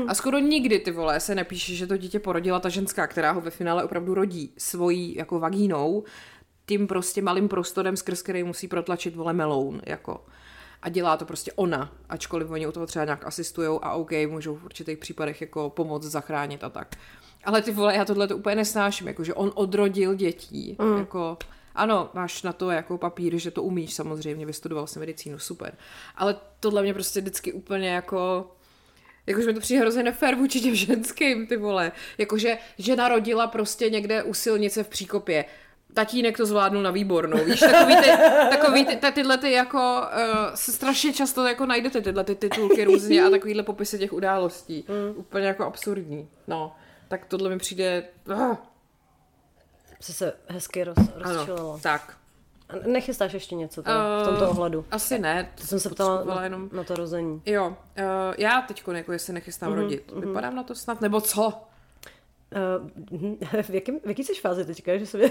A 0.09 0.15
skoro 0.15 0.39
nikdy, 0.39 0.79
ty 0.79 0.91
vole, 0.91 1.21
se 1.21 1.35
nepíše, 1.35 1.75
že 1.75 1.87
to 1.87 1.97
dítě 1.97 2.19
porodila 2.19 2.61
ta 2.61 2.69
ženská, 2.69 3.07
která 3.07 3.33
ho 3.33 3.41
ve 3.41 3.51
finále 3.51 3.85
opravdu 3.85 4.15
rodí 4.15 4.53
svojí 4.59 5.15
jako 5.15 5.41
vagínou, 5.41 6.05
tím 6.69 6.87
prostě 6.87 7.23
malým 7.23 7.49
prostorem, 7.49 7.97
skrz 7.97 8.23
který 8.23 8.45
musí 8.45 8.69
protlačit, 8.69 9.17
vole, 9.17 9.33
meloun, 9.33 9.81
jako. 9.87 10.25
A 10.83 10.89
dělá 10.89 11.17
to 11.17 11.25
prostě 11.25 11.53
ona, 11.53 11.93
ačkoliv 12.09 12.51
oni 12.51 12.67
u 12.67 12.73
toho 12.73 12.87
třeba 12.87 13.05
nějak 13.05 13.27
asistujou 13.27 13.85
a 13.85 13.93
OK, 13.93 14.11
můžou 14.27 14.57
v 14.57 14.65
určitých 14.65 14.99
případech 14.99 15.41
jako 15.41 15.71
pomoct 15.71 16.03
zachránit 16.03 16.65
a 16.65 16.69
tak. 16.71 16.97
Ale 17.45 17.63
ty 17.63 17.71
vole, 17.71 17.97
já 17.97 18.05
tohle 18.05 18.29
to 18.29 18.37
úplně 18.37 18.57
nesnáším, 18.57 19.07
jako 19.07 19.25
že 19.25 19.35
on 19.35 19.53
odrodil 19.55 20.15
dětí, 20.15 20.77
mm. 20.81 20.99
jako... 20.99 21.39
Ano, 21.75 22.11
máš 22.15 22.43
na 22.43 22.53
to 22.53 22.71
jako 22.71 22.99
papír, 22.99 23.39
že 23.39 23.51
to 23.51 23.63
umíš 23.63 23.95
samozřejmě, 23.95 24.47
vystudoval 24.47 24.87
si 24.87 24.99
medicínu, 24.99 25.39
super. 25.39 25.77
Ale 26.17 26.37
tohle 26.61 26.83
mě 26.83 26.95
prostě 26.95 27.21
vždycky 27.21 27.53
úplně 27.53 27.89
jako... 27.89 28.51
Jakože 29.27 29.47
mi 29.47 29.55
to 29.55 29.61
přijde 29.61 29.81
hrozně 29.81 30.03
nefér 30.03 30.35
vůči 30.35 30.61
těm 30.61 30.75
ženským, 30.75 31.47
ty 31.47 31.57
vole. 31.57 31.93
Jakože 32.19 32.59
žena 32.79 33.09
rodila 33.09 33.47
prostě 33.47 33.91
někde 33.91 34.23
u 34.23 34.35
silnice 34.35 34.85
v 34.85 34.89
příkopě. 34.89 35.45
Tatínek 35.95 36.37
to 36.37 36.47
zvládnul 36.47 36.83
na 36.83 36.91
výbornou, 36.91 37.45
víš, 37.45 37.61
takový 37.61 37.97
ty, 37.97 38.11
takový 38.51 38.87
ty, 38.87 38.97
ty 38.97 39.13
tyhle 39.13 39.39
ty 39.39 39.53
jako, 39.53 39.79
uh, 39.79 40.55
se 40.55 40.73
strašně 40.73 41.13
často 41.13 41.47
jako 41.47 41.67
najdete 41.67 42.01
tyhle 42.01 42.25
ty 42.25 42.35
titulky 42.35 42.85
různě 42.85 43.25
a 43.25 43.31
takovýhle 43.31 43.63
popisy 43.63 43.99
těch 43.99 44.13
událostí. 44.13 44.85
Mm. 44.89 45.19
Úplně 45.19 45.47
jako 45.47 45.65
absurdní, 45.65 46.29
no. 46.47 46.77
Tak 47.09 47.27
tohle 47.27 47.51
mi 47.51 47.59
přijde, 47.59 48.05
uh, 48.29 48.57
Jsi 50.01 50.13
se 50.13 50.33
hezky 50.49 50.85
roz, 50.85 50.99
ano, 51.25 51.79
tak. 51.83 52.17
A 52.69 52.73
Nechystáš 52.87 53.33
ještě 53.33 53.55
něco 53.55 53.83
teda, 53.83 54.23
v 54.23 54.25
tomto 54.25 54.51
ohledu? 54.51 54.85
Asi 54.91 55.19
ne. 55.19 55.53
To 55.55 55.67
jsem 55.67 55.81
se 55.81 55.91
ptala 55.91 56.25
na, 56.25 56.45
jenom... 56.45 56.71
na 56.73 56.85
to 56.85 56.95
rození. 56.95 57.43
Jo, 57.47 57.67
uh, 57.69 57.75
já 58.39 58.63
teď 58.63 58.83
jako 58.89 59.13
jestli 59.13 59.33
nechystám 59.33 59.73
mm-hmm, 59.73 59.83
rodit. 59.83 60.13
Vypadám 60.17 60.55
na 60.55 60.63
to 60.63 60.75
snad, 60.75 61.01
nebo 61.01 61.21
co? 61.21 61.53
Uh, 62.53 63.63
v, 63.63 63.71
jakém, 63.71 64.01
v 64.01 64.09
jaký 64.09 64.25
jsi 64.25 64.35
fázi 64.35 64.65
teďka? 64.65 64.99
Že 64.99 65.07
se... 65.07 65.19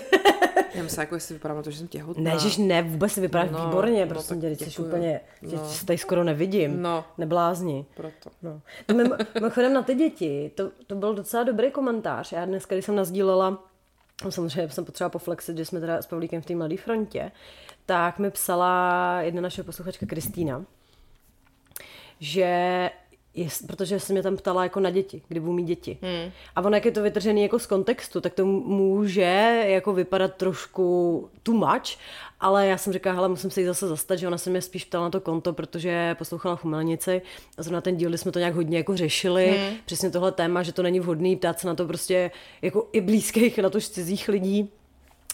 Já 0.75 0.83
myslím, 0.83 1.01
jako 1.01 1.15
jestli 1.15 1.33
vypadám 1.35 1.57
na 1.57 1.63
to, 1.63 1.71
že 1.71 1.77
jsem 1.77 1.87
těhotná. 1.87 2.33
ne, 2.33 2.39
že 2.39 2.61
ne, 2.61 2.81
vůbec 2.83 3.11
si 3.11 3.21
vypadáš 3.21 3.49
No, 3.51 3.65
výborně, 3.65 4.05
no, 4.05 4.09
prosím 4.09 4.41
tě, 4.41 4.55
jsi 4.55 4.81
úplně, 4.81 5.21
No. 5.41 5.51
no. 5.55 5.69
tady 5.85 5.97
skoro 5.97 6.23
nevidím, 6.23 6.81
No. 6.81 7.05
neblázni. 7.17 7.85
Proto. 7.95 8.29
No. 8.41 8.61
To 8.85 8.93
mimo, 8.93 9.15
mimochodem 9.35 9.73
na 9.73 9.81
ty 9.81 9.95
děti, 9.95 10.51
to, 10.55 10.71
to 10.87 10.95
byl 10.95 11.13
docela 11.15 11.43
dobrý 11.43 11.71
komentář. 11.71 12.31
Já 12.31 12.45
dneska, 12.45 12.75
když 12.75 12.85
jsem 12.85 12.95
nazdílela, 12.95 13.63
samozřejmě 14.29 14.69
jsem 14.69 14.85
potřeba 14.85 15.09
poflexit, 15.09 15.57
že 15.57 15.65
jsme 15.65 15.79
teda 15.79 16.01
s 16.01 16.07
Pavlíkem 16.07 16.41
v 16.41 16.45
té 16.45 16.55
Mladé 16.55 16.77
frontě, 16.77 17.31
tak 17.85 18.19
mi 18.19 18.31
psala 18.31 19.21
jedna 19.21 19.41
naše 19.41 19.63
posluchačka 19.63 20.05
Kristýna, 20.05 20.65
že 22.19 22.89
jest, 23.37 23.67
protože 23.67 23.99
se 23.99 24.13
mě 24.13 24.23
tam 24.23 24.37
ptala 24.37 24.63
jako 24.63 24.79
na 24.79 24.89
děti, 24.89 25.21
kdy 25.27 25.39
budu 25.39 25.53
mít 25.53 25.63
děti. 25.63 25.97
Hmm. 26.01 26.31
A 26.55 26.61
ono, 26.61 26.75
jak 26.75 26.85
je 26.85 26.91
to 26.91 27.03
vytržený 27.03 27.41
jako 27.41 27.59
z 27.59 27.65
kontextu, 27.65 28.21
tak 28.21 28.33
to 28.33 28.45
může 28.45 29.63
jako 29.67 29.93
vypadat 29.93 30.35
trošku 30.35 31.29
too 31.43 31.55
much, 31.55 31.97
ale 32.39 32.67
já 32.67 32.77
jsem 32.77 32.93
říkala, 32.93 33.15
hele, 33.15 33.29
musím 33.29 33.51
se 33.51 33.61
jí 33.61 33.67
zase 33.67 33.87
zastat, 33.87 34.19
že 34.19 34.27
ona 34.27 34.37
se 34.37 34.49
mě 34.49 34.61
spíš 34.61 34.85
ptala 34.85 35.03
na 35.03 35.09
to 35.09 35.21
konto, 35.21 35.53
protože 35.53 36.15
poslouchala 36.17 36.55
Chumelnici 36.55 37.21
a 37.57 37.63
zrovna 37.63 37.81
ten 37.81 37.97
díl, 37.97 38.09
kdy 38.09 38.17
jsme 38.17 38.31
to 38.31 38.39
nějak 38.39 38.55
hodně 38.55 38.77
jako 38.77 38.97
řešili, 38.97 39.47
hmm. 39.47 39.77
přesně 39.85 40.09
tohle 40.09 40.31
téma, 40.31 40.63
že 40.63 40.73
to 40.73 40.83
není 40.83 40.99
vhodný 40.99 41.35
ptát 41.35 41.59
se 41.59 41.67
na 41.67 41.75
to 41.75 41.85
prostě 41.87 42.31
jako 42.61 42.87
i 42.91 43.01
blízkých, 43.01 43.57
na 43.57 43.69
to 43.69 43.81
cizích 43.81 44.29
lidí, 44.29 44.69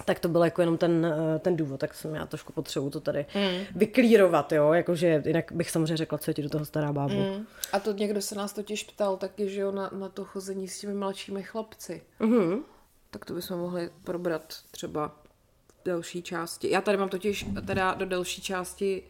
tak 0.06 0.20
to 0.20 0.30
byl 0.30 0.44
jako 0.44 0.62
jenom 0.62 0.78
ten, 0.78 1.06
eh, 1.06 1.40
ten 1.40 1.58
důvod, 1.58 1.80
tak 1.80 1.94
jsem 1.94 2.16
já 2.16 2.26
trošku 2.26 2.54
potřebuji 2.54 2.90
to 2.90 3.00
tady 3.00 3.26
mm. 3.36 3.66
vyklírovat, 3.76 4.52
jo, 4.52 4.74
jakože 4.74 5.24
jinak 5.26 5.52
bych 5.52 5.72
samozřejmě 5.72 5.98
řekla, 5.98 6.18
co 6.18 6.32
je 6.32 6.36
ti 6.36 6.42
do 6.42 6.50
toho 6.50 6.66
stará 6.66 6.94
bábu. 6.94 7.14
Mm. 7.14 7.46
A 7.74 7.80
to 7.80 7.92
někdo 7.94 8.22
se 8.22 8.36
nás 8.36 8.54
totiž 8.54 8.84
ptal 8.84 9.18
taky, 9.18 9.50
že 9.50 9.62
jo, 9.62 9.72
na, 9.72 9.90
na 10.00 10.10
to 10.10 10.26
chození 10.26 10.68
s 10.68 10.80
těmi 10.80 10.94
mladšími 10.94 11.44
chlapci. 11.44 12.02
Mm-hmm. 12.22 12.62
Tak 13.12 13.26
to 13.26 13.34
bychom 13.34 13.60
mohli 13.60 13.90
probrat 14.04 14.54
třeba 14.72 15.08
v 15.68 15.86
další 15.86 16.22
části. 16.22 16.70
Já 16.70 16.82
tady 16.82 16.98
mám 16.98 17.10
totiž 17.10 17.46
teda 17.68 17.94
do 17.94 18.06
další 18.06 18.42
části 18.42 19.04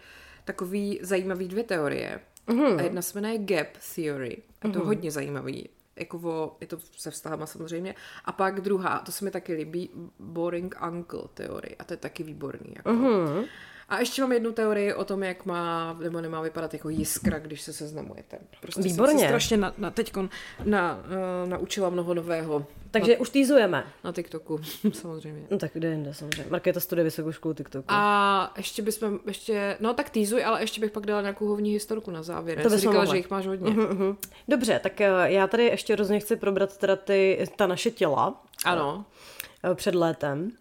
takový 0.45 0.99
zajímavý 1.01 1.47
dvě 1.47 1.63
teorie. 1.63 2.19
Mm-hmm. 2.47 2.79
A 2.79 2.81
jedna 2.81 3.01
se 3.01 3.21
jmenuje 3.21 3.37
Gap 3.37 3.67
Theory. 3.95 4.37
A 4.61 4.69
to 4.69 4.79
je 4.79 4.85
hodně 4.85 5.11
zajímavý. 5.11 5.69
Jako 5.95 6.17
o, 6.23 6.57
je 6.61 6.67
to 6.67 6.77
se 6.79 7.11
vztahama 7.11 7.45
samozřejmě. 7.45 7.95
A 8.25 8.31
pak 8.31 8.61
druhá, 8.61 8.99
to 8.99 9.11
se 9.11 9.25
mi 9.25 9.31
taky 9.31 9.53
líbí, 9.53 9.89
Boring 10.19 10.75
Uncle 10.91 11.23
teorie. 11.33 11.75
A 11.79 11.83
to 11.83 11.93
je 11.93 11.97
taky 11.97 12.23
výborný. 12.23 12.73
Jako. 12.75 12.89
Mm-hmm. 12.89 13.45
A 13.89 13.99
ještě 13.99 14.21
mám 14.21 14.31
jednu 14.31 14.51
teorii 14.51 14.93
o 14.93 15.05
tom, 15.05 15.23
jak 15.23 15.45
má 15.45 15.93
nebo 16.03 16.21
nemá 16.21 16.41
vypadat 16.41 16.73
jako 16.73 16.89
jiskra, 16.89 17.39
když 17.39 17.61
se 17.61 17.73
seznamujete. 17.73 18.37
Prostě 18.61 18.81
Výborně. 18.81 19.11
Jsem 19.11 19.19
se 19.19 19.27
strašně 19.27 19.57
na, 19.57 19.73
na, 19.77 19.91
teďkon 19.91 20.29
na, 20.65 20.95
uh, 21.43 21.49
naučila 21.49 21.89
mnoho 21.89 22.13
nového. 22.13 22.65
Takže 22.91 23.17
už 23.17 23.29
týzujeme. 23.29 23.83
Na 24.03 24.11
TikToku, 24.11 24.59
samozřejmě. 24.93 25.47
No 25.51 25.57
tak 25.57 25.71
kde 25.73 25.89
jinde 25.89 26.13
samozřejmě. 26.13 26.45
Markéta 26.49 26.79
studuje 26.79 27.03
vysokou 27.03 27.31
školu 27.31 27.53
TikToku. 27.53 27.85
A 27.87 28.53
ještě 28.57 28.81
bychom, 28.81 29.19
ještě, 29.27 29.77
no 29.79 29.93
tak 29.93 30.09
týzuj, 30.09 30.45
ale 30.45 30.61
ještě 30.61 30.81
bych 30.81 30.91
pak 30.91 31.05
dala 31.05 31.21
nějakou 31.21 31.47
hovní 31.47 31.71
historku 31.71 32.11
na 32.11 32.23
závěr. 32.23 32.57
To 32.57 32.63
bychom 32.69 32.79
říkala, 32.79 33.05
že 33.05 33.17
jich 33.17 33.29
máš 33.29 33.47
hodně. 33.47 33.71
Mhm. 33.71 34.17
Dobře, 34.47 34.79
tak 34.83 35.01
eh, 35.01 35.11
já 35.25 35.47
tady 35.47 35.65
ještě 35.65 35.93
hrozně 35.93 36.19
chci 36.19 36.35
probrat 36.35 36.77
teda 36.77 36.95
ty, 36.95 37.45
ta 37.55 37.67
naše 37.67 37.91
těla 37.91 38.43
Ano. 38.65 39.05
eh, 39.71 39.75
před 39.75 39.95
létem. 39.95 40.51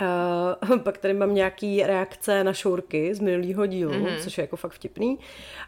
Uh, 0.00 0.78
pak 0.82 0.98
tady 0.98 1.14
mám 1.14 1.34
nějaký 1.34 1.82
reakce 1.82 2.44
na 2.44 2.52
šourky 2.52 3.14
z 3.14 3.20
minulého 3.20 3.66
dílu, 3.66 3.92
mm-hmm. 3.92 4.18
což 4.20 4.38
je 4.38 4.42
jako 4.42 4.56
fakt 4.56 4.72
vtipný. 4.72 5.18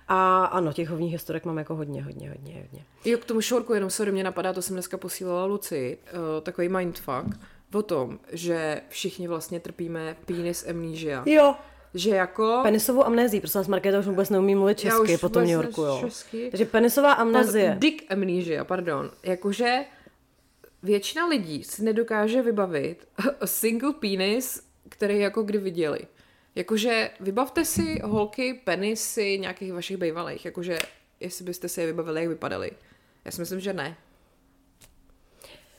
A 0.09 0.45
ano, 0.45 0.73
těch 0.73 0.89
hovních 0.89 1.13
historek 1.13 1.45
mám 1.45 1.59
jako 1.59 1.75
hodně, 1.75 2.03
hodně, 2.03 2.29
hodně, 2.29 2.55
hodně. 2.55 2.85
Jo, 3.05 3.19
k 3.19 3.25
tomu 3.25 3.41
šorku 3.41 3.75
jenom 3.75 3.91
se 3.91 4.05
do 4.05 4.13
mě 4.13 4.25
napadá, 4.25 4.53
to 4.53 4.63
jsem 4.63 4.77
dneska 4.77 4.97
posílala 4.97 5.45
Luci, 5.45 5.99
uh, 6.13 6.43
takový 6.43 6.69
mindfuck 6.69 7.39
o 7.75 7.83
tom, 7.83 8.19
že 8.33 8.81
všichni 8.89 9.29
vlastně 9.29 9.61
trpíme 9.61 10.17
penis 10.27 10.67
amnesia. 10.69 11.23
Jo, 11.27 11.55
Že 11.95 12.11
jako... 12.11 12.61
penisovou 12.63 13.05
amnézii, 13.05 13.41
prosím 13.41 13.59
vás, 13.59 13.69
Markéta 13.69 13.99
už 13.99 14.07
vůbec 14.07 14.31
neumí 14.31 14.55
mluvit 14.55 14.79
česky 14.79 15.19
po 15.19 15.29
tom 15.29 15.43
New 15.43 15.53
Yorku, 15.53 15.83
jo. 15.83 15.99
česky. 16.01 16.51
Takže 16.51 16.65
penisová 16.65 17.13
amnézie. 17.13 17.77
Dick 17.79 18.13
amnesia, 18.13 18.65
pardon. 18.65 19.11
Jakože 19.23 19.85
většina 20.87 21.27
lidí 21.27 21.65
si 21.65 21.85
nedokáže 21.85 22.43
vybavit 22.43 23.09
single 23.45 23.93
penis, 23.93 24.63
který 24.89 25.19
jako 25.19 25.43
kdy 25.43 25.59
viděli. 25.59 26.01
Jakože 26.55 27.11
vybavte 27.21 27.65
si 27.65 28.01
holky, 28.05 28.55
penisy 28.65 29.39
nějakých 29.39 29.73
vašich 29.73 29.97
bývalých, 29.97 30.45
jakože 30.45 30.79
jestli 31.21 31.45
byste 31.45 31.69
si 31.69 31.81
je 31.81 31.87
vybavili, 31.87 32.21
jak 32.21 32.29
vypadaly. 32.29 32.71
Já 33.25 33.31
si 33.31 33.41
myslím, 33.41 33.61
že 33.61 33.73
ne. 33.73 33.97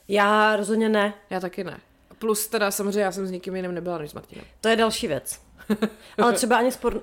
Já 0.08 0.56
rozhodně 0.56 0.90
ne. 0.90 1.14
Já 1.30 1.40
taky 1.40 1.64
ne. 1.64 1.80
Plus 2.20 2.48
teda 2.48 2.72
samozřejmě 2.72 3.02
já 3.02 3.12
jsem 3.12 3.28
s 3.28 3.32
nikým 3.32 3.56
jiným 3.56 3.72
nebyla 3.72 3.98
než 3.98 4.12
s 4.12 4.14
Martinem. 4.14 4.46
To 4.62 4.70
je 4.70 4.76
další 4.76 5.08
věc. 5.08 5.42
Ale 6.18 6.34
třeba 6.34 6.58
ani 6.58 6.72
sport, 6.72 6.96
uh, 6.96 7.02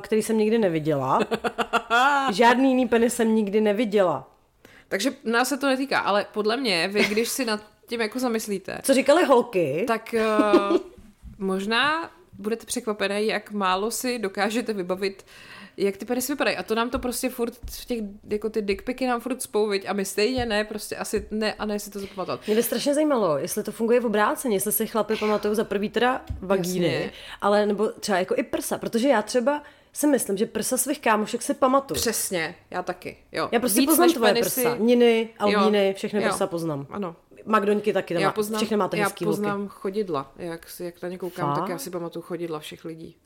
který 0.00 0.22
jsem 0.22 0.38
nikdy 0.38 0.58
neviděla. 0.58 1.20
Žádný 2.32 2.68
jiný 2.68 2.88
penis 2.88 3.14
jsem 3.14 3.34
nikdy 3.34 3.60
neviděla. 3.60 4.31
Takže 4.92 5.12
nás 5.24 5.48
se 5.48 5.56
to 5.56 5.66
netýká, 5.66 5.98
ale 5.98 6.26
podle 6.32 6.56
mě, 6.56 6.88
vy 6.88 7.04
když 7.04 7.28
si 7.28 7.44
nad 7.44 7.60
tím 7.86 8.00
jako 8.00 8.18
zamyslíte, 8.18 8.78
Co 8.82 8.94
říkali 8.94 9.24
holky? 9.24 9.84
tak 9.88 10.14
uh, 10.70 10.76
možná 11.38 12.10
budete 12.32 12.66
překvapené, 12.66 13.22
jak 13.22 13.50
málo 13.52 13.90
si 13.90 14.18
dokážete 14.18 14.72
vybavit, 14.72 15.24
jak 15.76 15.96
ty 15.96 16.04
penisy 16.04 16.32
vypadají. 16.32 16.56
A 16.56 16.62
to 16.62 16.74
nám 16.74 16.90
to 16.90 16.98
prostě 16.98 17.28
furt 17.30 17.54
v 17.70 17.84
těch, 17.84 17.98
jako 18.30 18.50
ty 18.50 18.62
dickpiky 18.62 19.06
nám 19.06 19.20
furt 19.20 19.42
spou, 19.42 19.68
viď? 19.68 19.88
a 19.88 19.92
my 19.92 20.04
stejně 20.04 20.46
ne, 20.46 20.64
prostě 20.64 20.96
asi 20.96 21.26
ne 21.30 21.54
a 21.54 21.64
ne 21.66 21.78
si 21.78 21.90
to 21.90 21.98
zapamatovat. 22.00 22.46
Mě 22.46 22.56
by 22.56 22.62
strašně 22.62 22.94
zajímalo, 22.94 23.38
jestli 23.38 23.62
to 23.62 23.72
funguje 23.72 24.00
v 24.00 24.06
obráceně, 24.06 24.56
jestli 24.56 24.72
si 24.72 24.86
chlapi 24.86 25.16
pamatují 25.16 25.54
za 25.54 25.64
prvý 25.64 25.88
teda 25.88 26.24
vagíny, 26.40 26.94
Jasně. 26.94 27.12
ale 27.40 27.66
nebo 27.66 27.88
třeba 27.88 28.18
jako 28.18 28.34
i 28.36 28.42
prsa, 28.42 28.78
protože 28.78 29.08
já 29.08 29.22
třeba 29.22 29.62
si 29.92 30.06
myslím, 30.06 30.36
že 30.36 30.46
prsa 30.46 30.76
svých 30.76 31.00
kámošek 31.00 31.42
si 31.42 31.54
pamatuju. 31.54 32.00
Přesně, 32.00 32.54
já 32.70 32.82
taky, 32.82 33.16
jo. 33.32 33.48
Já 33.52 33.60
prostě 33.60 33.80
Víc 33.80 33.90
poznám 33.90 34.12
tvoje 34.12 34.32
penisy. 34.32 34.60
prsa. 34.62 34.76
Niny, 34.76 35.28
albíny, 35.38 35.86
Jo, 35.88 35.94
všechny 35.94 36.22
jo. 36.22 36.28
prsa 36.28 36.46
poznám. 36.46 36.86
Ano. 36.90 37.16
Magdoňky 37.44 37.92
taky, 37.92 38.14
tam 38.14 38.22
Já 38.22 38.32
poznám, 38.32 38.58
všechny 38.58 38.76
máte 38.76 38.96
já 38.96 39.04
hezký 39.04 39.24
luky. 39.24 39.36
poznám 39.36 39.68
chodidla, 39.68 40.32
jak, 40.36 40.66
jak 40.80 41.02
na 41.02 41.08
ně 41.08 41.18
koukám, 41.18 41.48
Fakt? 41.48 41.58
tak 41.60 41.68
já 41.68 41.78
si 41.78 41.90
pamatuju 41.90 42.22
chodidla 42.22 42.58
všech 42.60 42.84
lidí. 42.84 43.16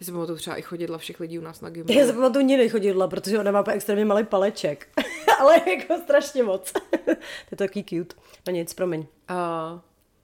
Já 0.00 0.04
si 0.06 0.12
pamatuju 0.12 0.38
třeba 0.38 0.56
i 0.56 0.62
chodidla 0.62 0.98
všech 0.98 1.20
lidí 1.20 1.38
u 1.38 1.42
nás 1.42 1.60
na 1.60 1.70
gimplu. 1.70 1.94
Já 1.94 2.06
si 2.06 2.12
pamatuju 2.12 2.44
Niny 2.46 2.68
chodidla, 2.68 3.08
protože 3.08 3.38
ona 3.38 3.50
má 3.50 3.64
extrémně 3.72 4.04
malý 4.04 4.24
paleček. 4.24 4.88
ale 5.40 5.60
jako 5.70 6.02
strašně 6.04 6.42
moc. 6.42 6.72
to 7.04 7.10
je 7.50 7.56
takový 7.56 7.84
cute. 7.84 8.14
No 8.46 8.52
nic, 8.52 8.74
promiň. 8.74 9.06
A 9.28 9.80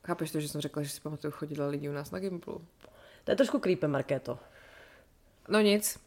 chápeš 0.06 0.30
to, 0.30 0.40
že 0.40 0.48
jsem 0.48 0.60
řekla, 0.60 0.82
že 0.82 0.88
si 0.88 1.00
pamatuju 1.00 1.30
chodidla 1.30 1.66
lidí 1.66 1.88
u 1.88 1.92
nás 1.92 2.10
na 2.10 2.18
gimplu? 2.18 2.60
To 3.24 3.30
je 3.32 3.36
trošku 3.36 3.58
creepy, 3.58 3.86
Markéto. 3.86 4.38
No 5.48 5.60
nic. 5.60 5.98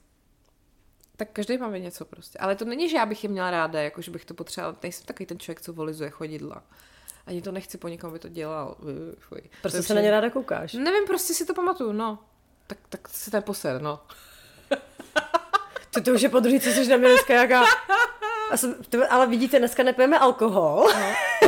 Tak 1.17 1.27
každý 1.33 1.57
máme 1.57 1.79
něco 1.79 2.05
prostě. 2.05 2.39
Ale 2.39 2.55
to 2.55 2.65
není, 2.65 2.89
že 2.89 2.97
já 2.97 3.05
bych 3.05 3.23
je 3.23 3.29
měla 3.29 3.51
ráda, 3.51 3.81
jako 3.81 4.01
že 4.01 4.11
bych 4.11 4.25
to 4.25 4.33
potřebovala. 4.33 4.77
Nejsem 4.83 5.05
takový 5.05 5.25
ten 5.25 5.39
člověk, 5.39 5.61
co 5.61 5.73
volizuje 5.73 6.09
chodidla. 6.09 6.63
Ani 7.25 7.41
to 7.41 7.51
nechci 7.51 7.77
po 7.77 7.87
někom, 7.87 8.09
aby 8.09 8.19
to 8.19 8.29
dělal. 8.29 8.75
Fuj. 9.19 9.41
Prostě 9.61 9.77
To 9.77 9.83
se 9.83 9.93
na 9.93 10.01
ně 10.01 10.11
ráda 10.11 10.29
koukáš. 10.29 10.73
Nevím, 10.73 11.07
prostě 11.07 11.33
si 11.33 11.45
to 11.45 11.53
pamatuju, 11.53 11.91
no. 11.91 12.19
Tak, 12.67 12.77
tak 12.89 13.07
si 13.07 13.31
ten 13.31 13.43
poser, 13.43 13.81
no. 13.81 13.99
To, 15.93 16.01
to 16.01 16.11
už 16.11 16.21
je 16.21 16.29
po 16.29 16.39
druhý, 16.39 16.59
co 16.59 16.69
jsi 16.69 16.87
na 16.87 16.97
mě 16.97 17.07
dneska 17.07 17.33
jaká... 17.33 17.63
A 18.51 18.57
jsem, 18.57 18.75
to, 18.89 19.13
ale 19.13 19.27
vidíte, 19.27 19.59
dneska 19.59 19.83
nepijeme 19.83 20.19
alkohol. 20.19 20.87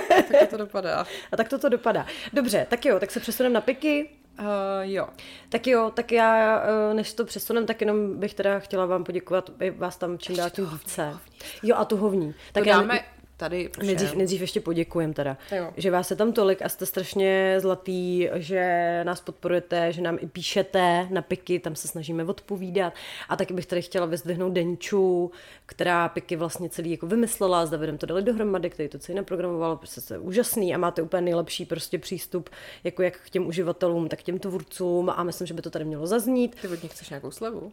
Tak 0.08 0.50
to 0.50 0.58
dopadá. 0.58 1.06
A 1.32 1.38
tak 1.38 1.50
toto 1.50 1.70
dopadá. 1.70 2.06
Dobře, 2.34 2.68
tak 2.70 2.86
jo, 2.86 3.00
tak 3.00 3.12
se 3.12 3.20
přesuneme 3.20 3.54
na 3.54 3.62
piky. 3.62 4.10
Uh, 4.42 4.48
jo. 4.82 5.08
Tak 5.50 5.68
jo, 5.68 5.92
tak 5.94 6.12
já, 6.12 6.62
eh, 6.62 6.94
než 6.94 7.14
to 7.14 7.26
přesunem, 7.26 7.66
tak 7.66 7.82
jenom 7.82 8.20
bych 8.20 8.34
teda 8.34 8.60
chtěla 8.60 8.86
vám 8.86 9.04
poděkovat, 9.04 9.50
vás 9.78 9.98
tam 9.98 10.18
čím 10.18 10.36
dál 10.36 10.50
tím 10.50 10.66
více. 10.66 11.18
Jo, 11.64 11.76
a 11.76 11.86
tu 11.86 11.98
hovní. 11.98 12.34
Tak 12.34 12.44
Tak 12.52 12.64
to 12.64 12.70
já 12.70 12.76
dáme 12.76 13.00
tady. 13.42 13.70
nejdřív, 13.84 14.08
všem. 14.08 14.18
nejdřív 14.18 14.42
ještě 14.42 14.62
poděkujem 14.62 15.14
teda, 15.14 15.38
Jo. 15.52 15.74
že 15.78 15.92
vás 15.92 16.12
je 16.12 16.16
tam 16.16 16.34
tolik 16.34 16.62
a 16.62 16.70
jste 16.70 16.86
strašně 16.86 17.56
zlatý, 17.60 18.30
že 18.34 19.02
nás 19.04 19.22
podporujete, 19.22 19.94
že 19.94 20.02
nám 20.02 20.18
i 20.22 20.28
píšete 20.28 21.08
na 21.10 21.22
piky, 21.22 21.60
tam 21.60 21.76
se 21.76 21.88
snažíme 21.88 22.24
odpovídat. 22.24 22.94
A 23.30 23.36
taky 23.36 23.54
bych 23.54 23.66
tady 23.66 23.82
chtěla 23.82 24.06
vyzdvihnout 24.06 24.54
Denču, 24.54 25.32
která 25.66 26.10
piky 26.10 26.36
vlastně 26.36 26.70
celý 26.70 26.92
jako 26.92 27.08
vymyslela, 27.08 27.66
s 27.66 27.70
Davidem 27.70 27.98
to 27.98 28.06
dali 28.06 28.22
dohromady, 28.22 28.70
který 28.70 28.90
to 28.90 29.00
celý 29.00 29.16
naprogramoval, 29.16 29.78
prostě 29.78 30.02
jste 30.02 30.18
úžasný 30.20 30.76
a 30.76 30.78
máte 30.78 31.02
úplně 31.02 31.22
nejlepší 31.22 31.66
prostě 31.66 32.00
přístup 32.00 32.50
jako 32.84 33.04
jak 33.04 33.18
k 33.18 33.30
těm 33.30 33.48
uživatelům, 33.48 34.10
tak 34.10 34.20
k 34.20 34.24
těm 34.24 34.40
tvůrcům 34.40 35.10
a 35.10 35.24
myslím, 35.24 35.48
že 35.48 35.54
by 35.54 35.62
to 35.62 35.70
tady 35.70 35.86
mělo 35.86 36.08
zaznít. 36.08 36.56
Ty 36.62 36.68
od 36.68 36.84
nich 36.84 36.92
chceš 36.92 37.10
nějakou 37.10 37.32
slevu? 37.32 37.72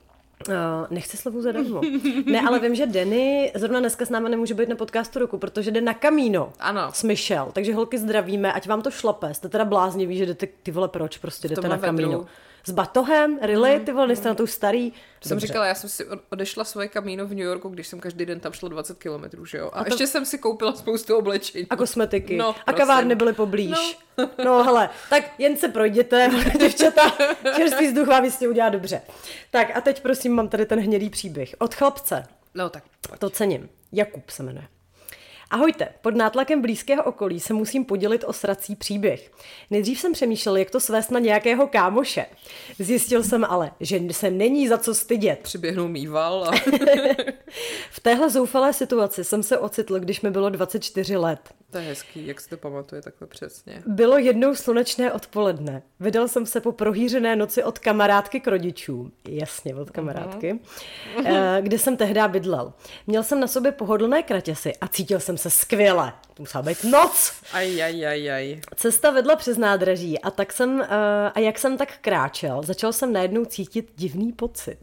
Uh, 0.49 0.55
nechci 0.91 1.17
slovu 1.17 1.43
zadarmo. 1.43 1.81
ne, 2.27 2.41
ale 2.41 2.59
vím, 2.61 2.75
že 2.75 2.87
Denny 2.87 3.53
zrovna 3.55 3.81
dneska 3.81 4.05
s 4.05 4.11
námi 4.11 4.29
nemůže 4.29 4.55
být 4.55 4.69
na 4.69 4.77
podcastu 4.77 5.19
roku, 5.19 5.39
protože 5.39 5.71
jde 5.71 5.81
na 5.81 5.95
kamíno. 5.95 6.53
Ano. 6.59 6.89
S 6.93 7.03
Michelle. 7.03 7.53
Takže 7.53 7.75
holky 7.75 7.99
zdravíme, 7.99 8.53
ať 8.53 8.69
vám 8.69 8.83
to 8.83 8.91
šlape. 8.91 9.35
Jste 9.35 9.49
teda 9.49 9.65
blázniví, 9.65 10.17
že 10.17 10.27
jdete, 10.27 10.47
ty 10.63 10.71
vole, 10.71 10.89
proč 10.89 11.19
prostě 11.19 11.49
jdete 11.49 11.69
na 11.69 11.79
kamíno. 11.79 12.09
vedru. 12.09 12.27
S 12.65 12.71
batohem? 12.71 13.39
Really? 13.43 13.81
Ty 13.81 13.93
vole, 13.93 14.07
nejste 14.07 14.29
na 14.29 14.35
to 14.35 14.43
už 14.43 14.51
starý? 14.53 14.93
Jsem 15.27 15.41
říkala, 15.41 15.67
já 15.67 15.75
jsem 15.75 15.91
si 15.91 16.05
od- 16.07 16.21
odešla 16.31 16.65
svoje 16.65 16.89
kamíno 16.89 17.27
v 17.27 17.31
New 17.31 17.39
Yorku, 17.39 17.69
když 17.69 17.87
jsem 17.87 18.01
každý 18.01 18.27
den 18.27 18.41
tam 18.41 18.53
šlo 18.53 18.69
20 18.69 18.99
kilometrů, 18.99 19.45
že 19.45 19.59
jo? 19.59 19.71
A, 19.73 19.79
a 19.81 19.85
to- 19.85 19.89
ještě 19.91 20.07
jsem 20.07 20.25
si 20.27 20.39
koupila 20.39 20.73
spoustu 20.73 21.17
oblečení. 21.17 21.67
A 21.71 21.77
kosmetiky. 21.77 22.37
No, 22.37 22.49
a 22.49 22.53
prosím. 22.65 22.79
kavárny 22.79 23.15
byly 23.15 23.33
poblíž. 23.33 23.99
No. 24.19 24.31
no 24.45 24.65
hele, 24.65 24.91
tak 25.11 25.25
jen 25.39 25.57
se 25.57 25.69
projděte, 25.69 26.31
děvčata, 26.61 27.13
čerstvý 27.57 27.87
vzduch 27.87 28.09
vám 28.09 28.25
jistě 28.25 28.49
udělá 28.49 28.69
dobře. 28.69 29.03
Tak 29.51 29.77
a 29.77 29.81
teď 29.81 30.03
prosím, 30.03 30.33
mám 30.33 30.49
tady 30.49 30.67
ten 30.67 30.81
hnědý 30.81 31.11
příběh. 31.11 31.55
Od 31.59 31.75
chlapce. 31.75 32.25
No 32.55 32.71
tak. 32.71 32.85
To 33.19 33.31
cením. 33.31 33.69
Jakub 33.93 34.31
se 34.31 34.43
jmenuje. 34.43 34.67
Ahojte, 35.51 35.89
pod 36.03 36.15
nátlakem 36.17 36.63
blízkého 36.63 37.03
okolí 37.03 37.41
se 37.41 37.55
musím 37.55 37.85
podělit 37.85 38.25
o 38.27 38.33
srací 38.33 38.77
příběh. 38.77 39.31
Nejdřív 39.71 40.01
jsem 40.01 40.13
přemýšlel, 40.13 40.57
jak 40.57 40.71
to 40.71 40.81
svést 40.81 41.11
na 41.11 41.19
nějakého 41.21 41.67
kámoše. 41.67 42.27
Zjistil 42.79 43.23
jsem 43.23 43.45
ale, 43.45 43.71
že 43.81 44.01
se 44.11 44.31
není 44.31 44.69
za 44.69 44.79
co 44.79 44.95
stydět. 44.95 45.39
Přiběhnul 45.43 45.89
mýval 45.89 46.45
a 46.45 46.51
V 47.91 48.01
téhle 48.01 48.31
zoufalé 48.31 48.73
situaci 48.73 49.25
jsem 49.25 49.43
se 49.43 49.59
ocitl, 49.59 50.01
když 50.01 50.21
mi 50.21 50.31
bylo 50.31 50.49
24 50.51 51.17
let. 51.17 51.41
to 51.71 51.79
je 51.79 51.85
hezký, 51.85 52.27
jak 52.27 52.41
si 52.41 52.49
to 52.49 52.57
pamatuje 52.57 53.03
takhle 53.03 53.27
přesně. 53.29 53.83
Bylo 53.87 54.19
jednou 54.19 54.55
slunečné 54.55 55.13
odpoledne. 55.13 55.83
Vydal 56.01 56.29
jsem 56.29 56.47
se 56.47 56.61
po 56.61 56.73
prohýřené 56.73 57.37
noci 57.37 57.63
od 57.65 57.79
kamarádky 57.79 58.41
k 58.41 58.47
rodičům. 58.47 59.13
Jasně, 59.29 59.75
od 59.75 59.91
kamarádky. 59.91 60.59
eh, 61.25 61.59
Kde 61.63 61.79
jsem 61.79 61.97
tehdy 61.97 62.21
bydlel. 62.29 62.73
Měl 63.07 63.23
jsem 63.23 63.41
na 63.41 63.47
sobě 63.47 63.73
pohodlné 63.73 64.23
kratěsy 64.23 64.73
a 64.81 64.89
cítil 64.89 65.21
jsem 65.21 65.38
se 65.39 65.51
skvěle. 65.51 66.13
To 66.35 66.43
musela 66.43 66.63
být 66.63 66.85
noc. 66.85 67.33
Aj, 67.53 67.83
aj, 67.83 68.07
aj, 68.07 68.31
aj. 68.31 68.61
Cesta 68.77 69.11
vedla 69.11 69.37
přes 69.37 69.59
nádraží 69.59 70.19
a, 70.19 70.31
tak 70.31 70.53
jsem, 70.53 70.81
eh, 70.81 70.87
a 71.35 71.39
jak 71.39 71.59
jsem 71.59 71.77
tak 71.77 71.99
kráčel, 72.01 72.63
začal 72.63 72.93
jsem 72.93 73.13
najednou 73.13 73.45
cítit 73.45 73.93
divný 73.97 74.33
pocit. 74.33 74.79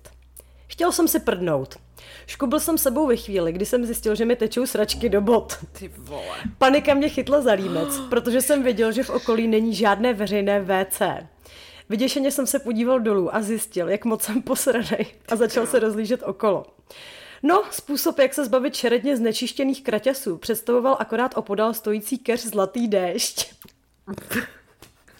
Chtěl 0.68 0.92
jsem 0.92 1.08
si 1.08 1.20
prdnout. 1.20 1.76
Škubl 2.28 2.60
jsem 2.60 2.78
sebou 2.78 3.08
ve 3.08 3.16
chvíli, 3.16 3.52
kdy 3.52 3.66
jsem 3.66 3.86
zjistil, 3.86 4.16
že 4.16 4.26
mi 4.26 4.36
tečou 4.36 4.66
sračky 4.66 5.10
do 5.10 5.22
bot. 5.22 5.58
Ty 5.80 5.92
vole. 5.98 6.38
Panika 6.58 6.94
mě 6.94 7.10
chytla 7.10 7.42
za 7.42 7.54
límec, 7.54 8.00
protože 8.10 8.42
jsem 8.42 8.64
věděl, 8.64 8.92
že 8.92 9.04
v 9.04 9.10
okolí 9.10 9.48
není 9.48 9.76
žádné 9.76 10.14
veřejné 10.14 10.62
WC. 10.62 11.02
Vyděšeně 11.90 12.32
jsem 12.32 12.48
se 12.48 12.60
podíval 12.60 13.00
dolů 13.00 13.36
a 13.36 13.42
zjistil, 13.42 13.90
jak 13.90 14.06
moc 14.06 14.24
jsem 14.24 14.42
posranej 14.42 15.06
a 15.32 15.36
začal 15.36 15.68
se 15.68 15.80
rozlížet 15.80 16.24
okolo. 16.24 16.66
No, 17.48 17.64
způsob, 17.72 18.20
jak 18.20 18.34
se 18.34 18.46
zbavit 18.46 18.76
šeredně 18.76 19.18
znečištěných 19.18 19.84
kraťasů, 19.84 20.38
představoval 20.38 20.98
akorát 21.00 21.38
opodál 21.38 21.74
stojící 21.74 22.18
keř 22.18 22.46
zlatý 22.46 22.88
déšť. 22.88 23.54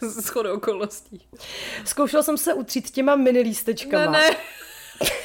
Z 0.00 0.28
chodou 0.28 0.54
okolností. 0.54 1.28
Zkoušel 1.84 2.22
jsem 2.22 2.38
se 2.38 2.54
utřít 2.54 2.90
těma 2.90 3.16
mini 3.16 3.40
lístečkama. 3.40 4.10
Ne, 4.10 4.30
ne. 4.30 4.36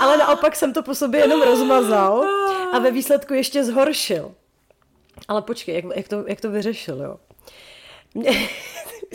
Ale 0.00 0.16
naopak 0.16 0.56
jsem 0.56 0.72
to 0.72 0.82
po 0.82 0.94
sobě 0.94 1.20
jenom 1.20 1.42
rozmazal 1.42 2.24
a 2.72 2.78
ve 2.78 2.90
výsledku 2.90 3.34
ještě 3.34 3.64
zhoršil. 3.64 4.34
Ale 5.28 5.42
počkej, 5.42 5.74
jak, 5.74 5.84
jak, 5.94 6.08
to, 6.08 6.24
jak 6.26 6.40
to 6.40 6.50
vyřešil, 6.50 7.02
jo? 7.02 7.16
Mě, 8.14 8.48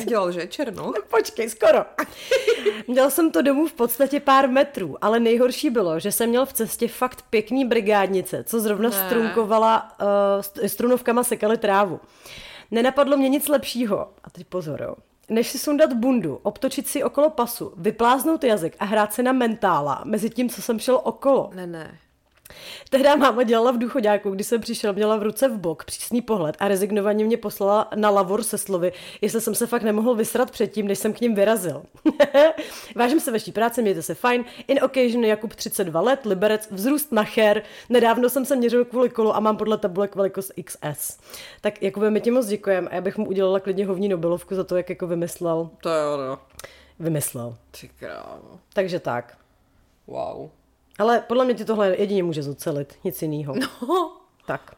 Dělal, 0.08 0.32
že? 0.32 0.48
Černo? 0.48 0.92
počkej, 1.10 1.50
skoro. 1.50 1.86
Měl 2.88 3.10
jsem 3.10 3.32
to 3.32 3.42
domů 3.42 3.68
v 3.68 3.74
podstatě 3.74 4.20
pár 4.20 4.50
metrů, 4.50 4.96
ale 5.02 5.20
nejhorší 5.20 5.70
bylo, 5.70 6.00
že 6.00 6.12
jsem 6.12 6.30
měl 6.30 6.46
v 6.46 6.54
cestě 6.54 6.88
fakt 6.88 7.26
pěkný 7.30 7.66
brigádnice, 7.66 8.44
co 8.44 8.60
zrovna 8.60 8.90
Ne. 8.90 9.06
strunkovala, 9.08 9.92
uh, 10.02 10.08
st- 10.42 10.66
strunovkama 10.68 11.24
sekali 11.24 11.58
trávu. 11.58 12.00
Nenapadlo 12.72 13.18
mě 13.18 13.30
nic 13.30 13.48
lepšího, 13.48 14.00
a 14.24 14.30
teď 14.30 14.48
pozor, 14.48 14.82
jo. 14.82 14.96
Než 15.30 15.50
si 15.50 15.60
sundat 15.60 15.94
bundu, 15.94 16.40
obtočit 16.44 16.88
si 16.88 17.04
okolo 17.04 17.30
pasu, 17.30 17.74
vypláznout 17.78 18.44
jazyk 18.44 18.76
a 18.80 18.86
hrát 18.86 19.14
se 19.14 19.24
na 19.24 19.32
mentála, 19.32 20.02
mezi 20.06 20.30
tím, 20.30 20.50
co 20.50 20.62
jsem 20.62 20.80
šel 20.80 21.00
okolo. 21.04 21.50
Ne, 21.54 21.68
ne. 21.68 21.98
Tehdy 22.90 23.10
máma 23.18 23.44
dělala 23.44 23.72
v 23.72 23.78
důchodáku, 23.78 24.32
když 24.32 24.48
jsem 24.48 24.62
přišel, 24.62 24.94
měla 24.94 25.18
v 25.18 25.24
ruce 25.24 25.48
v 25.48 25.58
bok 25.58 25.86
přísný 25.86 26.22
pohled 26.22 26.56
a 26.60 26.68
rezignovaně 26.68 27.26
mě 27.26 27.38
poslala 27.38 27.88
na 27.96 28.10
lavor 28.10 28.44
se 28.44 28.58
slovy, 28.58 28.94
jestli 29.22 29.42
jsem 29.42 29.56
se 29.56 29.68
fakt 29.68 29.84
nemohl 29.84 30.16
vysrat 30.16 30.52
předtím, 30.52 30.88
než 30.88 31.00
jsem 31.00 31.14
k 31.14 31.22
ním 31.22 31.36
vyrazil. 31.36 31.84
Vážím 32.96 33.20
se 33.20 33.32
vaší 33.32 33.52
práce, 33.52 33.82
mějte 33.82 34.02
se 34.02 34.16
fajn. 34.16 34.46
In 34.68 34.84
occasion 34.84 35.26
Jakub 35.26 35.56
32 35.56 36.02
let, 36.02 36.26
Liberec, 36.26 36.68
vzrůst 36.72 37.12
na 37.12 37.24
cher. 37.24 37.64
Nedávno 37.90 38.30
jsem 38.30 38.46
se 38.46 38.56
měřil 38.56 38.86
kvůli 38.86 39.10
kolu 39.10 39.36
a 39.36 39.40
mám 39.40 39.58
podle 39.58 39.78
tabulek 39.78 40.16
velikost 40.16 40.52
XS. 40.64 41.18
Tak 41.62 41.82
Jakube, 41.84 42.10
my 42.10 42.22
ti 42.22 42.32
moc 42.32 42.46
děkujeme 42.48 42.90
a 42.90 42.96
já 42.96 43.02
bych 43.02 43.18
mu 43.18 43.28
udělala 43.28 43.60
klidně 43.60 43.86
hovní 43.86 44.10
Nobelovku 44.10 44.56
za 44.56 44.64
to, 44.64 44.78
jak 44.78 44.90
jako 44.90 45.08
vymyslel. 45.08 45.70
To 45.84 45.90
jo, 45.90 46.18
no. 46.18 46.40
Vymyslel. 47.00 47.56
Ty 47.82 47.90
krávo. 48.00 48.60
Takže 48.74 49.00
tak. 49.00 49.38
Wow. 50.08 50.50
Ale 51.02 51.22
podle 51.22 51.46
mě 51.46 51.54
ti 51.54 51.66
tohle 51.66 51.96
jedině 51.98 52.24
může 52.24 52.44
zocelit, 52.44 53.00
nic 53.04 53.22
jiného. 53.22 53.56
No. 53.56 54.18
Tak. 54.46 54.76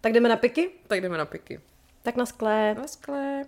Tak 0.00 0.12
jdeme 0.12 0.28
na 0.28 0.36
piky? 0.36 0.70
Tak 0.86 1.00
jdeme 1.00 1.18
na 1.18 1.24
piky. 1.24 1.60
Tak 2.02 2.16
na 2.16 2.26
sklep. 2.26 2.78
Na 2.78 2.86
skle. 2.86 3.42